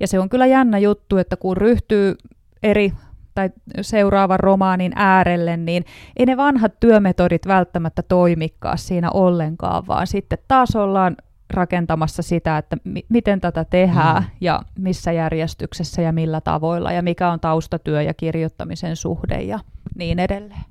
Ja 0.00 0.06
se 0.06 0.18
on 0.18 0.28
kyllä 0.28 0.46
jännä 0.46 0.78
juttu, 0.78 1.16
että 1.16 1.36
kun 1.36 1.56
ryhtyy 1.56 2.14
eri 2.62 2.92
tai 3.40 3.50
seuraavan 3.80 4.40
romaanin 4.40 4.92
äärelle, 4.94 5.56
niin 5.56 5.84
ei 6.16 6.26
ne 6.26 6.36
vanhat 6.36 6.80
työmetodit 6.80 7.46
välttämättä 7.46 8.02
toimikaan 8.02 8.78
siinä 8.78 9.10
ollenkaan, 9.10 9.86
vaan 9.86 10.06
sitten 10.06 10.38
taas 10.48 10.76
ollaan 10.76 11.16
rakentamassa 11.50 12.22
sitä, 12.22 12.58
että 12.58 12.76
mi- 12.84 13.06
miten 13.08 13.40
tätä 13.40 13.64
tehdään 13.64 14.22
mm. 14.22 14.28
ja 14.40 14.62
missä 14.78 15.12
järjestyksessä 15.12 16.02
ja 16.02 16.12
millä 16.12 16.40
tavoilla 16.40 16.92
ja 16.92 17.02
mikä 17.02 17.30
on 17.30 17.40
taustatyö 17.40 18.02
ja 18.02 18.14
kirjoittamisen 18.14 18.96
suhde 18.96 19.42
ja 19.42 19.58
niin 19.94 20.18
edelleen. 20.18 20.64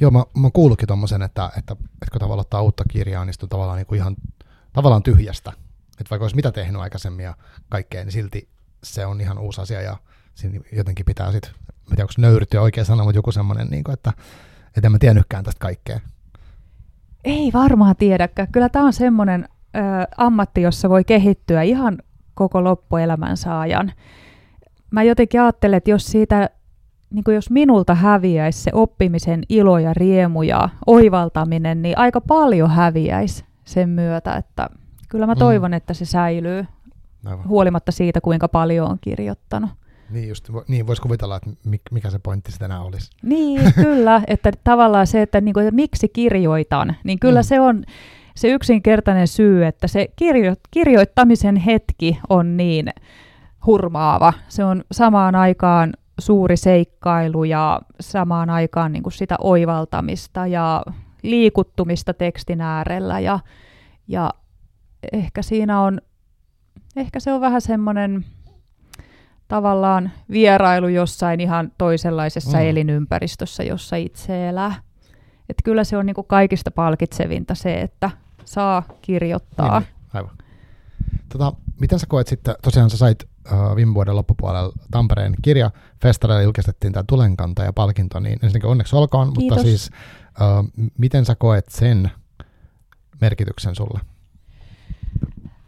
Joo, 0.00 0.10
mä, 0.10 0.24
mä 0.38 0.50
kuullutkin 0.52 0.86
tuommoisen, 0.86 1.22
että, 1.22 1.46
että, 1.46 1.72
että 1.72 2.10
kun 2.12 2.20
tavallaan 2.20 2.40
ottaa 2.40 2.62
uutta 2.62 2.84
kirjaa, 2.90 3.24
niin 3.24 3.34
sitten 3.34 3.48
tavallaan, 3.48 3.76
niin 3.76 3.86
kuin 3.86 3.98
ihan 3.98 4.16
tavallaan 4.72 5.02
tyhjästä. 5.02 5.52
Että 6.00 6.10
vaikka 6.10 6.24
olisi 6.24 6.36
mitä 6.36 6.52
tehnyt 6.52 6.82
aikaisemmin 6.82 7.24
ja 7.24 7.34
kaikkea, 7.68 8.04
niin 8.04 8.12
silti 8.12 8.48
se 8.84 9.06
on 9.06 9.20
ihan 9.20 9.38
uusi 9.38 9.60
asia 9.60 9.82
ja 9.82 9.96
siinä 10.34 10.60
jotenkin 10.72 11.06
pitää 11.06 11.32
sitten 11.32 11.50
mä 11.90 11.96
tiedän, 11.96 12.04
onko 12.04 12.12
nöyrtyä 12.18 12.60
oikea 12.60 12.84
sana, 12.84 13.04
mutta 13.04 13.18
joku 13.18 13.32
semmoinen, 13.32 13.66
niin 13.68 13.84
kuin, 13.84 13.92
että, 13.92 14.12
että 14.76 14.88
en 14.88 14.92
mä 14.92 14.98
tiennytkään 14.98 15.44
tästä 15.44 15.60
kaikkea. 15.60 16.00
Ei 17.24 17.50
varmaan 17.52 17.96
tiedäkään. 17.96 18.48
Kyllä 18.52 18.68
tämä 18.68 18.84
on 18.84 18.92
semmoinen 18.92 19.48
ö, 19.76 19.78
ammatti, 20.16 20.62
jossa 20.62 20.88
voi 20.88 21.04
kehittyä 21.04 21.62
ihan 21.62 21.98
koko 22.34 22.64
loppuelämänsä 22.64 23.60
ajan. 23.60 23.92
Mä 24.90 25.02
jotenkin 25.02 25.40
ajattelen, 25.40 25.76
että 25.76 25.90
jos 25.90 26.06
siitä 26.06 26.50
niin 27.10 27.24
kuin 27.24 27.34
jos 27.34 27.50
minulta 27.50 27.94
häviäisi 27.94 28.62
se 28.62 28.70
oppimisen 28.74 29.42
ilo 29.48 29.78
ja 29.78 29.94
riemu 29.94 30.42
ja 30.42 30.68
oivaltaminen, 30.86 31.82
niin 31.82 31.98
aika 31.98 32.20
paljon 32.20 32.70
häviäisi 32.70 33.44
sen 33.64 33.88
myötä, 33.88 34.36
että 34.36 34.68
kyllä 35.08 35.26
mä 35.26 35.34
mm. 35.34 35.38
toivon, 35.38 35.70
mm. 35.70 35.76
että 35.76 35.94
se 35.94 36.04
säilyy 36.04 36.66
Aivan. 37.24 37.48
huolimatta 37.48 37.92
siitä, 37.92 38.20
kuinka 38.20 38.48
paljon 38.48 38.90
on 38.90 38.98
kirjoittanut. 39.00 39.70
Niin, 40.10 40.28
just, 40.28 40.50
niin 40.68 40.86
voisi 40.86 41.02
kuvitella, 41.02 41.36
että 41.36 41.50
mikä 41.90 42.10
se 42.10 42.18
pointti 42.18 42.52
enää 42.64 42.80
olisi. 42.80 43.10
Niin, 43.22 43.74
kyllä, 43.74 44.22
että 44.26 44.52
tavallaan 44.64 45.06
se, 45.06 45.22
että, 45.22 45.40
niin 45.40 45.52
kuin, 45.52 45.66
että 45.66 45.74
miksi 45.74 46.08
kirjoitan, 46.08 46.96
niin 47.04 47.18
kyllä 47.18 47.40
mm. 47.40 47.44
se 47.44 47.60
on 47.60 47.84
se 48.34 48.48
yksinkertainen 48.48 49.28
syy, 49.28 49.66
että 49.66 49.86
se 49.86 50.08
kirjo, 50.16 50.54
kirjoittamisen 50.70 51.56
hetki 51.56 52.18
on 52.28 52.56
niin 52.56 52.88
hurmaava. 53.66 54.32
Se 54.48 54.64
on 54.64 54.84
samaan 54.92 55.34
aikaan 55.34 55.92
suuri 56.18 56.56
seikkailu 56.56 57.44
ja 57.44 57.80
samaan 58.00 58.50
aikaan 58.50 58.92
niin 58.92 59.02
kuin 59.02 59.12
sitä 59.12 59.36
oivaltamista 59.40 60.46
ja 60.46 60.82
liikuttumista 61.22 62.14
tekstin 62.14 62.60
äärellä 62.60 63.20
ja, 63.20 63.40
ja 64.08 64.30
ehkä 65.12 65.42
siinä 65.42 65.80
on, 65.80 66.00
ehkä 66.96 67.20
se 67.20 67.32
on 67.32 67.40
vähän 67.40 67.60
semmoinen 67.60 68.24
tavallaan 69.48 70.10
vierailu 70.30 70.88
jossain 70.88 71.40
ihan 71.40 71.72
toisenlaisessa 71.78 72.58
mm. 72.58 72.64
elinympäristössä, 72.64 73.62
jossa 73.62 73.96
itse 73.96 74.48
elää. 74.48 74.74
että 75.48 75.62
kyllä 75.64 75.84
se 75.84 75.96
on 75.96 76.06
niin 76.06 76.14
kuin 76.14 76.26
kaikista 76.26 76.70
palkitsevinta 76.70 77.54
se, 77.54 77.80
että 77.80 78.10
saa 78.44 78.82
kirjoittaa. 79.02 79.80
Niin, 79.80 79.88
aivan. 80.14 80.30
Tota, 81.28 81.52
miten 81.80 81.98
sä 81.98 82.06
koet 82.08 82.26
sitten, 82.26 82.54
tosiaan 82.62 82.90
sä 82.90 82.96
sait 82.96 83.24
uh, 83.52 83.76
viime 83.76 83.94
vuoden 83.94 84.16
loppupuolella 84.16 84.72
Tampereen 84.90 85.34
kirjafestareilla 85.42 86.42
julkistettiin 86.42 86.92
tämä 86.92 87.04
Tulenkanta 87.06 87.62
ja 87.62 87.72
palkinto, 87.72 88.20
niin 88.20 88.38
ensinnäkin 88.42 88.70
onneksi 88.70 88.96
olkoon, 88.96 89.32
Kiitos. 89.32 89.56
mutta 89.56 89.62
siis 89.62 89.90
uh, 90.40 90.88
miten 90.98 91.24
sä 91.24 91.34
koet 91.34 91.68
sen 91.68 92.10
merkityksen 93.20 93.74
sulle? 93.74 94.00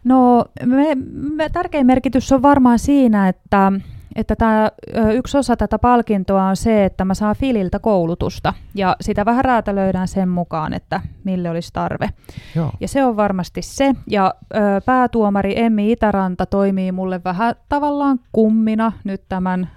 No 0.03 0.45
me, 0.65 0.95
me, 1.35 1.49
tärkein 1.49 1.85
merkitys 1.85 2.31
on 2.31 2.41
varmaan 2.41 2.79
siinä, 2.79 3.27
että, 3.27 3.71
että 4.15 4.35
tämä, 4.35 4.71
yksi 5.13 5.37
osa 5.37 5.55
tätä 5.55 5.79
palkintoa 5.79 6.43
on 6.43 6.55
se, 6.55 6.85
että 6.85 7.05
mä 7.05 7.13
saan 7.13 7.35
Fililtä 7.35 7.79
koulutusta 7.79 8.53
ja 8.75 8.95
sitä 9.01 9.25
vähän 9.25 9.45
räätälöidään 9.45 10.07
sen 10.07 10.29
mukaan, 10.29 10.73
että 10.73 11.01
mille 11.23 11.49
olisi 11.49 11.73
tarve. 11.73 12.09
Joo. 12.55 12.71
Ja 12.79 12.87
se 12.87 13.05
on 13.05 13.15
varmasti 13.15 13.61
se. 13.61 13.95
Ja 14.07 14.33
ö, 14.55 14.57
päätuomari 14.85 15.59
Emmi 15.59 15.91
Itäranta 15.91 16.45
toimii 16.45 16.91
mulle 16.91 17.21
vähän 17.23 17.55
tavallaan 17.69 18.19
kummina 18.31 18.91
nyt 19.03 19.21
tämän 19.29 19.69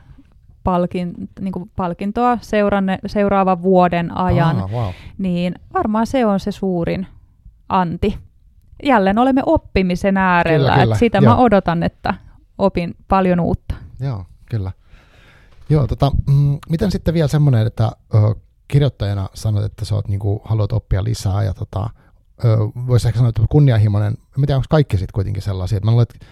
palkin, 0.65 1.15
niin 1.41 1.53
kuin 1.53 1.71
palkintoa 1.77 2.39
seuranne, 2.41 2.99
seuraavan 3.07 3.63
vuoden 3.63 4.17
ajan. 4.17 4.57
Ah, 4.57 4.71
wow. 4.71 4.93
Niin 5.19 5.55
varmaan 5.75 6.07
se 6.07 6.27
on 6.27 6.41
se 6.41 6.53
suurin 6.53 7.07
anti. 7.69 8.19
Jälleen 8.83 9.19
olemme 9.19 9.43
oppimisen 9.47 10.17
äärellä. 10.17 10.69
Kyllä, 10.69 10.83
kyllä. 10.83 10.95
Että 10.95 10.99
sitä 10.99 11.19
Joo. 11.19 11.35
mä 11.35 11.37
odotan, 11.37 11.83
että 11.83 12.15
opin 12.59 12.95
paljon 13.09 13.41
uutta. 13.41 13.75
Joo, 14.01 14.25
kyllä. 14.51 14.73
Joo, 15.69 15.87
tota, 15.87 16.13
mm, 16.27 16.59
miten 16.69 16.91
sitten 16.91 17.15
vielä 17.15 17.29
semmoinen, 17.29 17.67
että 17.67 17.93
ö, 18.15 18.35
kirjoittajana 18.69 19.29
sanot, 19.35 19.65
että 19.65 19.85
sä 19.85 19.95
oot, 19.95 20.09
niinku, 20.09 20.43
haluat 20.45 20.73
oppia 20.73 21.05
lisää 21.05 21.43
ja 21.43 21.55
tota, 21.55 21.91
voisi 22.87 23.09
ehkä 23.09 23.19
sanoa, 23.19 23.29
että 23.29 23.43
kunnianhimoinen, 23.51 24.13
en 24.13 24.47
tiedä, 24.47 24.57
onko 24.57 24.67
kaikki 24.71 24.99
sitten 24.99 25.15
kuitenkin 25.15 25.43
sellaisia, 25.43 25.77
että 25.77 25.87
mä 25.87 25.91
luulen, 25.91 26.07
että 26.11 26.27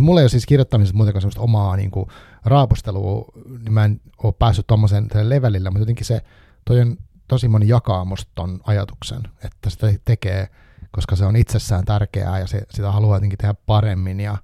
mulla 0.00 0.20
ei 0.20 0.24
ole 0.24 0.28
siis 0.28 0.46
kirjoittamisessa 0.46 0.96
muutenkaan 0.96 1.20
semmoista 1.20 1.40
omaa 1.40 1.76
niinku, 1.76 2.08
raapustelua, 2.44 3.24
niin 3.62 3.72
mä 3.72 3.84
en 3.84 4.00
ole 4.22 4.34
päässyt 4.38 4.66
tuommoisen 4.66 5.08
levelille, 5.22 5.70
mutta 5.70 5.82
jotenkin 5.82 6.06
se, 6.06 6.20
toi 6.64 6.80
on 6.80 6.96
tosi 7.28 7.48
moni 7.48 7.68
jakaa 7.68 8.04
musta 8.04 8.32
ton 8.34 8.60
ajatuksen, 8.64 9.20
että 9.44 9.70
sitä 9.70 9.86
tekee, 10.04 10.48
koska 10.96 11.16
se 11.16 11.24
on 11.24 11.36
itsessään 11.36 11.84
tärkeää 11.84 12.38
ja 12.38 12.46
se, 12.46 12.62
sitä 12.70 12.92
haluaa 12.92 13.16
jotenkin 13.16 13.38
tehdä 13.38 13.54
paremmin 13.66 14.20
ja, 14.20 14.36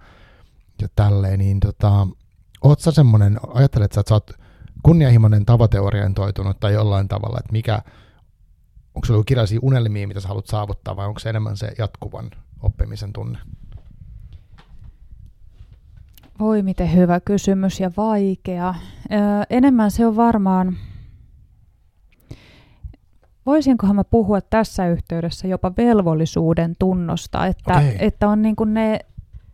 ja 0.83 0.89
tälleen, 0.97 1.39
niin 1.39 1.61
tota, 1.61 2.07
oot 2.65 2.81
sä 2.81 2.91
semmoinen, 2.91 3.41
ajattelet 3.55 3.93
sä, 3.93 4.01
että 4.01 4.09
sä 4.09 4.15
oot 4.15 4.31
kunnianhimoinen 4.83 5.47
tavoiteorientoitunut 5.47 6.61
tai 6.61 6.73
jollain 6.73 7.09
tavalla, 7.09 7.39
että 7.39 7.53
mikä, 7.53 7.83
onko 8.95 9.07
sulla 9.07 9.25
kirjallisia 9.25 9.59
unelmia, 9.63 10.09
mitä 10.09 10.21
sä 10.21 10.29
haluat 10.29 10.47
saavuttaa 10.47 10.97
vai 10.97 11.07
onko 11.07 11.21
se 11.21 11.31
enemmän 11.31 11.57
se 11.57 11.73
jatkuvan 11.79 12.31
oppimisen 12.63 13.13
tunne? 13.13 13.39
Voi 16.39 16.63
miten 16.63 16.95
hyvä 16.95 17.21
kysymys 17.21 17.81
ja 17.81 17.91
vaikea. 17.97 18.75
Ö, 19.13 19.17
enemmän 19.51 19.91
se 19.91 20.07
on 20.07 20.17
varmaan, 20.17 20.77
voisinkohan 23.47 23.97
mä 23.97 24.05
puhua 24.05 24.41
tässä 24.41 24.89
yhteydessä 24.89 25.49
jopa 25.49 25.73
velvollisuuden 25.77 26.75
tunnosta, 26.79 27.47
että, 27.47 27.77
Okei. 27.77 27.97
että 27.99 28.29
on 28.29 28.43
niin 28.43 28.57
kuin 28.57 28.75
ne 28.75 29.01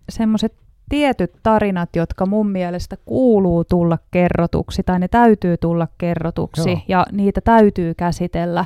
semmoiset 0.08 0.54
tietyt 0.88 1.32
tarinat, 1.42 1.96
jotka 1.96 2.26
mun 2.26 2.50
mielestä 2.50 2.96
kuuluu 3.04 3.64
tulla 3.64 3.98
kerrotuksi 4.10 4.82
tai 4.82 4.98
ne 4.98 5.08
täytyy 5.08 5.56
tulla 5.56 5.88
kerrotuksi 5.98 6.70
Joo. 6.70 6.80
ja 6.88 7.06
niitä 7.12 7.40
täytyy 7.40 7.94
käsitellä. 7.94 8.64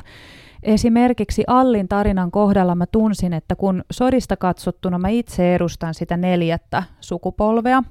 Esimerkiksi 0.63 1.43
Allin 1.47 1.87
tarinan 1.87 2.31
kohdalla 2.31 2.75
mä 2.75 2.85
tunsin, 2.85 3.33
että 3.33 3.55
kun 3.55 3.83
sodista 3.91 4.37
katsottuna 4.37 4.99
mä 4.99 5.09
itse 5.09 5.55
edustan 5.55 5.93
sitä 5.93 6.17
neljättä 6.17 6.83
sukupolvea, 6.99 7.83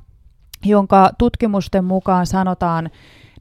jonka 0.65 1.11
tutkimusten 1.19 1.85
mukaan 1.85 2.27
sanotaan 2.27 2.91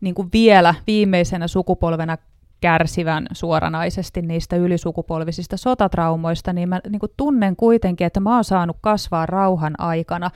niin 0.01 0.15
kuin 0.15 0.29
vielä 0.33 0.75
viimeisenä 0.87 1.47
sukupolvena 1.47 2.17
kärsivän 2.61 3.27
suoranaisesti 3.31 4.21
niistä 4.21 4.55
ylisukupolvisista 4.55 5.57
sotatraumoista, 5.57 6.53
niin 6.53 6.69
mä 6.69 6.79
niin 6.89 6.99
kuin 6.99 7.11
tunnen 7.17 7.55
kuitenkin, 7.55 8.07
että 8.07 8.19
mä 8.19 8.35
oon 8.35 8.43
saanut 8.43 8.77
kasvaa 8.81 9.25
rauhan 9.25 9.73
aikana. 9.77 10.31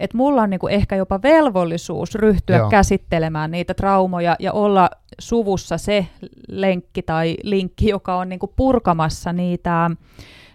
Että 0.00 0.16
mulla 0.16 0.42
on 0.42 0.50
niin 0.50 0.60
kuin 0.60 0.74
ehkä 0.74 0.96
jopa 0.96 1.22
velvollisuus 1.22 2.14
ryhtyä 2.14 2.56
Joo. 2.56 2.70
Käsittelemään 2.70 3.50
niitä 3.50 3.74
traumoja 3.74 4.36
ja 4.38 4.52
olla 4.52 4.90
suvussa 5.18 5.78
se 5.78 6.06
lenkki 6.48 7.02
tai 7.02 7.36
linkki, 7.42 7.88
joka 7.88 8.16
on 8.16 8.28
niin 8.28 8.38
kuin 8.38 8.52
purkamassa 8.56 9.32
niitä 9.32 9.90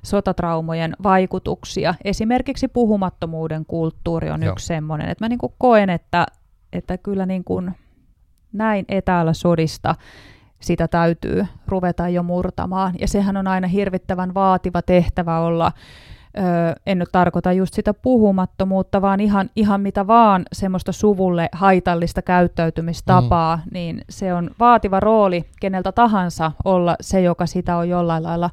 sotatraumojen 0.04 0.96
vaikutuksia. 1.04 1.94
Esimerkiksi 2.06 2.68
puhumattomuuden 2.68 3.66
kulttuuri 3.66 4.30
on 4.30 4.44
Joo. 4.44 4.52
yksi 4.52 4.66
semmoinen, 4.66 5.10
että 5.10 5.26
mä 5.26 5.30
niin 5.30 5.40
kuin 5.40 5.54
koen, 5.58 5.90
että, 5.90 6.26
että 6.74 6.98
kyllä 6.98 7.26
niin 7.26 7.44
kuin 7.44 7.72
näin 8.54 8.86
etäällä 8.90 9.34
sodista 9.34 9.96
sitä 10.64 10.88
täytyy 10.88 11.46
ruveta 11.68 12.10
jo 12.10 12.24
murtamaan. 12.24 12.94
Ja 13.00 13.08
sehän 13.08 13.38
on 13.38 13.48
aina 13.48 13.68
hirvittävän 13.68 14.34
vaativa 14.34 14.82
tehtävä 14.82 15.40
olla, 15.40 15.72
öö, 16.38 16.44
en 16.86 17.00
nyt 17.00 17.10
tarkoita 17.12 17.52
just 17.52 17.74
sitä 17.74 17.94
puhumattomuutta, 17.94 19.02
vaan 19.02 19.20
ihan, 19.20 19.50
ihan 19.56 19.82
mitä 19.82 20.08
vaan 20.08 20.46
semmoista 20.54 20.92
suvulle 20.92 21.50
haitallista 21.52 22.22
käyttäytymistapaa, 22.22 23.56
mm. 23.56 23.62
niin 23.72 24.02
se 24.10 24.34
on 24.34 24.50
vaativa 24.60 25.00
rooli 25.00 25.46
keneltä 25.60 25.92
tahansa 25.92 26.52
olla 26.66 26.96
se, 27.02 27.22
joka 27.22 27.46
sitä 27.46 27.78
on 27.78 27.90
jollain 27.90 28.24
lailla 28.24 28.50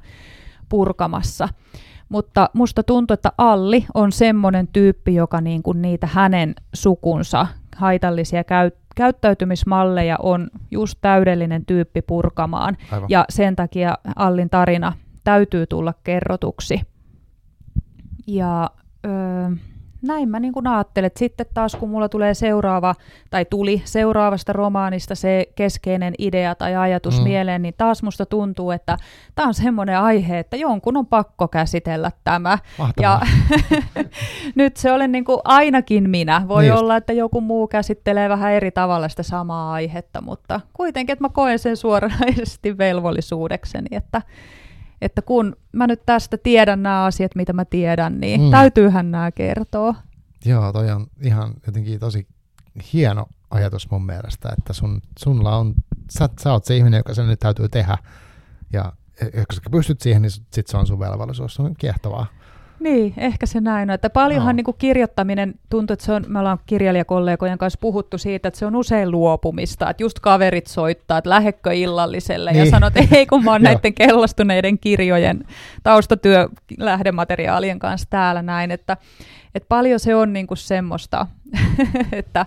purkamassa. 0.69 1.49
Mutta 2.09 2.51
musta 2.53 2.83
tuntuu, 2.83 3.15
että 3.15 3.33
Alli 3.39 3.87
on 3.95 4.13
semmoinen 4.13 4.69
tyyppi, 4.73 5.15
joka 5.15 5.41
niin 5.41 5.63
kuin 5.63 5.83
niitä 5.83 6.07
hänen 6.07 6.55
sukunsa 6.75 7.47
haitallisia 7.77 8.43
käy- 8.43 8.77
käyttäytymismalleja 8.97 10.17
on 10.23 10.51
just 10.71 10.99
täydellinen 11.01 11.67
tyyppi 11.67 12.03
purkamaan. 12.03 12.77
Aivan. 12.93 13.11
Ja 13.11 13.25
sen 13.29 13.57
takia 13.57 13.99
Allin 14.17 14.51
tarina 14.51 14.93
täytyy 15.25 15.67
tulla 15.67 15.95
kerrotuksi. 16.05 16.81
Ja 18.27 18.71
öö, 19.07 19.51
näin 20.03 20.29
mä 20.29 20.41
niin 20.41 20.67
ajattelen, 20.67 21.11
sitten 21.19 21.47
taas 21.55 21.77
kun 21.77 21.89
mulla 21.91 22.09
tulee 22.09 22.35
seuraava, 22.35 22.95
tai 23.31 23.45
tuli 23.45 23.83
seuraavasta 23.85 24.53
romaanista 24.53 25.15
se 25.15 25.47
keskeinen 25.55 26.15
idea 26.19 26.55
tai 26.55 26.77
ajatus 26.77 27.19
Mm. 27.19 27.25
mieleen, 27.25 27.63
niin 27.63 27.75
taas 27.79 28.03
musta 28.03 28.27
tuntuu, 28.27 28.71
että 28.71 28.97
tämä 29.35 29.49
on 29.49 29.55
semmoinen 29.55 29.99
aihe, 29.99 30.39
että 30.39 30.57
jonkun 30.57 30.97
on 30.97 31.07
pakko 31.07 31.49
käsitellä 31.49 32.13
tämä. 32.25 32.59
Mahtavaa. 32.79 33.21
Ja 33.21 33.21
nyt 34.55 34.77
se 34.77 34.93
olen 34.93 35.13
niin 35.13 35.25
ainakin 35.45 36.11
minä. 36.11 36.43
Voi 36.49 36.63
Niin 36.63 36.73
olla, 36.75 36.97
että 36.97 37.13
joku 37.13 37.41
muu 37.41 37.67
käsittelee 37.69 38.29
vähän 38.29 38.53
eri 38.53 38.71
tavalla 38.71 39.09
sitä 39.09 39.23
samaa 39.23 39.73
aihetta, 39.73 40.21
mutta 40.21 40.61
kuitenkin, 40.73 41.13
että 41.13 41.25
mä 41.25 41.29
koen 41.29 41.59
sen 41.59 41.77
suoranaisesti 41.77 42.79
velvollisuudekseni, 42.79 43.87
että, 43.97 44.23
että 45.03 45.23
kun 45.23 45.57
mä 45.73 45.87
nyt 45.87 46.07
tästä 46.07 46.37
tiedän 46.37 46.83
nämä 46.83 47.05
asiat, 47.05 47.35
mitä 47.35 47.53
mä 47.53 47.65
tiedän, 47.65 48.21
niin 48.21 48.41
Mm. 48.41 48.51
täytyyhän 48.51 49.11
nämä 49.11 49.31
kertoa. 49.33 49.95
Joo, 50.45 50.73
toi 50.73 50.91
on 50.91 51.07
ihan 51.23 51.55
jotenkin 51.67 52.01
tosi 52.01 52.27
hieno 52.93 53.27
ajatus 53.51 53.91
mun 53.91 54.07
mielestä, 54.07 54.49
että 54.59 54.73
sun, 54.73 55.03
sunla 55.19 55.57
on, 55.57 55.75
sä, 56.11 56.29
sä 56.43 56.53
oot 56.53 56.65
se 56.65 56.77
ihminen, 56.77 56.99
joka 56.99 57.15
sen 57.15 57.27
nyt 57.27 57.41
täytyy 57.41 57.69
tehdä. 57.69 57.99
Ja 58.73 58.93
jos 59.23 59.47
sä 59.57 59.61
pystyt 59.71 60.01
siihen, 60.01 60.23
niin 60.23 60.31
sit 60.31 60.67
se 60.67 60.77
on 60.77 60.87
sun 60.87 60.99
velvollisuus. 61.01 61.55
Se 61.55 61.63
on 61.63 61.75
kiehtovaa. 61.79 62.27
Niin, 62.81 63.15
ehkä 63.17 63.47
se 63.47 63.61
näin 63.61 63.91
on. 63.91 63.95
Että 63.95 64.11
paljonhan 64.11 64.53
Joo. 64.53 64.57
niin 64.57 64.65
kuin 64.65 64.77
kirjoittaminen 64.79 65.55
tuntuu, 65.71 65.93
että 65.95 66.05
se 66.05 66.13
on, 66.13 66.25
me 66.29 66.39
ollaan 66.39 66.59
kirjailijakollegojen 66.67 67.59
kanssa 67.59 67.79
puhuttu 67.83 68.19
siitä, 68.19 68.49
että 68.49 68.59
se 68.59 68.67
on 68.67 68.77
usein 68.77 69.11
luopumista, 69.11 69.91
että 69.91 70.03
just 70.03 70.21
kaverit 70.21 70.67
soittaa, 70.67 71.19
että 71.19 71.31
lähekkö 71.31 71.73
illalliselle 71.73 72.53
Niin. 72.53 72.65
ja 72.65 72.71
sanot, 72.71 72.97
että 72.97 73.17
ei 73.17 73.27
kun 73.27 73.45
mä 73.45 73.53
oon 73.53 73.63
näiden 73.63 73.95
kellostuneiden 73.95 74.79
kirjojen 74.79 75.45
taustatyö 75.83 76.49
lähdemateriaalien 76.79 77.79
kanssa 77.79 78.07
täällä 78.11 78.43
näin, 78.43 78.71
että, 78.71 78.97
että 79.55 79.67
paljon 79.69 80.01
se 80.01 80.15
on 80.15 80.33
niin 80.33 80.47
kuin 80.47 80.59
semmoista, 80.59 81.27
että, 82.13 82.47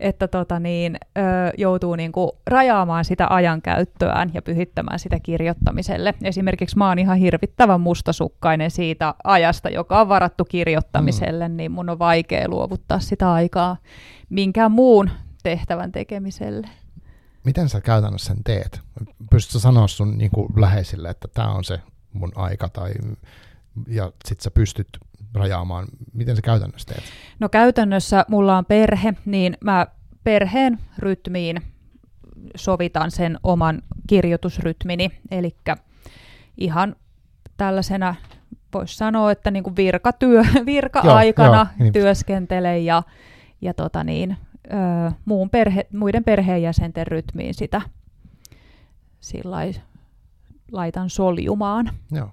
että 0.00 0.28
tota 0.28 0.60
niin, 0.60 0.96
ö, 1.18 1.20
joutuu 1.58 1.94
niin 1.94 2.12
kuin 2.12 2.30
rajaamaan 2.46 3.04
sitä 3.04 3.26
ajankäyttöään 3.30 4.30
ja 4.34 4.42
pyhittämään 4.42 4.98
sitä 4.98 5.20
kirjoittamiselle. 5.20 6.14
Esimerkiksi 6.22 6.78
mä 6.78 6.88
oon 6.88 6.98
ihan 6.98 7.18
hirvittävän 7.18 7.80
mustasukkainen 7.80 8.70
siitä 8.70 9.14
ajasta, 9.24 9.68
joka 9.68 10.00
on 10.00 10.08
varattu 10.08 10.44
kirjoittamiselle, 10.44 11.48
mm. 11.48 11.56
niin 11.56 11.72
mun 11.72 11.90
on 11.90 11.98
vaikea 11.98 12.48
luovuttaa 12.48 13.00
sitä 13.00 13.32
aikaa 13.32 13.76
minkään 14.30 14.72
muun 14.72 15.10
tehtävän 15.42 15.92
tekemiselle. 15.92 16.68
Miten 17.44 17.68
sä 17.68 17.80
käytännössä 17.80 18.34
sen 18.34 18.44
teet? 18.44 18.80
Pystytkö 19.30 19.58
sä 19.58 19.62
sanoa 19.62 19.88
sun 19.88 20.18
niin 20.18 20.30
kuin 20.30 20.52
läheisille, 20.56 21.10
että 21.10 21.28
tämä 21.34 21.52
on 21.52 21.64
se 21.64 21.80
mun 22.12 22.32
aika, 22.34 22.68
tai, 22.68 22.92
ja 23.88 24.12
sit 24.24 24.40
sä 24.40 24.50
pystyt 24.50 24.88
rajaamaan. 25.34 25.86
Miten 26.12 26.36
sä 26.36 26.42
käytännössä 26.42 26.94
teet? 26.94 27.04
No 27.40 27.48
käytännössä 27.48 28.24
mulla 28.28 28.58
on 28.58 28.64
perhe, 28.64 29.14
niin 29.24 29.56
mä 29.60 29.86
perheen 30.24 30.78
rytmiin 30.98 31.62
sovitan 32.56 33.10
sen 33.10 33.38
oman 33.42 33.82
kirjoitusrytmini, 34.06 35.10
eli 35.30 35.56
ihan 36.58 36.96
tällaisena, 37.56 38.14
voisi 38.74 38.96
sanoa, 38.96 39.30
että 39.30 39.50
niin 39.50 39.62
kuin 39.62 39.76
virkatyö, 39.76 40.42
virka-aikana 40.66 41.66
joo, 41.78 41.86
joo, 41.86 41.92
työskentelen 41.92 42.84
ja, 42.84 43.02
ja 43.60 43.74
tota 43.74 44.04
niin, 44.04 44.36
ö, 44.66 45.12
muun 45.24 45.50
perhe, 45.50 45.86
muiden 45.92 46.24
perheenjäsenten 46.24 47.06
rytmiin 47.06 47.54
sitä 47.54 47.82
sillai, 49.20 49.74
laitan 50.72 51.10
soljumaan. 51.10 51.90
Joo. 52.12 52.30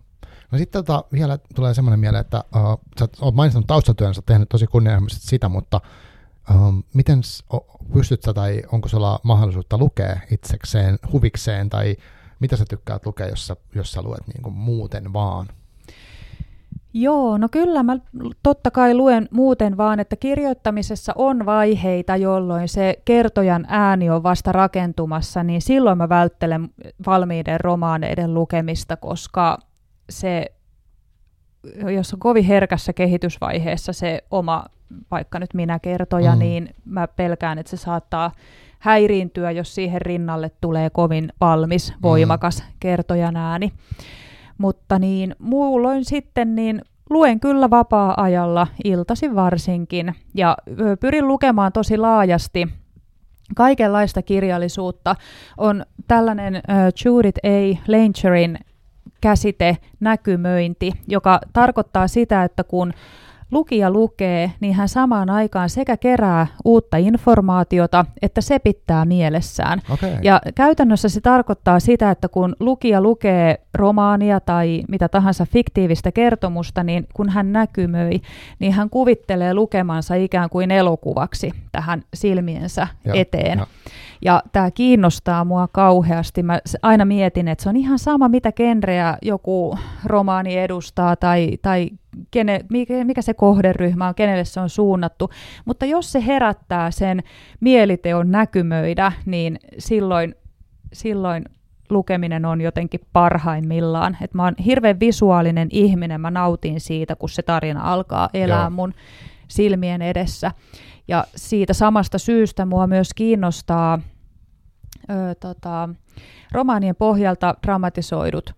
No 0.51 0.57
sitten 0.57 0.85
tota, 0.85 1.03
vielä 1.11 1.39
tulee 1.55 1.73
semmoinen 1.73 1.99
mieleen, 1.99 2.21
että 2.21 2.43
uh, 2.55 2.81
sä 2.99 3.07
oot 3.21 3.35
mainistanut 3.35 3.67
taustatyön, 3.67 4.13
sä 4.13 4.19
oot 4.19 4.25
tehnyt 4.25 4.49
tosi 4.49 4.67
kunnianhimoisesti 4.67 5.27
sitä, 5.27 5.49
mutta 5.49 5.81
um, 6.55 6.83
miten 6.93 7.21
pystyt 7.93 8.23
sä 8.23 8.33
tai 8.33 8.61
onko 8.71 8.87
sulla 8.87 9.19
mahdollisuutta 9.23 9.77
lukea 9.77 10.19
itsekseen, 10.31 10.99
huvikseen 11.11 11.69
tai 11.69 11.95
mitä 12.39 12.57
sä 12.57 12.65
tykkäät 12.69 13.05
lukea, 13.05 13.27
jos 13.27 13.47
sä, 13.47 13.55
jos 13.75 13.91
sä 13.91 14.01
luet 14.01 14.27
niin 14.27 14.41
kuin 14.41 14.55
muuten 14.55 15.13
vaan? 15.13 15.47
Joo, 16.93 17.37
no 17.37 17.49
kyllä 17.51 17.83
mä 17.83 17.97
totta 18.43 18.71
kai 18.71 18.95
luen 18.95 19.27
muuten 19.31 19.77
vaan, 19.77 19.99
että 19.99 20.15
kirjoittamisessa 20.15 21.13
on 21.15 21.45
vaiheita, 21.45 22.15
jolloin 22.15 22.69
se 22.69 23.01
kertojan 23.05 23.65
ääni 23.69 24.09
on 24.09 24.23
vasta 24.23 24.51
rakentumassa, 24.51 25.43
niin 25.43 25.61
silloin 25.61 25.97
mä 25.97 26.09
välttelen 26.09 26.69
valmiiden 27.05 27.59
romaaneiden 27.59 28.33
lukemista, 28.33 28.97
koska 28.97 29.57
se, 30.09 30.45
jos 31.95 32.13
on 32.13 32.19
kovin 32.19 32.43
herkässä 32.45 32.93
kehitysvaiheessa 32.93 33.93
se 33.93 34.23
oma, 34.31 34.65
vaikka 35.11 35.39
nyt 35.39 35.53
minä 35.53 35.79
kertoja, 35.79 36.31
mm. 36.33 36.39
niin 36.39 36.69
mä 36.85 37.07
pelkään, 37.07 37.57
että 37.57 37.69
se 37.69 37.77
saattaa 37.77 38.31
häiriintyä, 38.79 39.51
jos 39.51 39.75
siihen 39.75 40.01
rinnalle 40.01 40.51
tulee 40.61 40.89
kovin 40.89 41.33
valmis, 41.41 41.91
mm. 41.91 41.97
voimakas 42.01 42.61
mm. 42.61 42.73
kertojan 42.79 43.35
ääni. 43.35 43.73
Mutta 44.57 44.99
niin 44.99 45.35
muulloin 45.39 46.05
sitten 46.05 46.55
niin 46.55 46.81
luen 47.09 47.39
kyllä 47.39 47.69
vapaa-ajalla, 47.69 48.67
iltasi 48.83 49.35
varsinkin, 49.35 50.15
ja 50.35 50.57
pyrin 50.99 51.27
lukemaan 51.27 51.71
tosi 51.71 51.97
laajasti 51.97 52.67
kaikenlaista 53.55 54.21
kirjallisuutta. 54.21 55.15
On 55.57 55.85
tällainen 56.07 56.55
uh, 56.55 57.05
Judith 57.05 57.39
A. 57.43 57.81
Langerin 57.87 58.59
käsite 59.21 59.77
näkymöinti, 59.99 60.91
joka 61.07 61.39
tarkoittaa 61.53 62.07
sitä, 62.07 62.43
että 62.43 62.63
kun 62.63 62.93
lukija 63.51 63.91
lukee, 63.91 64.51
niin 64.59 64.73
hän 64.73 64.89
samaan 64.89 65.29
aikaan 65.29 65.69
sekä 65.69 65.97
kerää 65.97 66.47
uutta 66.65 66.97
informaatiota, 66.97 68.05
että 68.21 68.41
se 68.41 68.59
pitää 68.59 69.05
mielessään. 69.05 69.81
Okay. 69.89 70.09
Ja 70.21 70.41
käytännössä 70.55 71.09
se 71.09 71.21
tarkoittaa 71.21 71.79
sitä, 71.79 72.11
että 72.11 72.27
kun 72.27 72.55
lukija 72.59 73.01
lukee 73.01 73.59
romaania 73.73 74.39
tai 74.39 74.83
mitä 74.87 75.09
tahansa 75.09 75.45
fiktiivistä 75.45 76.11
kertomusta, 76.11 76.83
niin 76.83 77.07
kun 77.13 77.29
hän 77.29 77.53
näkymöi, 77.53 78.21
niin 78.59 78.73
hän 78.73 78.89
kuvittelee 78.89 79.53
lukemansa 79.53 80.15
ikään 80.15 80.49
kuin 80.49 80.71
elokuvaksi 80.71 81.51
tähän 81.71 82.03
silmiensä 82.13 82.87
ja, 83.05 83.13
eteen. 83.13 83.59
Ja. 83.59 83.67
Ja 84.21 84.43
tämä 84.51 84.71
kiinnostaa 84.71 85.45
mua 85.45 85.67
kauheasti. 85.71 86.43
Mä 86.43 86.59
aina 86.81 87.05
mietin, 87.05 87.47
että 87.47 87.63
se 87.63 87.69
on 87.69 87.75
ihan 87.75 87.99
sama, 87.99 88.29
mitä 88.29 88.51
genreä 88.51 89.17
joku 89.21 89.77
romaani 90.05 90.57
edustaa 90.57 91.15
tai, 91.15 91.57
tai 91.61 91.89
kene, 92.31 92.59
mikä 93.03 93.21
se 93.21 93.33
kohderyhmä 93.33 94.07
on, 94.07 94.15
kenelle 94.15 94.45
se 94.45 94.59
on 94.59 94.69
suunnattu. 94.69 95.29
Mutta 95.65 95.85
jos 95.85 96.11
se 96.11 96.25
herättää 96.25 96.91
sen 96.91 97.23
mieliteon 97.59 98.31
näkymöidä, 98.31 99.11
niin 99.25 99.59
silloin, 99.77 100.35
silloin 100.93 101.45
lukeminen 101.89 102.45
on 102.45 102.61
jotenkin 102.61 102.99
parhaimmillaan. 103.13 104.17
Et 104.21 104.33
mä 104.33 104.43
oon 104.43 104.55
hirveän 104.65 104.99
visuaalinen 104.99 105.67
ihminen, 105.71 106.21
mä 106.21 106.31
nautin 106.31 106.81
siitä, 106.81 107.15
kun 107.15 107.29
se 107.29 107.41
tarina 107.41 107.93
alkaa 107.93 108.29
elää 108.33 108.61
Joo. 108.61 108.69
mun 108.69 108.93
silmien 109.47 110.01
edessä. 110.01 110.51
Ja 111.07 111.23
siitä 111.35 111.73
samasta 111.73 112.17
syystä 112.17 112.65
mua 112.65 112.87
myös 112.87 113.13
kiinnostaa 113.13 113.99
ö, 115.09 115.35
tota, 115.35 115.89
romaanien 116.51 116.95
pohjalta 116.95 117.55
dramatisoidut 117.63 118.53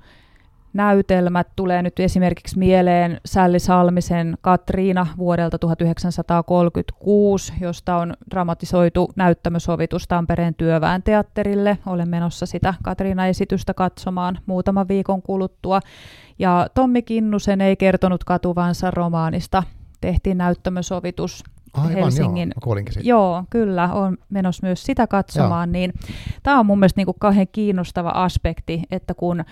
näytelmät. 0.74 1.48
Tulee 1.56 1.82
nyt 1.82 2.00
esimerkiksi 2.00 2.60
mieleen 2.60 3.22
Sälli 3.26 3.60
Salmisen 3.60 4.38
Katriina 4.42 5.08
vuodelta 5.18 5.58
1936, 5.58 7.54
josta 7.62 7.96
on 7.96 8.14
dramatisoitu 8.32 9.12
näyttämösovitus 9.16 10.08
Tampereen 10.08 10.56
työväen 10.56 11.04
teatterille. 11.04 11.78
Olen 11.86 12.10
menossa 12.10 12.46
sitä 12.46 12.74
Katriina-esitystä 12.84 13.74
katsomaan 13.74 14.40
muutaman 14.46 14.88
viikon 14.88 15.22
kuluttua. 15.22 15.80
Ja 16.40 16.68
Tommi 16.74 17.02
Kinnusen 17.02 17.62
ei 17.62 17.76
kertonut 17.76 18.24
katuvansa 18.24 18.92
romaanista. 18.92 19.64
Tehtiin 20.02 20.38
näyttämösovitus 20.38 21.44
Aivan, 21.74 21.92
Helsingin. 21.92 22.52
Joo, 23.02 23.36
joo, 23.36 23.44
kyllä, 23.50 23.94
on 23.94 24.18
menossa 24.30 24.68
myös 24.68 24.84
sitä 24.84 25.08
katsomaan. 25.08 25.72
Niin, 25.72 25.94
tämä 26.44 26.60
on 26.60 26.66
mun 26.66 26.80
mielestä 26.80 27.00
niin 27.00 27.06
kuin 27.06 27.20
kauhean 27.20 27.48
kiinnostava 27.52 28.10
aspekti, 28.10 28.84
että 28.92 29.14
kun 29.14 29.44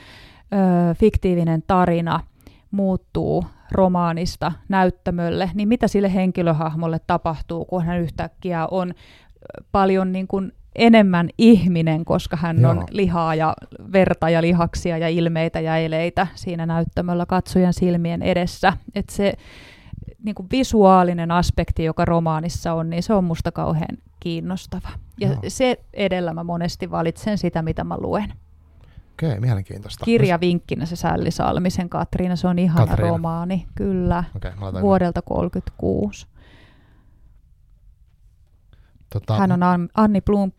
ö, 0.54 0.96
fiktiivinen 0.96 1.64
tarina 1.68 2.20
muuttuu 2.72 3.46
romaanista 3.72 4.52
näyttämölle, 4.70 5.52
niin 5.54 5.68
mitä 5.68 5.88
sille 5.88 6.14
henkilöhahmolle 6.14 7.00
tapahtuu, 7.08 7.66
kun 7.66 7.86
hän 7.86 8.00
yhtäkkiä 8.00 8.68
on 8.72 8.94
paljon 9.72 10.12
niin 10.12 10.28
kuin 10.28 10.52
enemmän 10.76 11.30
ihminen, 11.38 12.06
koska 12.06 12.38
hän 12.38 12.62
Joo. 12.62 12.72
on 12.72 12.84
lihaa 12.92 13.36
ja 13.36 13.54
verta 13.94 14.30
ja 14.30 14.42
lihaksia 14.42 14.98
ja 14.98 15.10
ilmeitä 15.10 15.60
ja 15.60 15.78
eleitä 15.78 16.28
siinä 16.36 16.66
näyttämöllä 16.66 17.26
katsojan 17.26 17.74
silmien 17.74 18.22
edessä. 18.22 18.74
Et 18.96 19.10
se 19.10 19.34
niin 20.24 20.36
kuin 20.36 20.48
visuaalinen 20.52 21.32
aspekti, 21.32 21.84
joka 21.84 22.06
romaanissa 22.06 22.74
on, 22.74 22.90
niin 22.90 23.04
se 23.04 23.14
on 23.14 23.24
musta 23.24 23.52
kauhean 23.52 23.98
kiinnostava. 24.20 24.90
Ja 25.20 25.28
Joo. 25.28 25.40
se 25.48 25.80
edellä 25.94 26.34
mä 26.34 26.44
monesti 26.44 26.92
valitsen 26.92 27.38
sitä, 27.38 27.62
mitä 27.62 27.84
mä 27.84 27.98
luen. 27.98 28.34
Okei, 29.18 29.30
okay, 29.30 29.40
mielenkiintoista. 29.40 30.06
Kirjavinkkinä 30.06 30.86
se 30.86 30.96
Sälli 30.96 31.32
Salmisen 31.32 31.90
Katriina, 31.90 32.36
se 32.36 32.48
on 32.48 32.60
ihana 32.60 32.88
Katriina. 32.88 33.12
romaani, 33.12 33.68
kyllä, 33.76 34.24
okay, 34.36 34.52
vuodelta 34.82 35.22
1936. 35.22 36.28
Tota... 39.14 39.38
Hän 39.38 39.52
on 39.52 39.90
Anni 39.94 40.22
Blum, 40.22 40.52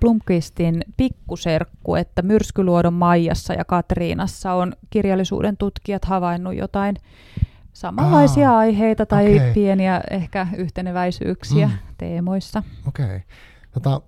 Blumqvistin 0.00 0.84
pikkuserkku, 0.96 1.94
että 1.94 2.22
Myrskyluodon 2.22 2.94
Maijassa 2.94 3.54
ja 3.54 3.64
Katriinassa 3.64 4.52
on 4.52 4.72
kirjallisuuden 4.90 5.56
tutkijat 5.56 6.04
havainnut 6.04 6.54
jotain 6.54 6.96
samanlaisia 7.72 8.50
Aa, 8.50 8.58
aiheita 8.58 9.06
tai 9.06 9.36
okay. 9.36 9.52
pieniä 9.52 10.00
ehkä 10.10 10.46
yhteneväisyyksiä 10.56 11.66
mm. 11.66 11.72
teemoissa. 11.98 12.62
Okei. 12.88 13.04
Okay. 13.06 13.20
Tota, 13.72 14.00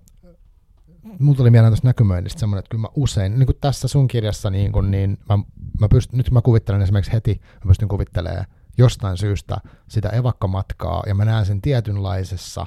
mulla 1.19 1.37
tuli 1.37 1.49
mieleen 1.49 1.71
tuosta 1.71 1.87
näkymöinnistä 1.87 2.39
semmoinen, 2.39 2.59
että 2.59 2.69
kyllä 2.69 2.81
mä 2.81 2.87
usein, 2.95 3.39
niin 3.39 3.47
kuin 3.47 3.57
tässä 3.61 3.87
sun 3.87 4.07
kirjassa, 4.07 4.49
niin, 4.49 4.71
kun, 4.71 4.91
niin 4.91 5.17
mä, 5.29 5.37
mä 5.79 5.87
pyst, 5.89 6.13
nyt 6.13 6.31
mä 6.31 6.41
kuvittelen 6.41 6.81
esimerkiksi 6.81 7.13
heti, 7.13 7.41
mä 7.53 7.67
pystyn 7.67 7.87
kuvittelemaan 7.87 8.45
jostain 8.77 9.17
syystä 9.17 9.57
sitä 9.87 10.09
evakkomatkaa, 10.09 11.03
ja 11.07 11.15
mä 11.15 11.25
näen 11.25 11.45
sen 11.45 11.61
tietynlaisessa 11.61 12.65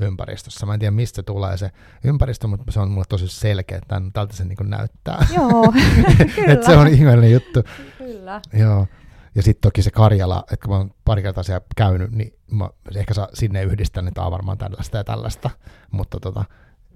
ympäristössä. 0.00 0.66
Mä 0.66 0.74
en 0.74 0.80
tiedä, 0.80 0.90
mistä 0.90 1.22
tulee 1.22 1.56
se 1.56 1.70
ympäristö, 2.04 2.46
mutta 2.46 2.72
se 2.72 2.80
on 2.80 2.90
mulle 2.90 3.04
tosi 3.08 3.28
selkeä, 3.28 3.78
että 3.78 4.02
tältä 4.12 4.36
se 4.36 4.44
niin 4.44 4.56
näyttää. 4.62 5.26
Joo, 5.34 5.72
kyllä. 6.34 6.52
että 6.52 6.66
se 6.66 6.76
on 6.76 6.88
ihmeellinen 6.88 7.32
juttu. 7.32 7.62
Kyllä. 7.98 8.40
Joo. 8.52 8.86
Ja 9.34 9.42
sitten 9.42 9.60
toki 9.60 9.82
se 9.82 9.90
Karjala, 9.90 10.44
että 10.52 10.66
kun 10.66 10.74
mä 10.74 10.78
oon 10.78 10.90
pari 11.04 11.22
kertaa 11.22 11.42
siellä 11.42 11.66
käynyt, 11.76 12.12
niin 12.12 12.34
mä 12.50 12.70
ehkä 12.96 13.14
saa 13.14 13.28
sinne 13.34 13.62
yhdistän, 13.62 14.08
että 14.08 14.22
on 14.22 14.32
varmaan 14.32 14.58
tällaista 14.58 14.96
ja 14.96 15.04
tällaista. 15.04 15.50
Mutta 15.90 16.20
tota, 16.20 16.44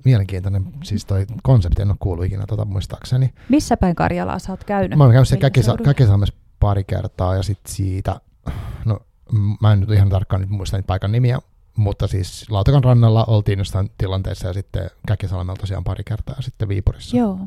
mielenkiintoinen, 0.05 0.65
siis 0.85 1.05
toi 1.05 1.27
konsepti, 1.43 1.83
en 1.83 1.89
ole 1.89 1.97
kuullut 2.01 2.27
ikinä 2.27 2.45
tota 2.47 2.65
muistaakseni. 2.65 3.35
Missä 3.49 3.77
päin 3.77 3.95
Karjalaa 3.95 4.39
sä 4.39 4.53
oot 4.53 4.65
käynyt? 4.65 4.99
Mä 4.99 5.05
oon 5.05 5.12
käynyt 5.12 5.29
se 5.29 5.37
Käkisalmessa 5.85 6.35
pari 6.61 6.85
kertaa 6.85 7.35
ja 7.35 7.43
sitten 7.43 7.75
siitä, 7.75 8.21
no 8.85 9.01
mä 9.61 9.73
en 9.73 9.81
nyt 9.81 9.91
ihan 9.91 10.09
tarkkaan 10.09 10.43
nyt 10.43 10.51
muista 10.51 10.77
niitä 10.77 10.87
paikan 10.87 11.12
nimiä, 11.12 11.39
mutta 11.77 12.07
siis 12.07 12.51
Lautakan 12.51 12.85
rannalla 12.85 13.25
oltiin 13.25 13.59
jostain 13.59 13.91
tilanteessa 13.99 14.47
ja 14.47 14.53
sitten 14.53 14.91
Käkisalmella 15.07 15.57
tosiaan 15.61 15.85
pari 15.85 16.05
kertaa 16.05 16.35
ja 16.37 16.43
sitten 16.43 16.69
Viipurissa. 16.69 17.16
Joo. 17.16 17.39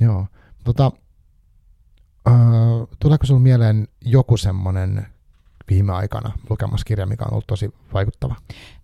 Joo. 0.00 0.26
Tota, 0.64 0.92
Uh, 2.30 2.88
tuleeko 2.98 3.26
sinulle 3.26 3.42
mieleen 3.42 3.88
joku 4.04 4.36
semmoinen 4.36 5.06
viime 5.74 5.92
aikana 5.92 6.32
lukemassa 6.50 6.84
kirja, 6.84 7.06
mikä 7.06 7.24
on 7.24 7.32
ollut 7.32 7.46
tosi 7.46 7.74
vaikuttava? 7.94 8.34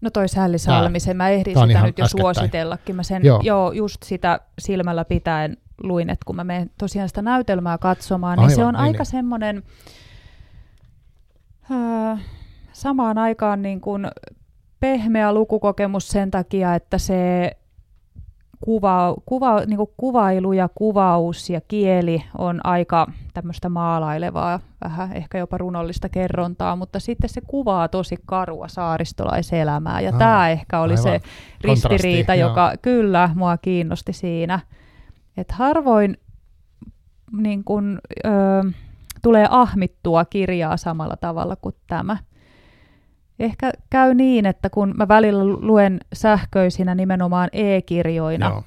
No 0.01 0.10
toi 0.10 0.28
Sälli 0.28 0.59
Salmisen, 0.59 1.16
mä 1.16 1.28
ehdin 1.28 1.55
sitä 1.55 1.66
nyt 1.66 1.98
jo 1.98 2.05
äskettäin. 2.05 2.09
suositellakin. 2.09 2.97
Mä 2.97 3.02
sen 3.02 3.24
joo. 3.24 3.40
joo. 3.44 3.73
just 3.73 4.02
sitä 4.02 4.40
silmällä 4.59 5.05
pitäen 5.05 5.56
luin, 5.82 6.10
että 6.10 6.24
kun 6.24 6.36
mä 6.36 6.44
menen 6.44 6.70
tosiaan 6.78 7.09
sitä 7.09 7.23
näytelmää 7.23 7.78
katsomaan, 7.78 8.39
niin 8.39 8.44
Aivan, 8.44 8.56
se 8.56 8.65
on 8.65 8.74
niin, 8.74 8.81
aika 8.81 8.98
niin. 8.98 9.06
semmoinen 9.06 9.62
uh, 11.70 12.19
samaan 12.73 13.19
aikaan 13.19 13.62
niin 13.62 13.81
kuin 13.81 14.06
pehmeä 14.81 15.32
lukukokemus 15.32 16.09
sen 16.09 16.31
takia, 16.31 16.74
että 16.74 16.98
se 16.98 17.52
kuva, 18.60 19.14
kuva, 19.26 19.60
niin 19.60 19.76
kuin 19.76 19.90
kuvailu 19.97 20.52
ja 20.52 20.68
kuvaus 20.74 21.51
ja 21.51 21.60
kieli 21.68 22.24
on 22.39 22.66
aika 22.66 23.06
tämmöistä 23.35 23.68
maalailevaa, 23.68 24.60
vähän 24.85 25.12
ehkä 25.12 25.39
jopa 25.39 25.59
runollista 25.59 26.09
kerrontaa, 26.09 26.76
mutta 26.76 27.01
sitten 27.01 27.30
se 27.30 27.40
kuvaa 27.40 27.89
tosi 27.89 28.16
karua 28.26 28.68
saaristolaiselämää, 28.68 30.01
ja 30.01 30.10
ah, 30.12 30.18
tämä 30.18 30.51
ehkä 30.51 30.80
oli 30.80 30.93
aivan. 30.93 31.02
se 31.02 31.20
ristiriita, 31.60 32.35
joka 32.35 32.66
joo. 32.66 32.76
kyllä 32.82 33.30
mua 33.35 33.56
kiinnosti 33.56 34.12
siinä. 34.12 34.60
Että 35.36 35.55
harvoin 35.55 36.16
niin 37.32 37.64
kun, 37.64 37.98
ö, 38.24 38.30
tulee 39.22 39.47
ahmittua 39.51 40.24
kirjaa 40.24 40.76
samalla 40.76 41.16
tavalla 41.16 41.56
kuin 41.56 41.74
tämä. 41.86 42.16
Ehkä 43.39 43.73
käy 43.90 44.15
niin, 44.15 44.47
että 44.47 44.70
kun 44.70 44.94
mä 44.97 45.09
välillä 45.09 45.44
luen 45.44 46.01
sähköisinä 46.12 46.94
nimenomaan 46.94 47.48
e-kirjoina, 47.52 48.48
Joo. 48.48 48.65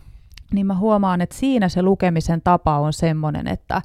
niin 0.53 0.65
mä 0.65 0.76
huomaan, 0.76 1.22
että 1.22 1.35
siinä 1.35 1.69
se 1.69 1.81
lukemisen 1.81 2.41
tapa 2.41 2.80
on 2.80 2.93
semmoinen, 2.93 3.48
että, 3.48 3.81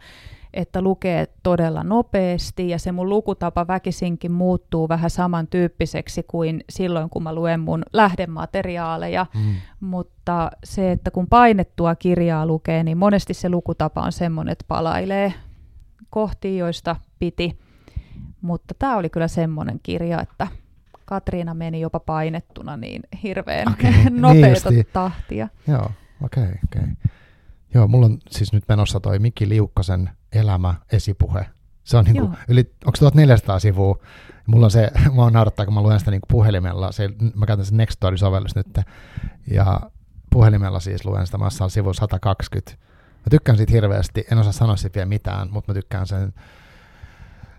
että 0.54 0.82
lukee 0.82 1.26
todella 1.42 1.82
nopeasti 1.84 2.68
ja 2.68 2.78
se 2.78 2.92
mun 2.92 3.08
lukutapa 3.08 3.66
väkisinkin 3.66 4.32
muuttuu 4.32 4.88
vähän 4.88 5.10
samantyyppiseksi 5.10 6.22
kuin 6.22 6.64
silloin, 6.70 7.10
kun 7.10 7.22
mä 7.22 7.34
luen 7.34 7.60
mun 7.60 7.82
lähdemateriaaleja. 7.92 9.26
Mm. 9.34 9.54
Mutta 9.80 10.50
se, 10.64 10.92
että 10.92 11.10
kun 11.10 11.26
painettua 11.26 11.94
kirjaa 11.94 12.46
lukee, 12.46 12.84
niin 12.84 12.98
monesti 12.98 13.34
se 13.34 13.48
lukutapa 13.48 14.02
on 14.02 14.12
semmoinen, 14.12 14.52
että 14.52 14.64
palailee 14.68 15.32
kohtiin, 16.10 16.58
joista 16.58 16.96
piti. 17.18 17.58
Mutta 18.40 18.74
tämä 18.78 18.96
oli 18.96 19.10
kyllä 19.10 19.28
semmoinen 19.28 19.80
kirja, 19.82 20.20
että 20.20 20.46
Katriina 21.06 21.54
meni 21.54 21.80
jopa 21.80 22.00
painettuna 22.00 22.76
niin 22.76 23.02
hirveän 23.22 23.68
okay, 23.72 23.92
nopeata 24.10 24.70
niin 24.70 24.86
tahtia. 24.92 25.48
Joo, 25.68 25.90
okei, 26.22 26.42
okay, 26.42 26.54
okei. 26.64 26.82
Okay. 26.82 27.12
Joo, 27.74 27.88
mulla 27.88 28.06
on 28.06 28.18
siis 28.30 28.52
nyt 28.52 28.64
menossa 28.68 29.00
toi 29.00 29.18
Mikki 29.18 29.48
Liukkasen 29.48 30.10
elämä 30.32 30.74
esipuhe. 30.92 31.46
Se 31.84 31.96
on 31.96 32.04
niinku 32.04 32.30
yli, 32.48 32.72
onko 32.84 32.96
1400 32.98 33.58
sivua? 33.58 33.98
Mulla 34.46 34.66
on 34.66 34.70
se, 34.70 34.90
mä 35.16 35.30
naurattaa, 35.30 35.64
kun 35.64 35.74
mä 35.74 35.82
luen 35.82 35.98
sitä 35.98 36.10
niinku 36.10 36.26
puhelimella, 36.30 36.92
se, 36.92 37.08
mä 37.34 37.46
käytän 37.46 37.66
sen 37.66 37.76
Nextory-sovellus 37.76 38.56
nyt, 38.56 38.80
ja 39.50 39.80
puhelimella 40.30 40.80
siis 40.80 41.04
luen 41.04 41.26
sitä 41.26 41.38
massalla 41.38 41.70
sivu 41.70 41.94
120. 41.94 42.72
Mä 43.14 43.30
tykkään 43.30 43.58
siitä 43.58 43.72
hirveästi, 43.72 44.24
en 44.32 44.38
osaa 44.38 44.52
sanoa 44.52 44.76
siitä 44.76 44.94
vielä 44.94 45.08
mitään, 45.08 45.48
mutta 45.50 45.72
mä 45.72 45.74
tykkään 45.74 46.06
sen 46.06 46.32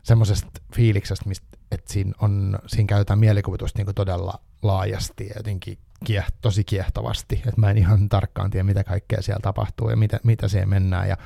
semmoisesta 0.04 0.62
fiiliksestä, 0.76 1.30
mistä 1.30 1.57
että 1.72 1.94
siinä, 1.94 2.12
on, 2.22 2.60
siinä 2.68 2.88
käytetään 2.88 3.20
mielikuvitusta 3.20 3.84
niin 3.84 3.96
todella 3.96 4.40
laajasti 4.62 5.28
ja 5.28 5.34
jotenkin 5.38 5.78
kieh, 6.06 6.26
tosi 6.42 6.64
kiehtovasti, 6.64 7.36
että 7.36 7.62
mä 7.62 7.72
en 7.72 7.78
ihan 7.78 8.10
tarkkaan 8.10 8.50
tiedä, 8.50 8.64
mitä 8.64 8.84
kaikkea 8.84 9.22
siellä 9.22 9.40
tapahtuu 9.42 9.90
ja 9.90 9.96
mitä, 9.96 10.20
mitä 10.24 10.48
siihen 10.48 10.70
mennään. 10.70 11.10
Ja, 11.10 11.18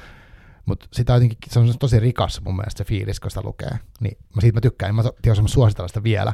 mutta 0.65 0.87
sitä 0.91 1.13
jotenkin, 1.13 1.37
se 1.47 1.59
on 1.59 1.73
tosi 1.79 1.99
rikas 1.99 2.41
mun 2.41 2.55
mielestä 2.55 2.77
se 2.77 2.83
fiilis, 2.83 3.19
kun 3.19 3.31
sitä 3.31 3.41
lukee. 3.43 3.79
Niin 3.99 4.17
mä 4.35 4.41
siitä 4.41 4.57
mä 4.57 4.61
tykkään, 4.61 4.95
mä 4.95 5.03
tiedän 5.21 5.47
suositella 5.47 5.87
sitä 5.87 6.03
vielä, 6.03 6.33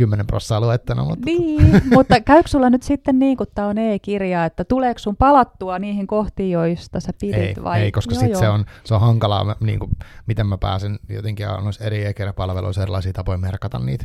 10 0.00 0.26
prosenttia 0.26 0.60
luettuna. 0.60 1.04
Mutta... 1.04 1.24
Niin, 1.24 1.82
mutta 1.94 2.20
käykö 2.20 2.48
sulla 2.48 2.70
nyt 2.70 2.82
sitten 2.82 3.18
niin, 3.18 3.36
kun 3.36 3.46
tämä 3.54 3.68
on 3.68 3.78
e-kirja, 3.78 4.44
että 4.44 4.64
tuleeko 4.64 4.98
sun 4.98 5.16
palattua 5.16 5.78
niihin 5.78 6.06
kohtiin, 6.06 6.50
joista 6.50 7.00
sä 7.00 7.12
pidit 7.20 7.58
ei, 7.58 7.64
vai? 7.64 7.80
Ei, 7.80 7.92
koska 7.92 8.14
sitten 8.14 8.38
se 8.38 8.48
on, 8.48 8.64
se 8.84 8.94
on 8.94 9.00
hankalaa, 9.00 9.56
niin 9.60 9.78
kuin, 9.78 9.90
miten 10.26 10.46
mä 10.46 10.58
pääsen 10.58 10.98
jotenkin 11.08 11.46
noissa 11.62 11.84
eri 11.84 12.04
e-kirjapalveluissa 12.04 12.82
erilaisia 12.82 13.12
tapoja 13.12 13.38
merkata 13.38 13.78
niitä. 13.78 14.04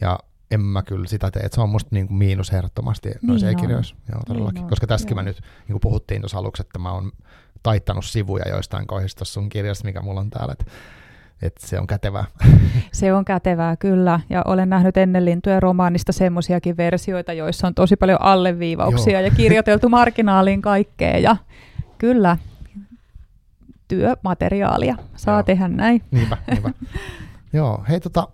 Ja 0.00 0.18
en 0.50 0.60
mä 0.60 0.82
kyllä 0.82 1.06
sitä 1.06 1.30
tee, 1.30 1.42
että 1.42 1.54
se 1.54 1.60
on 1.60 1.68
musta 1.68 1.88
niin 1.92 2.06
kuin 2.06 2.16
miinus 2.16 2.50
ehdottomasti 2.50 3.10
noissa 3.22 3.46
niin 3.46 3.58
e-kirjoissa. 3.58 3.96
Joo, 4.12 4.20
todellakin. 4.26 4.60
Niin 4.60 4.68
koska 4.68 4.86
tästäkin 4.86 5.16
joo. 5.16 5.22
mä 5.22 5.28
nyt, 5.28 5.40
niin 5.40 5.72
kuin 5.72 5.80
puhuttiin 5.80 6.22
tuossa 6.22 6.38
aluksi, 6.38 6.62
että 6.62 6.78
mä 6.78 6.92
oon 6.92 7.12
taittanut 7.62 8.04
sivuja 8.04 8.48
joistain 8.48 8.86
kohdista 8.86 9.24
sun 9.24 9.48
kirjasta, 9.48 9.84
mikä 9.84 10.00
mulla 10.00 10.20
on 10.20 10.30
täällä. 10.30 10.52
Että 10.52 10.64
että 11.42 11.66
se 11.66 11.80
on 11.80 11.86
kätevää. 11.86 12.24
Se 12.92 13.14
on 13.14 13.24
kätevää, 13.24 13.76
kyllä. 13.76 14.20
Ja 14.30 14.42
olen 14.44 14.68
nähnyt 14.68 14.96
ennen 14.96 15.24
lintujen 15.24 15.62
romaanista 15.62 16.12
semmoisiakin 16.12 16.76
versioita, 16.76 17.32
joissa 17.32 17.66
on 17.66 17.74
tosi 17.74 17.96
paljon 17.96 18.22
alleviivauksia 18.22 19.20
Joo. 19.20 19.28
ja 19.28 19.30
kirjoiteltu 19.30 19.88
marginaaliin 19.88 20.62
kaikkea. 20.62 21.18
Ja 21.18 21.36
kyllä, 21.98 22.36
työmateriaalia 23.88 24.96
saa 25.16 25.34
Joo. 25.34 25.42
tehdä 25.42 25.68
näin. 25.68 26.02
Niinpä, 26.10 26.36
niinpä. 26.50 26.70
Joo, 27.52 27.84
hei 27.88 28.00
tota, 28.00 28.28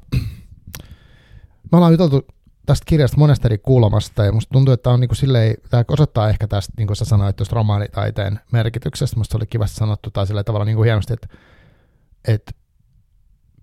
me 1.72 1.76
ollaan 1.76 1.92
juteltu 1.92 2.26
tästä 2.66 2.84
kirjasta 2.86 3.16
monesta 3.16 3.48
eri 3.48 3.58
kulmasta, 3.58 4.24
ja 4.24 4.32
musta 4.32 4.52
tuntuu, 4.52 4.74
että 4.74 4.90
on 4.90 5.00
niinku 5.00 5.14
silleen, 5.14 5.54
tämä 5.70 5.84
osoittaa 5.88 6.28
ehkä 6.28 6.46
tästä, 6.46 6.72
niin 6.76 6.86
kuin 6.86 6.96
sä 6.96 7.04
sanoit, 7.04 7.36
tuosta 7.36 7.54
romaanitaiteen 7.54 8.40
merkityksestä, 8.52 9.16
musta 9.16 9.38
oli 9.38 9.46
kivasti 9.46 9.76
sanottu, 9.76 10.10
tai 10.10 10.26
sillä 10.26 10.44
tavalla 10.44 10.64
niin 10.64 10.76
kuin 10.76 10.84
hienosti, 10.84 11.12
että, 11.12 11.28
että 12.28 12.52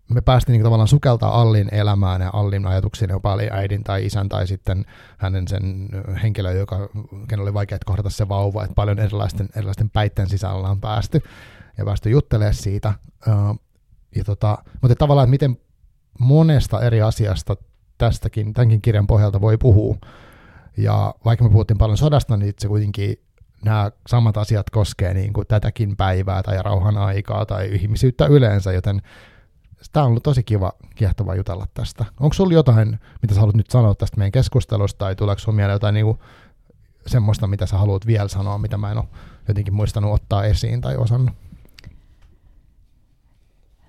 me 0.10 0.22
päästiin 0.22 0.54
niin 0.54 0.64
tavallaan 0.64 0.88
sukeltaa 0.88 1.42
Allin 1.42 1.70
elämään 1.72 2.22
ja 2.22 2.30
Allin 2.34 2.66
ajatuksiin, 2.66 3.10
jopa 3.10 3.34
oli 3.34 3.50
äidin 3.52 3.84
tai 3.84 4.06
isän 4.06 4.30
tai 4.30 4.48
sitten 4.48 4.86
hänen 5.18 5.48
sen 5.48 5.90
henkilön, 6.24 6.58
joka, 6.58 6.90
ken 7.28 7.40
oli 7.40 7.54
vaikea 7.54 7.78
kohdata 7.86 8.10
se 8.10 8.30
vauva, 8.30 8.64
että 8.64 8.76
paljon 8.76 9.00
erilaisten, 9.00 9.50
erilaisten 9.56 9.90
päitten 9.90 10.30
sisällä 10.30 10.70
on 10.70 10.82
päästy 10.82 11.22
ja 11.78 11.86
päästy 11.86 12.10
juttelemaan 12.10 12.54
siitä. 12.54 12.94
Ja 14.16 14.24
tota, 14.24 14.58
mutta 14.82 14.96
tavallaan, 14.96 15.26
että 15.26 15.32
miten 15.32 15.58
monesta 16.20 16.82
eri 16.82 17.02
asiasta 17.02 17.56
tästäkin, 17.98 18.54
tämänkin 18.54 18.82
kirjan 18.82 19.08
pohjalta 19.08 19.42
voi 19.42 19.58
puhua. 19.58 19.98
Ja 20.78 21.16
vaikka 21.26 21.46
me 21.46 21.52
puhuttiin 21.52 21.78
paljon 21.78 21.98
sodasta, 21.98 22.38
niin 22.38 22.54
se 22.58 22.68
kuitenkin 22.68 23.18
nämä 23.66 23.92
samat 24.08 24.38
asiat 24.38 24.70
koskee 24.70 25.14
niin 25.14 25.34
kuin 25.34 25.48
tätäkin 25.48 25.98
päivää 25.98 26.44
tai 26.44 26.64
rauhan 26.64 26.98
aikaa 26.98 27.46
tai 27.46 27.70
ihmisyyttä 27.76 28.26
yleensä, 28.26 28.72
joten 28.72 29.02
Tämä 29.92 30.04
on 30.04 30.10
ollut 30.10 30.24
tosi 30.24 30.44
kiva, 30.44 30.74
kiehtova 30.96 31.36
jutella 31.36 31.66
tästä. 31.74 32.06
Onko 32.20 32.34
sulla 32.34 32.54
jotain, 32.54 33.00
mitä 33.22 33.34
sä 33.34 33.40
haluat 33.40 33.56
nyt 33.56 33.70
sanoa 33.70 33.96
tästä 33.96 34.18
meidän 34.18 34.32
keskustelusta, 34.32 34.98
tai 34.98 35.16
tuleeko 35.16 35.40
sinulla 35.40 35.56
mieleen 35.56 35.76
jotain 35.76 35.94
niinku 35.94 36.20
semmoista, 37.08 37.48
mitä 37.48 37.66
sä 37.66 37.78
haluat 37.78 38.06
vielä 38.06 38.28
sanoa, 38.28 38.58
mitä 38.58 38.78
mä 38.78 38.92
en 38.92 38.98
ole 38.98 39.06
jotenkin 39.48 39.74
muistanut 39.74 40.14
ottaa 40.14 40.44
esiin 40.44 40.82
tai 40.82 40.98
osannut? 40.98 41.30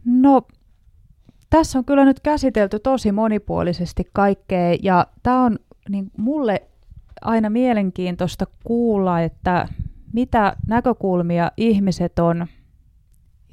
No, 0.04 0.42
tässä 1.50 1.78
on 1.78 1.84
kyllä 1.84 2.04
nyt 2.04 2.20
käsitelty 2.20 2.78
tosi 2.78 3.12
monipuolisesti 3.12 4.08
kaikkea, 4.12 4.76
ja 4.82 5.06
tämä 5.22 5.44
on 5.44 5.58
niin 5.88 6.10
mulle 6.16 6.62
aina 7.20 7.50
mielenkiintoista 7.50 8.46
kuulla, 8.64 9.20
että 9.20 9.68
mitä 10.12 10.56
näkökulmia 10.66 11.50
ihmiset 11.56 12.18
on– 12.18 12.46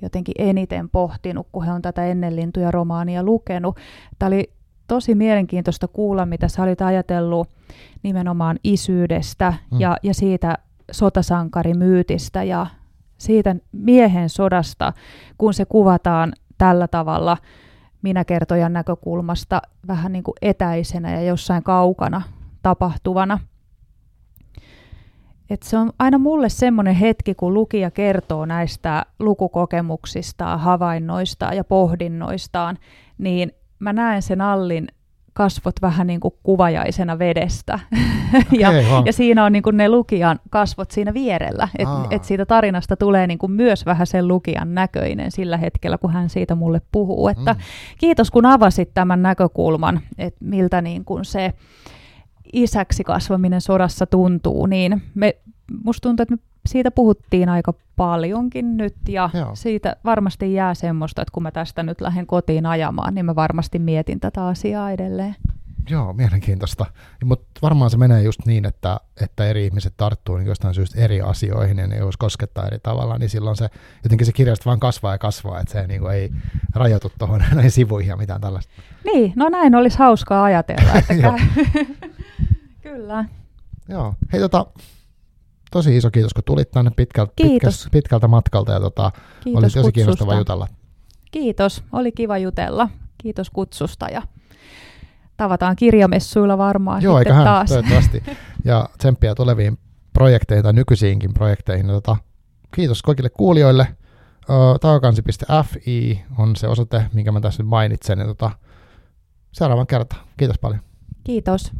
jotenkin 0.02 0.36
eniten 0.38 0.90
pohtinut, 0.90 1.48
kun 1.52 1.66
he 1.66 1.72
on 1.72 1.82
tätä 1.82 2.06
ennen 2.06 2.36
lintuja 2.36 2.72
romaania 2.72 3.24
lukenut. 3.24 3.78
Tämä 4.20 4.28
oli 4.28 4.52
tosi 4.88 5.16
mielenkiintoista 5.16 5.88
kuulla, 5.88 6.26
mitä 6.26 6.48
sä 6.48 6.64
olit 6.64 6.82
ajatellut 6.82 7.50
nimenomaan 8.04 8.60
isyydestä 8.64 9.54
mm. 9.72 9.80
ja, 9.80 9.98
ja 10.04 10.14
siitä 10.14 10.58
sotasankarimyytistä 10.92 12.44
ja 12.44 12.68
siitä 13.18 13.56
miehen 13.72 14.30
sodasta, 14.30 14.94
kun 15.38 15.54
se 15.54 15.66
kuvataan 15.66 16.34
tällä 16.58 16.88
tavalla 16.88 17.38
minäkertojan 18.02 18.74
näkökulmasta 18.74 19.62
vähän 19.88 20.12
niin 20.14 20.24
kuin 20.24 20.36
etäisenä 20.42 21.12
ja 21.12 21.22
jossain 21.22 21.64
kaukana 21.64 22.22
tapahtuvana. 22.62 23.40
Et 25.50 25.64
se 25.64 25.78
on 25.78 25.92
aina 26.00 26.18
mulle 26.18 26.50
semmoinen 26.50 26.96
hetki, 26.96 27.36
kun 27.36 27.54
lukija 27.54 27.92
kertoo 27.92 28.46
näistä 28.46 29.06
lukukokemuksistaan, 29.20 30.60
havainnoistaan 30.60 31.56
ja 31.56 31.64
pohdinnoistaan, 31.64 32.78
niin 33.18 33.52
mä 33.80 33.94
näen 33.94 34.22
sen 34.22 34.42
Allin 34.42 34.88
kasvot 35.38 35.76
vähän 35.82 36.08
niin 36.08 36.20
kuin 36.20 36.34
kuvajaisena 36.44 37.20
vedestä. 37.20 37.80
ja, 38.60 38.70
okay, 38.70 38.84
ja 39.06 39.14
siinä 39.14 39.46
on 39.46 39.52
niin 39.52 39.64
kuin 39.64 39.78
ne 39.78 39.90
lukijan 39.90 40.40
kasvot 40.50 40.92
siinä 40.92 41.14
vierellä. 41.14 41.68
Että 41.78 41.94
et 42.12 42.24
siitä 42.24 42.46
tarinasta 42.46 42.98
tulee 42.98 43.28
niin 43.28 43.38
kuin 43.38 43.52
myös 43.52 43.86
vähän 43.86 44.08
sen 44.08 44.28
lukijan 44.28 44.76
näköinen 44.76 45.32
sillä 45.32 45.58
hetkellä, 45.58 45.98
kun 45.98 46.14
hän 46.14 46.30
siitä 46.30 46.56
mulle 46.56 46.82
puhuu. 46.92 47.28
Että 47.28 47.54
mm. 47.54 47.60
Kiitos 47.98 48.32
kun 48.32 48.46
avasit 48.46 48.94
tämän 48.94 49.22
näkökulman, 49.22 50.02
että 50.18 50.46
miltä 50.46 50.82
niin 50.82 51.06
kuin 51.06 51.26
se 51.26 51.54
isäksi 52.54 53.04
kasvaminen 53.04 53.62
sodassa 53.62 54.06
tuntuu, 54.06 54.66
niin 54.66 55.02
me, 55.16 55.36
musta 55.84 56.10
tuntuu, 56.10 56.24
että 56.24 56.36
me 56.36 56.40
siitä 56.68 56.92
puhuttiin 56.92 57.50
aika 57.50 57.74
paljonkin 57.96 58.78
nyt 58.78 58.96
ja 59.10 59.30
Joo. 59.34 59.56
siitä 59.56 59.96
varmasti 60.06 60.54
jää 60.54 60.74
semmoista, 60.74 61.22
että 61.22 61.32
kun 61.32 61.44
mä 61.44 61.52
tästä 61.52 61.84
nyt 61.84 62.02
lähden 62.02 62.28
kotiin 62.28 62.66
ajamaan, 62.66 63.16
niin 63.16 63.26
mä 63.26 63.36
varmasti 63.36 63.80
mietin 63.80 64.20
tätä 64.20 64.48
asiaa 64.48 64.92
edelleen. 64.92 65.36
Joo, 65.90 66.14
mielenkiintoista. 66.14 66.86
Mutta 67.26 67.60
varmaan 67.62 67.92
se 67.92 67.98
menee 67.98 68.22
just 68.22 68.40
niin, 68.46 68.66
että, 68.66 69.00
että 69.22 69.46
eri 69.46 69.66
ihmiset 69.66 69.94
tarttuu 69.98 70.38
niin 70.38 70.48
jostain 70.48 70.74
syystä 70.74 71.00
eri 71.00 71.22
asioihin 71.22 71.78
ja 71.78 71.88
ne 71.88 71.98
jos 71.98 72.18
koskettaa 72.18 72.68
eri 72.68 72.80
tavalla, 72.84 73.18
niin 73.18 73.30
silloin 73.30 73.56
se 73.56 73.70
jotenkin 74.04 74.26
se 74.26 74.32
kirjasto 74.32 74.66
vaan 74.66 74.80
kasvaa 74.80 75.14
ja 75.14 75.18
kasvaa, 75.18 75.60
että 75.60 75.74
se 75.74 75.88
niin 75.88 76.02
kuin 76.02 76.14
ei 76.14 76.32
rajoitu 76.76 77.12
tuohon 77.20 77.44
näihin 77.54 77.72
sivuihin 77.72 78.10
ja 78.10 78.18
mitään 78.18 78.42
tällaista. 78.42 78.74
Niin, 79.06 79.34
no 79.36 79.50
näin 79.50 79.76
olisi 79.76 79.98
hauskaa 80.00 80.44
ajatella. 80.44 80.94
Että 80.94 81.14
Kyllä. 82.90 83.26
Joo. 83.90 84.14
Hei 84.34 84.42
tota, 84.42 84.66
tosi 85.72 85.98
iso 85.98 86.12
kiitos, 86.12 86.34
kun 86.34 86.44
tulit 86.44 86.72
tänne 86.72 86.92
pitkältä, 86.96 87.32
Kiitos. 87.36 87.88
pitkältä, 87.92 88.28
matkalta 88.28 88.72
ja 88.72 88.80
tota, 88.80 89.12
Kiitos 89.44 89.64
oli 89.64 89.70
tosi 89.84 89.92
kiinnostava 89.92 90.36
jutella. 90.36 90.68
Kiitos, 91.32 91.84
oli 91.92 92.12
kiva 92.12 92.38
jutella. 92.38 92.90
Kiitos 93.18 93.50
kutsusta 93.50 94.06
ja 94.10 94.22
tavataan 95.38 95.76
kirjamessuilla 95.76 96.58
varmaan 96.58 97.02
Joo, 97.02 97.18
sitten 97.18 97.28
eiköhän 97.32 97.46
taas. 97.46 97.70
toivottavasti. 97.70 98.24
Ja 98.66 98.90
tsemppiä 98.98 99.36
tuleviin 99.36 99.78
projekteihin 100.14 100.64
tai 100.64 100.74
nykyisiinkin 100.74 101.34
projekteihin. 101.34 101.88
Ja 101.88 101.94
Tota, 101.94 102.18
kiitos 102.76 103.02
kaikille 103.02 103.30
kuulijoille. 103.30 103.88
Taukansi.fi 104.82 106.24
on 106.38 106.56
se 106.56 106.68
osoite, 106.68 107.06
minkä 107.14 107.32
mä 107.32 107.42
tässä 107.42 107.64
nyt 107.64 107.70
mainitsen. 107.70 108.20
Ja 108.20 108.26
tota, 108.26 108.52
seuraavan 109.52 109.88
kertaan. 109.88 110.22
Kiitos 110.38 110.60
paljon. 110.60 110.80
Kiitos. 111.24 111.72